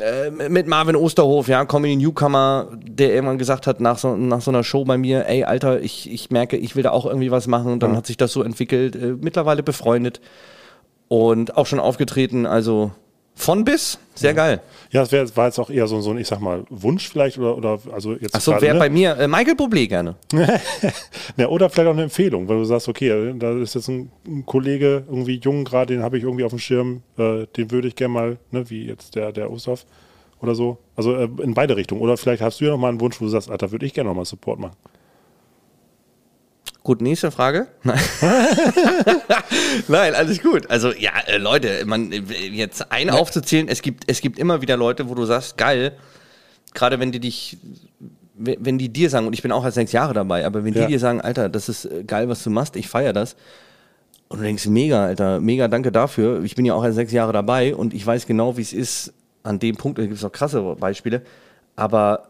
äh, 0.00 0.30
mit 0.30 0.66
Marvin 0.66 0.96
Osterhof, 0.96 1.48
ja, 1.48 1.66
Comedy 1.66 1.96
Newcomer, 1.96 2.68
der 2.82 3.12
irgendwann 3.12 3.36
gesagt 3.36 3.66
hat 3.66 3.78
nach 3.78 3.98
so, 3.98 4.16
nach 4.16 4.40
so 4.40 4.50
einer 4.50 4.64
Show 4.64 4.86
bei 4.86 4.96
mir, 4.96 5.28
ey 5.28 5.44
Alter, 5.44 5.82
ich, 5.82 6.10
ich 6.10 6.30
merke, 6.30 6.56
ich 6.56 6.76
will 6.76 6.82
da 6.82 6.92
auch 6.92 7.04
irgendwie 7.04 7.30
was 7.30 7.46
machen. 7.46 7.72
Und 7.72 7.82
dann 7.82 7.94
hat 7.94 8.06
sich 8.06 8.16
das 8.16 8.32
so 8.32 8.42
entwickelt, 8.42 8.96
äh, 8.96 9.16
mittlerweile 9.20 9.62
befreundet 9.62 10.22
und 11.08 11.56
auch 11.56 11.66
schon 11.66 11.78
aufgetreten. 11.80 12.46
Also 12.46 12.90
Von 13.34 13.64
bis, 13.64 13.98
sehr 14.14 14.32
geil. 14.32 14.60
Ja, 14.90 15.02
das 15.02 15.12
wär, 15.12 15.36
war 15.36 15.46
jetzt 15.46 15.58
auch 15.58 15.68
eher 15.68 15.86
so, 15.86 16.00
so 16.00 16.10
ein, 16.10 16.18
ich 16.18 16.26
sag 16.26 16.40
mal, 16.40 16.64
Wunsch 16.70 17.08
vielleicht 17.08 17.38
oder, 17.38 17.56
oder 17.56 17.78
also 17.92 18.14
jetzt. 18.14 18.34
Achso, 18.34 18.54
wer 18.60 18.72
ne? 18.72 18.80
bei 18.80 18.88
mir? 18.88 19.16
Äh, 19.18 19.28
Michael 19.28 19.54
Bublé 19.54 19.88
gerne. 19.88 20.16
Ja, 21.36 21.48
oder 21.48 21.68
vielleicht 21.68 21.88
auch 21.88 21.92
eine 21.92 22.04
Empfehlung, 22.04 22.48
weil 22.48 22.56
du 22.56 22.64
sagst, 22.64 22.88
okay, 22.88 23.34
da 23.38 23.52
ist 23.58 23.74
jetzt 23.74 23.88
ein, 23.88 24.10
ein 24.26 24.46
Kollege 24.46 25.04
irgendwie 25.06 25.38
jung 25.38 25.64
gerade, 25.64 25.94
den 25.94 26.02
habe 26.02 26.16
ich 26.16 26.24
irgendwie 26.24 26.44
auf 26.44 26.52
dem 26.52 26.58
Schirm, 26.58 27.02
äh, 27.18 27.46
den 27.56 27.70
würde 27.70 27.88
ich 27.88 27.96
gerne 27.96 28.14
mal, 28.14 28.38
ne, 28.52 28.70
wie 28.70 28.86
jetzt 28.86 29.16
der, 29.16 29.32
der 29.32 29.50
Osthoff 29.50 29.84
oder 30.40 30.54
so. 30.54 30.78
Also 30.94 31.14
äh, 31.14 31.28
in 31.42 31.52
beide 31.54 31.76
Richtungen. 31.76 32.00
Oder 32.00 32.16
vielleicht 32.16 32.42
hast 32.42 32.60
du 32.60 32.64
ja 32.64 32.70
noch 32.70 32.78
mal 32.78 32.88
einen 32.88 33.00
Wunsch, 33.00 33.20
wo 33.20 33.24
du 33.24 33.30
sagst, 33.30 33.50
ah, 33.50 33.56
da 33.56 33.70
würde 33.70 33.84
ich 33.84 33.92
gerne 33.92 34.08
noch 34.08 34.16
mal 34.16 34.24
Support 34.24 34.58
machen. 34.60 34.76
Gut, 36.86 37.00
nächste 37.02 37.32
Frage. 37.32 37.66
Nein. 37.82 37.98
Nein, 39.88 40.14
alles 40.14 40.40
gut. 40.40 40.70
Also 40.70 40.92
ja, 40.92 41.10
äh, 41.26 41.36
Leute, 41.36 41.84
man 41.84 42.12
äh, 42.12 42.18
jetzt 42.52 42.92
ein 42.92 43.10
aufzuzählen, 43.10 43.66
es 43.66 43.82
gibt 43.82 44.04
es 44.06 44.20
gibt 44.20 44.38
immer 44.38 44.62
wieder 44.62 44.76
Leute, 44.76 45.08
wo 45.08 45.16
du 45.16 45.24
sagst, 45.24 45.58
geil, 45.58 45.94
gerade 46.74 47.00
wenn 47.00 47.10
die 47.10 47.18
dich 47.18 47.58
wenn 48.36 48.78
die 48.78 48.88
dir 48.88 49.10
sagen 49.10 49.26
und 49.26 49.32
ich 49.32 49.42
bin 49.42 49.50
auch 49.50 49.64
erst 49.64 49.74
sechs 49.74 49.90
Jahre 49.90 50.14
dabei, 50.14 50.46
aber 50.46 50.62
wenn 50.62 50.74
Ja. 50.74 50.82
die 50.82 50.92
dir 50.92 51.00
sagen, 51.00 51.20
Alter, 51.20 51.48
das 51.48 51.68
ist 51.68 51.86
äh, 51.86 52.04
geil, 52.04 52.28
was 52.28 52.44
du 52.44 52.50
machst, 52.50 52.76
ich 52.76 52.86
feier 52.86 53.12
das. 53.12 53.34
Und 54.28 54.38
du 54.38 54.44
denkst, 54.44 54.66
mega, 54.68 55.06
Alter, 55.06 55.40
mega, 55.40 55.66
danke 55.66 55.90
dafür. 55.90 56.44
Ich 56.44 56.54
bin 56.54 56.64
ja 56.66 56.74
auch 56.74 56.84
erst 56.84 56.94
sechs 56.94 57.10
Jahre 57.10 57.32
dabei 57.32 57.74
und 57.74 57.94
ich 57.94 58.06
weiß 58.06 58.28
genau, 58.28 58.56
wie 58.58 58.62
es 58.62 58.72
ist 58.72 59.12
an 59.42 59.58
dem 59.58 59.74
Punkt. 59.74 59.98
Da 59.98 60.02
gibt 60.02 60.14
es 60.14 60.24
auch 60.24 60.30
krasse 60.30 60.62
Beispiele. 60.78 61.22
Aber 61.74 62.28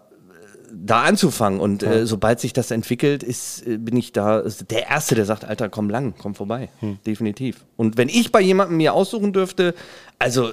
da 0.84 1.02
anzufangen 1.02 1.60
und 1.60 1.82
äh, 1.82 2.06
sobald 2.06 2.40
sich 2.40 2.52
das 2.52 2.70
entwickelt, 2.70 3.22
ist, 3.22 3.66
äh, 3.66 3.78
bin 3.78 3.96
ich 3.96 4.12
da 4.12 4.42
der 4.70 4.88
Erste, 4.88 5.14
der 5.14 5.24
sagt, 5.24 5.44
Alter, 5.44 5.68
komm 5.68 5.90
lang, 5.90 6.14
komm 6.18 6.34
vorbei. 6.34 6.68
Definitiv. 7.06 7.64
Und 7.76 7.96
wenn 7.96 8.08
ich 8.08 8.32
bei 8.32 8.40
jemandem 8.40 8.76
mir 8.76 8.94
aussuchen 8.94 9.32
dürfte, 9.32 9.74
also 10.18 10.50
äh, 10.50 10.52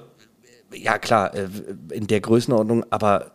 ja 0.78 0.98
klar, 0.98 1.34
äh, 1.34 1.48
in 1.92 2.08
der 2.08 2.22
Größenordnung, 2.22 2.86
aber 2.90 3.32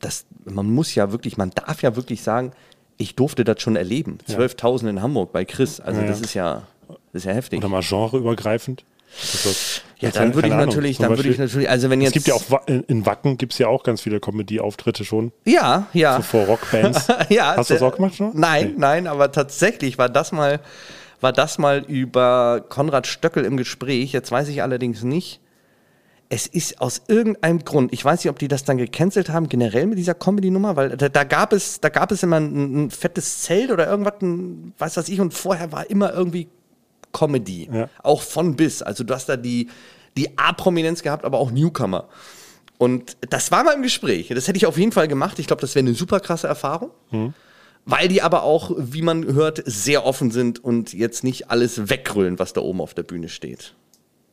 das, 0.00 0.26
man 0.44 0.70
muss 0.70 0.94
ja 0.94 1.12
wirklich, 1.12 1.36
man 1.36 1.50
darf 1.50 1.82
ja 1.82 1.96
wirklich 1.96 2.22
sagen, 2.22 2.52
ich 2.96 3.14
durfte 3.14 3.44
das 3.44 3.60
schon 3.60 3.76
erleben. 3.76 4.18
12.000 4.28 4.88
in 4.88 5.02
Hamburg 5.02 5.32
bei 5.32 5.44
Chris, 5.44 5.80
also 5.80 6.00
Ja, 6.00 6.06
das 6.06 6.20
ja. 6.20 6.24
ist 6.24 6.34
ja, 6.34 6.62
das 6.88 7.22
ist 7.22 7.24
ja 7.24 7.32
heftig. 7.32 7.58
Oder 7.58 7.68
mal 7.68 7.82
genreübergreifend. 7.82 8.84
Das- 9.44 9.82
Ja, 9.98 10.10
dann 10.10 10.34
würde 10.34 10.48
ich 10.48 10.54
natürlich, 10.54 10.98
dann 10.98 11.16
würde 11.16 11.28
ich 11.30 11.38
natürlich, 11.38 11.70
also 11.70 11.88
wenn 11.88 12.00
jetzt 12.02 12.08
Es 12.10 12.12
gibt 12.14 12.26
ja 12.28 12.34
auch 12.34 12.50
Wa- 12.50 12.62
in 12.66 13.06
Wacken 13.06 13.38
gibt 13.38 13.52
es 13.54 13.58
ja 13.58 13.68
auch 13.68 13.82
ganz 13.82 14.02
viele 14.02 14.20
Comedy-Auftritte 14.20 15.04
schon. 15.06 15.32
ja, 15.46 15.86
ja, 15.94 16.16
So 16.18 16.22
vor 16.22 16.44
Rockbands. 16.44 17.08
ja. 17.30 17.54
Hast 17.56 17.70
du 17.70 17.74
das 17.74 17.82
auch 17.82 17.96
gemacht 17.96 18.16
schon? 18.16 18.32
Nein, 18.34 18.68
Nee. 18.68 18.74
nein, 18.76 19.06
aber 19.06 19.32
tatsächlich 19.32 19.96
war 19.96 20.10
das 20.10 20.32
mal, 20.32 20.60
war 21.22 21.32
das 21.32 21.56
mal 21.56 21.82
über 21.88 22.62
Konrad 22.68 23.06
Stöckel 23.06 23.44
im 23.46 23.56
Gespräch. 23.56 24.12
Jetzt 24.12 24.30
weiß 24.30 24.48
ich 24.48 24.62
allerdings 24.62 25.02
nicht. 25.02 25.40
Es 26.28 26.46
ist 26.46 26.80
aus 26.82 27.02
irgendeinem 27.08 27.60
Grund, 27.64 27.92
ich 27.94 28.04
weiß 28.04 28.22
nicht, 28.24 28.30
ob 28.30 28.38
die 28.38 28.48
das 28.48 28.64
dann 28.64 28.76
gecancelt 28.78 29.30
haben, 29.30 29.48
generell 29.48 29.86
mit 29.86 29.96
dieser 29.96 30.14
Comedy-Nummer, 30.14 30.74
weil 30.76 30.90
da, 30.96 31.08
da 31.08 31.24
gab 31.24 31.52
es, 31.54 31.80
da 31.80 31.88
gab 31.88 32.10
es 32.12 32.22
immer 32.24 32.36
ein, 32.40 32.86
ein 32.86 32.90
fettes 32.90 33.42
Zelt 33.42 33.70
oder 33.70 33.86
irgendwas, 33.88 34.14
ein, 34.20 34.74
weiß 34.76 34.96
was 34.98 35.08
ich, 35.08 35.20
und 35.20 35.32
vorher 35.32 35.70
war 35.72 35.88
immer 35.88 36.12
irgendwie 36.12 36.48
Comedy. 37.16 37.68
Ja. 37.72 37.88
Auch 38.02 38.20
von 38.22 38.56
bis. 38.56 38.82
Also 38.82 39.04
du 39.04 39.14
hast 39.14 39.28
da 39.28 39.36
die, 39.36 39.68
die 40.16 40.36
A-Prominenz 40.38 41.02
gehabt, 41.02 41.24
aber 41.24 41.38
auch 41.38 41.50
Newcomer. 41.50 42.08
Und 42.78 43.16
das 43.30 43.50
war 43.50 43.64
mal 43.64 43.72
im 43.72 43.82
Gespräch. 43.82 44.28
Das 44.28 44.48
hätte 44.48 44.58
ich 44.58 44.66
auf 44.66 44.76
jeden 44.76 44.92
Fall 44.92 45.08
gemacht. 45.08 45.38
Ich 45.38 45.46
glaube, 45.46 45.62
das 45.62 45.74
wäre 45.74 45.86
eine 45.86 45.94
super 45.94 46.20
krasse 46.20 46.46
Erfahrung. 46.46 46.90
Weil 47.86 48.08
die 48.08 48.20
aber 48.20 48.42
auch, 48.42 48.72
wie 48.76 49.00
man 49.00 49.24
hört, 49.32 49.62
sehr 49.64 50.04
offen 50.04 50.30
sind 50.30 50.62
und 50.62 50.92
jetzt 50.92 51.24
nicht 51.24 51.50
alles 51.50 51.88
weggrüllen, 51.88 52.38
was 52.38 52.52
da 52.52 52.60
oben 52.60 52.80
auf 52.80 52.92
der 52.94 53.04
Bühne 53.04 53.28
steht. 53.28 53.74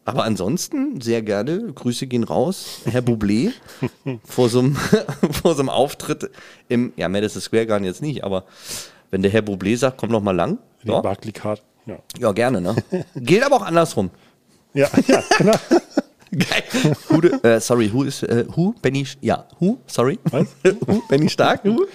Aber 0.05 0.25
ansonsten 0.25 0.99
sehr 0.99 1.21
gerne. 1.21 1.71
Grüße 1.73 2.07
gehen 2.07 2.23
raus, 2.25 2.81
Herr 2.83 3.01
Bublé. 3.01 3.51
vor, 4.25 4.49
so 4.49 4.59
einem, 4.59 4.75
vor 5.31 5.53
so 5.55 5.61
einem 5.61 5.69
Auftritt 5.69 6.29
im, 6.67 6.91
ja, 6.97 7.07
Madison 7.07 7.41
Square 7.41 7.67
Garden 7.67 7.85
jetzt 7.85 8.01
nicht, 8.01 8.23
aber 8.25 8.43
wenn 9.11 9.21
der 9.21 9.31
Herr 9.31 9.43
Bublé 9.43 9.77
sagt, 9.77 9.97
komm 9.97 10.09
noch 10.09 10.21
mal 10.23 10.35
lang. 10.35 10.57
Die 10.83 10.89
Ja, 10.89 10.99
Barclaycard. 10.99 11.61
Ja. 11.85 11.97
ja 12.17 12.31
gerne, 12.31 12.61
ne? 12.61 12.75
Gilt 13.15 13.43
aber 13.43 13.57
auch 13.57 13.61
andersrum. 13.65 14.09
Ja, 14.73 14.87
ja, 15.07 15.23
genau. 15.37 15.53
Geil. 16.31 16.63
Who, 17.09 17.21
de- 17.21 17.39
äh, 17.43 17.59
sorry, 17.59 17.91
who 17.93 18.03
ist, 18.03 18.23
äh, 18.23 18.45
who? 18.55 18.73
Benny, 18.81 19.05
ja, 19.21 19.45
who? 19.59 19.77
Sorry. 19.85 20.17
Was? 20.31 20.47
who? 20.87 21.03
Benny 21.07 21.29
Stark? 21.29 21.63
Who? 21.63 21.85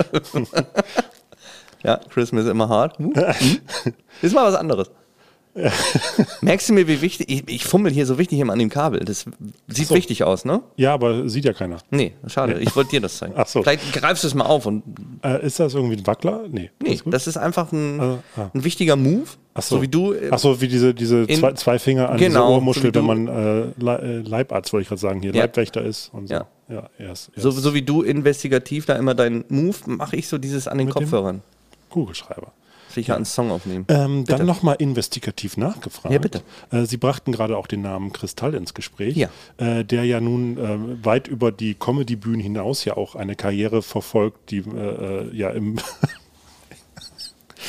ja, 1.82 1.98
Christmas 2.08 2.44
is 2.44 2.50
immer 2.50 2.68
hard. 2.68 2.96
Who? 3.00 3.12
Hm? 3.14 3.58
Ist 4.22 4.34
mal 4.34 4.46
was 4.46 4.54
anderes. 4.54 4.90
Merkst 6.40 6.68
du 6.68 6.72
mir, 6.72 6.86
wie 6.88 7.00
wichtig, 7.00 7.28
ich, 7.30 7.42
ich 7.48 7.64
fummel 7.64 7.92
hier 7.92 8.06
so 8.06 8.18
wichtig 8.18 8.38
immer 8.38 8.52
an 8.52 8.58
dem 8.58 8.68
Kabel. 8.70 9.00
Das 9.00 9.24
sieht 9.66 9.88
so. 9.88 9.94
wichtig 9.94 10.24
aus, 10.24 10.44
ne? 10.44 10.62
ja, 10.76 10.94
aber 10.94 11.28
sieht 11.28 11.44
ja 11.44 11.52
keiner. 11.52 11.78
Nee, 11.90 12.12
schade. 12.26 12.58
Ich 12.60 12.74
wollte 12.76 12.90
dir 12.90 13.00
das 13.00 13.18
zeigen. 13.18 13.34
Ach 13.36 13.46
so. 13.46 13.62
Vielleicht 13.62 13.92
greifst 13.92 14.22
du 14.24 14.28
es 14.28 14.34
mal 14.34 14.44
auf 14.46 14.66
und 14.66 14.82
Äh, 15.22 15.44
ist 15.46 15.58
das 15.60 15.74
irgendwie 15.74 15.96
ein 15.96 16.06
Wackler? 16.06 16.44
Nee. 16.50 16.70
nee, 16.82 16.96
gut? 16.96 17.12
das 17.12 17.26
ist 17.26 17.36
einfach 17.36 17.72
ein, 17.72 18.00
Also, 18.00 18.18
ah. 18.36 18.50
ein 18.54 18.64
wichtiger 18.64 18.96
Move. 18.96 19.26
Ach 19.54 19.62
so. 19.62 19.76
so 19.76 19.82
wie 19.82 19.88
du. 19.88 20.12
äh, 20.12 20.28
Ach 20.30 20.38
so, 20.38 20.60
wie 20.60 20.68
diese, 20.68 20.94
diese 20.94 21.22
in- 21.24 21.38
zwei, 21.38 21.52
zwei 21.54 21.78
Finger 21.78 22.10
an 22.10 22.18
Genau, 22.18 22.28
dieser 22.46 22.48
Ohrmuschel, 22.48 22.92
so 22.94 22.94
wenn 22.94 23.04
man 23.06 23.28
äh, 23.28 23.60
äh, 23.96 24.18
Leibarzt, 24.20 24.72
wollte 24.72 24.82
ich 24.82 24.88
gerade 24.88 25.00
sagen, 25.00 25.20
hier, 25.20 25.32
Ja. 25.34 25.42
Leibwächter 25.42 25.82
ist 25.82 26.10
und 26.14 26.28
so. 26.28 26.34
Ja. 26.34 26.46
Ja, 26.70 26.90
erst, 26.98 27.30
erst 27.34 27.42
So, 27.42 27.50
so 27.50 27.72
wie 27.74 27.82
du 27.82 28.02
investigativ 28.02 28.84
da 28.86 28.94
immer 28.96 29.14
deinen 29.14 29.44
Move, 29.48 29.76
mache 29.86 30.16
ich 30.16 30.28
so 30.28 30.36
dieses 30.38 30.68
an 30.68 30.76
den 30.78 30.86
Mit 30.88 30.94
Kopfhörern. 30.94 31.40
Kugelschreiber. 31.88 32.52
Sicher 32.98 33.16
einen 33.16 33.24
Song 33.24 33.50
aufnehmen. 33.50 33.84
Ähm, 33.88 34.24
Bitte. 34.24 34.38
dann 34.38 34.46
nochmal 34.46 34.76
investigativ 34.78 35.56
nachgefragt. 35.56 36.12
Ja, 36.12 36.18
bitte. 36.18 36.42
Äh, 36.70 36.84
Sie 36.84 36.96
brachten 36.96 37.32
gerade 37.32 37.56
auch 37.56 37.66
den 37.66 37.82
Namen 37.82 38.12
Kristall 38.12 38.54
ins 38.54 38.74
Gespräch, 38.74 39.16
Ja. 39.16 39.28
äh, 39.58 39.84
der 39.84 40.04
ja 40.04 40.20
nun 40.20 40.58
äh, 40.58 41.04
weit 41.04 41.28
über 41.28 41.52
die 41.52 41.74
Comedy-Bühnen 41.74 42.40
hinaus 42.40 42.84
ja 42.84 42.96
auch 42.96 43.14
eine 43.14 43.36
Karriere 43.36 43.82
verfolgt, 43.82 44.50
die 44.50 44.58
äh, 44.58 45.22
äh, 45.28 45.36
ja 45.36 45.50
im 45.50 45.76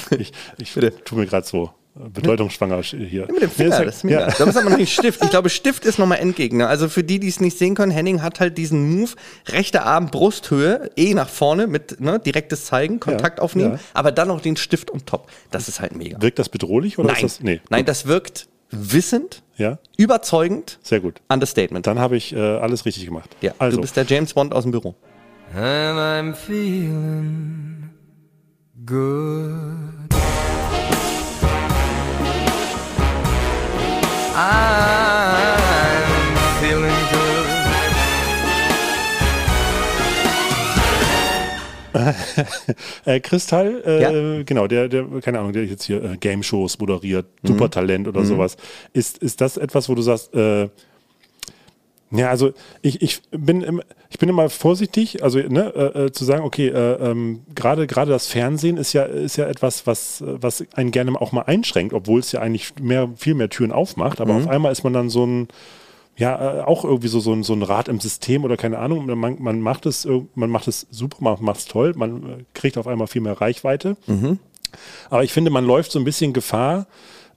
ich, 0.18 0.32
ich 0.58 0.74
tu 1.06 1.16
mir 1.16 1.26
gerade 1.26 1.46
so 1.46 1.72
bedeutungsschwanger 2.14 2.78
sch- 2.80 3.06
hier. 3.06 3.28
Mit 3.32 3.42
dem 3.42 3.50
Finger, 3.50 3.84
das 3.86 3.98
ist 3.98 4.04
mega. 4.04 4.28
Da 4.38 4.46
muss 4.46 4.56
noch 4.56 4.78
nicht 4.78 4.94
Stift. 4.94 5.24
Ich 5.24 5.30
glaube, 5.30 5.50
Stift 5.50 5.86
ist 5.86 6.00
nochmal 6.00 6.20
Endgegner. 6.20 6.70
Also 6.70 6.88
für 6.90 7.04
die, 7.04 7.20
die 7.20 7.28
es 7.28 7.40
nicht 7.40 7.58
sehen 7.58 7.76
können, 7.76 7.92
Henning 7.92 8.22
hat 8.22 8.40
halt 8.40 8.58
diesen 8.58 8.90
Move, 8.96 9.12
rechter 9.50 9.86
Arm, 9.86 10.08
Brusthöhe, 10.08 10.90
eh 10.96 11.14
nach 11.14 11.30
vorne 11.30 11.68
mit 11.68 12.00
ne, 12.00 12.20
direktes 12.20 12.66
Zeigen, 12.66 13.00
Kontakt 13.00 13.40
Ja, 13.40 13.44
aufnehmen, 13.44 13.74
ja. 13.74 13.80
aber 13.94 14.12
dann 14.12 14.30
noch 14.30 14.42
den 14.42 14.56
Stift 14.58 14.90
und 14.90 15.06
top. 15.06 15.30
Das 15.52 15.68
ist 15.68 15.80
halt 15.82 15.96
mega. 15.96 16.22
Wirkt 16.22 16.40
das 16.40 16.50
bedrohlich 16.50 16.98
oder 17.00 17.10
Nein, 17.14 17.26
ist 17.26 17.40
das? 17.40 17.44
Nee. 17.44 17.62
Nein, 17.70 17.86
das 17.86 18.06
wirkt 18.06 18.48
wissend, 18.72 19.42
Ja, 19.58 19.80
überzeugend, 19.98 20.80
sehr 20.84 21.00
gut. 21.00 21.22
Understatement. 21.28 21.88
Dann 21.88 22.00
habe 22.00 22.16
ich 22.18 22.34
äh, 22.34 22.40
alles 22.40 22.86
richtig 22.86 23.06
gemacht. 23.06 23.36
ja, 23.42 23.52
also, 23.58 23.78
du 23.78 23.82
bist 23.82 23.98
der 23.98 24.06
James 24.06 24.34
Bond 24.34 24.54
aus 24.54 24.64
dem 24.64 24.72
Büro. 24.72 24.96
and 25.56 25.98
I'm 25.98 26.34
feeling 26.36 27.90
good. 28.86 29.99
I'm 34.42 36.36
feeling 36.62 37.02
good. 37.12 37.48
Äh, 43.06 43.20
Kristall, 43.20 43.82
äh, 43.86 44.02
Ja. 44.02 44.44
genau, 44.44 44.68
der, 44.68 44.88
der, 44.88 45.06
keine 45.22 45.40
Ahnung, 45.40 45.54
der 45.54 45.66
jetzt 45.66 45.84
hier 45.84 46.04
äh, 46.04 46.18
Game-Shows 46.18 46.80
moderiert, 46.80 47.26
Mhm. 47.42 47.48
Supertalent 47.48 48.08
oder 48.08 48.24
sowas. 48.24 48.56
Ist, 48.94 49.18
ist 49.18 49.42
das 49.42 49.58
etwas, 49.58 49.90
wo 49.90 49.96
du 49.96 50.02
sagst, 50.02 50.34
äh, 50.36 50.70
ja, 52.12 52.30
also 52.30 52.52
ich, 52.82 53.02
ich, 53.02 53.22
bin, 53.32 53.62
im, 53.62 53.82
ich 54.10 54.18
bin 54.18 54.30
immer 54.30 54.50
vorsichtig, 54.50 55.24
also 55.24 55.38
ne, 55.40 55.74
äh, 55.76 56.06
äh, 56.06 56.12
zu 56.12 56.26
sagen, 56.26 56.44
okay, 56.44 56.68
äh, 56.68 56.94
ähm, 57.12 57.42
gerade 57.54 57.86
gerade 57.86 58.12
das 58.12 58.28
Fernsehen 58.28 58.78
ist 58.78 58.94
ja, 58.94 59.04
ist 59.04 59.38
ja 59.38 59.48
etwas, 59.48 59.86
was, 59.86 60.24
was 60.26 60.66
einen 60.74 60.92
gerne 60.92 61.20
auch 61.22 61.32
mal 61.32 61.44
einschränkt, 61.44 61.94
obwohl 61.94 62.20
es 62.20 62.32
ja 62.32 62.42
eigentlich 62.42 62.74
mehr, 62.82 63.10
viel 63.16 63.36
mehr 63.36 63.50
Türen 63.50 63.72
aufmacht, 63.72 64.22
aber 64.22 64.36
auf 64.36 64.48
einmal 64.48 64.72
ist 64.72 64.84
man 64.84 64.94
dann 64.94 65.10
so 65.10 65.26
ein, 65.26 65.48
ja, 66.20 66.60
äh, 66.60 66.62
auch 66.64 66.84
irgendwie 66.84 67.08
so, 67.08 67.20
so, 67.20 67.32
ein, 67.32 67.44
so 67.44 67.54
ein 67.54 67.64
Rad 67.64 67.88
im 67.88 68.00
System 68.00 68.44
oder 68.44 68.58
keine 68.58 68.78
Ahnung. 68.80 69.06
Man, 69.06 69.38
man 69.42 69.62
macht 69.62 69.86
es, 69.86 70.06
man 70.36 70.50
macht 70.50 70.68
es 70.68 70.86
super, 70.92 71.18
man 71.22 71.44
macht 71.44 71.60
es 71.60 71.66
toll, 71.66 71.94
man 71.96 72.24
äh, 72.24 72.44
kriegt 72.54 72.78
auf 72.78 72.88
einmal 72.88 73.08
viel 73.08 73.22
mehr 73.22 73.40
Reichweite. 73.40 73.96
Aber 75.10 75.24
ich 75.24 75.32
finde, 75.32 75.50
man 75.50 75.66
läuft 75.66 75.92
so 75.94 76.00
ein 76.00 76.06
bisschen 76.06 76.34
Gefahr, 76.34 76.88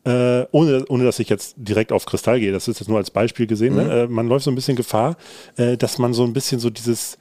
äh, 0.04 0.44
ohne, 0.50 0.84
ohne 0.88 1.04
dass 1.04 1.18
ich 1.18 1.28
jetzt 1.28 1.54
direkt 1.56 1.92
auf 1.92 2.06
Kristall 2.06 2.40
gehe, 2.40 2.52
das 2.52 2.68
ist 2.68 2.80
jetzt 2.80 2.88
nur 2.88 2.98
als 2.98 3.10
Beispiel 3.10 3.46
gesehen, 3.46 3.76
ne? 3.76 4.02
äh, 4.02 4.06
man 4.08 4.26
läuft 4.26 4.44
so 4.44 4.50
ein 4.50 4.54
bisschen 4.54 4.76
Gefahr, 4.76 5.16
äh, 5.56 5.76
dass 5.76 5.98
man 5.98 6.12
so 6.12 6.24
ein 6.24 6.32
bisschen 6.32 6.58
so 6.58 6.70
dieses, 6.70 7.18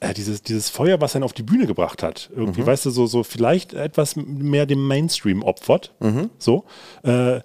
äh, 0.00 0.14
dieses, 0.14 0.42
dieses 0.42 0.70
Feuer, 0.70 1.00
was 1.00 1.16
einen 1.16 1.24
auf 1.24 1.32
die 1.32 1.42
Bühne 1.42 1.66
gebracht 1.66 2.02
hat, 2.02 2.30
irgendwie, 2.36 2.64
weißt 2.66 2.86
du, 2.86 2.90
so, 2.90 3.06
so 3.06 3.24
vielleicht 3.24 3.74
etwas 3.74 4.16
mehr 4.16 4.66
dem 4.66 4.86
Mainstream 4.86 5.42
opfert. 5.42 5.92
So. 6.38 6.64
Äh, 7.02 7.40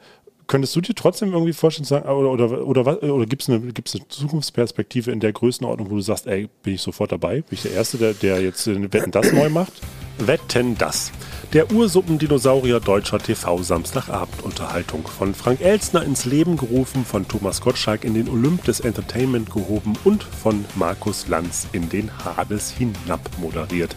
könntest 0.50 0.76
du 0.76 0.82
dir 0.82 0.96
trotzdem 0.96 1.32
irgendwie 1.32 1.54
vorstellen, 1.54 1.86
sagen, 1.86 2.06
ah, 2.08 2.14
oder, 2.14 2.32
oder, 2.32 2.68
oder, 2.68 3.04
oder 3.04 3.26
gibt 3.26 3.44
es 3.44 3.50
eine, 3.50 3.60
gibt's 3.72 3.96
eine 3.96 4.06
Zukunftsperspektive 4.10 5.12
in 5.12 5.22
der 5.22 5.32
Größenordnung, 5.32 5.90
wo 5.90 5.96
du 5.96 6.02
sagst, 6.02 6.28
ey, 6.28 6.50
bin 6.64 6.74
ich 6.74 6.82
sofort 6.82 7.12
dabei? 7.12 7.36
Bin 7.42 7.54
ich 7.54 7.62
der 7.62 7.72
Erste, 7.72 7.98
der, 7.98 8.14
der 8.14 8.42
jetzt 8.42 8.68
äh, 8.68 8.92
Wetten 8.92 9.12
das 9.12 9.32
neu 9.32 9.50
macht? 9.50 9.74
Wetten 10.18 10.78
das. 10.78 11.12
Der 11.52 11.72
Ursuppendinosaurier 11.72 12.80
deutscher 12.80 13.18
TV-Samstagabendunterhaltung. 13.18 15.08
Von 15.08 15.34
Frank 15.34 15.62
Elstner 15.62 16.04
ins 16.04 16.26
Leben 16.26 16.58
gerufen, 16.58 17.04
von 17.06 17.28
Thomas 17.28 17.62
Gottschalk 17.62 18.04
in 18.04 18.14
den 18.14 18.30
Olymp 18.30 18.66
des 18.66 18.82
Entertainment 18.82 19.52
gehoben 19.52 19.98
und 20.04 20.24
von 20.24 20.64
Markus 20.76 21.28
Lanz 21.28 21.66
in 21.72 21.90
den 21.90 22.12
Hades 22.24 22.70
hinab 22.70 23.22
moderiert. 23.40 23.96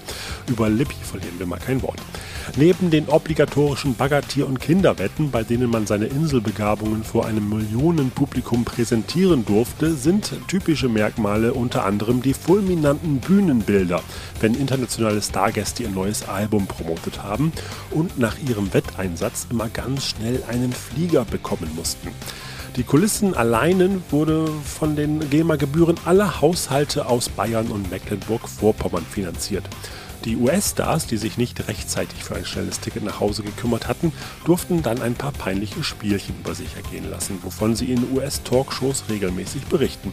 Über 0.48 0.70
Lippi 0.70 0.96
verlieren 1.02 1.38
wir 1.38 1.44
mal 1.44 1.58
kein 1.58 1.82
Wort. 1.82 2.00
Neben 2.54 2.90
den 2.90 3.08
obligatorischen 3.08 3.94
Baggertier- 3.94 4.46
und 4.46 4.60
Kinderwetten, 4.60 5.30
bei 5.30 5.42
denen 5.42 5.70
man 5.70 5.86
seine 5.86 6.04
Inselbegabungen 6.04 7.02
vor 7.02 7.24
einem 7.24 7.48
Millionenpublikum 7.48 8.66
präsentieren 8.66 9.46
durfte, 9.46 9.94
sind 9.94 10.34
typische 10.48 10.90
Merkmale 10.90 11.54
unter 11.54 11.86
anderem 11.86 12.20
die 12.20 12.34
fulminanten 12.34 13.20
Bühnenbilder, 13.20 14.02
wenn 14.40 14.54
internationale 14.54 15.22
Stargäste 15.22 15.84
ihr 15.84 15.88
neues 15.88 16.28
Album 16.28 16.66
promotet 16.66 17.22
haben 17.22 17.52
und 17.90 18.18
nach 18.18 18.36
ihrem 18.46 18.74
Wetteinsatz 18.74 19.46
immer 19.48 19.70
ganz 19.70 20.04
schnell 20.04 20.42
einen 20.46 20.74
Flieger 20.74 21.24
bekommen 21.24 21.70
mussten. 21.74 22.08
Die 22.76 22.84
Kulissen 22.84 23.34
alleinen 23.34 24.02
wurde 24.10 24.48
von 24.64 24.94
den 24.94 25.30
GEMA-Gebühren 25.30 25.96
aller 26.04 26.42
Haushalte 26.42 27.06
aus 27.06 27.30
Bayern 27.30 27.68
und 27.68 27.90
Mecklenburg-Vorpommern 27.90 29.04
finanziert. 29.04 29.64
Die 30.24 30.36
US-Stars, 30.36 31.08
die 31.08 31.16
sich 31.16 31.36
nicht 31.36 31.66
rechtzeitig 31.66 32.22
für 32.22 32.36
ein 32.36 32.44
schnelles 32.44 32.78
Ticket 32.78 33.02
nach 33.02 33.18
Hause 33.18 33.42
gekümmert 33.42 33.88
hatten, 33.88 34.12
durften 34.44 34.82
dann 34.82 35.02
ein 35.02 35.14
paar 35.14 35.32
peinliche 35.32 35.82
Spielchen 35.82 36.36
über 36.38 36.54
sich 36.54 36.76
ergehen 36.76 37.10
lassen, 37.10 37.40
wovon 37.42 37.74
sie 37.74 37.92
in 37.92 38.12
US-Talkshows 38.12 39.04
regelmäßig 39.08 39.64
berichten. 39.64 40.12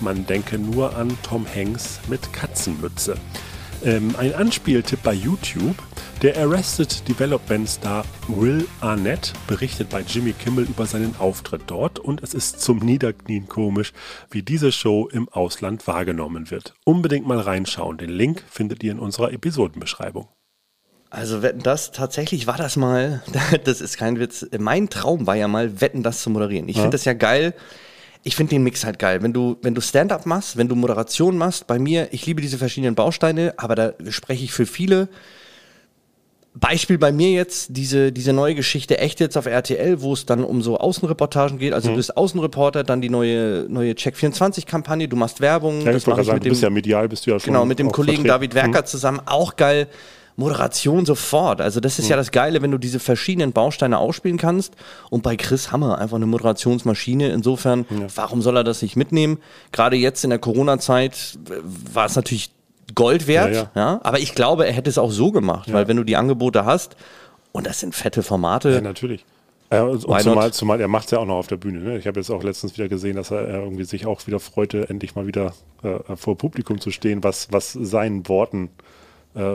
Man 0.00 0.26
denke 0.26 0.58
nur 0.58 0.96
an 0.96 1.16
Tom 1.22 1.46
Hanks 1.46 2.00
mit 2.08 2.32
Katzenmütze. 2.32 3.16
Ähm, 3.82 4.14
ein 4.18 4.34
Anspieltipp 4.34 5.02
bei 5.02 5.14
YouTube. 5.14 5.76
Der 6.20 6.36
Arrested 6.36 7.08
Development 7.08 7.66
Star 7.66 8.04
Will 8.28 8.66
Arnett 8.82 9.32
berichtet 9.46 9.88
bei 9.88 10.02
Jimmy 10.02 10.32
Kimmel 10.32 10.64
über 10.64 10.84
seinen 10.84 11.16
Auftritt 11.18 11.62
dort 11.66 11.98
und 11.98 12.22
es 12.22 12.34
ist 12.34 12.60
zum 12.60 12.78
Niederknien 12.78 13.48
komisch, 13.48 13.94
wie 14.30 14.42
diese 14.42 14.70
Show 14.70 15.08
im 15.08 15.30
Ausland 15.30 15.86
wahrgenommen 15.86 16.50
wird. 16.50 16.74
Unbedingt 16.84 17.26
mal 17.26 17.40
reinschauen. 17.40 17.96
Den 17.96 18.10
Link 18.10 18.44
findet 18.50 18.82
ihr 18.82 18.92
in 18.92 18.98
unserer 18.98 19.32
Episodenbeschreibung. 19.32 20.28
Also 21.08 21.40
wetten 21.42 21.62
das, 21.62 21.90
tatsächlich 21.90 22.46
war 22.46 22.58
das 22.58 22.76
mal, 22.76 23.22
das 23.64 23.80
ist 23.80 23.96
kein 23.96 24.18
Witz, 24.20 24.46
mein 24.58 24.90
Traum 24.90 25.26
war 25.26 25.36
ja 25.36 25.48
mal, 25.48 25.80
wetten 25.80 26.02
das 26.02 26.22
zu 26.22 26.28
moderieren. 26.28 26.68
Ich 26.68 26.76
finde 26.76 26.90
das 26.90 27.06
ja 27.06 27.14
geil. 27.14 27.54
Ich 28.22 28.36
finde 28.36 28.50
den 28.50 28.62
Mix 28.62 28.84
halt 28.84 28.98
geil. 28.98 29.22
Wenn 29.22 29.32
du, 29.32 29.56
wenn 29.62 29.74
du 29.74 29.80
Stand-up 29.80 30.26
machst, 30.26 30.56
wenn 30.56 30.68
du 30.68 30.74
Moderation 30.74 31.38
machst, 31.38 31.66
bei 31.66 31.78
mir, 31.78 32.08
ich 32.12 32.26
liebe 32.26 32.42
diese 32.42 32.58
verschiedenen 32.58 32.94
Bausteine, 32.94 33.54
aber 33.56 33.74
da 33.74 33.92
spreche 34.10 34.44
ich 34.44 34.52
für 34.52 34.66
viele. 34.66 35.08
Beispiel 36.52 36.98
bei 36.98 37.12
mir 37.12 37.30
jetzt, 37.30 37.76
diese, 37.76 38.10
diese 38.10 38.32
neue 38.32 38.56
Geschichte 38.56 38.98
echt 38.98 39.20
jetzt 39.20 39.36
auf 39.38 39.46
RTL, 39.46 40.02
wo 40.02 40.12
es 40.12 40.26
dann 40.26 40.42
um 40.42 40.62
so 40.62 40.78
Außenreportagen 40.78 41.58
geht. 41.58 41.72
Also 41.72 41.90
du 41.90 41.96
bist 41.96 42.16
Außenreporter, 42.16 42.82
dann 42.82 43.00
die 43.00 43.08
neue, 43.08 43.66
neue 43.68 43.92
Check24-Kampagne, 43.92 45.06
du 45.06 45.16
machst 45.16 45.40
Werbung. 45.40 45.80
Ja, 45.82 45.92
das 45.92 46.02
ich 46.02 46.08
ich 46.08 46.14
sagen, 46.14 46.18
mit 46.18 46.28
du 46.28 46.40
dem, 46.40 46.50
bist 46.50 46.62
ja 46.62 46.70
medial, 46.70 47.08
bist 47.08 47.24
du 47.24 47.30
ja 47.30 47.38
schon 47.38 47.52
Genau, 47.52 47.64
mit 47.64 47.78
dem 47.78 47.92
Kollegen 47.92 48.24
vertreten. 48.24 48.52
David 48.52 48.54
Werker 48.54 48.84
zusammen, 48.84 49.20
auch 49.26 49.54
geil. 49.54 49.86
Moderation 50.40 51.06
sofort. 51.06 51.60
Also 51.60 51.78
das 51.78 51.98
ist 52.00 52.08
ja 52.08 52.16
das 52.16 52.32
Geile, 52.32 52.62
wenn 52.62 52.72
du 52.72 52.78
diese 52.78 52.98
verschiedenen 52.98 53.52
Bausteine 53.52 53.98
ausspielen 53.98 54.38
kannst. 54.38 54.74
Und 55.10 55.22
bei 55.22 55.36
Chris 55.36 55.70
Hammer 55.70 55.98
einfach 55.98 56.16
eine 56.16 56.26
Moderationsmaschine. 56.26 57.28
Insofern, 57.28 57.86
warum 58.16 58.42
soll 58.42 58.56
er 58.56 58.64
das 58.64 58.82
nicht 58.82 58.96
mitnehmen? 58.96 59.38
Gerade 59.70 59.96
jetzt 59.96 60.24
in 60.24 60.30
der 60.30 60.40
Corona-Zeit 60.40 61.38
äh, 61.48 61.52
war 61.94 62.06
es 62.06 62.16
natürlich 62.16 62.50
Gold 62.96 63.28
wert. 63.28 63.54
Ja, 63.54 63.60
Ja, 63.62 63.70
ja. 63.76 64.00
Aber 64.02 64.18
ich 64.18 64.34
glaube, 64.34 64.66
er 64.66 64.72
hätte 64.72 64.90
es 64.90 64.98
auch 64.98 65.12
so 65.12 65.30
gemacht, 65.30 65.72
weil 65.72 65.86
wenn 65.86 65.96
du 65.96 66.02
die 66.02 66.16
Angebote 66.16 66.64
hast, 66.64 66.96
und 67.52 67.66
das 67.66 67.80
sind 67.80 67.94
fette 67.94 68.22
Formate. 68.22 68.70
Ja, 68.70 68.80
natürlich. 68.80 69.24
Ja, 69.72 69.84
und 69.84 70.04
Why 70.04 70.12
und 70.12 70.20
zumal, 70.20 70.44
not? 70.46 70.54
zumal 70.54 70.80
er 70.80 70.88
macht 70.88 71.04
es 71.04 71.10
ja 71.12 71.18
auch 71.18 71.26
noch 71.26 71.36
auf 71.36 71.46
der 71.46 71.56
Bühne. 71.56 71.78
Ne? 71.80 71.98
Ich 71.98 72.06
habe 72.06 72.18
jetzt 72.18 72.30
auch 72.30 72.42
letztens 72.42 72.76
wieder 72.76 72.88
gesehen, 72.88 73.16
dass 73.16 73.30
er 73.30 73.46
äh, 73.46 73.52
irgendwie 73.62 73.84
sich 73.84 74.06
auch 74.06 74.26
wieder 74.26 74.40
freute, 74.40 74.88
endlich 74.88 75.14
mal 75.14 75.26
wieder 75.26 75.52
äh, 75.82 76.16
vor 76.16 76.36
Publikum 76.36 76.80
zu 76.80 76.90
stehen, 76.90 77.22
was, 77.22 77.52
was 77.52 77.72
seinen 77.72 78.28
Worten 78.28 78.66
äh, 78.66 78.82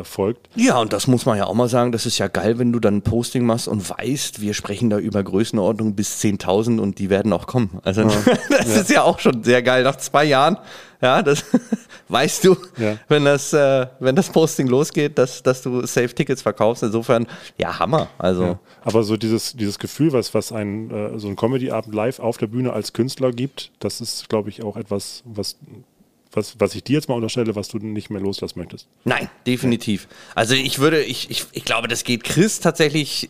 folgt. 0.04 0.48
Ja, 0.56 0.80
und 0.80 0.94
das 0.94 1.06
muss 1.08 1.26
man 1.26 1.38
ja 1.38 1.46
auch 1.48 1.54
mal 1.54 1.68
sagen, 1.68 1.92
das 1.92 2.06
ist 2.06 2.18
ja 2.18 2.28
geil, 2.30 2.58
wenn 2.60 2.72
du 2.72 2.80
dann 2.80 2.98
ein 2.98 3.02
Posting 3.02 3.46
machst 3.46 3.68
und 3.68 3.88
weißt, 3.90 4.40
wir 4.42 4.54
sprechen 4.54 4.90
da 4.90 4.98
über 4.98 5.22
Größenordnung 5.22 5.96
bis 5.96 6.22
10.000 6.22 6.80
und 6.80 6.98
die 6.98 7.10
werden 7.10 7.34
auch 7.34 7.46
kommen. 7.46 7.80
Also 7.84 8.04
das 8.50 8.68
ist 8.68 8.90
ja 8.90 9.04
auch 9.04 9.20
schon 9.20 9.44
sehr 9.44 9.62
geil. 9.62 9.84
Nach 9.84 9.98
zwei 9.98 10.24
Jahren, 10.24 10.58
ja, 11.02 11.22
das 11.22 11.44
weißt 12.08 12.46
du, 12.46 12.56
Ja. 12.78 12.98
wenn, 13.10 13.26
das, 13.26 13.52
äh, 13.52 13.88
wenn 14.00 14.16
das 14.16 14.30
Posting 14.30 14.68
losgeht, 14.68 15.18
dass, 15.18 15.44
dass 15.44 15.62
du 15.62 15.86
Safe-Tickets 15.86 16.42
verkaufst. 16.42 16.84
Insofern, 16.84 17.28
ja, 17.58 17.78
Hammer. 17.78 18.08
Also 18.18 18.44
Ja. 18.44 18.60
Aber 18.86 19.04
so 19.04 19.18
dieses, 19.18 19.54
dieses 19.58 19.78
Gefühl, 19.78 20.14
was, 20.14 20.34
was 20.34 20.54
ein, 20.54 20.90
äh, 20.90 21.20
so 21.20 21.28
ein 21.28 21.36
Comedy-Abend 21.36 21.94
live 21.94 22.20
auf 22.20 22.38
der 22.38 22.48
Bühne 22.48 22.72
als 22.72 22.94
Künstler 22.94 23.32
gibt, 23.34 23.72
das 23.80 24.00
ist, 24.00 24.30
glaube 24.30 24.48
ich, 24.50 24.64
auch 24.64 24.78
etwas, 24.78 25.22
was, 25.26 25.58
was, 26.36 26.56
was 26.60 26.76
ich 26.76 26.84
dir 26.84 26.94
jetzt 26.94 27.10
mal 27.10 27.16
unterstelle, 27.16 27.56
was 27.56 27.68
du 27.68 27.78
nicht 27.80 28.10
mehr 28.10 28.22
loslassen 28.22 28.60
möchtest. 28.60 28.88
Nein, 29.04 29.30
definitiv. 29.48 30.08
Also 30.36 30.54
ich 30.56 30.80
würde, 30.80 31.02
ich, 31.04 31.30
ich, 31.32 31.46
ich 31.52 31.66
glaube, 31.66 31.88
das 31.88 32.04
geht 32.04 32.24
Chris 32.24 32.60
tatsächlich. 32.60 33.30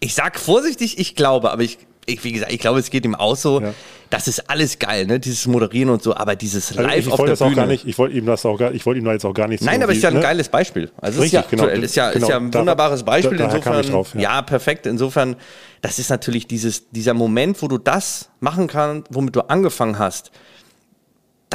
Ich 0.00 0.14
sag 0.14 0.38
vorsichtig, 0.38 0.98
ich 0.98 1.14
glaube, 1.14 1.50
aber 1.50 1.62
ich, 1.62 1.78
ich 2.06 2.22
wie 2.24 2.32
gesagt, 2.32 2.52
ich 2.52 2.58
glaube, 2.60 2.78
es 2.78 2.90
geht 2.90 3.04
ihm 3.04 3.14
auch 3.14 3.36
so. 3.36 3.60
Ja. 3.60 3.72
Das 4.10 4.28
ist 4.28 4.48
alles 4.50 4.78
geil, 4.78 5.06
ne? 5.06 5.18
Dieses 5.18 5.46
Moderieren 5.48 5.88
und 5.88 6.02
so, 6.02 6.14
aber 6.14 6.36
dieses 6.36 6.70
Also 6.70 6.82
Live 6.82 7.06
ich 7.06 7.12
auf 7.12 7.18
wollte 7.18 7.30
der 7.30 7.32
das 7.32 7.42
auch 7.42 7.46
Bühne. 7.46 7.56
gar 7.56 7.66
nicht, 7.66 7.84
ich 7.86 7.98
wollte 7.98 8.16
ihm 8.16 8.26
das 8.26 8.44
auch 8.46 8.56
gar, 8.58 8.72
ich 8.72 8.84
wollte 8.86 8.98
ihm 9.00 9.04
da 9.06 9.12
jetzt 9.12 9.24
auch 9.24 9.32
gar 9.34 9.48
nicht 9.48 9.62
Nein, 9.64 9.82
aber 9.82 9.90
es 9.92 9.98
ist 9.98 10.02
ja 10.04 10.10
ein 10.10 10.16
ne? 10.16 10.20
geiles 10.20 10.48
Beispiel. 10.50 10.90
Also 11.00 11.20
es 11.22 11.32
ist 11.32 11.34
Richtig, 11.34 11.58
ja 11.58 11.66
genau. 11.66 11.82
ist 11.82 11.96
ja, 11.96 12.08
ist 12.10 12.14
Genau, 12.14 12.28
ja 12.28 12.36
ein 12.36 12.54
wunderbares 12.54 13.02
Beispiel. 13.02 13.38
da- 13.38 13.46
Insofern, 13.46 13.80
ich 13.80 13.90
drauf, 13.90 14.14
ja. 14.14 14.20
ja. 14.20 14.42
perfekt. 14.42 14.86
Insofern, 14.86 15.34
das 15.82 15.98
ist 15.98 16.10
natürlich 16.10 16.46
dieses, 16.46 16.90
dieser 16.90 17.14
Moment, 17.14 17.60
wo 17.62 17.66
du 17.66 17.78
das 17.78 18.28
machen 18.40 18.66
kannst, 18.68 19.08
womit 19.10 19.34
du 19.34 19.40
angefangen 19.48 19.98
hast. 19.98 20.30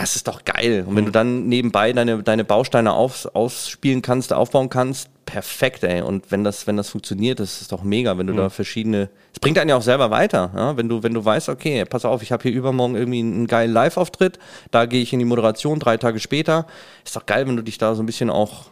Das 0.02 0.16
ist 0.16 0.30
doch 0.30 0.46
geil. 0.46 0.86
Und 0.88 0.96
wenn 0.96 1.04
Mhm. 1.04 1.08
du 1.08 1.12
dann 1.12 1.48
nebenbei 1.50 1.92
deine, 1.92 2.24
deine 2.24 2.46
Bausteine 2.46 2.94
auf, 2.94 3.26
ausspielen 3.36 4.02
kannst, 4.02 4.32
aufbauen 4.32 4.70
kannst, 4.70 5.10
perfekt, 5.26 5.84
ey. 5.84 6.02
Und 6.02 6.32
wenn 6.32 6.46
das, 6.46 6.68
wenn 6.68 6.78
das 6.78 6.88
funktioniert, 6.90 7.42
das 7.42 7.60
ist 7.60 7.74
doch 7.74 7.84
mega, 7.84 8.18
wenn 8.18 8.26
du 8.26 8.32
Mhm. 8.34 8.38
da 8.38 8.50
verschiedene. 8.50 9.10
Es 9.34 9.40
bringt 9.42 9.58
einen 9.60 9.70
ja 9.70 9.76
auch 9.76 9.82
selber 9.82 10.10
weiter, 10.10 10.52
ja? 10.56 10.78
wenn 10.78 10.88
du, 10.88 11.04
wenn 11.04 11.14
du 11.14 11.26
weißt, 11.26 11.50
okay, 11.50 11.84
pass 11.84 12.06
auf, 12.06 12.22
ich 12.22 12.32
habe 12.32 12.44
hier 12.44 12.54
übermorgen 12.54 12.96
irgendwie 12.96 13.20
einen 13.20 13.46
geilen 13.48 13.74
Live-Auftritt, 13.74 14.40
da 14.72 14.86
gehe 14.86 15.02
ich 15.02 15.12
in 15.12 15.20
die 15.20 15.26
Moderation 15.26 15.80
drei 15.80 15.98
Tage 15.98 16.22
später. 16.22 16.66
Ist 17.04 17.18
doch 17.18 17.26
geil, 17.26 17.46
wenn 17.46 17.58
du 17.58 17.62
dich 17.64 17.78
da 17.78 17.94
so 17.94 18.02
ein 18.02 18.06
bisschen 18.06 18.30
auch, 18.30 18.68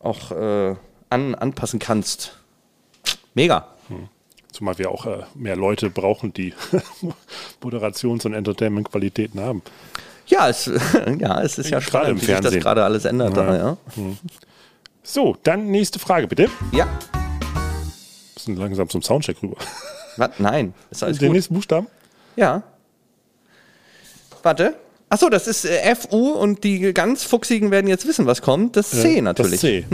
auch 0.00 0.30
äh, 0.32 0.76
an, 1.10 1.34
anpassen 1.34 1.78
kannst. 1.78 2.38
Mega. 3.34 3.66
Zumal 4.50 4.78
wir 4.78 4.90
auch 4.90 5.04
äh, 5.04 5.18
mehr 5.34 5.56
Leute 5.56 5.90
brauchen, 5.90 6.32
die 6.32 6.54
Moderations- 7.62 8.24
und 8.24 8.32
Entertainment-Qualitäten 8.32 9.40
haben. 9.40 9.62
Ja, 10.28 10.48
es, 10.48 10.66
ja, 11.18 11.40
es 11.42 11.58
ist 11.58 11.70
ja 11.70 11.78
Gerade 11.78 11.86
spannend, 11.86 12.22
wie 12.22 12.26
sich 12.26 12.40
das 12.40 12.54
gerade 12.54 12.84
alles 12.84 13.04
ändert. 13.04 13.36
Da, 13.36 13.56
ja. 13.56 13.76
So, 15.02 15.36
dann 15.42 15.66
nächste 15.68 15.98
Frage 15.98 16.28
bitte. 16.28 16.48
ja. 16.72 16.86
Wir 18.34 18.54
sind 18.54 18.58
langsam 18.58 18.88
zum 18.88 19.02
Soundcheck 19.02 19.42
rüber. 19.42 19.56
Was? 20.16 20.30
Nein, 20.38 20.72
ist 20.90 21.02
alles 21.02 21.18
Den 21.18 21.28
gut. 21.28 21.36
nächsten 21.36 21.54
Buchstaben? 21.54 21.86
Ja. 22.36 22.62
Warte. 24.42 24.74
Achso, 25.10 25.30
das 25.30 25.46
ist 25.46 25.64
äh, 25.64 25.94
FU 25.96 26.32
und 26.32 26.64
die 26.64 26.92
ganz 26.92 27.24
Fuchsigen 27.24 27.70
werden 27.70 27.88
jetzt 27.88 28.06
wissen, 28.06 28.26
was 28.26 28.42
kommt. 28.42 28.76
Das 28.76 28.92
ist 28.92 29.00
C 29.02 29.20
natürlich. 29.22 29.52
Das 29.52 29.60
C. 29.60 29.86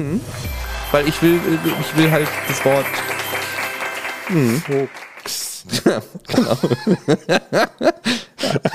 Weil 0.91 1.09
ich 1.09 1.23
will, 1.23 1.35
äh, 1.35 1.81
ich 1.81 1.97
will 1.97 2.11
halt 2.11 2.29
das 2.49 2.65
Wort. 2.65 2.85
Fuchs. 4.67 5.65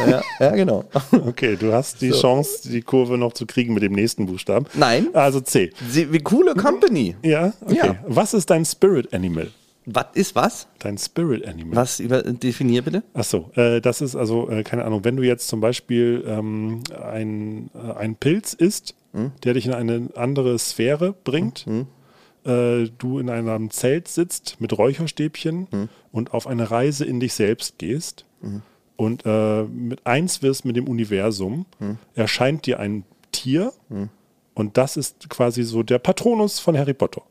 Ja, 0.07 0.21
ja 0.39 0.55
genau. 0.55 0.85
Okay, 1.11 1.55
du 1.55 1.73
hast 1.73 2.01
die 2.01 2.11
Chance, 2.11 2.69
die 2.69 2.81
Kurve 2.81 3.17
noch 3.17 3.33
zu 3.33 3.45
kriegen 3.45 3.73
mit 3.73 3.83
dem 3.83 3.93
nächsten 3.93 4.25
Buchstaben. 4.25 4.65
Nein. 4.73 5.07
Also 5.13 5.39
C. 5.41 5.71
Sie, 5.89 6.11
wie 6.11 6.19
coole 6.19 6.53
Company. 6.55 7.15
Ja, 7.23 7.53
okay. 7.61 7.75
Ja. 7.75 7.95
Was 8.07 8.33
ist 8.33 8.49
dein 8.49 8.65
Spirit 8.65 9.13
Animal? 9.13 9.47
Was 9.85 10.05
ist 10.13 10.35
was? 10.35 10.67
Dein 10.79 10.97
Spirit 10.97 11.47
Animal. 11.47 11.75
Was 11.75 11.99
über, 11.99 12.21
definier 12.21 12.81
bitte. 12.83 13.01
Ach 13.13 13.23
so, 13.23 13.49
äh, 13.55 13.81
das 13.81 14.01
ist 14.01 14.15
also, 14.15 14.47
äh, 14.49 14.63
keine 14.63 14.85
Ahnung, 14.85 15.03
wenn 15.03 15.15
du 15.15 15.23
jetzt 15.23 15.47
zum 15.47 15.61
Beispiel 15.61 16.23
ähm, 16.27 16.81
ein, 17.01 17.69
äh, 17.73 17.93
ein 17.97 18.15
Pilz 18.15 18.53
isst, 18.53 18.93
Hm? 19.13 19.31
der 19.43 19.55
dich 19.55 19.65
in 19.65 19.73
eine 19.73 20.09
andere 20.15 20.59
Sphäre 20.59 21.15
bringt, 21.23 21.65
äh, 22.45 22.83
du 22.99 23.17
in 23.17 23.27
einem 23.31 23.71
Zelt 23.71 24.07
sitzt 24.07 24.57
mit 24.61 24.77
Räucherstäbchen 24.77 25.67
Hm? 25.71 25.89
und 26.11 26.33
auf 26.35 26.45
eine 26.45 26.69
Reise 26.69 27.05
in 27.05 27.19
dich 27.19 27.33
selbst 27.33 27.79
gehst 27.79 28.25
und 28.99 29.23
äh, 29.25 29.63
mit 29.63 30.05
eins 30.05 30.41
wirst 30.41 30.65
mit 30.65 30.75
dem 30.75 30.87
Universum, 30.89 31.65
Hm? 31.79 31.97
erscheint 32.15 32.65
dir 32.65 32.79
ein 32.81 33.05
Tier 33.31 33.71
und 34.55 34.75
das 34.77 34.97
ist 34.97 35.29
quasi 35.29 35.63
so 35.63 35.83
der 35.83 35.99
Patronus 35.99 36.59
von 36.59 36.77
Harry 36.77 36.93
Potter. 36.93 37.21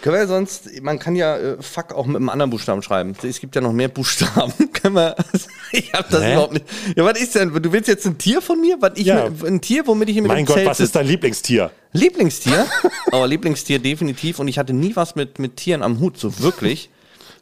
Können 0.00 0.14
wir 0.16 0.28
sonst, 0.28 0.80
man 0.82 1.00
kann 1.00 1.16
ja 1.16 1.36
äh, 1.36 1.60
Fuck 1.60 1.92
auch 1.92 2.06
mit 2.06 2.14
einem 2.16 2.28
anderen 2.28 2.50
Buchstaben 2.50 2.82
schreiben. 2.82 3.16
Es 3.20 3.40
gibt 3.40 3.56
ja 3.56 3.60
noch 3.60 3.72
mehr 3.72 3.88
Buchstaben. 3.88 4.52
Können 4.72 4.94
wir, 4.94 5.16
ich 5.72 5.92
hab 5.92 6.08
das 6.08 6.22
Hä? 6.22 6.32
überhaupt 6.34 6.52
nicht. 6.52 6.66
Ja, 6.94 7.04
was 7.04 7.20
ist 7.20 7.34
denn? 7.34 7.52
Du 7.52 7.72
willst 7.72 7.88
jetzt 7.88 8.06
ein 8.06 8.16
Tier 8.16 8.40
von 8.40 8.60
mir? 8.60 8.76
Was 8.78 8.92
ich 8.94 9.06
Ja. 9.08 9.28
mit, 9.28 9.44
ein 9.44 9.60
Tier, 9.60 9.84
womit 9.88 10.08
ich 10.10 10.16
mit 10.16 10.28
Mein 10.28 10.44
Gott, 10.44 10.54
Zelt 10.58 10.68
was 10.68 10.78
ist 10.78 10.94
dein 10.94 11.06
Lieblingstier? 11.08 11.72
Lieblingstier? 11.92 12.64
Aber 13.10 13.26
Lieblingstier 13.26 13.80
definitiv. 13.80 14.38
Und 14.38 14.46
ich 14.46 14.56
hatte 14.58 14.72
nie 14.72 14.94
was 14.94 15.16
mit, 15.16 15.40
mit 15.40 15.56
Tieren 15.56 15.82
am 15.82 15.98
Hut, 15.98 16.16
so 16.16 16.38
wirklich. 16.38 16.90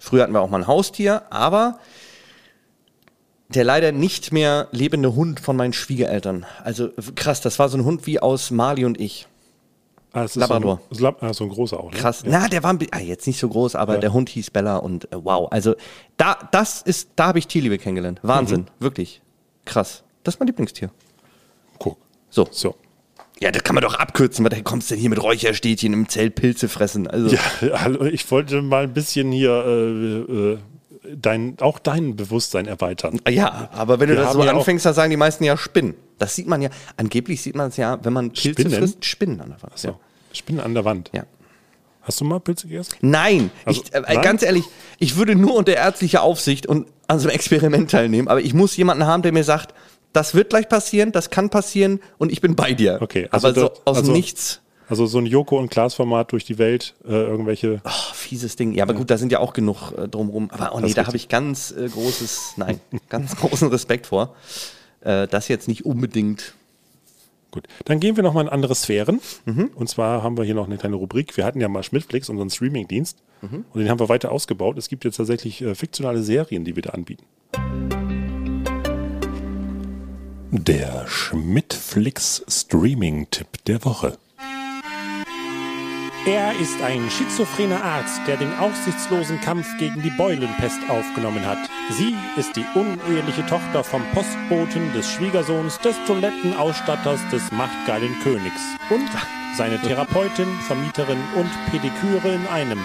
Früher 0.01 0.23
hatten 0.23 0.33
wir 0.33 0.41
auch 0.41 0.49
mal 0.49 0.63
ein 0.63 0.67
Haustier, 0.67 1.23
aber 1.31 1.79
der 3.49 3.65
leider 3.65 3.93
nicht 3.93 4.33
mehr 4.33 4.69
lebende 4.73 5.15
Hund 5.15 5.41
von 5.41 5.57
meinen 5.57 5.73
Schwiegereltern. 5.73 6.47
Also 6.65 6.91
krass, 7.15 7.41
das 7.41 7.59
war 7.59 7.69
so 7.69 7.79
ein 7.79 7.85
Hund 7.85 8.07
wie 8.07 8.19
aus 8.21 8.51
Mali 8.51 8.85
und 8.85 9.01
ich. 9.01 9.27
Ah, 10.13 10.25
es 10.25 10.31
ist 10.33 10.37
Labrador. 10.37 10.81
So 10.91 11.07
ein, 11.07 11.15
ah, 11.21 11.35
so 11.35 11.45
ein 11.45 11.51
großer 11.51 11.79
auch. 11.79 11.91
Ne? 11.93 11.99
Krass. 11.99 12.23
Na, 12.25 12.49
der 12.49 12.63
war 12.63 12.73
ein 12.73 12.79
ah, 12.91 12.99
jetzt 12.99 13.27
nicht 13.27 13.39
so 13.39 13.49
groß, 13.49 13.75
aber 13.75 13.99
der 13.99 14.13
Hund 14.13 14.31
hieß 14.31 14.51
Bella 14.51 14.79
und 14.79 15.05
äh, 15.13 15.17
wow. 15.23 15.49
Also 15.53 15.75
da, 16.17 16.39
das 16.53 16.81
ist, 16.83 17.11
da 17.17 17.27
habe 17.29 17.39
ich 17.39 17.47
Tierliebe 17.47 17.77
kennengelernt. 17.79 18.21
Wahnsinn, 18.23 18.61
Mhm. 18.63 18.67
wirklich. 18.79 19.21
Krass. 19.67 20.03
Das 20.25 20.35
ist 20.35 20.41
mein 20.41 20.47
Lieblingstier. 20.49 20.91
Guck. 21.79 21.99
So. 22.31 22.49
So. 22.51 22.75
Ja, 23.39 23.51
das 23.51 23.63
kann 23.65 23.75
man 23.75 23.83
doch 23.83 23.95
abkürzen, 23.97 24.43
weil 24.45 24.51
da 24.51 24.61
kommst 24.63 24.91
du 24.91 24.95
denn 24.95 25.01
hier 25.03 25.11
mit 25.11 25.23
Räucherstädtchen 25.23 25.93
im 25.93 26.09
Zelt 26.09 26.35
Pilze 26.35 26.69
fressen. 26.71 27.07
Also, 27.07 27.37
Ja, 27.37 27.41
hallo, 27.85 28.07
ich 28.07 28.29
wollte 28.31 28.63
mal 28.63 28.85
ein 28.85 28.95
bisschen 28.95 29.31
hier 29.31 29.51
äh, 29.67 30.53
äh, 30.53 30.59
dein, 31.15 31.57
auch 31.61 31.79
dein 31.79 32.17
Bewusstsein 32.17 32.67
erweitern. 32.67 33.21
ja 33.29 33.69
aber 33.73 34.01
wenn 34.01 34.09
du 34.09 34.17
Wir 34.17 34.23
das 34.23 34.33
so 34.33 34.45
ja 34.45 34.53
anfängst, 34.53 34.85
dann 34.87 34.95
sagen 34.95 35.11
die 35.11 35.17
meisten 35.17 35.45
ja 35.45 35.57
Spinnen. 35.57 35.95
Das 36.19 36.35
sieht 36.35 36.47
man 36.47 36.63
ja, 36.63 36.71
angeblich 36.97 37.43
sieht 37.43 37.55
man 37.55 37.69
es 37.69 37.77
ja, 37.77 37.99
wenn 38.03 38.13
man 38.13 38.31
Pilze 38.31 38.51
Spinnen? 38.63 38.73
frisst, 38.73 39.05
Spinnen 39.05 39.41
an 39.41 39.51
der 39.51 39.63
Wand. 39.63 39.79
So. 39.79 39.89
Ja. 39.89 39.99
Spinnen 40.33 40.61
an 40.61 40.75
der 40.75 40.85
Wand. 40.85 41.11
ja. 41.13 41.25
Hast 42.03 42.21
du 42.21 42.25
mal 42.25 42.39
Pilze 42.39 42.69
gegessen? 42.69 42.95
Nein, 43.01 43.51
Also, 43.65 43.83
ich, 43.83 43.93
äh, 43.93 44.01
nein? 44.01 44.23
ganz 44.23 44.43
ehrlich, 44.45 44.65
ich 45.01 45.17
würde 45.17 45.35
nur 45.35 45.55
unter 45.57 45.75
ärztlicher 45.75 46.23
Aufsicht 46.23 46.67
und 46.67 46.87
an 47.09 47.19
so 47.19 47.27
einem 47.29 47.35
Experiment 47.35 47.91
teilnehmen, 47.91 48.29
aber 48.29 48.41
ich 48.41 48.55
muss 48.55 48.77
jemanden 48.77 49.07
haben, 49.07 49.23
der 49.23 49.33
mir 49.33 49.43
sagt, 49.43 49.75
das 50.13 50.33
wird 50.35 50.51
gleich 50.51 50.69
passieren, 50.69 51.11
das 51.11 51.31
kann 51.31 51.51
passieren 51.51 51.99
und 52.19 52.31
ich 52.31 52.41
bin 52.41 52.55
bei 52.55 52.75
dir. 52.75 52.99
Okay, 53.01 53.27
also 53.33 53.49
aber 53.49 53.61
so 53.61 53.71
aus 53.85 53.97
also- 53.99 54.13
nichts. 54.13 54.61
Also 54.89 55.07
so 55.07 55.19
ein 55.19 55.27
Joko- 55.27 55.59
und 55.59 55.71
Glas-Format 55.71 56.33
durch 56.33 56.45
die 56.45 56.59
Welt, 56.59 56.95
äh, 57.05 57.11
irgendwelche. 57.11 57.81
Oh, 57.85 58.15
fieses 58.15 58.57
Ding. 58.57 58.73
Ja, 58.73 58.85
aber 58.85 58.95
gut, 58.95 59.11
da 59.11 59.19
sind 59.19 59.33
ja 59.33 59.41
auch 59.41 59.53
genug 59.53 59.93
äh, 59.99 60.07
drumrum. 60.07 60.51
Aber 60.51 60.75
oh 60.75 60.81
nee, 60.81 60.95
da 60.95 61.07
habe 61.07 61.17
ich 61.17 61.29
ganz 61.29 61.73
äh, 61.73 61.89
großes, 61.89 62.55
nein, 62.57 62.81
ganz 63.09 63.35
großen 63.37 63.69
Respekt 63.69 64.07
vor. 64.07 64.35
Äh, 65.01 65.27
das 65.27 65.49
jetzt 65.49 65.67
nicht 65.67 65.85
unbedingt. 65.85 66.55
Gut, 67.51 67.65
dann 67.85 68.01
gehen 68.01 68.17
wir 68.17 68.23
nochmal 68.23 68.45
in 68.45 68.51
andere 68.51 68.75
Sphären. 68.75 69.21
Mhm. 69.45 69.71
Und 69.75 69.89
zwar 69.89 70.23
haben 70.23 70.37
wir 70.37 70.45
hier 70.45 70.55
noch 70.55 70.67
eine 70.67 70.77
kleine 70.77 70.97
Rubrik. 70.97 71.37
Wir 71.37 71.45
hatten 71.45 71.61
ja 71.61 71.69
mal 71.69 71.83
Schmidtflix, 71.83 72.29
unseren 72.29 72.51
Streaming-Dienst. 72.51 73.19
Mhm. 73.43 73.65
Und 73.73 73.81
den 73.81 73.89
haben 73.89 73.99
wir 73.99 74.09
weiter 74.09 74.31
ausgebaut. 74.31 74.79
Es 74.79 74.89
gibt 74.89 75.05
jetzt 75.05 75.17
tatsächlich 75.17 75.63
äh, 75.63 75.75
fiktionale 75.75 76.23
Serien, 76.23 76.65
die 76.65 76.77
wir 76.77 76.83
da 76.83 76.91
anbieten. 76.91 77.25
Der 80.51 81.07
Schmidtflix 81.09 82.45
Streaming-Tipp 82.49 83.65
der 83.67 83.85
Woche. 83.85 84.17
Er 86.27 86.59
ist 86.59 86.83
ein 86.83 87.09
schizophrener 87.09 87.85
Arzt, 87.85 88.21
der 88.27 88.37
den 88.37 88.53
aussichtslosen 88.59 89.41
Kampf 89.41 89.79
gegen 89.79 90.03
die 90.03 90.11
Beulenpest 90.11 90.81
aufgenommen 90.91 91.47
hat. 91.47 91.59
Sie 91.91 92.17
ist 92.37 92.57
die 92.57 92.67
uneheliche 92.75 93.47
Tochter 93.47 93.85
vom 93.85 94.03
Postboten 94.13 94.93
des 94.93 95.09
Schwiegersohns 95.09 95.79
des 95.79 95.95
Toilettenausstatters 96.05 97.21
des 97.31 97.53
machtgeilen 97.53 98.13
Königs. 98.25 98.61
Und 98.91 99.09
seine 99.57 99.81
Therapeutin, 99.81 100.49
Vermieterin 100.67 101.21
und 101.37 101.51
Pediküre 101.71 102.35
in 102.35 102.47
einem. 102.49 102.81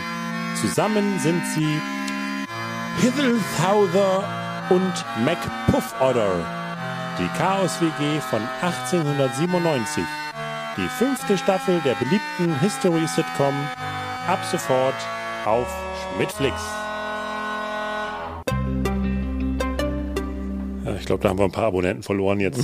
Zusammen 0.62 1.20
sind 1.20 1.42
sie 1.56 1.82
Hithelthauser 3.02 4.24
und 4.70 5.26
MacPuffodder. 5.26 6.46
Die 7.18 7.38
Chaos-WG 7.39 8.22
von 8.22 8.42
1897. 8.62 10.21
Die 10.78 10.88
fünfte 10.88 11.38
Staffel 11.38 11.82
der 11.84 11.96
beliebten 11.96 12.58
History-Sitcom 12.62 13.54
ab 14.28 14.40
sofort 14.50 14.96
auf 15.46 15.68
Schmidtflix. 16.16 16.56
Ja, 20.86 20.96
ich 20.96 21.06
glaube, 21.06 21.22
da 21.24 21.30
haben 21.30 21.40
wir 21.40 21.46
ein 21.46 21.52
paar 21.52 21.66
Abonnenten 21.66 22.04
verloren 22.04 22.40
jetzt. 22.40 22.64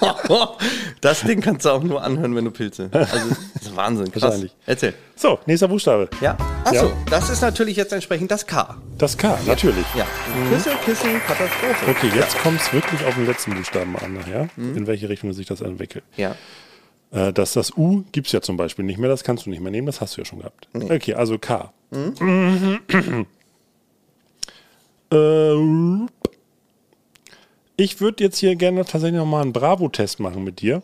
das 1.00 1.22
Ding 1.22 1.40
kannst 1.40 1.64
du 1.64 1.70
auch 1.70 1.82
nur 1.82 2.02
anhören, 2.02 2.34
wenn 2.34 2.44
du 2.44 2.50
Pilze. 2.50 2.90
Also, 2.92 3.28
das 3.54 3.62
ist 3.62 3.76
Wahnsinn. 3.76 4.10
Krass. 4.10 4.22
Wahrscheinlich. 4.22 4.54
Erzähl. 4.66 4.94
So, 5.16 5.38
nächster 5.46 5.68
Buchstabe. 5.68 6.08
Ja. 6.20 6.36
Achso, 6.64 6.86
Ja. 6.86 6.92
das 7.08 7.30
ist 7.30 7.40
natürlich 7.40 7.76
jetzt 7.76 7.92
entsprechend 7.92 8.30
das 8.30 8.46
K. 8.46 8.76
Das 8.98 9.16
K, 9.16 9.38
natürlich. 9.46 9.86
Ja. 9.94 10.06
Küsse, 10.50 10.70
Kissen, 10.84 11.20
Katastrophe. 11.26 11.90
Okay, 11.90 12.10
jetzt 12.14 12.36
kommt 12.42 12.60
es 12.60 12.72
wirklich 12.72 13.04
auf 13.06 13.14
den 13.14 13.26
letzten 13.26 13.54
Buchstaben 13.54 13.96
an 13.96 14.14
nachher, 14.14 14.48
in 14.56 14.86
welche 14.86 15.08
Richtung 15.08 15.32
sich 15.32 15.46
das 15.46 15.60
entwickelt. 15.60 16.04
Ja. 16.16 16.34
Äh, 17.10 17.32
das, 17.32 17.52
das 17.54 17.76
U 17.76 18.04
gibt 18.12 18.26
es 18.26 18.32
ja 18.32 18.40
zum 18.40 18.56
Beispiel 18.56 18.84
nicht 18.84 18.98
mehr, 18.98 19.08
das 19.08 19.24
kannst 19.24 19.46
du 19.46 19.50
nicht 19.50 19.60
mehr 19.60 19.70
nehmen, 19.70 19.86
das 19.86 20.00
hast 20.00 20.16
du 20.16 20.20
ja 20.20 20.24
schon 20.24 20.40
gehabt. 20.40 20.68
Okay, 20.74 21.14
also 21.14 21.38
K. 21.38 21.72
Äh, 25.10 25.54
ich 27.78 27.98
würde 28.00 28.24
jetzt 28.24 28.36
hier 28.36 28.56
gerne 28.56 28.84
tatsächlich 28.84 29.18
nochmal 29.18 29.40
einen 29.40 29.54
Bravo-Test 29.54 30.20
machen 30.20 30.44
mit 30.44 30.60
dir. 30.60 30.82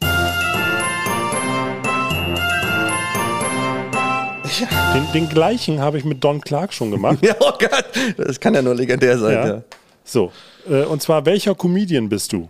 Den, 4.95 5.12
den 5.12 5.29
gleichen 5.29 5.81
habe 5.81 5.99
ich 5.99 6.05
mit 6.05 6.22
Don 6.22 6.41
Clark 6.41 6.72
schon 6.72 6.91
gemacht. 6.91 7.18
Ja, 7.22 7.35
oh 7.41 7.53
Gott. 7.59 7.85
Das 8.16 8.41
kann 8.41 8.55
ja 8.55 8.62
nur 8.62 8.75
legendär 8.75 9.18
sein. 9.18 9.33
Ja. 9.33 9.47
Ja. 9.47 9.62
So, 10.05 10.33
äh, 10.70 10.85
und 10.85 11.03
zwar, 11.03 11.27
welcher 11.27 11.55
Comedian 11.55 12.09
bist 12.09 12.33
du? 12.33 12.49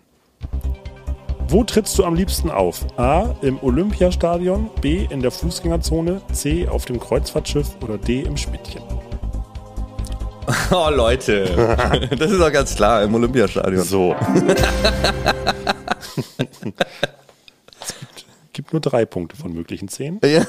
Wo 1.48 1.62
trittst 1.62 1.98
du 1.98 2.04
am 2.04 2.14
liebsten 2.14 2.50
auf? 2.50 2.86
A. 2.98 3.34
Im 3.42 3.62
Olympiastadion, 3.62 4.70
B. 4.80 5.06
in 5.10 5.20
der 5.20 5.30
Fußgängerzone, 5.30 6.22
C. 6.32 6.66
auf 6.68 6.86
dem 6.86 6.98
Kreuzfahrtschiff 6.98 7.68
oder 7.82 7.98
D. 7.98 8.22
im 8.22 8.36
Schmidtchen? 8.36 8.82
Oh, 10.70 10.90
Leute. 10.90 11.48
Das 12.18 12.30
ist 12.30 12.38
doch 12.38 12.52
ganz 12.52 12.74
klar 12.74 13.02
im 13.02 13.14
Olympiastadion. 13.14 13.82
So. 13.82 14.14
es 17.80 17.94
gibt, 17.98 18.26
gibt 18.52 18.72
nur 18.72 18.82
drei 18.82 19.06
Punkte 19.06 19.36
von 19.36 19.54
möglichen 19.54 19.88
zehn. 19.88 20.20
Ja, 20.22 20.28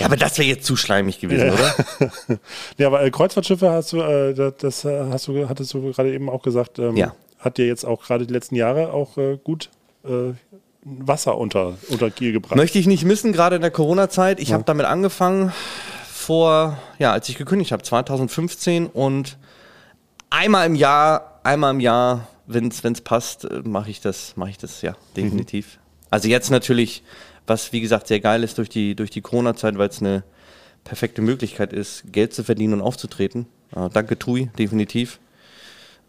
ja 0.00 0.06
aber 0.06 0.16
das 0.16 0.36
wäre 0.38 0.48
jetzt 0.48 0.66
zu 0.66 0.74
schleimig 0.74 1.20
gewesen, 1.20 1.50
oder? 1.50 2.38
Ja, 2.76 2.88
aber 2.88 3.04
äh, 3.04 3.10
Kreuzfahrtschiffe 3.12 3.70
hast 3.70 3.92
du, 3.92 4.00
äh, 4.00 4.34
das, 4.34 4.54
das 4.58 4.84
äh, 4.84 5.04
hast 5.10 5.28
du, 5.28 5.48
hattest 5.48 5.72
du 5.72 5.92
gerade 5.92 6.12
eben 6.12 6.28
auch 6.28 6.42
gesagt, 6.42 6.80
ähm, 6.80 6.96
Ja. 6.96 7.14
Hat 7.38 7.58
dir 7.58 7.66
jetzt 7.66 7.84
auch 7.84 8.02
gerade 8.02 8.26
die 8.26 8.32
letzten 8.32 8.56
Jahre 8.56 8.92
auch 8.92 9.16
äh, 9.18 9.38
gut 9.42 9.70
äh, 10.04 10.32
Wasser 10.82 11.36
unter, 11.36 11.74
unter 11.88 12.10
Kiel 12.10 12.32
gebracht. 12.32 12.56
Möchte 12.56 12.78
ich 12.78 12.86
nicht 12.86 13.04
missen, 13.04 13.32
gerade 13.32 13.56
in 13.56 13.62
der 13.62 13.72
Corona-Zeit. 13.72 14.38
Ich 14.38 14.52
habe 14.52 14.62
damit 14.64 14.86
angefangen 14.86 15.52
vor, 16.08 16.78
ja, 16.98 17.12
als 17.12 17.28
ich 17.28 17.36
gekündigt 17.36 17.72
habe, 17.72 17.82
2015 17.82 18.86
und 18.86 19.36
einmal 20.30 20.66
im 20.66 20.76
Jahr, 20.76 21.40
einmal 21.42 21.72
im 21.72 21.80
Jahr, 21.80 22.28
wenn 22.46 22.68
es 22.68 23.00
passt, 23.00 23.48
mache 23.64 23.90
ich 23.90 24.00
das, 24.00 24.36
mache 24.36 24.50
ich 24.50 24.58
das, 24.58 24.82
ja, 24.82 24.94
definitiv. 25.16 25.78
Also 26.10 26.28
jetzt 26.28 26.50
natürlich, 26.50 27.02
was 27.48 27.72
wie 27.72 27.80
gesagt 27.80 28.06
sehr 28.06 28.20
geil 28.20 28.44
ist 28.44 28.58
durch 28.58 28.68
die, 28.68 28.94
durch 28.94 29.10
die 29.10 29.22
Corona-Zeit, 29.22 29.76
weil 29.78 29.88
es 29.88 30.00
eine 30.00 30.22
perfekte 30.84 31.20
Möglichkeit 31.20 31.72
ist, 31.72 32.04
Geld 32.12 32.32
zu 32.32 32.44
verdienen 32.44 32.74
und 32.74 32.80
aufzutreten. 32.80 33.46
Äh, 33.74 33.88
danke 33.92 34.18
Tui, 34.18 34.50
definitiv. 34.56 35.18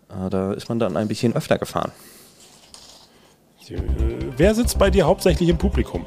Äh, 0.10 0.30
da 0.30 0.54
ist 0.54 0.70
man 0.70 0.80
dann 0.80 0.98
ein 0.98 1.08
bisschen 1.08 1.36
öfter 1.36 1.58
gefahren. 1.58 1.92
Äh, 3.70 3.76
Wer 4.38 4.56
sitzt 4.56 4.80
bei 4.80 4.90
dir 4.90 5.06
hauptsächlich 5.06 5.50
im 5.50 5.58
Publikum? 5.58 6.06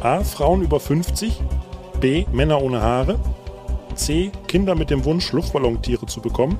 A. 0.00 0.22
Frauen 0.22 0.62
über 0.62 0.80
50. 0.80 1.40
B. 2.00 2.26
Männer 2.32 2.60
ohne 2.60 2.82
Haare. 2.82 3.18
C. 3.94 4.32
Kinder 4.48 4.74
mit 4.74 4.90
dem 4.90 5.04
Wunsch, 5.04 5.32
Luftballontiere 5.32 6.06
zu 6.06 6.20
bekommen. 6.20 6.58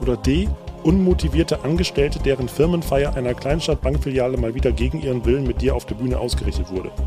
Oder 0.00 0.16
D. 0.16 0.48
Unmotivierte 0.82 1.62
Angestellte, 1.62 2.18
deren 2.20 2.48
Firmenfeier 2.48 3.14
einer 3.14 3.34
Kleinstadt-Bankfiliale 3.34 4.38
mal 4.38 4.54
wieder 4.54 4.72
gegen 4.72 5.02
ihren 5.02 5.24
Willen 5.26 5.46
mit 5.46 5.60
dir 5.60 5.74
auf 5.76 5.84
der 5.84 5.94
Bühne 5.96 6.18
ausgerichtet 6.18 6.70
wurde. 6.70 6.90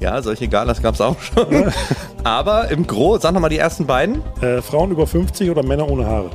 Ja, 0.00 0.22
solche 0.22 0.48
Galas 0.48 0.80
gab 0.80 0.94
es 0.94 1.00
auch 1.00 1.18
schon. 1.20 1.72
Aber 2.24 2.68
im 2.70 2.86
Gro, 2.86 3.18
sag 3.18 3.34
nochmal 3.34 3.50
die 3.50 3.58
ersten 3.58 3.84
beiden. 3.84 4.22
Äh, 4.40 4.62
Frauen 4.62 4.92
über 4.92 5.06
50 5.06 5.50
oder 5.50 5.62
Männer 5.64 5.90
ohne 5.90 6.06
Haare? 6.06 6.30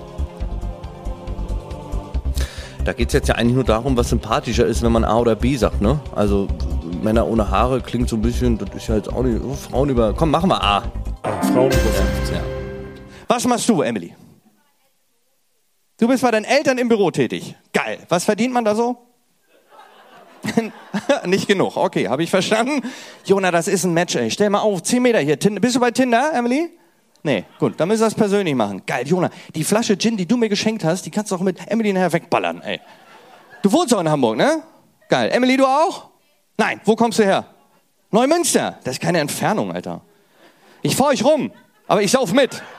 Da 2.84 2.94
geht 2.94 3.10
es 3.10 3.14
jetzt 3.14 3.28
ja 3.28 3.36
eigentlich 3.36 3.54
nur 3.54 3.64
darum, 3.64 3.96
was 3.96 4.10
sympathischer 4.10 4.66
ist, 4.66 4.82
wenn 4.82 4.92
man 4.92 5.04
A 5.04 5.20
oder 5.20 5.36
B 5.36 5.56
sagt, 5.56 5.82
ne? 5.82 6.00
Also 6.16 6.48
Männer 7.04 7.28
ohne 7.28 7.52
Haare 7.52 7.80
klingt 7.82 8.10
so 8.10 8.16
ein 8.16 8.24
bisschen, 8.24 8.58
das 8.58 8.70
ist 8.76 8.88
ja 8.88 8.96
jetzt 8.96 9.14
auch 9.14 9.22
nicht, 9.22 9.40
oh, 9.44 9.54
Frauen 9.54 9.90
über, 9.90 10.14
komm, 10.14 10.32
machen 10.32 10.50
wir 10.50 10.64
A. 10.64 10.84
Ah, 11.22 11.42
Frauen 11.54 11.68
über 11.68 11.76
50. 11.76 12.36
Ja. 12.36 12.42
Was 13.28 13.46
machst 13.46 13.70
du, 13.70 13.84
Emily? 13.84 14.16
Du 16.00 16.08
bist 16.08 16.24
bei 16.24 16.32
deinen 16.32 16.46
Eltern 16.46 16.80
im 16.80 16.90
Büro 16.90 17.12
tätig. 17.12 17.56
Geil. 17.72 18.00
Was 18.10 18.26
verdient 18.26 18.52
man 18.52 18.66
da 18.66 18.74
so? 18.74 18.98
Nicht 21.26 21.48
genug. 21.48 21.78
Okay, 21.78 22.08
habe 22.08 22.24
ich 22.24 22.32
verstanden. 22.32 22.82
Jona, 23.26 23.52
das 23.52 23.68
ist 23.68 23.84
ein 23.84 23.94
Match, 23.94 24.16
ey. 24.16 24.32
Stell 24.32 24.50
mal 24.50 24.62
auf, 24.62 24.82
10 24.82 25.04
Meter 25.04 25.20
hier. 25.20 25.38
Bist 25.38 25.76
du 25.76 25.80
bei 25.80 25.92
Tinder, 25.92 26.32
Emily? 26.34 26.72
Nee, 27.24 27.46
gut, 27.60 27.80
dann 27.80 27.88
müssen 27.88 28.02
wir 28.02 28.08
das 28.08 28.16
persönlich 28.16 28.56
machen. 28.56 28.82
Geil, 28.86 29.08
Jona, 29.08 29.30
die 29.54 29.64
Flasche 29.64 29.98
Gin, 29.98 30.18
die 30.18 30.26
du 30.26 30.38
mir 30.38 30.50
geschenkt 30.50 30.84
hast, 30.84 31.06
die 31.06 31.12
kannst 31.12 31.32
du 31.32 31.36
auch 31.36 31.42
mit 31.42 31.60
Emily 31.68 31.94
nachher 31.94 32.14
wegballern, 32.14 32.62
ey. 32.62 32.80
Du 33.62 33.72
wohnst 33.72 33.94
auch 33.94 34.00
in 34.00 34.10
Hamburg, 34.10 34.38
ne? 34.38 34.64
Geil. 35.08 35.30
Emily, 35.32 35.58
du 35.58 35.66
auch? 35.66 36.10
Nein, 36.58 36.82
wo 36.84 36.96
kommst 36.96 37.20
du 37.20 37.24
her? 37.24 37.46
Neumünster. 38.10 38.80
Das 38.84 38.96
ist 38.96 39.02
keine 39.02 39.20
Entfernung, 39.20 39.72
Alter. 39.72 40.02
Ich 40.82 40.96
fahr 40.96 41.08
euch 41.08 41.24
rum, 41.24 41.52
aber 41.88 42.02
ich 42.02 42.12
sauf 42.12 42.34
mit. 42.34 42.62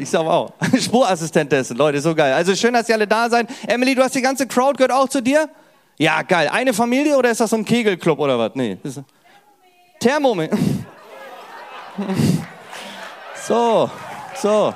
Ich 0.00 0.08
sauf 0.08 0.26
auch. 0.26 0.52
Spurassistent 0.80 1.52
dessen, 1.52 1.76
Leute, 1.76 2.00
so 2.00 2.14
geil. 2.14 2.32
Also 2.32 2.54
schön, 2.54 2.72
dass 2.72 2.88
ihr 2.88 2.94
alle 2.94 3.06
da 3.06 3.28
seid. 3.28 3.48
Emily, 3.66 3.94
du 3.94 4.02
hast 4.02 4.14
die 4.14 4.22
ganze 4.22 4.46
Crowd, 4.46 4.78
gehört 4.78 4.92
auch 4.92 5.10
zu 5.10 5.20
dir? 5.20 5.50
Ja, 5.98 6.22
geil. 6.22 6.48
Eine 6.50 6.72
Familie 6.72 7.18
oder 7.18 7.30
ist 7.30 7.42
das 7.42 7.50
so 7.50 7.56
ein 7.56 7.66
Kegelclub 7.66 8.18
oder 8.18 8.38
was? 8.38 8.52
Nee. 8.54 8.78
Thermomix. 10.00 10.56
So, 13.46 13.90
so. 14.40 14.74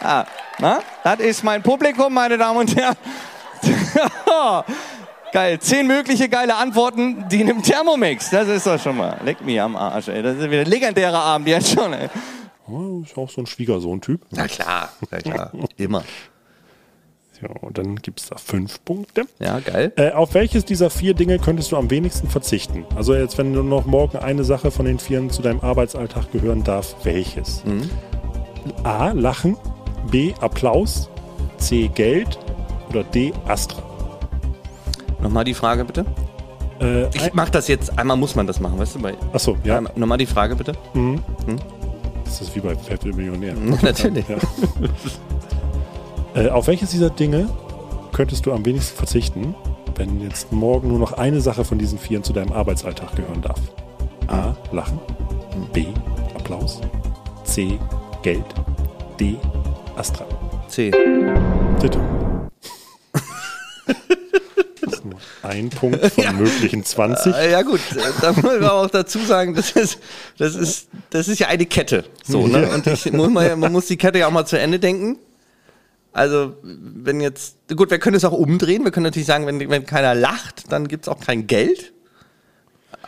Ah, 0.00 0.24
na? 0.58 0.80
Das 1.04 1.20
ist 1.20 1.44
mein 1.44 1.62
Publikum, 1.62 2.12
meine 2.12 2.36
Damen 2.36 2.58
und 2.58 2.76
Herren. 2.76 2.96
Geil, 5.32 5.60
zehn 5.60 5.86
mögliche 5.86 6.28
geile 6.28 6.56
Antworten, 6.56 7.28
die 7.28 7.42
in 7.42 7.50
einem 7.50 7.62
Thermomix. 7.62 8.30
Das 8.30 8.48
ist 8.48 8.66
doch 8.66 8.80
schon 8.80 8.96
mal. 8.96 9.20
Leck 9.24 9.44
mich 9.44 9.60
am 9.60 9.76
Arsch, 9.76 10.08
ey. 10.08 10.22
Das 10.22 10.36
ist 10.36 10.50
wieder 10.50 10.62
ein 10.62 10.66
legendärer 10.66 11.18
Abend 11.18 11.48
jetzt 11.48 11.70
schon, 11.72 11.92
ey. 11.92 12.08
Oh, 12.66 13.02
ist 13.04 13.16
auch 13.16 13.30
so 13.30 13.42
ein 13.42 13.46
Schwiegersohn-Typ. 13.46 14.20
Na 14.30 14.48
klar, 14.48 14.90
na 15.10 15.18
klar. 15.18 15.52
Immer. 15.76 16.02
Ja, 17.40 17.50
und 17.60 17.78
dann 17.78 17.96
gibt 17.96 18.20
es 18.20 18.28
da 18.28 18.36
fünf 18.36 18.84
Punkte. 18.84 19.26
Ja, 19.38 19.60
geil. 19.60 19.92
Äh, 19.96 20.10
auf 20.10 20.34
welches 20.34 20.64
dieser 20.64 20.90
vier 20.90 21.14
Dinge 21.14 21.38
könntest 21.38 21.70
du 21.70 21.76
am 21.76 21.88
wenigsten 21.88 22.28
verzichten? 22.28 22.84
Also 22.96 23.14
jetzt, 23.14 23.38
wenn 23.38 23.52
nur 23.52 23.62
noch 23.62 23.86
morgen 23.86 24.18
eine 24.18 24.42
Sache 24.42 24.70
von 24.72 24.86
den 24.86 24.98
vieren 24.98 25.30
zu 25.30 25.40
deinem 25.40 25.60
Arbeitsalltag 25.60 26.32
gehören 26.32 26.64
darf, 26.64 26.96
welches? 27.04 27.62
A. 28.84 29.12
Lachen. 29.12 29.56
B. 30.10 30.32
Applaus. 30.40 31.08
C. 31.58 31.88
Geld. 31.88 32.38
Oder 32.90 33.04
D. 33.04 33.32
Astra. 33.46 33.82
Nochmal 35.20 35.44
die 35.44 35.54
Frage 35.54 35.84
bitte. 35.84 36.04
Äh, 36.80 37.08
Ich 37.14 37.32
mach 37.34 37.50
das 37.50 37.66
jetzt, 37.68 37.98
einmal 37.98 38.16
muss 38.16 38.34
man 38.36 38.46
das 38.46 38.60
machen, 38.60 38.78
weißt 38.78 38.94
du? 38.94 39.00
Bei, 39.00 39.14
achso, 39.32 39.56
ja. 39.64 39.78
einmal, 39.78 39.92
nochmal 39.96 40.18
die 40.18 40.26
Frage 40.26 40.54
bitte. 40.54 40.72
Das 42.24 42.40
ist 42.40 42.54
wie 42.54 42.60
bei 42.60 42.76
Wer 42.86 43.14
Millionär. 43.14 43.54
Natürlich. 43.82 44.24
Ja. 44.28 44.36
äh, 46.34 46.48
auf 46.50 46.66
welches 46.68 46.90
dieser 46.90 47.10
Dinge 47.10 47.48
könntest 48.12 48.46
du 48.46 48.52
am 48.52 48.64
wenigsten 48.64 48.96
verzichten, 48.96 49.54
wenn 49.96 50.20
jetzt 50.22 50.52
morgen 50.52 50.88
nur 50.88 50.98
noch 50.98 51.12
eine 51.14 51.40
Sache 51.40 51.64
von 51.64 51.78
diesen 51.78 51.98
vieren 51.98 52.22
zu 52.22 52.32
deinem 52.32 52.52
Arbeitsalltag 52.52 53.16
gehören 53.16 53.42
darf? 53.42 53.60
A. 54.28 54.54
Lachen. 54.72 55.00
B. 55.72 55.86
Applaus. 56.36 56.80
C. 57.44 57.78
Geld. 58.22 58.44
D. 59.20 59.36
Astra. 59.96 60.26
C. 60.68 60.90
Das 64.80 65.04
nur 65.04 65.18
ein 65.42 65.70
Punkt 65.70 66.04
von 66.12 66.36
möglichen 66.36 66.84
20. 66.84 67.34
Äh, 67.34 67.50
ja 67.52 67.62
gut, 67.62 67.80
äh, 67.96 68.00
da 68.20 68.32
muss 68.32 68.42
man 68.42 68.64
auch 68.64 68.90
dazu 68.90 69.18
sagen, 69.20 69.54
das 69.54 69.72
ist, 69.72 69.98
das 70.38 70.54
ist, 70.54 70.88
das 71.10 71.28
ist 71.28 71.38
ja 71.40 71.48
eine 71.48 71.66
Kette. 71.66 72.04
So, 72.24 72.46
ne? 72.46 72.62
Ja. 72.62 72.74
Und 72.74 72.86
ich 72.86 73.12
muss 73.12 73.28
mal, 73.28 73.54
man 73.56 73.72
muss 73.72 73.86
die 73.86 73.96
Kette 73.96 74.18
ja 74.18 74.28
auch 74.28 74.32
mal 74.32 74.46
zu 74.46 74.58
Ende 74.58 74.78
denken. 74.78 75.18
Also, 76.12 76.54
wenn 76.62 77.20
jetzt, 77.20 77.56
gut, 77.76 77.90
wir 77.90 77.98
können 77.98 78.16
es 78.16 78.24
auch 78.24 78.32
umdrehen. 78.32 78.82
Wir 78.84 78.90
können 78.90 79.04
natürlich 79.04 79.26
sagen, 79.26 79.46
wenn, 79.46 79.60
wenn 79.70 79.86
keiner 79.86 80.14
lacht, 80.14 80.72
dann 80.72 80.88
gibt 80.88 81.04
es 81.04 81.08
auch 81.08 81.20
kein 81.20 81.46
Geld. 81.46 81.92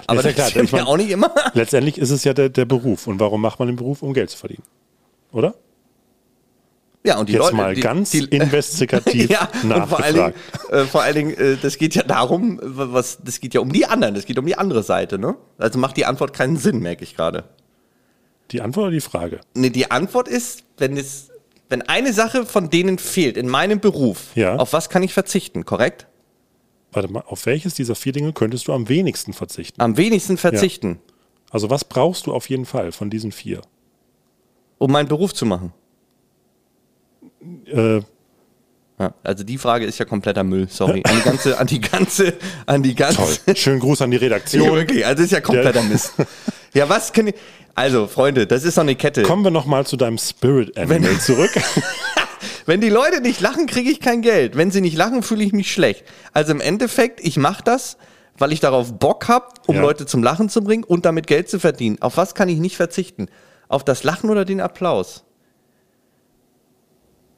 Aber 0.06 0.20
Ist 0.20 0.24
ja 0.26 0.30
das 0.30 0.34
klar, 0.34 0.50
stimmt 0.50 0.64
ich 0.66 0.72
mein- 0.72 0.80
ja 0.82 0.86
auch 0.86 0.96
nicht 0.96 1.10
immer. 1.10 1.32
Letztendlich 1.54 1.98
ist 1.98 2.10
es 2.10 2.24
ja 2.24 2.34
der, 2.34 2.48
der 2.50 2.64
Beruf. 2.66 3.06
Und 3.06 3.18
warum 3.20 3.40
macht 3.40 3.58
man 3.58 3.68
den 3.68 3.76
Beruf? 3.76 4.02
Um 4.02 4.12
Geld 4.14 4.30
zu 4.30 4.36
verdienen. 4.38 4.62
Oder? 5.32 5.54
Ja, 7.02 7.18
und 7.18 7.28
die 7.30 7.32
Jetzt 7.32 7.42
Leute, 7.44 7.56
mal 7.56 7.74
die, 7.74 7.80
ganz 7.80 8.10
die, 8.10 8.24
investigativ 8.24 9.30
ja, 9.30 9.48
und 9.62 9.88
vor 9.88 10.02
allen 10.02 10.14
Dingen, 10.14 10.26
nachgefragt. 10.34 10.72
äh, 10.72 10.84
vor 10.84 11.02
allen 11.02 11.14
Dingen 11.14 11.34
äh, 11.38 11.56
das 11.56 11.78
geht 11.78 11.94
ja 11.94 12.02
darum, 12.02 12.60
was, 12.62 13.18
das 13.24 13.40
geht 13.40 13.54
ja 13.54 13.60
um 13.62 13.72
die 13.72 13.86
anderen, 13.86 14.14
das 14.14 14.26
geht 14.26 14.38
um 14.38 14.44
die 14.44 14.56
andere 14.56 14.82
Seite, 14.82 15.18
ne? 15.18 15.36
Also 15.56 15.78
macht 15.78 15.96
die 15.96 16.04
Antwort 16.04 16.34
keinen 16.34 16.58
Sinn, 16.58 16.80
merke 16.80 17.02
ich 17.04 17.16
gerade. 17.16 17.44
Die 18.50 18.60
Antwort 18.60 18.84
oder 18.88 18.92
die 18.92 19.00
Frage? 19.00 19.40
Nee, 19.54 19.70
die 19.70 19.90
Antwort 19.90 20.28
ist, 20.28 20.64
wenn 20.76 20.96
es, 20.98 21.30
wenn 21.70 21.80
eine 21.82 22.12
Sache 22.12 22.44
von 22.44 22.68
denen 22.68 22.98
fehlt 22.98 23.38
in 23.38 23.48
meinem 23.48 23.80
Beruf, 23.80 24.36
Ja. 24.36 24.56
auf 24.56 24.74
was 24.74 24.90
kann 24.90 25.02
ich 25.02 25.14
verzichten, 25.14 25.64
korrekt? 25.64 26.06
Warte 26.92 27.10
mal, 27.10 27.22
auf 27.26 27.46
welches 27.46 27.74
dieser 27.74 27.94
vier 27.94 28.12
Dinge 28.12 28.32
könntest 28.34 28.68
du 28.68 28.72
am 28.74 28.88
wenigsten 28.90 29.32
verzichten? 29.32 29.80
Am 29.80 29.96
wenigsten 29.96 30.36
verzichten, 30.36 30.98
Also 31.50 31.70
was 31.70 31.84
brauchst 31.84 32.26
du 32.26 32.34
auf 32.34 32.50
jeden 32.50 32.66
Fall 32.66 32.92
von 32.92 33.08
diesen 33.08 33.32
vier? 33.32 33.62
Um 34.80 34.90
meinen 34.90 35.06
Beruf 35.08 35.32
zu 35.34 35.46
machen. 35.46 35.72
Äh, 37.66 38.00
Ja, 38.98 39.14
also 39.22 39.44
die 39.44 39.56
Frage 39.56 39.86
ist 39.86 39.98
ja 39.98 40.04
kompletter 40.04 40.44
Müll, 40.44 40.66
sorry. 40.68 41.02
An 41.06 41.14
die 41.16 41.22
ganze, 41.22 41.58
an 41.58 41.66
die 41.66 41.80
ganze, 41.80 42.32
an 42.66 42.82
die 42.82 42.94
ganze. 42.94 43.16
toll. 43.46 43.56
Schönen 43.56 43.80
Gruß 43.80 44.02
an 44.02 44.10
die 44.10 44.16
Ja, 44.18 44.22
Redaktion. 44.24 44.74
wirklich, 44.74 45.06
also 45.06 45.22
ist 45.22 45.32
ja 45.32 45.40
kompletter 45.40 45.82
Mist. 45.82 46.12
Ja, 46.74 46.86
was 46.88 47.10
können 47.12 47.28
die, 47.28 47.34
also 47.74 48.06
Freunde, 48.06 48.46
das 48.46 48.64
ist 48.64 48.76
doch 48.76 48.82
eine 48.82 48.96
Kette. 48.96 49.22
Kommen 49.22 49.42
wir 49.42 49.50
nochmal 49.50 49.86
zu 49.86 49.96
deinem 49.96 50.18
Spirit 50.18 50.76
Animal 50.76 51.02
Wenn- 51.02 51.20
zurück. 51.20 51.50
Wenn 52.66 52.80
die 52.82 52.90
Leute 52.90 53.20
nicht 53.22 53.40
lachen, 53.40 53.66
kriege 53.66 53.90
ich 53.90 54.00
kein 54.00 54.20
Geld. 54.22 54.54
Wenn 54.56 54.70
sie 54.70 54.80
nicht 54.82 54.96
lachen, 54.96 55.22
fühle 55.22 55.44
ich 55.44 55.52
mich 55.54 55.72
schlecht. 55.72 56.04
Also 56.34 56.52
im 56.52 56.60
Endeffekt, 56.60 57.20
ich 57.26 57.36
mache 57.38 57.62
das, 57.64 57.96
weil 58.38 58.52
ich 58.52 58.60
darauf 58.60 58.98
Bock 58.98 59.28
habe, 59.28 59.46
um 59.66 59.76
Ja. 59.76 59.80
Leute 59.82 60.04
zum 60.06 60.22
Lachen 60.22 60.48
zu 60.50 60.62
bringen 60.62 60.84
und 60.84 61.04
damit 61.06 61.26
Geld 61.26 61.48
zu 61.48 61.58
verdienen. 61.58 61.96
Auf 62.02 62.16
was 62.18 62.34
kann 62.34 62.48
ich 62.50 62.58
nicht 62.58 62.76
verzichten? 62.76 63.28
Auf 63.70 63.84
das 63.84 64.02
Lachen 64.02 64.30
oder 64.30 64.44
den 64.44 64.60
Applaus? 64.60 65.24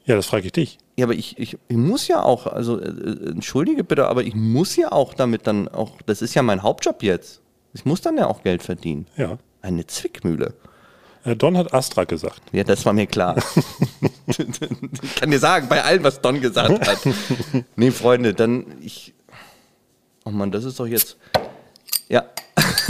Ja, 0.06 0.16
das 0.16 0.26
frage 0.26 0.46
ich 0.46 0.52
dich. 0.52 0.78
Ja, 0.96 1.04
aber 1.04 1.12
ich, 1.12 1.38
ich, 1.38 1.58
ich 1.68 1.76
muss 1.76 2.08
ja 2.08 2.22
auch, 2.22 2.46
also 2.46 2.80
äh, 2.80 2.88
äh, 2.88 3.30
entschuldige 3.30 3.84
bitte, 3.84 4.08
aber 4.08 4.24
ich 4.24 4.34
muss 4.34 4.74
ja 4.76 4.90
auch 4.90 5.12
damit 5.12 5.46
dann 5.46 5.68
auch, 5.68 6.00
das 6.06 6.22
ist 6.22 6.34
ja 6.34 6.42
mein 6.42 6.62
Hauptjob 6.62 7.02
jetzt. 7.02 7.42
Ich 7.74 7.84
muss 7.84 8.00
dann 8.00 8.16
ja 8.16 8.28
auch 8.28 8.42
Geld 8.42 8.62
verdienen. 8.62 9.06
Ja. 9.18 9.36
Eine 9.60 9.86
Zwickmühle. 9.86 10.54
Äh, 11.24 11.36
Don 11.36 11.54
hat 11.56 11.74
Astra 11.74 12.04
gesagt. 12.04 12.40
Ja, 12.50 12.64
das 12.64 12.86
war 12.86 12.94
mir 12.94 13.06
klar. 13.06 13.36
ich 14.26 15.14
kann 15.16 15.30
dir 15.30 15.38
sagen, 15.38 15.68
bei 15.68 15.84
allem, 15.84 16.02
was 16.02 16.22
Don 16.22 16.40
gesagt 16.40 16.86
hat. 16.86 16.98
Nee, 17.76 17.90
Freunde, 17.90 18.32
dann 18.32 18.64
ich. 18.80 19.12
Oh 20.24 20.30
Mann, 20.30 20.50
das 20.50 20.64
ist 20.64 20.80
doch 20.80 20.86
jetzt. 20.86 21.18
Ja. 22.08 22.24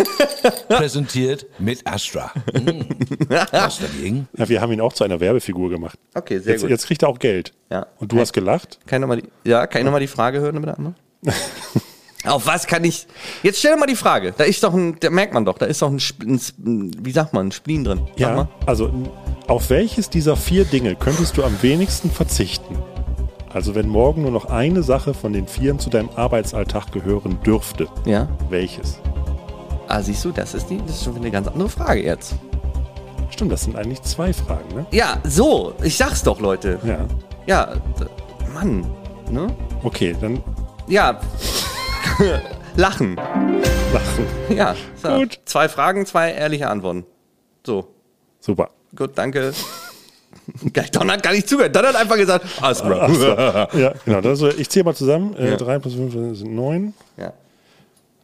Präsentiert 0.69 1.47
mit 1.59 1.87
Astra. 1.87 2.33
Hm. 2.55 2.87
Was 3.51 3.79
dagegen? 3.81 4.29
Ja, 4.37 4.49
wir 4.49 4.61
haben 4.61 4.73
ihn 4.73 4.81
auch 4.81 4.93
zu 4.93 5.05
einer 5.05 5.21
Werbefigur 5.21 5.71
gemacht. 5.71 5.99
Okay, 6.15 6.39
sehr 6.39 6.53
Jetzt, 6.55 6.63
gut. 6.63 6.71
jetzt 6.71 6.87
kriegt 6.87 7.03
er 7.03 7.09
auch 7.09 7.19
Geld. 7.19 7.53
Ja. 7.71 7.87
Und 7.99 8.13
du 8.13 8.19
hast 8.19 8.33
gelacht? 8.33 8.79
Kann 8.87 8.99
ich 8.99 9.01
noch 9.01 9.09
mal 9.09 9.21
die, 9.23 9.49
ja, 9.49 9.67
kann 9.67 9.81
ich 9.81 9.85
nochmal 9.85 10.01
die 10.01 10.07
Frage 10.07 10.41
hören, 10.41 10.61
bitte 10.61 10.77
einmal? 10.77 10.95
Auf 12.25 12.47
was 12.47 12.67
kann 12.69 12.85
ich. 12.85 13.07
Jetzt 13.43 13.59
stell 13.59 13.73
dir 13.75 13.79
mal 13.81 13.87
die 13.87 13.97
Frage. 13.97 14.33
Da 14.37 14.45
ist 14.45 14.63
doch 14.63 14.73
ein, 14.73 14.97
da 15.01 15.11
merkt 15.11 15.35
man 15.35 15.45
doch, 15.45 15.59
da 15.59 15.67
ist 15.67 15.83
doch 15.83 15.91
ein, 15.91 16.01
ein, 16.25 16.93
wie 17.05 17.11
sagt 17.11 17.33
man, 17.33 17.49
ein 17.49 17.53
Spleen 17.53 17.83
drin. 17.83 18.03
Sag 18.11 18.19
Ja. 18.21 18.35
mal. 18.37 18.49
Also, 18.65 18.93
auf 19.49 19.71
welches 19.71 20.09
dieser 20.09 20.37
vier 20.37 20.65
Dinge 20.65 20.95
könntest 20.95 21.37
du 21.37 21.43
am 21.43 21.61
wenigsten 21.63 22.11
verzichten? 22.13 22.79
Also, 23.53 23.75
wenn 23.75 23.89
morgen 23.89 24.23
nur 24.23 24.31
noch 24.31 24.45
eine 24.47 24.85
Sache 24.85 25.15
von 25.15 25.33
den 25.33 25.49
vieren 25.49 25.81
zu 25.81 25.91
deinem 25.91 26.11
Arbeitsalltag 26.11 26.93
gehören 26.93 27.41
dürfte, 27.45 27.89
Ja. 28.07 28.29
welches? 28.51 29.01
Ah, 29.95 30.01
siehst 30.03 30.25
du, 30.25 30.31
das 30.33 30.55
ist 30.55 30.71
die, 30.71 30.79
das 30.79 30.97
ist 30.97 31.05
schon 31.05 31.17
eine 31.17 31.31
ganz 31.31 31.47
andere 31.49 31.69
Frage 31.69 32.03
jetzt. 32.03 32.35
Stimmt, 33.29 33.53
das 33.53 33.65
sind 33.65 33.77
eigentlich 33.77 34.01
zwei 34.01 34.33
Fragen, 34.33 34.75
ne? 34.75 34.87
Ja, 34.91 35.19
so, 35.23 35.75
ich 35.83 35.99
sag's 35.99 36.23
doch, 36.23 36.41
Leute. 36.41 36.79
Ja. 36.83 37.05
Ja, 37.47 37.75
Mann, 38.55 38.87
ne? 39.31 39.49
Okay, 39.83 40.17
dann 40.19 40.43
Ja. 40.89 41.21
Lachen. 42.77 43.17
lachen. 43.17 44.27
Ja. 44.57 44.75
So. 45.03 45.09
Gut. 45.19 45.41
Zwei 45.45 45.69
Fragen, 45.69 46.07
zwei 46.07 46.33
ehrliche 46.33 46.69
Antworten. 46.71 47.05
So. 47.67 47.89
Super. 48.41 48.71
Gut, 48.97 49.11
danke. 49.17 49.53
Don 50.93 51.11
hat 51.11 51.23
gar 51.23 51.33
nicht 51.33 51.47
zugehört. 51.51 51.77
Don 51.77 51.85
hat 51.85 51.97
einfach 51.97 52.17
gesagt, 52.17 52.47
Astra. 52.63 53.69
Ja, 53.75 53.93
genau. 54.07 54.23
Das, 54.23 54.41
ich 54.41 54.71
zähle 54.71 54.87
mal 54.87 54.95
zusammen. 54.95 55.37
Äh, 55.37 55.51
Ja. 55.51 55.57
Drei 55.57 55.79
plus 55.79 55.93
fünf 55.95 56.15
sind 56.15 56.55
neun. 56.55 56.95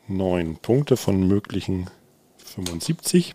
Ja. 0.08 0.14
Neun 0.14 0.56
Punkte 0.56 0.96
von 0.96 1.26
möglichen 1.26 1.88
75. 2.44 3.34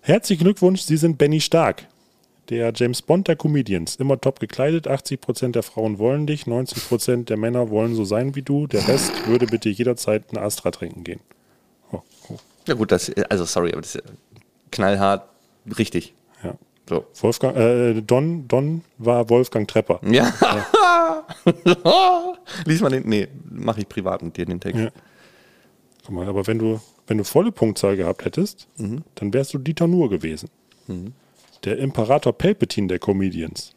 Herzlichen 0.00 0.44
Glückwunsch, 0.44 0.82
Sie 0.82 0.96
sind 0.96 1.18
Benny 1.18 1.40
Stark. 1.40 1.86
Der 2.48 2.72
James 2.74 3.02
Bond 3.02 3.26
der 3.26 3.34
Comedians. 3.34 3.96
Immer 3.96 4.20
top 4.20 4.38
gekleidet. 4.38 4.86
80% 4.86 5.50
der 5.50 5.64
Frauen 5.64 5.98
wollen 5.98 6.28
dich. 6.28 6.44
90% 6.44 7.24
der 7.24 7.36
Männer 7.36 7.70
wollen 7.70 7.96
so 7.96 8.04
sein 8.04 8.36
wie 8.36 8.42
du. 8.42 8.68
Der 8.68 8.86
Rest 8.86 9.26
würde 9.26 9.46
bitte 9.46 9.68
jederzeit 9.68 10.24
eine 10.30 10.42
Astra 10.42 10.70
trinken 10.70 11.02
gehen. 11.02 11.20
Oh, 11.90 12.02
oh, 12.28 12.36
Ja 12.68 12.74
gut, 12.74 12.92
das, 12.92 13.10
also 13.30 13.44
sorry, 13.44 13.72
aber 13.72 13.80
das 13.80 13.96
ist 13.96 14.04
knallhart 14.70 15.28
richtig. 15.76 16.14
ja. 16.44 16.54
So. 16.88 17.04
Wolfgang, 17.20 17.56
äh, 17.56 18.00
Don, 18.00 18.46
Don 18.46 18.84
war 18.98 19.28
Wolfgang 19.28 19.66
Trepper. 19.66 20.00
Ja. 20.08 20.32
Lies 22.64 22.80
mal 22.80 22.90
den, 22.90 23.08
nee, 23.08 23.26
mache 23.50 23.80
ich 23.80 23.88
privat 23.88 24.22
mit 24.22 24.36
dir 24.36 24.46
den 24.46 24.60
Text. 24.60 24.80
Ja. 24.80 24.90
Guck 26.06 26.14
mal, 26.14 26.28
aber 26.28 26.46
wenn 26.46 26.58
du, 26.58 26.80
wenn 27.08 27.18
du 27.18 27.24
volle 27.24 27.50
Punktzahl 27.50 27.96
gehabt 27.96 28.24
hättest, 28.24 28.68
dann 28.76 29.34
wärst 29.34 29.52
du 29.54 29.58
Dieter 29.58 29.88
Nuhr 29.88 30.08
gewesen. 30.08 30.48
Der 31.64 31.78
Imperator 31.78 32.32
Palpatine 32.32 32.86
der 32.86 32.98
Comedians 33.00 33.72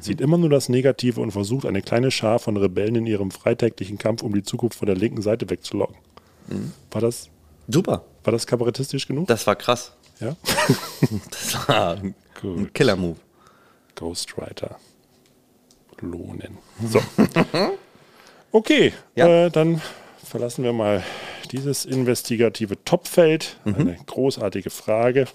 sieht 0.00 0.20
immer 0.22 0.36
nur 0.38 0.48
das 0.50 0.68
Negative 0.70 1.20
und 1.20 1.32
versucht, 1.32 1.64
eine 1.66 1.80
kleine 1.82 2.10
Schar 2.10 2.38
von 2.38 2.56
Rebellen 2.56 2.96
in 2.96 3.06
ihrem 3.06 3.30
freitäglichen 3.30 3.98
Kampf 3.98 4.22
um 4.22 4.34
die 4.34 4.42
Zukunft 4.42 4.78
von 4.78 4.86
der 4.86 4.96
linken 4.96 5.20
Seite 5.22 5.48
wegzulocken. 5.50 5.96
War, 6.90 7.00
das, 7.00 7.28
Super. 7.68 8.04
war 8.24 8.32
das 8.32 8.46
kabarettistisch 8.46 9.06
genug? 9.06 9.26
Das 9.28 9.46
war 9.46 9.56
krass. 9.56 9.92
ja? 10.20 10.34
Das 11.30 11.68
war 11.68 11.96
ein 11.96 12.14
Gut. 12.40 12.72
Killer-Move. 12.74 13.16
Ghostwriter. 13.96 14.76
Lohnen. 16.00 16.56
So. 16.86 17.00
Okay, 18.52 18.94
Ja. 19.14 19.46
äh, 19.46 19.50
dann 19.50 19.82
verlassen 20.24 20.64
wir 20.64 20.72
mal 20.72 21.02
dieses 21.56 21.84
investigative 21.84 22.82
Topfeld. 22.84 23.58
Eine 23.64 23.96
großartige 24.06 24.70
Frage 24.70 25.26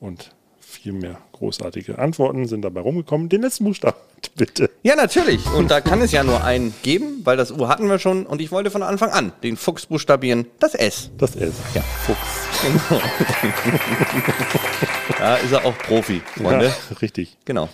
und 0.00 0.30
viel 0.58 0.92
mehr 0.92 1.18
großartige 1.32 1.98
Antworten 1.98 2.46
sind 2.46 2.62
dabei 2.62 2.80
rumgekommen. 2.80 3.28
Den 3.28 3.42
letzten 3.42 3.64
Buchstaben, 3.64 3.96
bitte. 4.36 4.70
Ja, 4.82 4.96
natürlich. 4.96 5.44
Und 5.52 5.70
da 5.70 5.80
kann 5.80 6.00
es 6.00 6.12
ja 6.12 6.24
nur 6.24 6.42
einen 6.42 6.74
geben, 6.82 7.20
weil 7.24 7.36
das 7.36 7.50
U 7.50 7.68
hatten 7.68 7.88
wir 7.88 7.98
schon. 7.98 8.26
Und 8.26 8.40
ich 8.40 8.50
wollte 8.50 8.70
von 8.70 8.82
Anfang 8.82 9.10
an 9.10 9.32
den 9.42 9.56
Fuchs 9.56 9.86
buchstabieren, 9.86 10.46
das 10.58 10.74
S. 10.74 11.10
Das 11.18 11.36
S. 11.36 11.54
Ja, 11.74 11.82
Fuchs. 11.82 12.18
da 15.18 15.36
ist 15.36 15.52
er 15.52 15.64
auch 15.64 15.76
Profi, 15.78 16.22
Freunde. 16.36 16.66
Ja, 16.66 16.96
richtig. 17.00 17.36
Genau. 17.44 17.68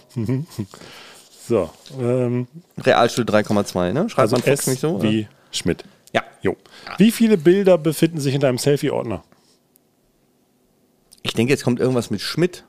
So, 1.46 1.70
ähm, 2.00 2.46
Realschule 2.78 3.26
3,2, 3.26 3.92
ne? 3.92 4.08
Schreibt 4.08 4.18
also 4.18 4.36
man 4.36 4.42
Fuchs 4.42 4.60
S 4.60 4.66
nicht 4.66 4.80
so? 4.80 5.02
wie 5.02 5.28
Schmidt. 5.50 5.84
Ja. 6.14 6.22
Jo. 6.42 6.56
Wie 6.96 7.11
viele 7.11 7.36
Bilder 7.36 7.78
befinden 7.78 8.20
sich 8.20 8.34
in 8.34 8.40
deinem 8.40 8.59
Selfie-Ordner? 8.59 9.24
Ich 11.22 11.34
denke, 11.34 11.52
jetzt 11.52 11.64
kommt 11.64 11.80
irgendwas 11.80 12.11
mit 12.11 12.20
Schmidt. 12.20 12.64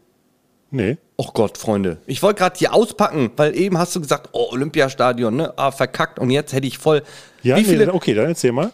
Nee. 0.72 0.98
Oh 1.18 1.30
Gott, 1.34 1.58
Freunde. 1.58 1.98
Ich 2.06 2.22
wollte 2.22 2.40
gerade 2.40 2.58
hier 2.58 2.74
auspacken, 2.74 3.32
weil 3.38 3.56
eben 3.56 3.78
hast 3.78 3.96
du 3.96 4.02
gesagt, 4.02 4.30
oh, 4.34 4.50
Olympiastadion, 4.52 5.36
ne? 5.36 5.54
Ah, 5.58 5.72
verkackt. 5.72 6.20
Und 6.20 6.30
jetzt 6.30 6.54
hätte 6.54 6.68
ich 6.68 6.78
voll. 6.78 7.04
Ja, 7.42 7.56
Wie 7.56 7.62
nee, 7.62 7.68
viele. 7.68 7.94
okay, 7.94 8.14
dann 8.14 8.28
erzähl 8.28 8.52
mal. 8.52 8.72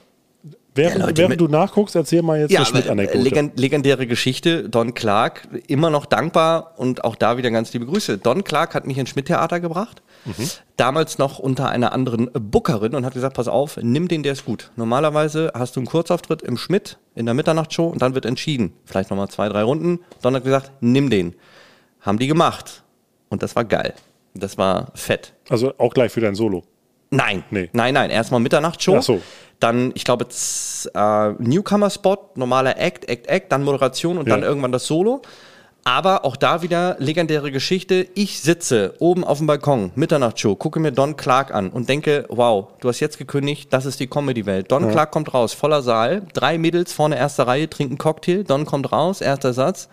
Während, 0.76 0.99
Ja, 0.99 1.05
Leute, 1.05 1.21
während 1.21 1.39
du 1.39 1.47
nachguckst, 1.47 1.95
erzähl 1.95 2.21
mal 2.21 2.38
jetzt 2.39 2.51
Ja, 2.51 2.59
eine 2.59 2.67
äh, 2.67 2.69
Schmidt-Anekdote. 2.69 3.17
legend, 3.23 3.59
legendäre 3.59 4.07
Geschichte. 4.07 4.67
Don 4.67 4.93
Clark, 4.93 5.47
immer 5.67 5.89
noch 5.89 6.05
dankbar 6.05 6.73
und 6.78 7.05
auch 7.05 7.15
da 7.15 7.38
wieder 7.38 7.49
ganz 7.49 7.71
liebe 7.71 7.86
Grüße. 7.86 8.17
Don 8.17 8.43
Clark 8.43 8.76
hat 8.76 8.86
mich 8.86 8.97
ins 8.97 9.09
Schmidt-Theater 9.09 9.59
gebracht. 9.61 10.01
Damals 10.76 11.17
noch 11.17 11.39
unter 11.39 11.69
einer 11.69 11.93
anderen 11.93 12.30
Bookerin 12.34 12.93
und 12.95 13.05
hat 13.05 13.13
gesagt: 13.13 13.36
Pass 13.36 13.47
auf, 13.47 13.78
nimm 13.82 14.07
den, 14.07 14.23
der 14.23 14.34
ist 14.34 14.43
gut. 14.43 14.71
Normalerweise 14.76 15.51
hast 15.53 15.76
du 15.76 15.80
einen 15.80 15.88
Kurzauftritt 15.88 16.41
im 16.41 16.57
Schmidt 16.57 16.97
in 17.13 17.26
der 17.26 17.36
Mitternachtsshow 17.36 17.86
und 17.88 18.01
dann 18.01 18.15
wird 18.15 18.26
entschieden. 18.26 18.73
Vielleicht 18.86 19.11
nochmal 19.11 19.30
zwei, 19.30 19.47
drei 19.49 19.63
Runden. 19.63 19.99
Don 20.21 20.36
hat 20.36 20.43
gesagt: 20.43 20.71
Nimm 20.82 21.09
den. 21.09 21.36
Haben 22.01 22.19
die 22.19 22.28
gemacht. 22.28 22.84
Und 23.30 23.43
das 23.43 23.55
war 23.55 23.63
geil. 23.65 23.93
Das 24.34 24.57
war 24.57 24.91
fett. 24.95 25.34
Also 25.49 25.73
auch 25.78 25.93
gleich 25.93 26.11
für 26.11 26.21
dein 26.21 26.36
Solo. 26.36 26.63
Nein, 27.16 27.43
Nee. 27.49 27.70
nein, 27.74 27.93
nein. 27.93 28.09
Erstmal 28.09 28.39
Mitternachtsshow. 28.39 28.97
Ach 28.97 29.03
so. 29.03 29.22
Dann, 29.59 29.91
ich 29.95 30.03
glaube, 30.03 30.26
äh, 30.26 31.30
Newcomer-Spot, 31.39 32.18
normaler 32.36 32.78
Act, 32.78 33.07
Act, 33.09 33.28
Act, 33.28 33.51
dann 33.51 33.63
Moderation 33.63 34.18
und 34.18 34.28
Ja. 34.28 34.36
dann 34.36 34.43
irgendwann 34.43 34.72
das 34.72 34.86
Solo. 34.86 35.22
Aber 35.88 36.26
auch 36.26 36.36
da 36.36 36.63
wieder 36.63 36.95
legendäre 36.97 37.51
Geschichte. 37.51 38.07
Ich 38.16 38.41
sitze 38.41 38.95
oben 38.97 39.24
auf 39.24 39.38
dem 39.38 39.45
Balkon, 39.45 39.91
Mitternachtsshow, 39.93 40.55
gucke 40.55 40.80
mir 40.80 40.91
Don 40.91 41.16
Clark 41.16 41.53
an 41.53 41.70
und 41.70 41.88
denke, 41.88 42.26
wow, 42.30 42.70
du 42.82 42.89
hast 42.89 42.99
jetzt 43.01 43.20
gekündigt, 43.20 43.72
das 43.72 43.86
ist 43.86 43.99
die 43.99 44.07
Comedy-Welt. 44.07 44.72
Don 44.72 44.89
Clark 44.89 45.11
kommt 45.11 45.32
raus, 45.34 45.53
voller 45.53 45.84
Saal, 45.84 46.24
drei 46.34 46.57
Mädels 46.57 46.91
vorne 46.91 47.18
erste 47.18 47.45
Reihe 47.45 47.70
trinken 47.70 47.99
Cocktail, 47.99 48.43
Don 48.43 48.66
kommt 48.66 48.91
raus, 48.91 49.22
erster 49.22 49.53
Satz. 49.53 49.88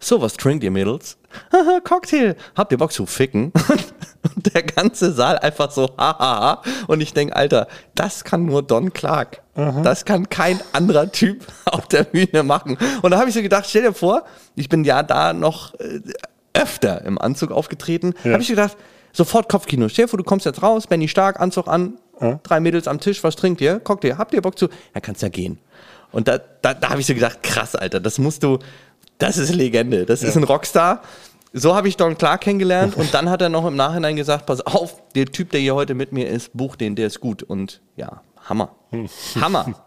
So, 0.00 0.20
was 0.20 0.34
trinkt 0.34 0.64
ihr 0.64 0.70
Mädels? 0.72 1.16
Haha, 1.52 1.78
Cocktail. 1.84 2.34
Habt 2.56 2.72
ihr 2.72 2.78
Bock 2.78 2.92
zu 2.92 3.06
ficken? 3.06 3.52
Und 4.34 4.54
der 4.54 4.62
ganze 4.62 5.12
Saal 5.12 5.38
einfach 5.38 5.70
so, 5.70 5.90
hahaha. 5.96 6.62
Und 6.86 7.00
ich 7.00 7.12
denke, 7.12 7.36
Alter, 7.36 7.68
das 7.94 8.24
kann 8.24 8.44
nur 8.44 8.62
Don 8.62 8.92
Clark. 8.92 9.42
Das 9.82 10.04
kann 10.04 10.28
kein 10.28 10.60
anderer 10.72 11.10
Typ 11.10 11.46
auf 11.64 11.86
der 11.88 12.04
Bühne 12.04 12.42
machen. 12.42 12.76
Und 13.02 13.10
da 13.10 13.18
habe 13.18 13.28
ich 13.28 13.34
so 13.34 13.42
gedacht, 13.42 13.66
stell 13.68 13.82
dir 13.82 13.94
vor, 13.94 14.24
ich 14.54 14.68
bin 14.68 14.84
ja 14.84 15.02
da 15.02 15.32
noch 15.32 15.74
äh, 15.80 16.00
öfter 16.52 17.02
im 17.04 17.18
Anzug 17.18 17.52
aufgetreten. 17.52 18.14
Ja. 18.24 18.32
Habe 18.32 18.42
ich 18.42 18.48
gedacht, 18.48 18.76
sofort 19.12 19.48
Kopfkino. 19.48 19.88
Stell 19.88 20.04
dir 20.04 20.08
vor, 20.08 20.18
du 20.18 20.24
kommst 20.24 20.44
jetzt 20.44 20.62
raus, 20.62 20.86
Benny 20.86 21.08
Stark, 21.08 21.40
Anzug 21.40 21.68
an, 21.68 21.94
drei 22.42 22.60
Mädels 22.60 22.88
am 22.88 23.00
Tisch, 23.00 23.22
was 23.24 23.36
trinkt 23.36 23.60
ihr? 23.60 23.80
Cocktail. 23.80 24.16
Habt 24.18 24.34
ihr 24.34 24.42
Bock 24.42 24.58
zu? 24.58 24.68
Ja, 24.94 25.00
kannst 25.00 25.22
ja 25.22 25.28
gehen. 25.28 25.58
Und 26.12 26.28
da, 26.28 26.38
da, 26.62 26.74
da 26.74 26.90
habe 26.90 27.00
ich 27.00 27.06
so 27.06 27.14
gedacht, 27.14 27.42
krass, 27.42 27.74
Alter, 27.74 28.00
das 28.00 28.18
musst 28.18 28.42
du, 28.42 28.58
das 29.18 29.38
ist 29.38 29.54
Legende, 29.54 30.06
das 30.06 30.22
ist 30.22 30.36
ein 30.36 30.44
Rockstar. 30.44 31.02
So 31.52 31.74
habe 31.74 31.88
ich 31.88 31.96
Don 31.96 32.18
Clark 32.18 32.42
kennengelernt 32.42 32.96
und 32.96 33.14
dann 33.14 33.30
hat 33.30 33.40
er 33.40 33.48
noch 33.48 33.66
im 33.66 33.76
Nachhinein 33.76 34.16
gesagt, 34.16 34.46
pass 34.46 34.60
auf, 34.60 35.02
der 35.14 35.26
Typ, 35.26 35.50
der 35.50 35.60
hier 35.60 35.74
heute 35.74 35.94
mit 35.94 36.12
mir 36.12 36.28
ist, 36.28 36.50
buch 36.52 36.76
den, 36.76 36.96
der 36.96 37.06
ist 37.06 37.20
gut. 37.20 37.42
Und 37.42 37.80
ja, 37.96 38.20
Hammer. 38.48 38.74
Hammer. 39.40 39.74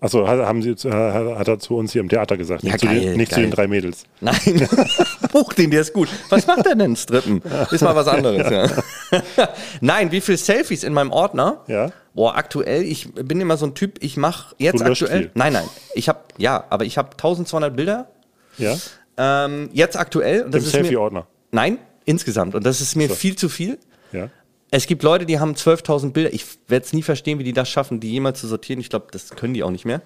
Achso, 0.00 0.26
hat, 0.26 0.38
haben 0.40 0.62
sie, 0.62 0.70
äh, 0.70 1.36
hat 1.36 1.46
er 1.46 1.58
zu 1.58 1.76
uns 1.76 1.92
hier 1.92 2.00
im 2.00 2.08
Theater 2.08 2.38
gesagt. 2.38 2.62
Ja, 2.62 2.70
nicht 2.72 2.80
zu 2.80 2.86
geil, 2.86 3.00
den, 3.00 3.16
nicht 3.18 3.34
zu 3.34 3.40
den 3.40 3.50
drei 3.50 3.68
Mädels. 3.68 4.04
Nein, 4.20 4.66
buch 5.32 5.52
den, 5.52 5.70
der 5.70 5.82
ist 5.82 5.92
gut. 5.92 6.08
Was 6.30 6.46
macht 6.46 6.66
er 6.66 6.74
denn, 6.74 6.96
Strippen? 6.96 7.42
Ist 7.70 7.82
mal 7.82 7.94
was 7.94 8.08
anderes, 8.08 8.50
ja. 8.50 9.48
Nein, 9.82 10.10
wie 10.10 10.22
viele 10.22 10.38
Selfies 10.38 10.84
in 10.84 10.94
meinem 10.94 11.10
Ordner? 11.10 11.60
Ja. 11.66 11.92
Boah, 12.14 12.34
aktuell, 12.34 12.82
ich 12.82 13.12
bin 13.12 13.42
immer 13.42 13.58
so 13.58 13.66
ein 13.66 13.74
Typ, 13.74 14.02
ich 14.02 14.16
mache 14.16 14.54
jetzt 14.56 14.82
aktuell. 14.82 15.18
viel. 15.18 15.30
Nein, 15.34 15.52
nein, 15.52 15.68
ich 15.94 16.08
habe, 16.08 16.20
ja, 16.38 16.64
aber 16.70 16.86
ich 16.86 16.96
habe 16.96 17.10
1200 17.10 17.76
Bilder. 17.76 18.08
Ja? 18.56 18.76
Ähm, 19.16 19.68
jetzt 19.72 19.96
aktuell. 19.96 20.44
Und 20.44 20.54
das 20.54 20.64
Im 20.64 20.70
Selfie-Ordner. 20.70 21.26
Nein, 21.50 21.78
insgesamt. 22.04 22.54
Und 22.54 22.64
das 22.64 22.80
ist 22.80 22.96
mir 22.96 23.10
viel 23.10 23.36
zu 23.36 23.48
viel. 23.48 23.78
Ja. 24.12 24.30
Es 24.70 24.86
gibt 24.86 25.02
Leute, 25.02 25.26
die 25.26 25.40
haben 25.40 25.54
12.000 25.54 26.12
Bilder. 26.12 26.32
Ich 26.32 26.44
werde 26.68 26.86
es 26.86 26.92
nie 26.92 27.02
verstehen, 27.02 27.38
wie 27.38 27.44
die 27.44 27.52
das 27.52 27.68
schaffen, 27.68 27.98
die 28.00 28.10
jemals 28.12 28.40
zu 28.40 28.46
sortieren. 28.46 28.80
Ich 28.80 28.88
glaube, 28.88 29.08
das 29.10 29.30
können 29.30 29.52
die 29.54 29.62
auch 29.64 29.70
nicht 29.70 29.84
mehr. 29.84 30.00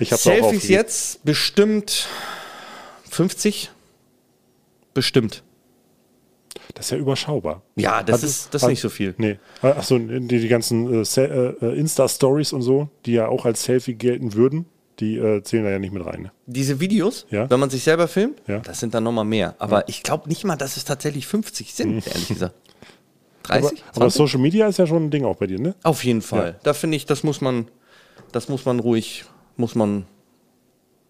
Ich 0.00 0.12
hab's 0.12 0.26
auch 0.26 0.32
Selfies 0.32 0.68
jetzt 0.68 1.24
bestimmt 1.24 2.08
50. 3.10 3.70
Bestimmt. 4.94 5.42
Das 6.74 6.86
ist 6.86 6.90
ja 6.90 6.98
überschaubar. 6.98 7.62
Ja, 7.76 8.02
das 8.02 8.18
Hat- 8.22 8.28
ist, 8.28 8.54
das 8.54 8.62
hat- 8.62 8.70
nicht 8.70 8.80
so 8.80 8.88
viel. 8.88 9.14
Nee. 9.18 9.38
Achso, 9.62 9.98
die, 9.98 10.20
die 10.26 10.48
ganzen 10.48 10.92
äh, 11.04 11.20
äh, 11.24 11.78
Insta-Stories 11.78 12.52
und 12.52 12.62
so, 12.62 12.88
die 13.06 13.12
ja 13.12 13.28
auch 13.28 13.44
als 13.44 13.64
Selfie 13.64 13.94
gelten 13.94 14.34
würden, 14.34 14.66
die 15.00 15.16
äh, 15.16 15.42
zählen 15.42 15.64
da 15.64 15.70
ja 15.70 15.78
nicht 15.78 15.92
mit 15.92 16.04
rein. 16.04 16.22
Ne? 16.22 16.32
Diese 16.46 16.80
Videos, 16.80 17.26
Ja. 17.30 17.48
wenn 17.50 17.60
man 17.60 17.70
sich 17.70 17.82
selber 17.84 18.08
filmt, 18.08 18.40
Ja. 18.46 18.58
das 18.60 18.80
sind 18.80 18.94
dann 18.94 19.04
nochmal 19.04 19.24
mehr. 19.24 19.54
Aber 19.58 19.88
ich 19.88 20.02
glaube 20.02 20.28
nicht 20.28 20.44
mal, 20.44 20.56
dass 20.56 20.76
es 20.76 20.84
tatsächlich 20.84 21.26
50 21.26 21.74
sind, 21.74 22.06
ehrlich 22.06 22.28
gesagt. 22.28 22.54
30? 23.44 23.82
Aber, 23.88 23.96
aber 24.02 24.10
20? 24.10 24.16
Social 24.16 24.40
Media 24.40 24.66
ist 24.68 24.78
ja 24.78 24.86
schon 24.86 25.04
ein 25.06 25.10
Ding 25.10 25.24
auch 25.24 25.36
bei 25.36 25.46
dir, 25.46 25.58
ne? 25.60 25.74
Auf 25.82 26.04
jeden 26.04 26.22
Fall. 26.22 26.58
Da 26.62 26.74
finde 26.74 26.96
ich, 26.96 27.06
das 27.06 27.22
muss 27.22 27.40
man, 27.40 27.68
das 28.32 28.48
muss 28.48 28.64
man 28.66 28.80
ruhig, 28.80 29.24
muss 29.56 29.74
man, 29.74 30.04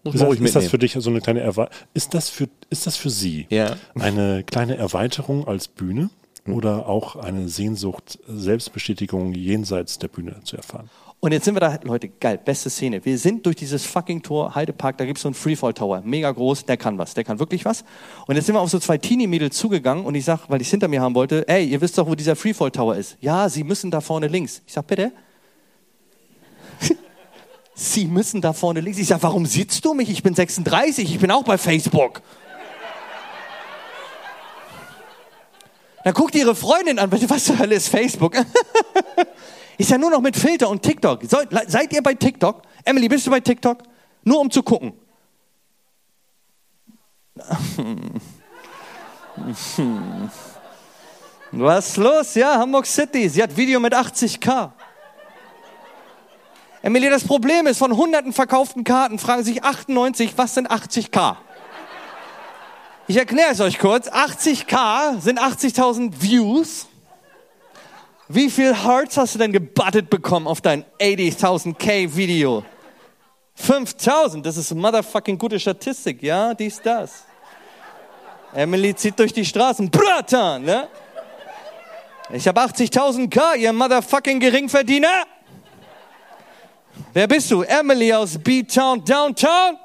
muss 0.03 0.15
Ist 0.15 0.21
man 0.21 0.29
das, 0.29 0.37
ruhig 0.39 0.45
ist 0.47 0.55
das 0.55 0.67
für 0.67 0.77
dich 0.77 0.93
so 0.97 1.09
eine 1.09 1.19
kleine 1.21 1.41
Erweiterung? 1.41 1.77
Ist 1.93 2.13
das 2.13 2.29
für, 2.29 2.47
ist 2.69 2.87
das 2.87 2.95
für 2.95 3.09
Sie 3.09 3.47
Ja. 3.49 3.75
eine 3.95 4.43
kleine 4.45 4.77
Erweiterung 4.77 5.47
als 5.47 5.67
Bühne 5.67 6.09
oder 6.47 6.87
auch 6.87 7.17
eine 7.17 7.49
Sehnsucht, 7.49 8.17
Selbstbestätigung 8.27 9.33
jenseits 9.33 9.99
der 9.99 10.07
Bühne 10.07 10.37
zu 10.43 10.55
erfahren? 10.55 10.89
Und 11.21 11.33
jetzt 11.33 11.43
sind 11.43 11.55
wir 11.55 11.59
da, 11.59 11.77
Leute, 11.83 12.07
geil, 12.07 12.37
beste 12.37 12.69
Szene. 12.69 13.03
Wir 13.03 13.17
sind 13.17 13.45
durch 13.45 13.57
dieses 13.57 13.85
fucking 13.85 14.21
Tor, 14.21 14.55
Heidepark, 14.55 14.97
da 14.97 15.05
gibt's 15.05 15.23
so 15.23 15.27
einen 15.27 15.35
Freefall 15.35 15.73
Tower, 15.73 16.01
mega 16.05 16.31
groß, 16.31 16.65
der 16.65 16.77
kann 16.77 16.97
was, 16.97 17.13
der 17.13 17.25
kann 17.25 17.39
wirklich 17.39 17.65
was. 17.65 17.83
Und 18.25 18.37
jetzt 18.37 18.45
sind 18.45 18.55
wir 18.55 18.61
auf 18.61 18.69
so 18.69 18.79
zwei 18.79 18.97
Teenie-Mädels 18.97 19.57
zugegangen 19.57 20.05
und 20.05 20.15
ich 20.15 20.23
sag, 20.23 20.49
weil 20.49 20.61
ich 20.61 20.69
hinter 20.69 20.87
mir 20.87 21.01
haben 21.01 21.15
wollte, 21.15 21.45
ey, 21.49 21.65
ihr 21.65 21.81
wisst 21.81 21.97
doch, 21.97 22.07
wo 22.07 22.15
dieser 22.15 22.37
Freefall 22.37 22.71
Tower 22.71 22.95
ist. 22.95 23.17
Ja, 23.19 23.49
sie 23.49 23.65
müssen 23.65 23.91
da 23.91 23.99
vorne 23.99 24.27
links. 24.27 24.61
Ich 24.65 24.71
sag, 24.71 24.87
bitte? 24.87 25.11
sie 27.75 28.05
müssen 28.05 28.39
da 28.39 28.53
vorne 28.53 28.79
links. 28.79 28.97
Ich 28.97 29.07
sag, 29.07 29.21
warum 29.21 29.45
sitzt 29.45 29.83
du 29.83 29.93
mich? 29.93 30.09
Ich 30.09 30.23
bin 30.23 30.33
36, 30.33 31.13
ich 31.13 31.19
bin 31.19 31.31
auch 31.31 31.43
bei 31.43 31.57
Facebook. 31.57 32.21
Dann 36.05 36.13
guckt 36.13 36.33
ihre 36.33 36.55
Freundin 36.55 36.97
an, 36.97 37.11
was 37.11 37.43
zur 37.43 37.59
Hölle 37.59 37.75
ist 37.75 37.89
Facebook? 37.89 38.37
Ist 39.79 39.89
ja 39.91 39.97
nur 39.97 40.11
noch 40.11 40.19
mit 40.19 40.35
Filter 40.35 40.67
und 40.67 40.81
TikTok. 40.81 41.21
Seid 41.23 41.93
ihr 41.93 42.03
bei 42.03 42.13
TikTok? 42.13 42.63
Emily, 42.83 43.07
bist 43.07 43.25
du 43.25 43.31
bei 43.31 43.39
TikTok? 43.39 43.77
Nur 44.25 44.41
um 44.41 44.51
zu 44.51 44.61
gucken. 44.61 44.91
Was 51.53 51.87
ist 51.87 51.95
los? 51.95 52.35
Ja, 52.35 52.57
Hamburg 52.59 52.85
City. 52.85 53.29
Sie 53.29 53.41
hat 53.41 53.55
Video 53.55 53.79
mit 53.79 53.95
80k. 53.95 54.71
Emily, 56.81 57.09
das 57.09 57.23
Problem 57.23 57.65
ist, 57.65 57.77
von 57.77 57.95
hunderten 57.95 58.33
verkauften 58.33 58.83
Karten 58.83 59.17
fragen 59.17 59.45
sich 59.45 59.63
98, 59.63 60.33
was 60.35 60.55
sind 60.55 60.69
80k? 60.69 61.37
Ich 63.07 63.15
erkläre 63.15 63.51
es 63.51 63.61
euch 63.61 63.79
kurz. 63.79 64.09
80k 64.09 65.21
sind 65.21 65.39
80.000 65.39 66.11
Views. 66.19 66.88
Wie 68.31 68.47
viel 68.51 68.75
Hearts 68.75 69.17
hast 69.17 69.33
du 69.33 69.39
denn 69.39 69.51
gebuttet 69.51 70.07
bekommen 70.11 70.45
auf 70.45 70.61
dein 70.61 70.85
80.000k 70.99 72.15
Video? 72.15 72.63
5000, 73.55 74.45
das 74.45 74.55
ist 74.55 74.71
motherfucking 74.75 75.35
gute 75.35 75.59
Statistik, 75.59 76.21
ja, 76.21 76.53
dies, 76.53 76.79
das. 76.79 77.23
Emily 78.53 78.95
zieht 78.95 79.17
durch 79.17 79.33
die 79.33 79.43
Straßen, 79.43 79.89
Bratan, 79.89 80.63
ne? 80.63 80.87
Ich 82.31 82.47
habe 82.47 82.61
80.000 82.61 83.31
K, 83.31 83.55
ihr 83.55 83.73
motherfucking 83.73 84.39
Geringverdiener. 84.39 85.23
Wer 87.13 87.27
bist 87.27 87.49
du? 87.49 87.63
Emily 87.63 88.13
aus 88.13 88.37
B-Town, 88.37 89.03
Downtown? 89.03 89.79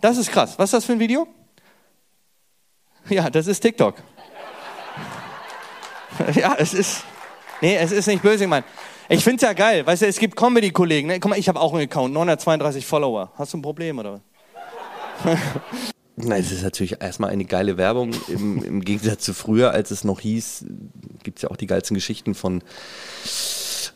Das 0.00 0.16
ist 0.16 0.32
krass. 0.32 0.58
Was 0.58 0.68
ist 0.68 0.72
das 0.72 0.84
für 0.86 0.92
ein 0.92 0.98
Video? 0.98 1.28
Ja, 3.10 3.28
das 3.28 3.46
ist 3.46 3.60
TikTok. 3.60 3.96
Ja, 6.34 6.54
es 6.58 6.74
ist. 6.74 7.04
Nee, 7.62 7.76
es 7.76 7.92
ist 7.92 8.08
nicht 8.08 8.22
böse 8.22 8.44
gemeint. 8.44 8.66
Ich 9.08 9.22
finde 9.22 9.36
es 9.36 9.42
ja 9.42 9.52
geil. 9.52 9.86
Weißt 9.86 10.02
du, 10.02 10.06
es 10.06 10.18
gibt 10.18 10.34
Comedy-Kollegen. 10.34 11.06
Ne? 11.06 11.20
Guck 11.20 11.30
mal, 11.30 11.38
ich 11.38 11.48
habe 11.48 11.60
auch 11.60 11.72
einen 11.72 11.84
Account, 11.84 12.12
932 12.12 12.84
Follower. 12.84 13.30
Hast 13.36 13.52
du 13.52 13.58
ein 13.58 13.62
Problem 13.62 14.00
oder 14.00 14.20
was? 15.24 15.38
Nein, 16.16 16.40
es 16.40 16.50
ist 16.50 16.64
natürlich 16.64 17.00
erstmal 17.00 17.30
eine 17.30 17.44
geile 17.44 17.76
Werbung. 17.76 18.10
Im, 18.26 18.64
im 18.64 18.80
Gegensatz 18.80 19.22
zu 19.22 19.32
früher, 19.32 19.70
als 19.70 19.92
es 19.92 20.02
noch 20.02 20.20
hieß, 20.20 20.64
gibt 21.22 21.38
es 21.38 21.42
ja 21.42 21.50
auch 21.50 21.56
die 21.56 21.68
geilsten 21.68 21.94
Geschichten 21.94 22.34
von, 22.34 22.62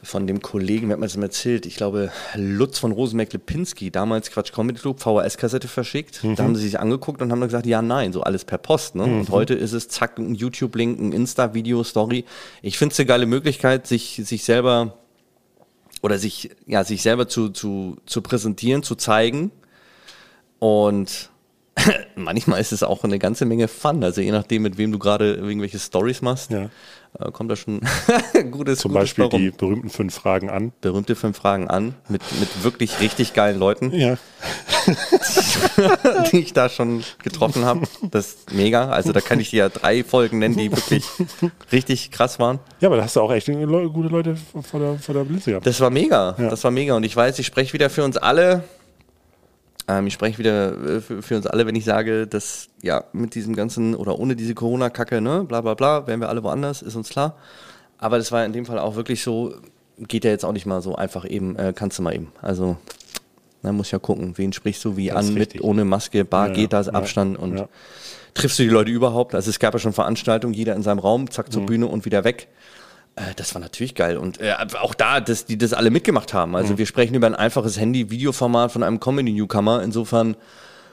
von 0.06 0.26
dem 0.26 0.40
Kollegen, 0.40 0.88
wer 0.88 0.92
hat 0.94 1.00
mir 1.00 1.06
das 1.06 1.16
mal 1.16 1.24
erzählt? 1.24 1.66
Ich 1.66 1.76
glaube, 1.76 2.10
Lutz 2.36 2.78
von 2.78 2.92
Rosenberg-Lipinski, 2.92 3.90
damals 3.90 4.30
Quatsch 4.30 4.52
Comedy 4.52 4.78
Club, 4.78 5.00
VHS-Kassette 5.00 5.66
verschickt. 5.68 6.20
Da 6.36 6.44
haben 6.44 6.54
sie 6.54 6.62
sich 6.62 6.78
angeguckt 6.78 7.20
und 7.20 7.32
haben 7.32 7.40
dann 7.40 7.48
gesagt, 7.48 7.66
ja, 7.66 7.82
nein, 7.82 8.12
so 8.12 8.22
alles 8.22 8.44
per 8.44 8.58
Post. 8.58 8.94
Ne? 8.94 9.02
Und 9.04 9.30
heute 9.30 9.54
ist 9.54 9.72
es 9.72 9.88
zack, 9.88 10.18
ein 10.18 10.34
YouTube-Link, 10.34 11.00
ein 11.00 11.12
Insta-Video, 11.12 11.82
Story. 11.82 12.24
Ich 12.62 12.78
finde 12.78 12.92
es 12.92 13.00
eine 13.00 13.06
geile 13.06 13.26
Möglichkeit, 13.26 13.86
sich, 13.86 14.20
sich 14.24 14.44
selber 14.44 14.94
oder 16.02 16.18
sich, 16.18 16.50
ja, 16.66 16.84
sich 16.84 17.02
selber 17.02 17.26
zu, 17.26 17.48
zu, 17.48 17.96
zu 18.06 18.22
präsentieren, 18.22 18.84
zu 18.84 18.94
zeigen. 18.94 19.50
Und 20.60 21.30
manchmal 22.14 22.60
ist 22.60 22.72
es 22.72 22.82
auch 22.82 23.02
eine 23.04 23.18
ganze 23.18 23.44
Menge 23.44 23.66
Fun. 23.66 24.04
Also 24.04 24.20
je 24.20 24.30
nachdem, 24.30 24.62
mit 24.62 24.78
wem 24.78 24.92
du 24.92 24.98
gerade 24.98 25.34
irgendwelche 25.34 25.78
Stories 25.78 26.22
machst, 26.22 26.50
Ja. 26.50 26.70
Äh, 27.18 27.30
kommt 27.30 27.50
da 27.50 27.56
schon 27.56 27.80
gutes, 28.50 28.80
Zum 28.80 28.92
gutes 28.92 29.02
Beispiel 29.02 29.24
bei 29.24 29.30
rum. 29.30 29.40
die 29.40 29.50
berühmten 29.50 29.90
fünf 29.90 30.14
Fragen 30.14 30.50
an. 30.50 30.72
berühmte 30.80 31.14
fünf 31.16 31.36
Fragen 31.36 31.68
an 31.68 31.94
mit, 32.08 32.22
mit 32.40 32.64
wirklich 32.64 33.00
richtig 33.00 33.32
geilen 33.34 33.58
Leuten, 33.58 33.92
Ja. 33.92 34.16
die 36.32 36.38
ich 36.40 36.52
da 36.52 36.68
schon 36.68 37.02
getroffen 37.22 37.64
habe. 37.64 37.86
Das 38.10 38.26
ist 38.28 38.52
mega. 38.52 38.88
Also 38.88 39.12
da 39.12 39.20
kann 39.20 39.40
ich 39.40 39.50
dir 39.50 39.56
ja 39.58 39.68
drei 39.68 40.04
Folgen 40.04 40.38
nennen, 40.38 40.56
die 40.56 40.70
wirklich 40.70 41.04
richtig 41.72 42.10
krass 42.10 42.38
waren. 42.38 42.58
Ja, 42.80 42.88
aber 42.88 42.96
da 42.96 43.04
hast 43.04 43.16
du 43.16 43.20
auch 43.20 43.32
echt 43.32 43.46
gute 43.46 44.08
Leute 44.08 44.36
vor 44.62 44.80
der, 44.80 44.98
vor 44.98 45.14
der 45.14 45.24
Blitze 45.24 45.50
gehabt. 45.50 45.66
Das 45.66 45.80
war 45.80 45.90
mega. 45.90 46.34
Ja. 46.38 46.50
Das 46.50 46.62
war 46.64 46.70
mega. 46.70 46.94
Und 46.94 47.04
ich 47.04 47.16
weiß, 47.16 47.38
ich 47.38 47.46
spreche 47.46 47.72
wieder 47.72 47.90
für 47.90 48.04
uns 48.04 48.16
alle. 48.16 48.64
Ähm, 49.88 50.06
ich 50.08 50.14
spreche 50.14 50.38
wieder 50.38 50.72
äh, 50.96 51.00
für, 51.00 51.22
für 51.22 51.36
uns 51.36 51.46
alle, 51.46 51.66
wenn 51.66 51.76
ich 51.76 51.84
sage, 51.84 52.26
dass 52.26 52.68
ja 52.82 53.04
mit 53.12 53.34
diesem 53.34 53.54
ganzen 53.54 53.94
oder 53.94 54.18
ohne 54.18 54.34
diese 54.36 54.54
Corona-Kacke, 54.54 55.20
ne, 55.20 55.44
bla 55.44 55.60
bla 55.60 55.74
bla, 55.74 56.06
wären 56.06 56.20
wir 56.20 56.28
alle 56.28 56.42
woanders, 56.42 56.82
ist 56.82 56.96
uns 56.96 57.08
klar. 57.08 57.36
Aber 57.98 58.18
das 58.18 58.32
war 58.32 58.44
in 58.44 58.52
dem 58.52 58.66
Fall 58.66 58.78
auch 58.78 58.96
wirklich 58.96 59.22
so, 59.22 59.54
geht 59.98 60.24
ja 60.24 60.30
jetzt 60.30 60.44
auch 60.44 60.52
nicht 60.52 60.66
mal 60.66 60.82
so 60.82 60.96
einfach 60.96 61.24
eben, 61.28 61.56
äh, 61.56 61.72
kannst 61.74 61.98
du 61.98 62.02
mal 62.02 62.14
eben. 62.14 62.32
Also, 62.42 62.76
da 63.62 63.72
muss 63.72 63.90
ja 63.90 63.98
gucken, 63.98 64.34
wen 64.36 64.52
sprichst 64.52 64.84
du 64.84 64.96
wie 64.96 65.08
Das 65.08 65.28
an, 65.28 65.34
mit, 65.34 65.60
ohne 65.62 65.84
Maske, 65.84 66.24
Bar 66.24 66.48
Ja, 66.48 66.54
geht 66.54 66.72
das, 66.72 66.86
ja, 66.86 66.92
Abstand 66.92 67.38
und 67.38 67.56
ja. 67.58 67.68
triffst 68.34 68.58
du 68.58 68.64
die 68.64 68.68
Leute 68.68 68.90
überhaupt? 68.90 69.34
Also 69.34 69.50
es 69.50 69.58
gab 69.58 69.72
ja 69.74 69.78
schon 69.80 69.92
Veranstaltungen, 69.92 70.52
jeder 70.54 70.74
in 70.76 70.82
seinem 70.82 70.98
Raum, 70.98 71.30
zack 71.30 71.46
Mhm. 71.48 71.52
zur 71.52 71.66
Bühne 71.66 71.86
und 71.86 72.04
wieder 72.04 72.24
weg. 72.24 72.48
Äh, 73.16 73.34
Das 73.36 73.54
war 73.54 73.60
natürlich 73.60 73.94
geil. 73.94 74.16
Und 74.16 74.40
äh, 74.40 74.54
auch 74.80 74.94
da, 74.94 75.20
dass 75.20 75.44
die 75.46 75.58
das 75.58 75.72
alle 75.72 75.90
mitgemacht 75.90 76.32
haben. 76.34 76.54
Also 76.56 76.74
Mhm. 76.74 76.78
wir 76.78 76.86
sprechen 76.86 77.14
über 77.14 77.26
ein 77.26 77.34
einfaches 77.34 77.78
Handy-Videoformat 77.80 78.72
von 78.72 78.82
einem 78.82 79.00
Comedy-Newcomer. 79.00 79.82
Insofern 79.82 80.36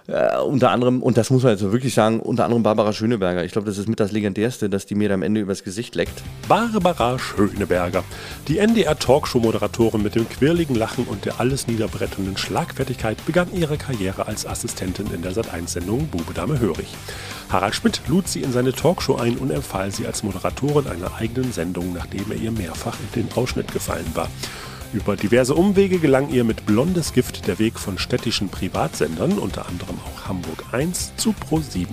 äh, 0.08 0.38
unter 0.38 0.72
anderem, 0.72 1.02
und 1.02 1.18
das 1.18 1.30
muss 1.30 1.44
man 1.44 1.54
jetzt 1.54 1.64
wirklich 1.64 1.94
sagen, 1.94 2.20
unter 2.20 2.44
anderem 2.44 2.64
Barbara 2.64 2.92
Schöneberger. 2.92 3.44
Ich 3.46 3.54
glaube, 3.54 3.68
das 3.68 3.78
ist 3.78 3.88
mit 3.88 4.00
das 4.00 4.12
Legendärste, 4.12 4.70
dass 4.70 4.86
die 4.86 4.96
mir 4.96 5.08
da 5.08 5.16
am 5.16 5.24
Ende 5.24 5.40
übers 5.40 5.64
Gesicht 5.64 5.96
leckt. 5.96 6.22
Barbara 6.48 7.18
Schöneberger. 7.18 8.04
Die 8.50 8.58
NDR-Talkshow-Moderatorin 8.58 10.04
mit 10.04 10.16
dem 10.16 10.28
quirligen 10.28 10.76
Lachen 10.76 11.06
und 11.06 11.24
der 11.24 11.40
alles 11.40 11.68
niederbretternden 11.68 12.38
Schlagfertigkeit 12.38 13.26
begann 13.26 13.48
ihre 13.54 13.78
Karriere 13.78 14.28
als 14.28 14.46
Assistentin 14.46 15.08
in 15.14 15.22
der 15.22 15.32
Sat1-Sendung 15.32 16.08
Bube 16.08 16.34
Dame 16.34 16.60
Hörig. 16.60 16.88
Harald 17.50 17.76
Schmidt 17.76 18.02
lud 18.08 18.28
sie 18.28 18.42
in 18.42 18.52
seine 18.52 18.74
Talkshow 18.74 19.16
ein 19.16 19.38
und 19.38 19.52
empfahl 19.52 19.92
sie 19.92 20.06
als 20.06 20.24
Moderatorin 20.24 20.88
einer 20.88 21.16
eigenen 21.16 21.54
Sendung, 21.54 21.94
nachdem 21.94 22.30
er 22.32 22.38
ihr 22.38 22.52
mehrfach 22.52 22.98
in 23.00 23.24
den 23.24 23.38
Ausschnitt 23.38 23.72
gefallen 23.72 24.12
war. 24.16 24.28
Über 24.94 25.16
diverse 25.16 25.56
Umwege 25.56 25.98
gelang 25.98 26.30
ihr 26.30 26.44
mit 26.44 26.68
Blondes 26.68 27.14
Gift 27.14 27.48
der 27.48 27.58
Weg 27.58 27.80
von 27.80 27.98
städtischen 27.98 28.50
Privatsendern, 28.50 29.40
unter 29.40 29.68
anderem 29.68 29.98
auch 30.06 30.28
Hamburg 30.28 30.66
1, 30.72 31.14
zu 31.18 31.32
Pro7. 31.32 31.88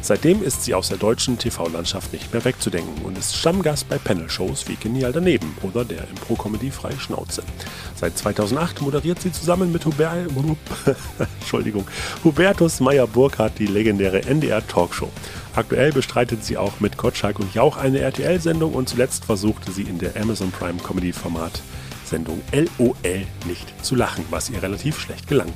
Seitdem 0.00 0.42
ist 0.42 0.64
sie 0.64 0.74
aus 0.74 0.88
der 0.88 0.96
deutschen 0.96 1.36
TV-Landschaft 1.36 2.14
nicht 2.14 2.32
mehr 2.32 2.42
wegzudenken 2.42 3.04
und 3.04 3.18
ist 3.18 3.36
Stammgast 3.36 3.90
bei 3.90 3.98
Panel-Shows 3.98 4.68
wie 4.68 4.76
Genial 4.76 5.12
daneben 5.12 5.54
oder 5.60 5.84
der 5.84 6.08
Impro-Comedy 6.08 6.70
Freie 6.70 6.98
Schnauze. 6.98 7.42
Seit 7.94 8.16
2008 8.16 8.80
moderiert 8.80 9.20
sie 9.20 9.32
zusammen 9.32 9.70
mit 9.70 9.84
Huber 9.84 10.10
Entschuldigung, 11.40 11.86
Hubertus 12.24 12.80
Meyer-Burkhardt 12.80 13.58
die 13.58 13.66
legendäre 13.66 14.22
NDR-Talkshow. 14.22 15.10
Aktuell 15.54 15.92
bestreitet 15.92 16.42
sie 16.42 16.56
auch 16.56 16.80
mit 16.80 16.96
Gottschalk 16.96 17.38
und 17.38 17.52
Jauch 17.52 17.76
eine 17.76 17.98
RTL-Sendung 17.98 18.72
und 18.72 18.88
zuletzt 18.88 19.26
versuchte 19.26 19.72
sie 19.72 19.82
in 19.82 19.98
der 19.98 20.16
Amazon 20.16 20.50
Prime 20.50 20.78
Comedy-Format 20.78 21.60
Sendung 22.10 22.42
LOL 22.52 23.26
nicht 23.46 23.84
zu 23.84 23.94
lachen, 23.94 24.24
was 24.30 24.50
ihr 24.50 24.62
relativ 24.62 24.98
schlecht 25.00 25.28
gelang. 25.28 25.50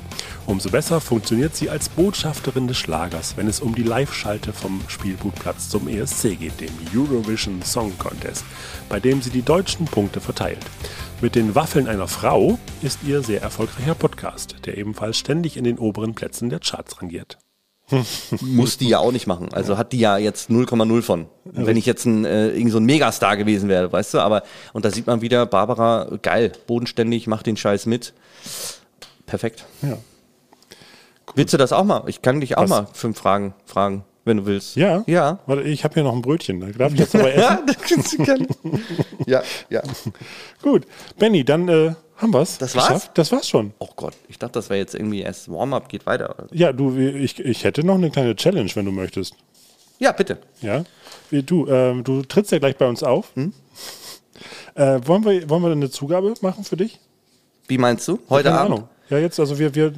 Umso 0.47 0.69
besser 0.69 1.01
funktioniert 1.01 1.55
sie 1.55 1.69
als 1.69 1.89
Botschafterin 1.89 2.67
des 2.67 2.77
Schlagers, 2.77 3.37
wenn 3.37 3.47
es 3.47 3.59
um 3.59 3.75
die 3.75 3.83
Live-Schalte 3.83 4.53
vom 4.53 4.81
Spielgutplatz 4.87 5.69
zum 5.69 5.87
ESC 5.87 6.39
geht, 6.39 6.61
dem 6.61 6.71
Eurovision 6.95 7.61
Song 7.61 7.97
Contest, 7.97 8.45
bei 8.89 8.99
dem 8.99 9.21
sie 9.21 9.29
die 9.29 9.43
deutschen 9.43 9.85
Punkte 9.85 10.21
verteilt. 10.21 10.65
Mit 11.21 11.35
den 11.35 11.55
Waffeln 11.55 11.87
einer 11.87 12.07
Frau 12.07 12.57
ist 12.81 12.99
ihr 13.03 13.21
sehr 13.21 13.41
erfolgreicher 13.41 13.95
Podcast, 13.95 14.55
der 14.65 14.77
ebenfalls 14.77 15.17
ständig 15.17 15.57
in 15.57 15.63
den 15.63 15.77
oberen 15.77 16.15
Plätzen 16.15 16.49
der 16.49 16.59
Charts 16.59 17.01
rangiert. 17.01 17.37
Muss 18.41 18.77
die 18.77 18.89
ja 18.89 18.99
auch 18.99 19.11
nicht 19.11 19.27
machen. 19.27 19.49
Also 19.53 19.77
hat 19.77 19.91
die 19.93 19.99
ja 19.99 20.17
jetzt 20.17 20.49
0,0 20.49 21.01
von. 21.01 21.27
Wenn 21.43 21.77
ich 21.77 21.85
jetzt 21.85 22.05
ein, 22.05 22.25
äh, 22.25 22.49
irgend 22.49 22.71
so 22.71 22.79
ein 22.79 22.85
Megastar 22.85 23.37
gewesen 23.37 23.69
wäre, 23.69 23.91
weißt 23.91 24.15
du, 24.15 24.19
aber, 24.19 24.43
und 24.73 24.85
da 24.85 24.91
sieht 24.91 25.05
man 25.07 25.21
wieder, 25.21 25.45
Barbara, 25.45 26.17
geil, 26.21 26.51
bodenständig, 26.65 27.27
macht 27.27 27.45
den 27.45 27.57
Scheiß 27.57 27.85
mit. 27.85 28.13
Perfekt. 29.25 29.65
Ja. 29.81 29.97
Willst 31.35 31.53
du 31.53 31.57
das 31.57 31.73
auch 31.73 31.83
mal? 31.83 32.03
Ich 32.07 32.21
kann 32.21 32.39
dich 32.39 32.57
auch 32.57 32.63
Was? 32.63 32.69
mal 32.69 32.87
fünf 32.93 33.17
Fragen 33.17 33.53
fragen, 33.65 34.03
wenn 34.25 34.37
du 34.37 34.45
willst. 34.45 34.75
Ja? 34.75 35.03
Ja. 35.07 35.39
Warte, 35.45 35.63
ich 35.63 35.83
habe 35.83 35.93
hier 35.93 36.03
noch 36.03 36.13
ein 36.13 36.21
Brötchen. 36.21 36.59
Darf 36.77 36.93
ich 36.93 36.99
das 36.99 37.15
aber 37.15 37.33
essen? 37.33 37.41
Ja, 37.41 37.61
das 37.65 37.77
kannst 37.77 38.13
du 38.13 38.23
gerne. 38.23 38.47
ja, 39.27 39.43
ja. 39.69 39.81
Gut. 40.61 40.85
Benny, 41.17 41.45
dann 41.45 41.69
äh, 41.69 41.93
haben 42.17 42.33
wir's. 42.33 42.57
Das 42.57 42.75
war's? 42.75 42.87
geschafft. 42.87 43.11
Das 43.17 43.31
war's 43.31 43.47
schon. 43.47 43.73
Oh 43.79 43.89
Gott, 43.95 44.15
ich 44.27 44.39
dachte, 44.39 44.53
das 44.53 44.69
wäre 44.69 44.79
jetzt 44.79 44.95
irgendwie 44.95 45.21
erst 45.21 45.49
Warm-up, 45.49 45.87
geht 45.89 46.05
weiter. 46.05 46.47
Ja, 46.51 46.73
du, 46.73 46.97
ich, 46.97 47.39
ich 47.39 47.63
hätte 47.63 47.85
noch 47.85 47.95
eine 47.95 48.09
kleine 48.09 48.35
Challenge, 48.35 48.69
wenn 48.73 48.85
du 48.85 48.91
möchtest. 48.91 49.35
Ja, 49.99 50.11
bitte. 50.11 50.39
Ja. 50.61 50.83
Wie 51.29 51.43
Du, 51.43 51.67
ähm, 51.67 52.03
du 52.03 52.23
trittst 52.23 52.51
ja 52.51 52.59
gleich 52.59 52.77
bei 52.77 52.87
uns 52.87 53.03
auf. 53.03 53.31
Hm? 53.35 53.53
Äh, 54.73 54.99
wollen, 55.05 55.23
wir, 55.23 55.49
wollen 55.49 55.63
wir 55.63 55.71
eine 55.71 55.89
Zugabe 55.89 56.33
machen 56.41 56.63
für 56.63 56.75
dich? 56.77 56.99
Wie 57.67 57.77
meinst 57.77 58.07
du? 58.07 58.19
Heute 58.29 58.49
Keine 58.49 58.59
Abend? 58.59 58.73
Ahnung. 58.73 58.89
Ja, 59.09 59.19
jetzt, 59.19 59.39
also 59.39 59.59
wir, 59.59 59.75
wir, 59.75 59.93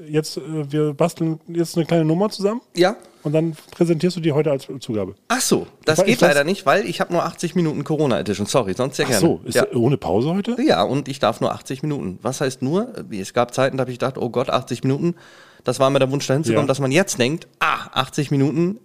äh, 0.00 0.10
jetzt, 0.10 0.38
äh, 0.38 0.40
wir 0.72 0.94
basteln 0.94 1.40
jetzt 1.48 1.76
eine 1.76 1.84
kleine 1.84 2.06
Nummer 2.06 2.30
zusammen 2.30 2.62
Ja. 2.74 2.96
und 3.22 3.32
dann 3.32 3.54
präsentierst 3.70 4.16
du 4.16 4.20
die 4.20 4.32
heute 4.32 4.50
als 4.50 4.66
Zugabe. 4.80 5.14
Ach 5.28 5.42
so, 5.42 5.66
das 5.84 6.02
geht 6.04 6.20
leider 6.22 6.42
nicht, 6.44 6.64
weil 6.64 6.86
ich 6.86 7.00
habe 7.02 7.12
nur 7.12 7.22
80 7.24 7.54
Minuten 7.54 7.84
Corona 7.84 8.18
Edition. 8.18 8.46
Sorry, 8.46 8.72
sonst 8.74 8.96
sehr 8.96 9.04
Ach 9.06 9.10
gerne. 9.10 9.26
so, 9.26 9.40
ist 9.44 9.56
ja. 9.56 9.66
ohne 9.74 9.98
Pause 9.98 10.30
heute? 10.34 10.56
ja, 10.62 10.82
und 10.82 11.08
ich 11.08 11.18
darf 11.18 11.40
nur 11.42 11.52
80 11.52 11.82
Minuten. 11.82 12.18
Was 12.22 12.40
heißt 12.40 12.62
nur? 12.62 12.94
Es 13.10 13.34
gab 13.34 13.52
Zeiten, 13.52 13.76
da 13.76 13.82
habe 13.82 13.90
ich 13.92 13.98
gedacht, 13.98 14.16
oh 14.16 14.30
Gott, 14.30 14.48
80 14.48 14.84
Minuten. 14.84 15.16
Das 15.64 15.78
war 15.78 15.90
mir 15.90 15.98
der 15.98 16.10
Wunsch, 16.10 16.26
dahin 16.26 16.42
zu 16.42 16.52
Ja. 16.52 16.56
kommen, 16.56 16.68
dass 16.68 16.80
man 16.80 16.92
jetzt 16.92 17.18
denkt, 17.18 17.46
ah, 17.58 17.90
80 17.92 18.30
Minuten, 18.30 18.78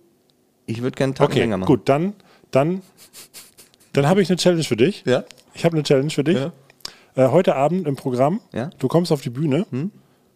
ich 0.66 0.82
würde 0.82 0.95
gerne 0.97 1.12
einen 1.12 1.16
Tag 1.16 1.30
Okay, 1.30 1.39
länger 1.39 1.56
machen. 1.56 1.68
gut, 1.68 1.88
dann, 1.88 2.14
dann, 2.51 2.82
dann 3.93 4.08
habe 4.10 4.22
ich 4.22 4.30
eine 4.30 4.36
Challenge 4.38 4.64
für 4.66 4.76
dich. 4.76 5.03
Ja. 5.06 5.24
Ich 5.53 5.64
habe 5.64 5.76
eine 5.78 5.84
Challenge 5.84 6.10
für 6.10 6.26
dich. 6.26 6.36
Ja. 6.36 6.51
Äh, 7.16 7.28
heute 7.30 7.55
Abend 7.55 7.88
im 7.88 7.95
Programm, 7.95 8.41
Ja. 8.51 8.66
Hm? 8.66 8.70
du 8.80 8.88
kommst 8.88 9.11
auf 9.11 9.22
die 9.22 9.30
Bühne, 9.30 9.66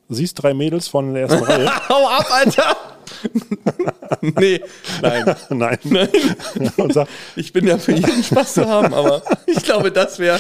siehst 0.08 0.42
drei 0.42 0.54
Mädels 0.54 0.94
in 0.94 1.14
der 1.14 1.24
ersten 1.24 1.44
Reihe. 1.44 1.70
Hau 1.90 2.08
ab, 2.08 2.28
Alter! 2.32 2.76
nee, 4.22 4.62
nein. 5.02 5.36
Nein. 5.50 6.10
Und 6.78 6.94
sag, 6.94 7.08
Ich 7.36 7.52
bin 7.52 7.68
ja 7.68 7.78
für 7.78 7.92
jeden 7.92 8.24
Spaß 8.24 8.54
zu 8.54 8.68
haben, 8.68 8.94
aber 8.94 9.24
ich 9.48 9.62
glaube, 9.64 9.92
das 9.92 10.20
wäre. 10.20 10.40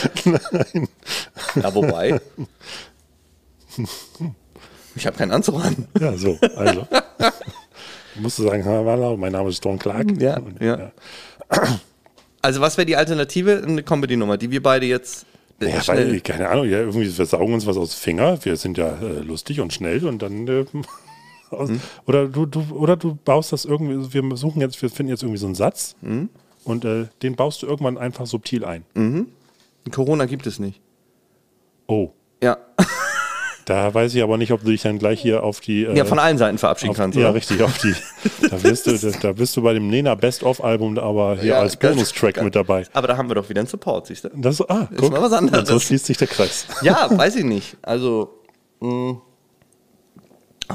Ja, 1.55 1.73
wobei. 1.75 2.21
Ich 4.95 5.07
habe 5.07 5.17
keinen 5.17 5.31
Anzug 5.31 5.55
an. 5.63 5.87
ja, 5.99 6.15
so, 6.15 6.37
also. 6.55 6.87
Du 8.15 8.21
musst 8.21 8.37
sagen, 8.37 8.63
hallo, 8.63 9.17
mein 9.17 9.31
Name 9.31 9.49
ist 9.49 9.65
Don 9.65 9.79
Clark. 9.79 10.07
Ja, 10.21 10.37
Und, 10.37 10.61
ja. 10.61 10.91
Also, 12.41 12.61
was 12.61 12.77
wäre 12.77 12.85
die 12.85 12.95
Alternative? 12.95 13.63
Eine 13.65 13.83
Comedy-Nummer, 13.83 14.37
die 14.37 14.51
wir 14.51 14.61
beide 14.63 14.85
jetzt. 14.85 15.25
Ja, 15.61 15.87
weil, 15.87 16.19
keine 16.21 16.49
Ahnung, 16.49 16.65
ja, 16.69 16.79
irgendwie, 16.79 17.17
wir 17.17 17.25
saugen 17.25 17.53
uns 17.53 17.65
was 17.67 17.75
aus 17.77 17.91
dem 17.91 17.97
Finger, 17.99 18.37
wir 18.45 18.55
sind 18.55 18.77
ja 18.77 18.87
äh, 19.01 19.19
lustig 19.19 19.59
und 19.59 19.73
schnell 19.73 20.05
und 20.05 20.21
dann. 20.21 20.47
Äh, 20.47 20.65
Mhm. 21.51 21.81
oder, 22.05 22.27
du, 22.27 22.45
du, 22.45 22.61
oder 22.75 22.95
du 22.95 23.15
baust 23.25 23.51
das 23.51 23.65
irgendwie, 23.65 24.13
wir 24.13 24.37
suchen 24.37 24.61
jetzt, 24.61 24.79
wir 24.83 24.89
finden 24.91 25.09
jetzt 25.09 25.23
irgendwie 25.23 25.39
so 25.39 25.47
einen 25.47 25.55
Satz 25.55 25.95
Mhm. 26.01 26.29
und 26.63 26.85
äh, 26.85 27.07
den 27.23 27.35
baust 27.35 27.63
du 27.63 27.65
irgendwann 27.65 27.97
einfach 27.97 28.27
subtil 28.27 28.63
ein. 28.63 28.85
Corona 29.91 30.25
gibt 30.27 30.45
es 30.45 30.59
nicht. 30.59 30.79
Oh, 31.87 32.11
Ja. 32.43 32.57
da 33.69 33.93
weiß 33.93 34.15
ich 34.15 34.23
aber 34.23 34.37
nicht, 34.37 34.51
ob 34.51 34.63
du 34.63 34.71
dich 34.71 34.81
dann 34.81 34.97
gleich 34.97 35.21
hier 35.21 35.43
auf 35.43 35.59
die. 35.59 35.83
Äh, 35.83 35.95
ja, 35.95 36.03
von 36.03 36.17
allen 36.17 36.39
Seiten 36.39 36.57
verabschieden 36.57 36.91
auf, 36.91 36.97
kannst. 36.97 37.15
Ja, 37.15 37.25
oder? 37.25 37.35
richtig, 37.35 37.61
auf 37.61 37.77
die. 37.77 37.93
Da 38.49 38.55
bist 38.55 38.87
du, 38.87 39.11
da, 39.21 39.31
bist 39.33 39.55
du 39.55 39.61
bei 39.61 39.73
dem 39.73 39.89
Nena 39.89 40.15
Best-of-Album 40.15 40.97
aber 40.97 41.35
hier 41.35 41.51
Ja, 41.51 41.59
als 41.59 41.77
Bonustrack 41.77 42.41
mit 42.41 42.55
dabei. 42.55 42.87
Aber 42.93 43.07
da 43.07 43.15
haben 43.15 43.29
wir 43.29 43.35
doch 43.35 43.47
wieder 43.47 43.59
einen 43.61 43.67
Support, 43.67 44.07
siehst 44.07 44.23
du? 44.23 44.29
Das, 44.33 44.59
ah, 44.69 44.89
guck, 44.97 45.11
mal 45.11 45.21
was 45.21 45.33
anderes. 45.33 45.69
So 45.69 45.79
schließt 45.79 46.07
sich 46.07 46.17
der 46.17 46.27
Kreis. 46.27 46.65
Ja, 46.81 47.07
weiß 47.15 47.35
ich 47.35 47.43
nicht. 47.43 47.77
Also, 47.83 48.39
mh. 48.79 49.21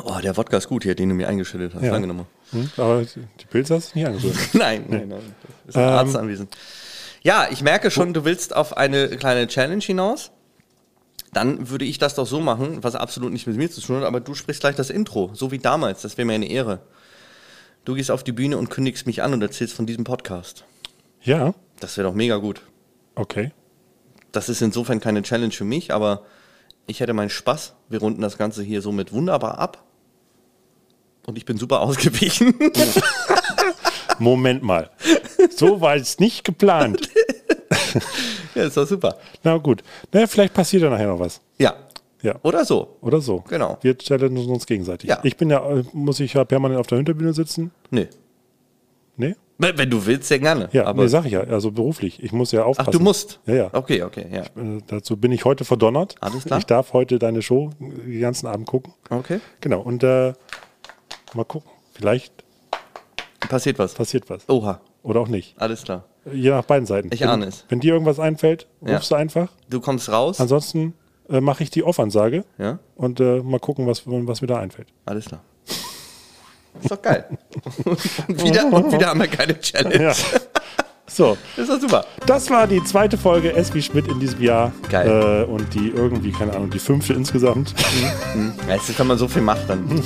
oh, 0.05 0.20
der 0.22 0.36
Wodka 0.36 0.59
ist 0.59 0.68
gut 0.68 0.84
hier, 0.84 0.95
den 0.95 1.09
du 1.09 1.14
mir 1.16 1.28
eingeschüttet 1.28 1.74
hast. 1.74 1.82
Ja. 1.82 1.90
Danke 1.90 2.07
nochmal. 2.07 2.26
Hm, 2.53 2.70
aber 2.76 3.03
die 3.03 3.47
Pilze 3.47 3.74
hast 3.74 3.95
du 3.95 3.99
nicht 3.99 4.07
angerührt. 4.07 4.36
Nein, 4.53 4.84
nein, 4.88 5.09
nein. 5.09 5.34
Ist 5.66 5.76
ein 5.76 5.82
Ähm. 5.82 5.88
Arzt 5.88 6.16
anwesend. 6.16 6.57
Ja, 7.22 7.49
ich 7.51 7.62
merke 7.62 7.90
schon, 7.90 8.14
du 8.14 8.24
willst 8.24 8.55
auf 8.55 8.76
eine 8.76 9.09
kleine 9.09 9.49
Challenge 9.49 9.82
hinaus. 9.82 10.30
Dann 11.35 11.68
würde 11.68 11.85
ich 11.85 11.99
das 11.99 12.14
doch 12.14 12.26
so 12.26 12.41
machen, 12.41 12.82
was 12.82 12.95
absolut 12.95 13.32
nicht 13.32 13.47
mit 13.47 13.57
mir 13.57 13.70
zu 13.70 13.80
tun 13.80 13.97
hat, 13.97 14.05
aber 14.05 14.20
du 14.20 14.35
sprichst 14.35 14.61
gleich 14.62 14.76
das 14.76 14.89
Intro, 14.91 15.30
so 15.35 15.51
wie 15.51 15.59
damals. 15.59 16.03
Das 16.03 16.16
wäre 16.16 16.24
mir 16.26 16.35
eine 16.35 16.49
Ehre. 16.49 16.80
Du 17.85 17.95
gehst 17.95 18.11
auf 18.11 18.24
die 18.24 18.32
Bühne 18.32 18.57
und 18.57 18.70
kündigst 18.70 19.07
mich 19.07 19.22
an 19.22 19.35
und 19.35 19.43
erzählst 19.43 19.74
von 19.74 19.85
diesem 19.87 20.05
Podcast. 20.05 20.64
Ja, 21.22 21.55
Das 21.80 21.97
wäre 21.97 22.09
doch 22.09 22.14
mega 22.14 22.37
gut. 22.37 22.62
okay. 23.14 23.53
Das 24.32 24.49
ist 24.49 24.62
insofern 24.62 24.99
keine 24.99 25.22
Challenge 25.22 25.53
für 25.53 25.64
mich, 25.64 25.93
aber 25.95 26.22
ich 26.89 26.99
hätte 26.99 27.12
meinen 27.12 27.30
Spaß. 27.30 27.74
Wir 27.89 28.01
runden 28.01 28.20
das 28.20 28.37
Ganze 28.37 28.64
hier 28.64 28.82
somit 28.82 29.12
wunderbar 29.12 29.59
ab. 29.59 29.85
Und 31.24 31.39
ich 31.39 31.45
bin 31.45 31.57
super 31.57 31.80
ausgewichen. 31.82 32.53
Moment 34.18 34.62
mal. 34.64 34.91
So 35.55 35.80
war 35.80 35.95
es 35.95 36.18
nicht 36.18 36.43
geplant. 36.45 37.09
ja, 38.55 38.64
ist 38.64 38.76
doch 38.76 38.86
super. 38.86 39.16
Na 39.42 39.57
gut. 39.59 39.82
Na, 40.12 40.26
vielleicht 40.26 40.55
passiert 40.55 40.82
ja 40.82 40.90
nachher 40.90 41.09
noch 41.09 41.18
was. 41.20 41.40
Ja. 41.59 41.74
Ja. 42.22 42.36
Oder 42.42 42.64
so. 42.64 42.96
Oder 43.02 43.20
so. 43.20 43.44
Genau. 43.48 43.76
Wir 43.82 43.98
challengen 43.98 44.48
uns 44.48 44.64
gegenseitig. 44.66 45.11
Ja. 45.11 45.18
Ich 45.22 45.36
bin 45.36 45.50
ja, 45.50 45.59
äh, 45.68 45.84
muss 45.92 46.20
ich 46.20 46.32
ja 46.32 46.44
permanent 46.44 46.80
auf 46.80 46.86
der 46.86 46.96
Hinterbühne 46.96 47.34
sitzen? 47.34 47.70
Nee. 47.90 48.09
Nee? 49.16 49.36
Wenn, 49.59 49.76
wenn 49.78 49.90
du 49.90 50.05
willst, 50.07 50.28
sehr 50.28 50.38
gerne. 50.38 50.68
Ja, 50.72 50.86
aber 50.86 51.02
nee, 51.02 51.09
sag 51.09 51.26
ich 51.26 51.32
ja. 51.32 51.42
Also 51.42 51.70
beruflich. 51.70 52.22
Ich 52.22 52.32
muss 52.32 52.50
ja 52.50 52.62
Ach, 52.62 52.66
aufpassen. 52.66 52.92
du 52.92 53.00
musst. 53.00 53.40
Ja, 53.46 53.55
ja. 53.55 53.70
Okay, 53.72 54.02
okay, 54.02 54.26
ja. 54.32 54.40
Äh, 54.40 54.80
dazu 54.86 55.16
bin 55.18 55.32
ich 55.32 55.44
heute 55.44 55.64
verdonnert. 55.64 56.16
Alles 56.20 56.44
klar. 56.44 56.59
Ich 56.59 56.64
darf 56.66 56.92
heute 56.94 57.18
deine 57.18 57.42
Show 57.42 57.70
den 57.78 58.20
ganzen 58.20 58.46
Abend 58.46 58.66
gucken. 58.66 58.94
Okay. 59.11 59.40
Genau. 59.61 59.80
Und 59.80 60.02
äh, 60.02 60.32
mal 61.34 61.44
gucken. 61.44 61.70
Vielleicht 61.92 62.32
Passiert 63.48 63.78
was. 63.78 63.94
passiert 63.94 64.28
was. 64.30 64.48
Oha, 64.48 64.80
Oder 65.02 65.20
auch 65.20 65.28
nicht. 65.28 65.55
alles 65.61 65.82
klar. 65.82 66.05
Je 66.32 66.50
nach 66.50 66.64
beiden 66.64 66.86
Seiten. 66.86 67.10
Ich 67.12 67.20
wenn, 67.20 67.28
ahne 67.28 67.46
es. 67.46 67.64
Wenn 67.68 67.80
dir 67.80 67.92
irgendwas 67.92 68.18
einfällt, 68.18 68.66
Ja. 68.84 68.96
rufst 68.96 69.10
du 69.10 69.14
einfach. 69.14 69.48
Du 69.68 69.80
kommst 69.80 70.08
raus. 70.10 70.40
Ansonsten 70.40 70.94
äh, 71.28 71.40
mache 71.40 71.62
ich 71.62 71.70
die 71.70 71.82
Off-Ansage 71.82 72.44
ja, 72.58 72.78
und 72.96 73.20
äh, 73.20 73.40
mal 73.42 73.60
gucken, 73.60 73.86
was, 73.86 74.02
was 74.06 74.40
mir 74.40 74.46
da 74.48 74.58
einfällt. 74.58 74.88
alles 75.04 75.26
klar. 75.26 75.42
Ist 76.82 76.90
doch 76.90 77.00
geil. 77.00 77.26
und, 77.84 78.42
wieder, 78.44 78.66
und 78.72 78.92
wieder 78.92 79.06
haben 79.08 79.20
wir 79.20 79.28
keine 79.28 79.58
Challenge. 79.60 80.02
Ja. 80.02 80.12
So, 81.07 81.36
Ist 81.57 81.68
doch 81.68 81.80
super. 81.80 82.05
das 82.26 82.48
war 82.50 82.66
die 82.66 82.82
zweite 82.82 83.18
Folge 83.18 83.52
S 83.52 83.74
wie 83.74 83.82
Schmidt 83.82 84.09
in 84.09 84.20
diesem 84.20 84.40
Jahr. 84.42 84.72
Geil. 84.90 85.44
Äh, 85.46 85.50
und 85.50 85.72
die 85.74 85.90
irgendwie, 85.90 86.32
keine 86.32 86.55
Ahnung, 86.55 86.70
die 86.70 86.78
fünfte 86.78 87.12
insgesamt. 87.12 87.74
Ja, 88.66 88.74
jetzt 88.74 88.96
kann 88.96 89.07
man 89.07 89.18
so 89.18 89.28
viel 89.28 89.42
machen 89.42 89.64
dann. 89.68 90.02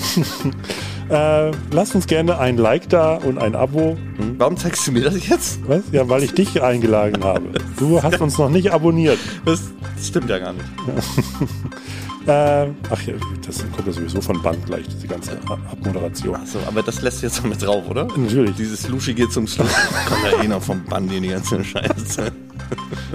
äh, 1.09 1.53
lasst 1.70 1.94
uns 1.94 2.07
gerne 2.09 2.38
ein 2.38 2.57
Like 2.57 2.88
da 2.88 3.14
und 3.14 3.38
ein 3.38 3.55
Abo. 3.55 3.96
Hm? 4.16 4.34
Warum 4.38 4.57
zeigst 4.57 4.86
du 4.88 4.92
mir 4.92 5.05
das 5.05 5.28
jetzt? 5.28 5.61
Was? 5.68 5.82
Ja, 5.92 6.09
weil 6.09 6.24
ich 6.24 6.34
dich 6.34 6.61
eingeladen 6.61 7.22
habe. 7.22 7.44
Du 7.78 8.03
hast 8.03 8.20
uns 8.20 8.36
noch 8.36 8.51
nicht 8.51 8.72
abonniert. 8.72 9.18
Das 9.44 9.61
stimmt 10.03 10.28
ja 10.28 10.40
gar 10.40 10.53
nicht. 10.53 10.66
Äh, 12.29 12.66
ach 12.91 13.03
ja, 13.07 13.14
das 13.47 13.59
kommt 13.74 13.87
ja 13.87 13.93
sowieso 13.93 14.20
von 14.20 14.43
Band 14.43 14.66
gleich, 14.66 14.87
diese 14.87 15.07
ganze 15.09 15.33
Ab- 15.49 15.59
Abmoderation. 15.72 16.35
Achso, 16.37 16.59
aber 16.66 16.83
das 16.83 17.01
lässt 17.01 17.22
jetzt 17.22 17.43
noch 17.43 17.49
mit 17.51 17.62
drauf, 17.62 17.85
oder? 17.89 18.05
Natürlich. 18.16 18.55
Dieses 18.57 18.87
Luschi 18.89 19.14
geht 19.14 19.33
zum 19.33 19.47
Schluss. 19.47 19.68
Kommt 20.09 20.24
ja 20.31 20.43
eh 20.45 20.49
noch 20.49 20.62
vom 20.62 20.85
Band 20.85 21.11
in 21.12 21.22
die 21.22 21.31
ganze 21.31 21.64
Scheiße. 21.64 22.31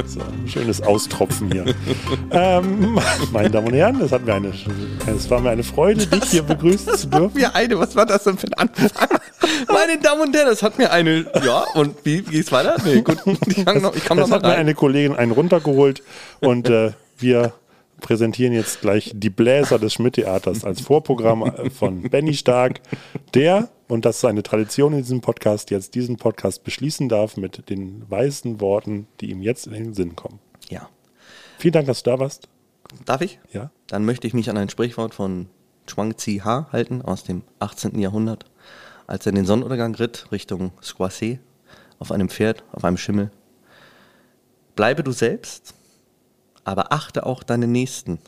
So, 0.08 0.20
schönes 0.48 0.82
Austropfen 0.82 1.52
hier. 1.52 1.66
ähm, 2.32 3.00
meine 3.32 3.52
Damen 3.52 3.68
und 3.68 3.74
Herren, 3.76 4.02
es, 4.02 4.12
hat 4.12 4.26
mir 4.26 4.34
eine, 4.34 4.52
es 5.06 5.30
war 5.30 5.40
mir 5.42 5.52
eine 5.52 5.62
Freude, 5.64 6.08
dich 6.08 6.24
hier 6.32 6.42
begrüßen 6.42 6.96
zu 6.98 7.08
dürfen. 7.08 7.38
Mir 7.38 7.54
eine, 7.54 7.78
was 7.78 7.96
war 7.96 8.08
das 8.08 8.24
denn 8.24 8.38
für 8.40 8.48
ein 8.48 8.54
Anfang? 8.56 9.10
Meine 9.72 10.00
Damen 10.02 10.22
und 10.22 10.36
Herren, 10.36 10.48
das 10.48 10.64
hat 10.64 10.80
mir 10.80 10.92
eine, 10.92 11.26
ja, 11.46 11.66
und 11.76 11.96
wie 12.04 12.24
geht's 12.24 12.52
weiter? 12.52 12.78
Nee, 12.84 13.02
gut, 13.04 13.18
ich 13.46 13.64
kann 13.64 13.80
noch, 13.82 13.96
ich 13.96 14.06
komm 14.06 14.18
noch 14.18 14.24
Es 14.24 14.30
mal 14.32 14.38
hat 14.38 14.44
mir 14.44 14.50
rein. 14.50 14.58
eine 14.62 14.74
Kollegin 14.74 15.16
einen 15.16 15.32
runtergeholt 15.34 16.02
und 16.40 16.68
äh, 16.70 16.94
wir 17.20 17.54
präsentieren 18.04 18.54
jetzt 18.54 18.82
gleich 18.82 19.12
die 19.16 19.32
Bläser 19.32 19.80
des 19.80 19.94
Schmidt-Theaters 19.94 20.64
als 20.64 20.82
Vorprogramm 20.82 21.42
äh, 21.44 21.72
von 21.72 22.04
Benny 22.04 22.36
Stark, 22.36 22.82
der, 23.34 23.70
und 23.88 24.06
das 24.06 24.18
ist 24.18 24.26
eine 24.26 24.44
Tradition 24.44 24.94
in 24.94 25.00
diesem 25.00 25.22
Podcast, 25.22 25.72
jetzt 25.72 25.96
diesen 25.96 26.18
Podcast 26.18 26.64
beschließen 26.64 27.10
darf 27.10 27.38
mit 27.38 27.70
den 27.72 28.04
weißen 28.08 28.62
Worten, 28.62 29.08
die 29.20 29.32
ihm 29.32 29.42
jetzt 29.42 29.66
in 29.66 29.74
den 29.74 29.94
Sinn 29.96 30.16
kommen. 30.16 30.40
Ja. 30.70 30.90
Vielen 31.58 31.72
Dank, 31.72 31.88
dass 31.88 32.04
du 32.04 32.12
da 32.12 32.20
warst. 32.20 32.48
Darf 33.06 33.22
ich? 33.22 33.40
Ja. 33.52 33.72
Dann 33.88 34.06
möchte 34.06 34.28
ich 34.28 34.36
mich 34.36 34.50
an 34.52 34.58
ein 34.58 34.70
Sprichwort 34.70 35.16
von 35.16 35.48
Chuang 35.88 36.16
Tzi 36.16 36.42
Ha 36.44 36.68
halten 36.72 37.02
aus 37.02 37.24
dem 37.24 37.42
18. 37.60 37.98
Jahrhundert, 37.98 38.46
als 39.08 39.26
er 39.26 39.32
in 39.32 39.38
den 39.38 39.46
Sonnenuntergang 39.46 39.96
ritt 39.96 40.28
Richtung 40.32 40.72
Squassé 40.84 41.40
auf 42.00 42.12
einem 42.12 42.30
Pferd, 42.30 42.64
auf 42.74 42.84
einem 42.84 42.98
Schimmel. 42.98 43.32
Bleibe 44.76 45.04
du 45.04 45.12
selbst, 45.12 45.74
aber 46.64 46.92
achte 46.94 47.26
auch 47.26 47.44
deine 47.44 47.68
Nächsten, 47.68 48.20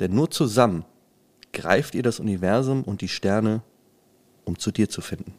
denn 0.00 0.14
nur 0.14 0.30
zusammen 0.30 0.84
greift 1.52 1.94
ihr 1.94 2.02
das 2.02 2.20
Universum 2.20 2.82
und 2.82 3.00
die 3.00 3.08
Sterne, 3.08 3.62
um 4.44 4.58
zu 4.58 4.70
dir 4.70 4.88
zu 4.88 5.00
finden. 5.00 5.34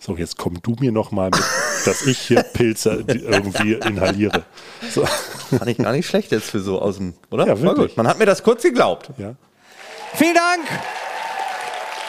So, 0.00 0.16
jetzt 0.16 0.38
komm 0.38 0.60
du 0.62 0.76
mir 0.78 0.92
noch 0.92 1.10
mal 1.10 1.30
mit, 1.30 1.42
dass 1.84 2.06
ich 2.06 2.18
hier 2.18 2.42
Pilze 2.42 3.04
irgendwie 3.06 3.74
inhaliere. 3.74 4.44
So, 4.90 5.04
Fand 5.04 5.66
ich 5.66 5.78
gar 5.78 5.92
nicht 5.92 6.06
schlecht 6.06 6.30
jetzt 6.30 6.50
für 6.50 6.60
so 6.60 6.80
aus 6.80 6.98
dem, 6.98 7.14
oder? 7.30 7.46
Ja, 7.46 7.60
wirklich. 7.60 7.88
gut. 7.88 7.96
Man 7.96 8.06
hat 8.06 8.18
mir 8.18 8.26
das 8.26 8.42
kurz 8.42 8.62
geglaubt. 8.62 9.10
ja. 9.18 9.34
Vielen 10.14 10.34
Dank, 10.34 10.66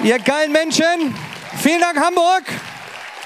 ihr 0.04 0.20
geilen 0.20 0.52
Menschen. 0.52 1.14
Vielen 1.58 1.82
Dank, 1.82 1.98
Hamburg. 2.00 2.44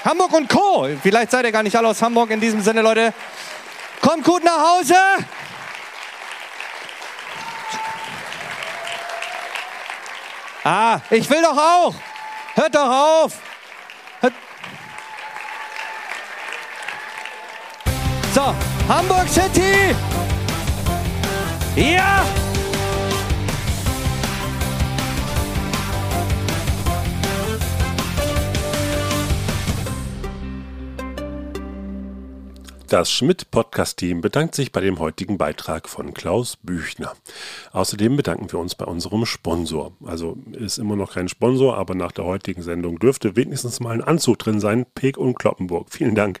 Hamburg 0.04 0.32
und 0.32 0.48
Co. 0.48 0.88
Vielleicht 1.02 1.30
seid 1.30 1.44
ihr 1.44 1.52
gar 1.52 1.62
nicht 1.62 1.76
alle 1.76 1.88
aus 1.88 2.02
Hamburg. 2.02 2.30
In 2.30 2.40
diesem 2.40 2.60
Sinne, 2.60 2.82
Leute, 2.82 3.14
kommt 4.04 4.24
gut 4.24 4.44
nach 4.44 4.58
Hause. 4.58 4.94
Ah, 10.62 11.00
ich 11.10 11.28
will 11.28 11.42
doch 11.42 11.56
auch. 11.56 11.94
Hört 12.54 12.74
doch 12.74 12.88
auf. 12.88 13.32
Hört 14.20 14.34
so, 18.34 18.54
Hamburg 18.88 19.28
City. 19.28 19.94
Ja. 21.76 22.24
Das 32.94 33.10
Schmidt-Podcast-Team 33.10 34.20
bedankt 34.20 34.54
sich 34.54 34.70
bei 34.70 34.80
dem 34.80 35.00
heutigen 35.00 35.36
Beitrag 35.36 35.88
von 35.88 36.14
Klaus 36.14 36.56
Büchner. 36.62 37.14
Außerdem 37.72 38.14
bedanken 38.16 38.52
wir 38.52 38.60
uns 38.60 38.76
bei 38.76 38.84
unserem 38.84 39.26
Sponsor. 39.26 39.90
Also 40.04 40.38
ist 40.52 40.78
immer 40.78 40.94
noch 40.94 41.14
kein 41.14 41.26
Sponsor, 41.26 41.76
aber 41.76 41.96
nach 41.96 42.12
der 42.12 42.24
heutigen 42.24 42.62
Sendung 42.62 43.00
dürfte 43.00 43.34
wenigstens 43.34 43.80
mal 43.80 43.90
ein 43.90 44.04
Anzug 44.04 44.38
drin 44.38 44.60
sein. 44.60 44.86
Peek 44.94 45.18
und 45.18 45.36
Kloppenburg. 45.36 45.88
Vielen 45.90 46.14
Dank. 46.14 46.40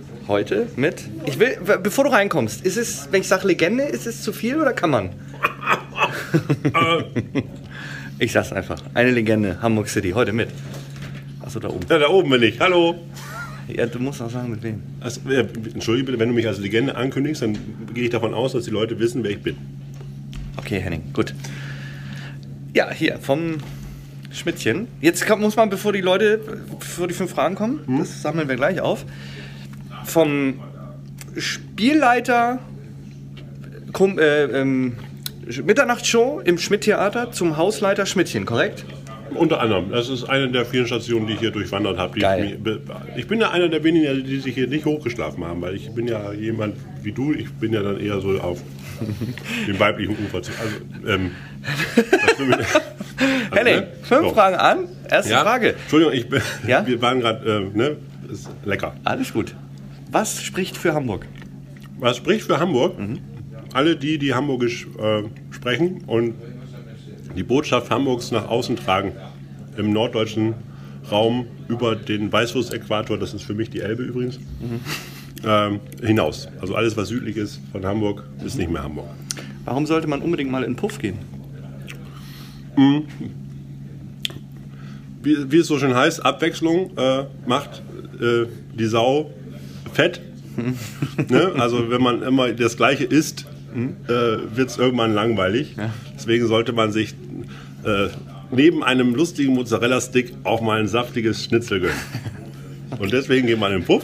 Heute 0.31 0.65
mit. 0.77 1.09
Ich 1.25 1.39
will, 1.39 1.57
bevor 1.83 2.05
du 2.05 2.09
reinkommst, 2.09 2.65
ist 2.65 2.77
es, 2.77 3.09
wenn 3.11 3.19
ich 3.19 3.27
sage 3.27 3.45
Legende, 3.45 3.83
ist 3.83 4.07
es 4.07 4.23
zu 4.23 4.31
viel 4.31 4.61
oder 4.61 4.71
kann 4.71 4.89
man? 4.89 5.09
ich 8.17 8.31
sag's 8.31 8.53
einfach. 8.53 8.81
Eine 8.93 9.11
Legende, 9.11 9.61
Hamburg 9.61 9.89
City, 9.89 10.11
heute 10.11 10.31
mit. 10.31 10.47
Achso, 11.41 11.59
da 11.59 11.67
oben. 11.67 11.85
Ja, 11.89 11.99
da 11.99 12.07
oben 12.07 12.29
bin 12.29 12.43
ich. 12.43 12.61
Hallo. 12.61 12.95
Ja, 13.67 13.85
du 13.87 13.99
musst 13.99 14.21
auch 14.21 14.29
sagen, 14.29 14.51
mit 14.51 14.63
wem. 14.63 14.81
Also, 15.01 15.19
äh, 15.29 15.45
Entschuldige 15.73 16.05
bitte, 16.05 16.19
wenn 16.19 16.29
du 16.29 16.33
mich 16.33 16.47
als 16.47 16.59
Legende 16.59 16.95
ankündigst, 16.95 17.41
dann 17.41 17.57
gehe 17.93 18.05
ich 18.05 18.09
davon 18.11 18.33
aus, 18.33 18.53
dass 18.53 18.63
die 18.63 18.71
Leute 18.71 18.97
wissen, 18.99 19.25
wer 19.25 19.31
ich 19.31 19.41
bin. 19.41 19.57
Okay, 20.55 20.79
Henning, 20.79 21.03
gut. 21.11 21.35
Ja, 22.73 22.89
hier, 22.89 23.19
vom 23.19 23.57
Schmidtchen. 24.31 24.87
Jetzt 25.01 25.27
muss 25.37 25.57
man, 25.57 25.69
bevor 25.69 25.91
die 25.91 25.99
Leute, 25.99 26.39
bevor 26.79 27.09
die 27.09 27.13
fünf 27.13 27.31
Fragen 27.31 27.55
kommen, 27.55 27.81
das 27.99 28.21
sammeln 28.21 28.47
wir 28.47 28.55
gleich 28.55 28.79
auf, 28.79 29.05
vom 30.11 30.55
Spielleiter 31.37 32.59
Kum, 33.93 34.19
äh, 34.19 34.43
ähm, 34.45 34.93
Mitternachtsshow 35.65 36.41
im 36.43 36.57
Schmidt-Theater 36.57 37.31
zum 37.31 37.57
Hausleiter 37.57 38.05
Schmidtchen, 38.05 38.45
korrekt? 38.45 38.85
Unter 39.33 39.61
anderem. 39.61 39.91
Das 39.91 40.09
ist 40.09 40.25
eine 40.25 40.49
der 40.49 40.65
vielen 40.65 40.87
Stationen, 40.87 41.25
die 41.27 41.33
ich 41.33 41.39
hier 41.39 41.51
durchwandert 41.51 41.97
habe. 41.97 42.17
Ich, 42.17 42.57
ich 43.17 43.27
bin 43.27 43.39
ja 43.39 43.51
einer 43.51 43.69
der 43.69 43.81
wenigen, 43.83 44.25
die 44.25 44.39
sich 44.39 44.53
hier 44.53 44.67
nicht 44.67 44.85
hochgeschlafen 44.85 45.43
haben, 45.45 45.61
weil 45.61 45.75
ich 45.75 45.89
bin 45.91 46.07
ja 46.07 46.33
jemand 46.33 46.75
wie 47.01 47.13
du. 47.13 47.33
Ich 47.33 47.49
bin 47.53 47.71
ja 47.73 47.81
dann 47.81 47.99
eher 47.99 48.19
so 48.19 48.37
auf 48.41 48.59
dem 49.67 49.79
weiblichen 49.79 50.17
Ufer. 50.25 50.41
zu- 50.41 50.51
Also, 50.61 50.75
ähm, 51.09 51.31
also, 52.27 52.43
Henning, 53.55 53.75
ne? 53.75 53.87
fünf 54.03 54.21
So. 54.27 54.33
Fragen 54.33 54.55
an. 54.57 54.77
Erste 55.09 55.31
Ja? 55.31 55.41
Frage. 55.43 55.75
Entschuldigung, 55.81 56.13
ich 56.13 56.27
bin, 56.29 56.41
Ja? 56.67 56.85
wir 56.85 57.01
waren 57.01 57.19
gerade, 57.21 57.69
äh, 57.73 57.77
ne? 57.77 57.95
Ist 58.31 58.49
lecker. 58.65 58.95
Alles 59.05 59.31
gut. 59.33 59.53
Was 60.11 60.43
spricht 60.43 60.75
für 60.75 60.93
Hamburg? 60.93 61.25
Was 61.97 62.17
spricht 62.17 62.43
für 62.43 62.59
Hamburg? 62.59 62.95
Alle 63.73 63.95
die, 63.95 64.17
die 64.17 64.33
Hamburgisch 64.33 64.85
äh, 64.99 65.23
sprechen 65.51 66.03
und 66.05 66.33
die 67.37 67.43
Botschaft 67.43 67.89
Hamburgs 67.89 68.31
nach 68.31 68.49
außen 68.49 68.75
tragen 68.75 69.13
im 69.77 69.93
norddeutschen 69.93 70.53
Raum 71.09 71.45
über 71.69 71.95
den 71.95 72.29
Weißwurst-Äquator, 72.29 73.17
das 73.17 73.33
ist 73.33 73.43
für 73.43 73.53
mich 73.53 73.69
die 73.69 73.79
Elbe 73.79 74.03
übrigens, 74.03 74.39
ähm, 75.45 75.79
hinaus. 76.03 76.49
Also 76.59 76.75
alles, 76.75 76.97
was 76.97 77.07
südlich 77.07 77.37
ist 77.37 77.61
von 77.71 77.85
Hamburg, 77.85 78.27
ist 78.45 78.57
nicht 78.57 78.69
mehr 78.69 78.83
Hamburg. 78.83 79.07
Warum 79.63 79.85
sollte 79.85 80.07
man 80.07 80.21
unbedingt 80.21 80.51
mal 80.51 80.63
in 80.63 80.75
Puff 80.75 80.99
gehen? 80.99 81.19
Wie, 85.23 85.51
wie 85.51 85.57
es 85.57 85.67
so 85.67 85.79
schön 85.79 85.95
heißt, 85.95 86.25
Abwechslung 86.25 86.97
äh, 86.97 87.25
macht 87.45 87.81
äh, 88.19 88.47
die 88.77 88.85
Sau 88.85 89.31
fett. 89.93 90.21
ne? 91.29 91.53
Also 91.57 91.89
wenn 91.89 92.01
man 92.01 92.21
immer 92.23 92.51
das 92.51 92.77
Gleiche 92.77 93.05
isst, 93.05 93.45
äh, 94.07 94.09
wird 94.09 94.69
es 94.69 94.77
irgendwann 94.77 95.13
langweilig. 95.13 95.75
Deswegen 96.15 96.47
sollte 96.47 96.73
man 96.73 96.91
sich 96.91 97.15
äh, 97.83 98.07
neben 98.51 98.83
einem 98.83 99.15
lustigen 99.15 99.53
Mozzarella-Stick 99.53 100.33
auch 100.43 100.61
mal 100.61 100.79
ein 100.79 100.87
saftiges 100.87 101.43
Schnitzel 101.43 101.79
gönnen. 101.79 101.95
Und 102.99 103.13
deswegen 103.13 103.47
geht 103.47 103.59
man 103.59 103.71
in 103.71 103.79
den 103.79 103.85
Puff. 103.85 104.03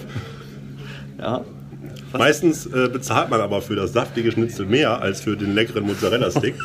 Ja. 1.19 1.43
Meistens 2.17 2.65
äh, 2.65 2.89
bezahlt 2.91 3.29
man 3.29 3.41
aber 3.41 3.61
für 3.61 3.75
das 3.75 3.91
saftige 3.91 4.31
Schnitzel 4.31 4.65
mehr 4.65 5.01
als 5.01 5.21
für 5.21 5.35
den 5.35 5.53
leckeren 5.53 5.85
Mozzarella-Stick. 5.85 6.55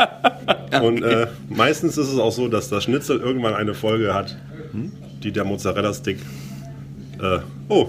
Und 0.82 1.02
äh, 1.02 1.28
meistens 1.48 1.96
ist 1.96 2.08
es 2.08 2.18
auch 2.18 2.30
so, 2.32 2.48
dass 2.48 2.68
das 2.68 2.84
Schnitzel 2.84 3.18
irgendwann 3.18 3.54
eine 3.54 3.74
Folge 3.74 4.12
hat, 4.12 4.36
die 5.22 5.32
der 5.32 5.44
Mozzarella-Stick. 5.44 6.18
Äh, 7.20 7.38
oh, 7.68 7.88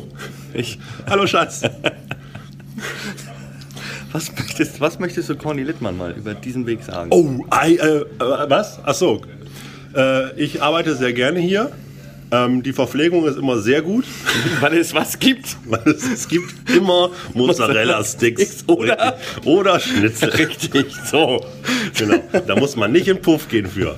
Ich, 0.54 0.80
hallo 1.08 1.28
Schatz. 1.28 1.62
was, 4.12 4.32
möchtest, 4.32 4.82
was 4.82 5.00
möchtest 5.00 5.30
du 5.30 5.36
Conny 5.36 5.64
Littmann 5.64 5.98
mal 5.98 6.12
über 6.12 6.34
diesen 6.34 6.66
Weg 6.66 6.84
sagen? 6.84 7.10
Oh, 7.12 7.46
ei, 7.50 7.76
äh, 7.76 7.98
äh, 7.98 8.06
was? 8.20 8.80
Ach 8.84 8.94
so. 8.94 9.22
Äh, 9.96 10.40
ich 10.40 10.62
arbeite 10.62 10.96
sehr 10.96 11.14
gerne 11.14 11.40
hier. 11.40 11.72
Ähm, 12.30 12.62
die 12.62 12.74
Verpflegung 12.74 13.26
ist 13.26 13.38
immer 13.38 13.58
sehr 13.60 13.82
gut. 13.82 14.04
Weil 14.60 14.78
es 14.78 14.94
was 14.94 15.18
gibt. 15.20 15.56
weil 15.66 15.80
es, 15.86 16.04
es 16.04 16.28
gibt 16.28 16.70
immer 16.70 17.12
Mozzarella-Sticks 17.34 18.66
Oder- 18.68 19.18
oder 19.46 19.80
Schnitzel. 19.80 20.30
Richtig, 20.30 20.88
so. 21.10 21.46
Genau. 21.98 22.22
Da 22.46 22.56
muss 22.58 22.76
man 22.76 22.92
nicht 22.92 23.08
in 23.08 23.22
Puff 23.22 23.48
gehen 23.48 23.68
für. 23.68 23.96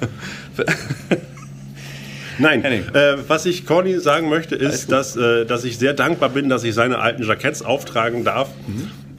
Nein, 2.39 2.63
äh, 2.63 3.17
was 3.27 3.45
ich 3.45 3.65
Corny 3.65 3.99
sagen 3.99 4.29
möchte, 4.29 4.55
ist, 4.55 4.91
dass, 4.91 5.15
äh, 5.15 5.45
dass 5.45 5.63
ich 5.65 5.77
sehr 5.77 5.93
dankbar 5.93 6.29
bin, 6.29 6.49
dass 6.49 6.63
ich 6.63 6.73
seine 6.73 6.99
alten 6.99 7.23
Jacketts 7.23 7.61
auftragen 7.61 8.23
darf. 8.23 8.49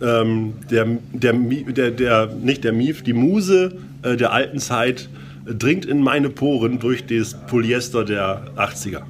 Ähm, 0.02 0.54
der, 0.70 0.86
der, 1.12 1.34
der, 1.34 1.90
der, 1.90 2.26
nicht 2.26 2.64
der 2.64 2.72
Mief, 2.72 3.02
die 3.02 3.12
Muse 3.12 3.72
äh, 4.02 4.16
der 4.16 4.32
alten 4.32 4.58
Zeit 4.58 5.10
dringt 5.46 5.84
in 5.84 6.02
meine 6.02 6.30
Poren 6.30 6.78
durch 6.78 7.06
das 7.06 7.34
Polyester 7.46 8.04
der 8.04 8.42
80er. 8.56 9.02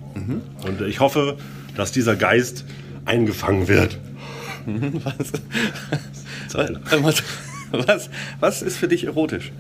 Und 0.67 0.81
äh, 0.81 0.87
ich 0.87 0.99
hoffe, 1.01 1.37
dass 1.77 1.93
dieser 1.93 2.17
Geist 2.17 2.65
eingefangen 3.05 3.69
wird. 3.69 3.99
Was, 5.05 5.33
was, 7.03 7.23
was, 7.73 8.11
was 8.41 8.63
ist 8.63 8.77
für 8.77 8.89
dich 8.89 9.05
erotisch? 9.05 9.53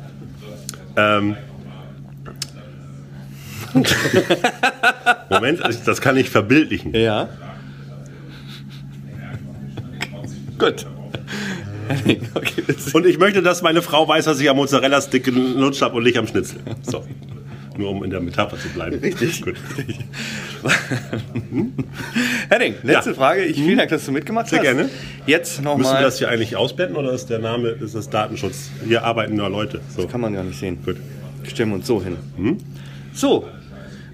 Ähm. 0.96 1.36
Moment, 5.30 5.60
das 5.86 6.00
kann 6.00 6.16
ich 6.16 6.30
verbildlichen. 6.30 6.94
Ja. 6.94 7.28
Gut. 10.58 10.86
Okay, 12.34 12.62
das- 12.66 12.88
Und 12.94 13.06
ich 13.06 13.18
möchte, 13.18 13.42
dass 13.42 13.62
meine 13.62 13.82
Frau 13.82 14.06
weiß, 14.06 14.24
dass 14.26 14.40
ich 14.40 14.48
am 14.50 14.56
Mozzarella-Stick 14.56 15.24
gelutscht 15.24 15.82
habe 15.82 15.96
und 15.96 16.04
nicht 16.04 16.18
am 16.18 16.26
Schnitzel. 16.26 16.58
So. 16.82 17.04
Nur 17.76 17.90
um 17.90 18.04
in 18.04 18.10
der 18.10 18.20
Metapher 18.20 18.58
zu 18.58 18.68
bleiben. 18.68 18.98
Richtig. 18.98 19.42
Gut. 19.42 19.54
Henning, 22.50 22.74
letzte 22.82 23.10
Ja. 23.10 23.16
Frage. 23.16 23.44
Ich, 23.44 23.56
vielen 23.56 23.78
Dank, 23.78 23.90
dass 23.90 24.04
du 24.04 24.12
mitgemacht 24.12 24.48
Sehr 24.48 24.58
hast. 24.58 24.64
gerne. 24.64 24.90
Jetzt 25.26 25.52
Müssen 25.60 25.64
wir 25.64 25.70
nochmal. 25.76 26.02
das 26.02 26.18
hier 26.18 26.28
eigentlich 26.28 26.56
ausblenden 26.56 26.96
oder 26.96 27.12
ist 27.12 27.30
der 27.30 27.38
Name, 27.38 27.68
ist 27.68 27.94
das 27.94 28.10
Datenschutz? 28.10 28.70
Hier 28.86 29.02
arbeiten 29.04 29.34
nur 29.36 29.48
Leute. 29.48 29.80
So. 29.96 30.06
Kann 30.06 30.20
man 30.20 30.34
ja 30.34 30.42
nicht 30.42 30.58
sehen. 30.58 30.78
Gut. 30.84 30.96
Stellen 31.48 31.70
wir 31.70 31.76
uns 31.76 31.86
so 31.86 32.02
hin. 32.02 32.16
Hm? 32.36 32.58
So, 33.14 33.48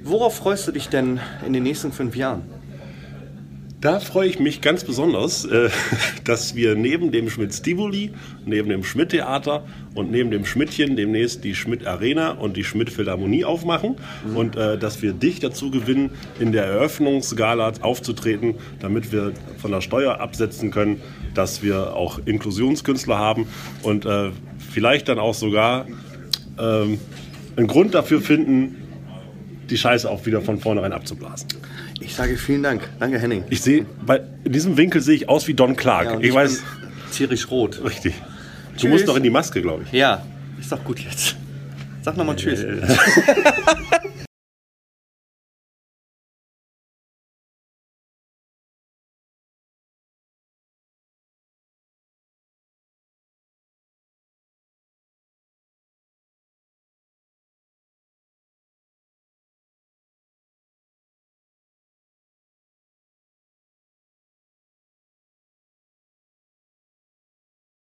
worauf 0.08 0.36
freust 0.36 0.68
du 0.68 0.72
dich 0.72 0.88
denn 0.88 1.20
in 1.46 1.52
den 1.52 1.62
nächsten 1.62 1.92
fünf 1.92 2.16
Jahren? 2.16 2.42
Da 3.78 4.00
freue 4.00 4.26
ich 4.26 4.40
mich 4.40 4.62
ganz 4.62 4.84
besonders, 4.84 5.44
äh, 5.44 5.68
dass 6.24 6.54
wir 6.54 6.74
neben 6.74 7.12
dem 7.12 7.28
Schmidt-Stivoli, 7.28 8.10
neben 8.46 8.70
dem 8.70 8.82
Schmidt-Theater 8.82 9.64
und 9.94 10.10
neben 10.10 10.30
dem 10.30 10.46
Schmidtchen 10.46 10.96
demnächst 10.96 11.44
die 11.44 11.54
Schmidt-Arena 11.54 12.32
und 12.32 12.56
die 12.56 12.64
Schmidt-Philharmonie 12.64 13.44
aufmachen 13.44 13.96
und 14.34 14.56
äh, 14.56 14.78
dass 14.78 15.02
wir 15.02 15.12
dich 15.12 15.40
dazu 15.40 15.70
gewinnen, 15.70 16.10
in 16.40 16.52
der 16.52 16.64
Eröffnungsgala 16.64 17.74
aufzutreten, 17.82 18.54
damit 18.80 19.12
wir 19.12 19.32
von 19.58 19.72
der 19.72 19.82
Steuer 19.82 20.20
absetzen 20.20 20.70
können, 20.70 21.02
dass 21.34 21.62
wir 21.62 21.94
auch 21.94 22.18
Inklusionskünstler 22.24 23.18
haben 23.18 23.46
und 23.82 24.06
äh, 24.06 24.30
vielleicht 24.70 25.08
dann 25.08 25.18
auch 25.18 25.34
sogar 25.34 25.86
ähm, 26.58 26.98
einen 27.56 27.66
Grund 27.66 27.94
dafür 27.94 28.22
finden, 28.22 28.85
die 29.70 29.78
Scheiße 29.78 30.08
auch 30.10 30.26
wieder 30.26 30.40
von 30.40 30.58
vornherein 30.60 30.92
abzublasen. 30.92 31.48
Ich 32.00 32.14
sage 32.14 32.36
vielen 32.36 32.62
Dank. 32.62 32.88
Danke, 32.98 33.18
Henning. 33.18 33.44
Ich 33.50 33.62
sehe, 33.62 33.86
bei 34.04 34.20
in 34.44 34.52
diesem 34.52 34.76
Winkel 34.76 35.00
sehe 35.00 35.14
ich 35.16 35.28
aus 35.28 35.48
wie 35.48 35.54
Don 35.54 35.76
Clark. 35.76 36.06
Ja, 36.06 36.12
und 36.12 36.24
ich, 36.24 36.32
weiß, 36.32 36.62
Tierisch 37.12 37.50
rot. 37.50 37.82
richtig. 37.84 38.14
Du 38.74 38.80
Tschüss. 38.82 38.90
musst 38.90 39.08
doch 39.08 39.16
in 39.16 39.22
die 39.22 39.30
Maske, 39.30 39.62
glaube 39.62 39.84
ich. 39.84 39.92
Ja, 39.92 40.22
ist 40.60 40.70
doch 40.70 40.82
gut 40.84 41.00
jetzt. 41.00 41.36
Sag 42.02 42.16
nochmal 42.16 42.36
Tschüss. 42.36 42.64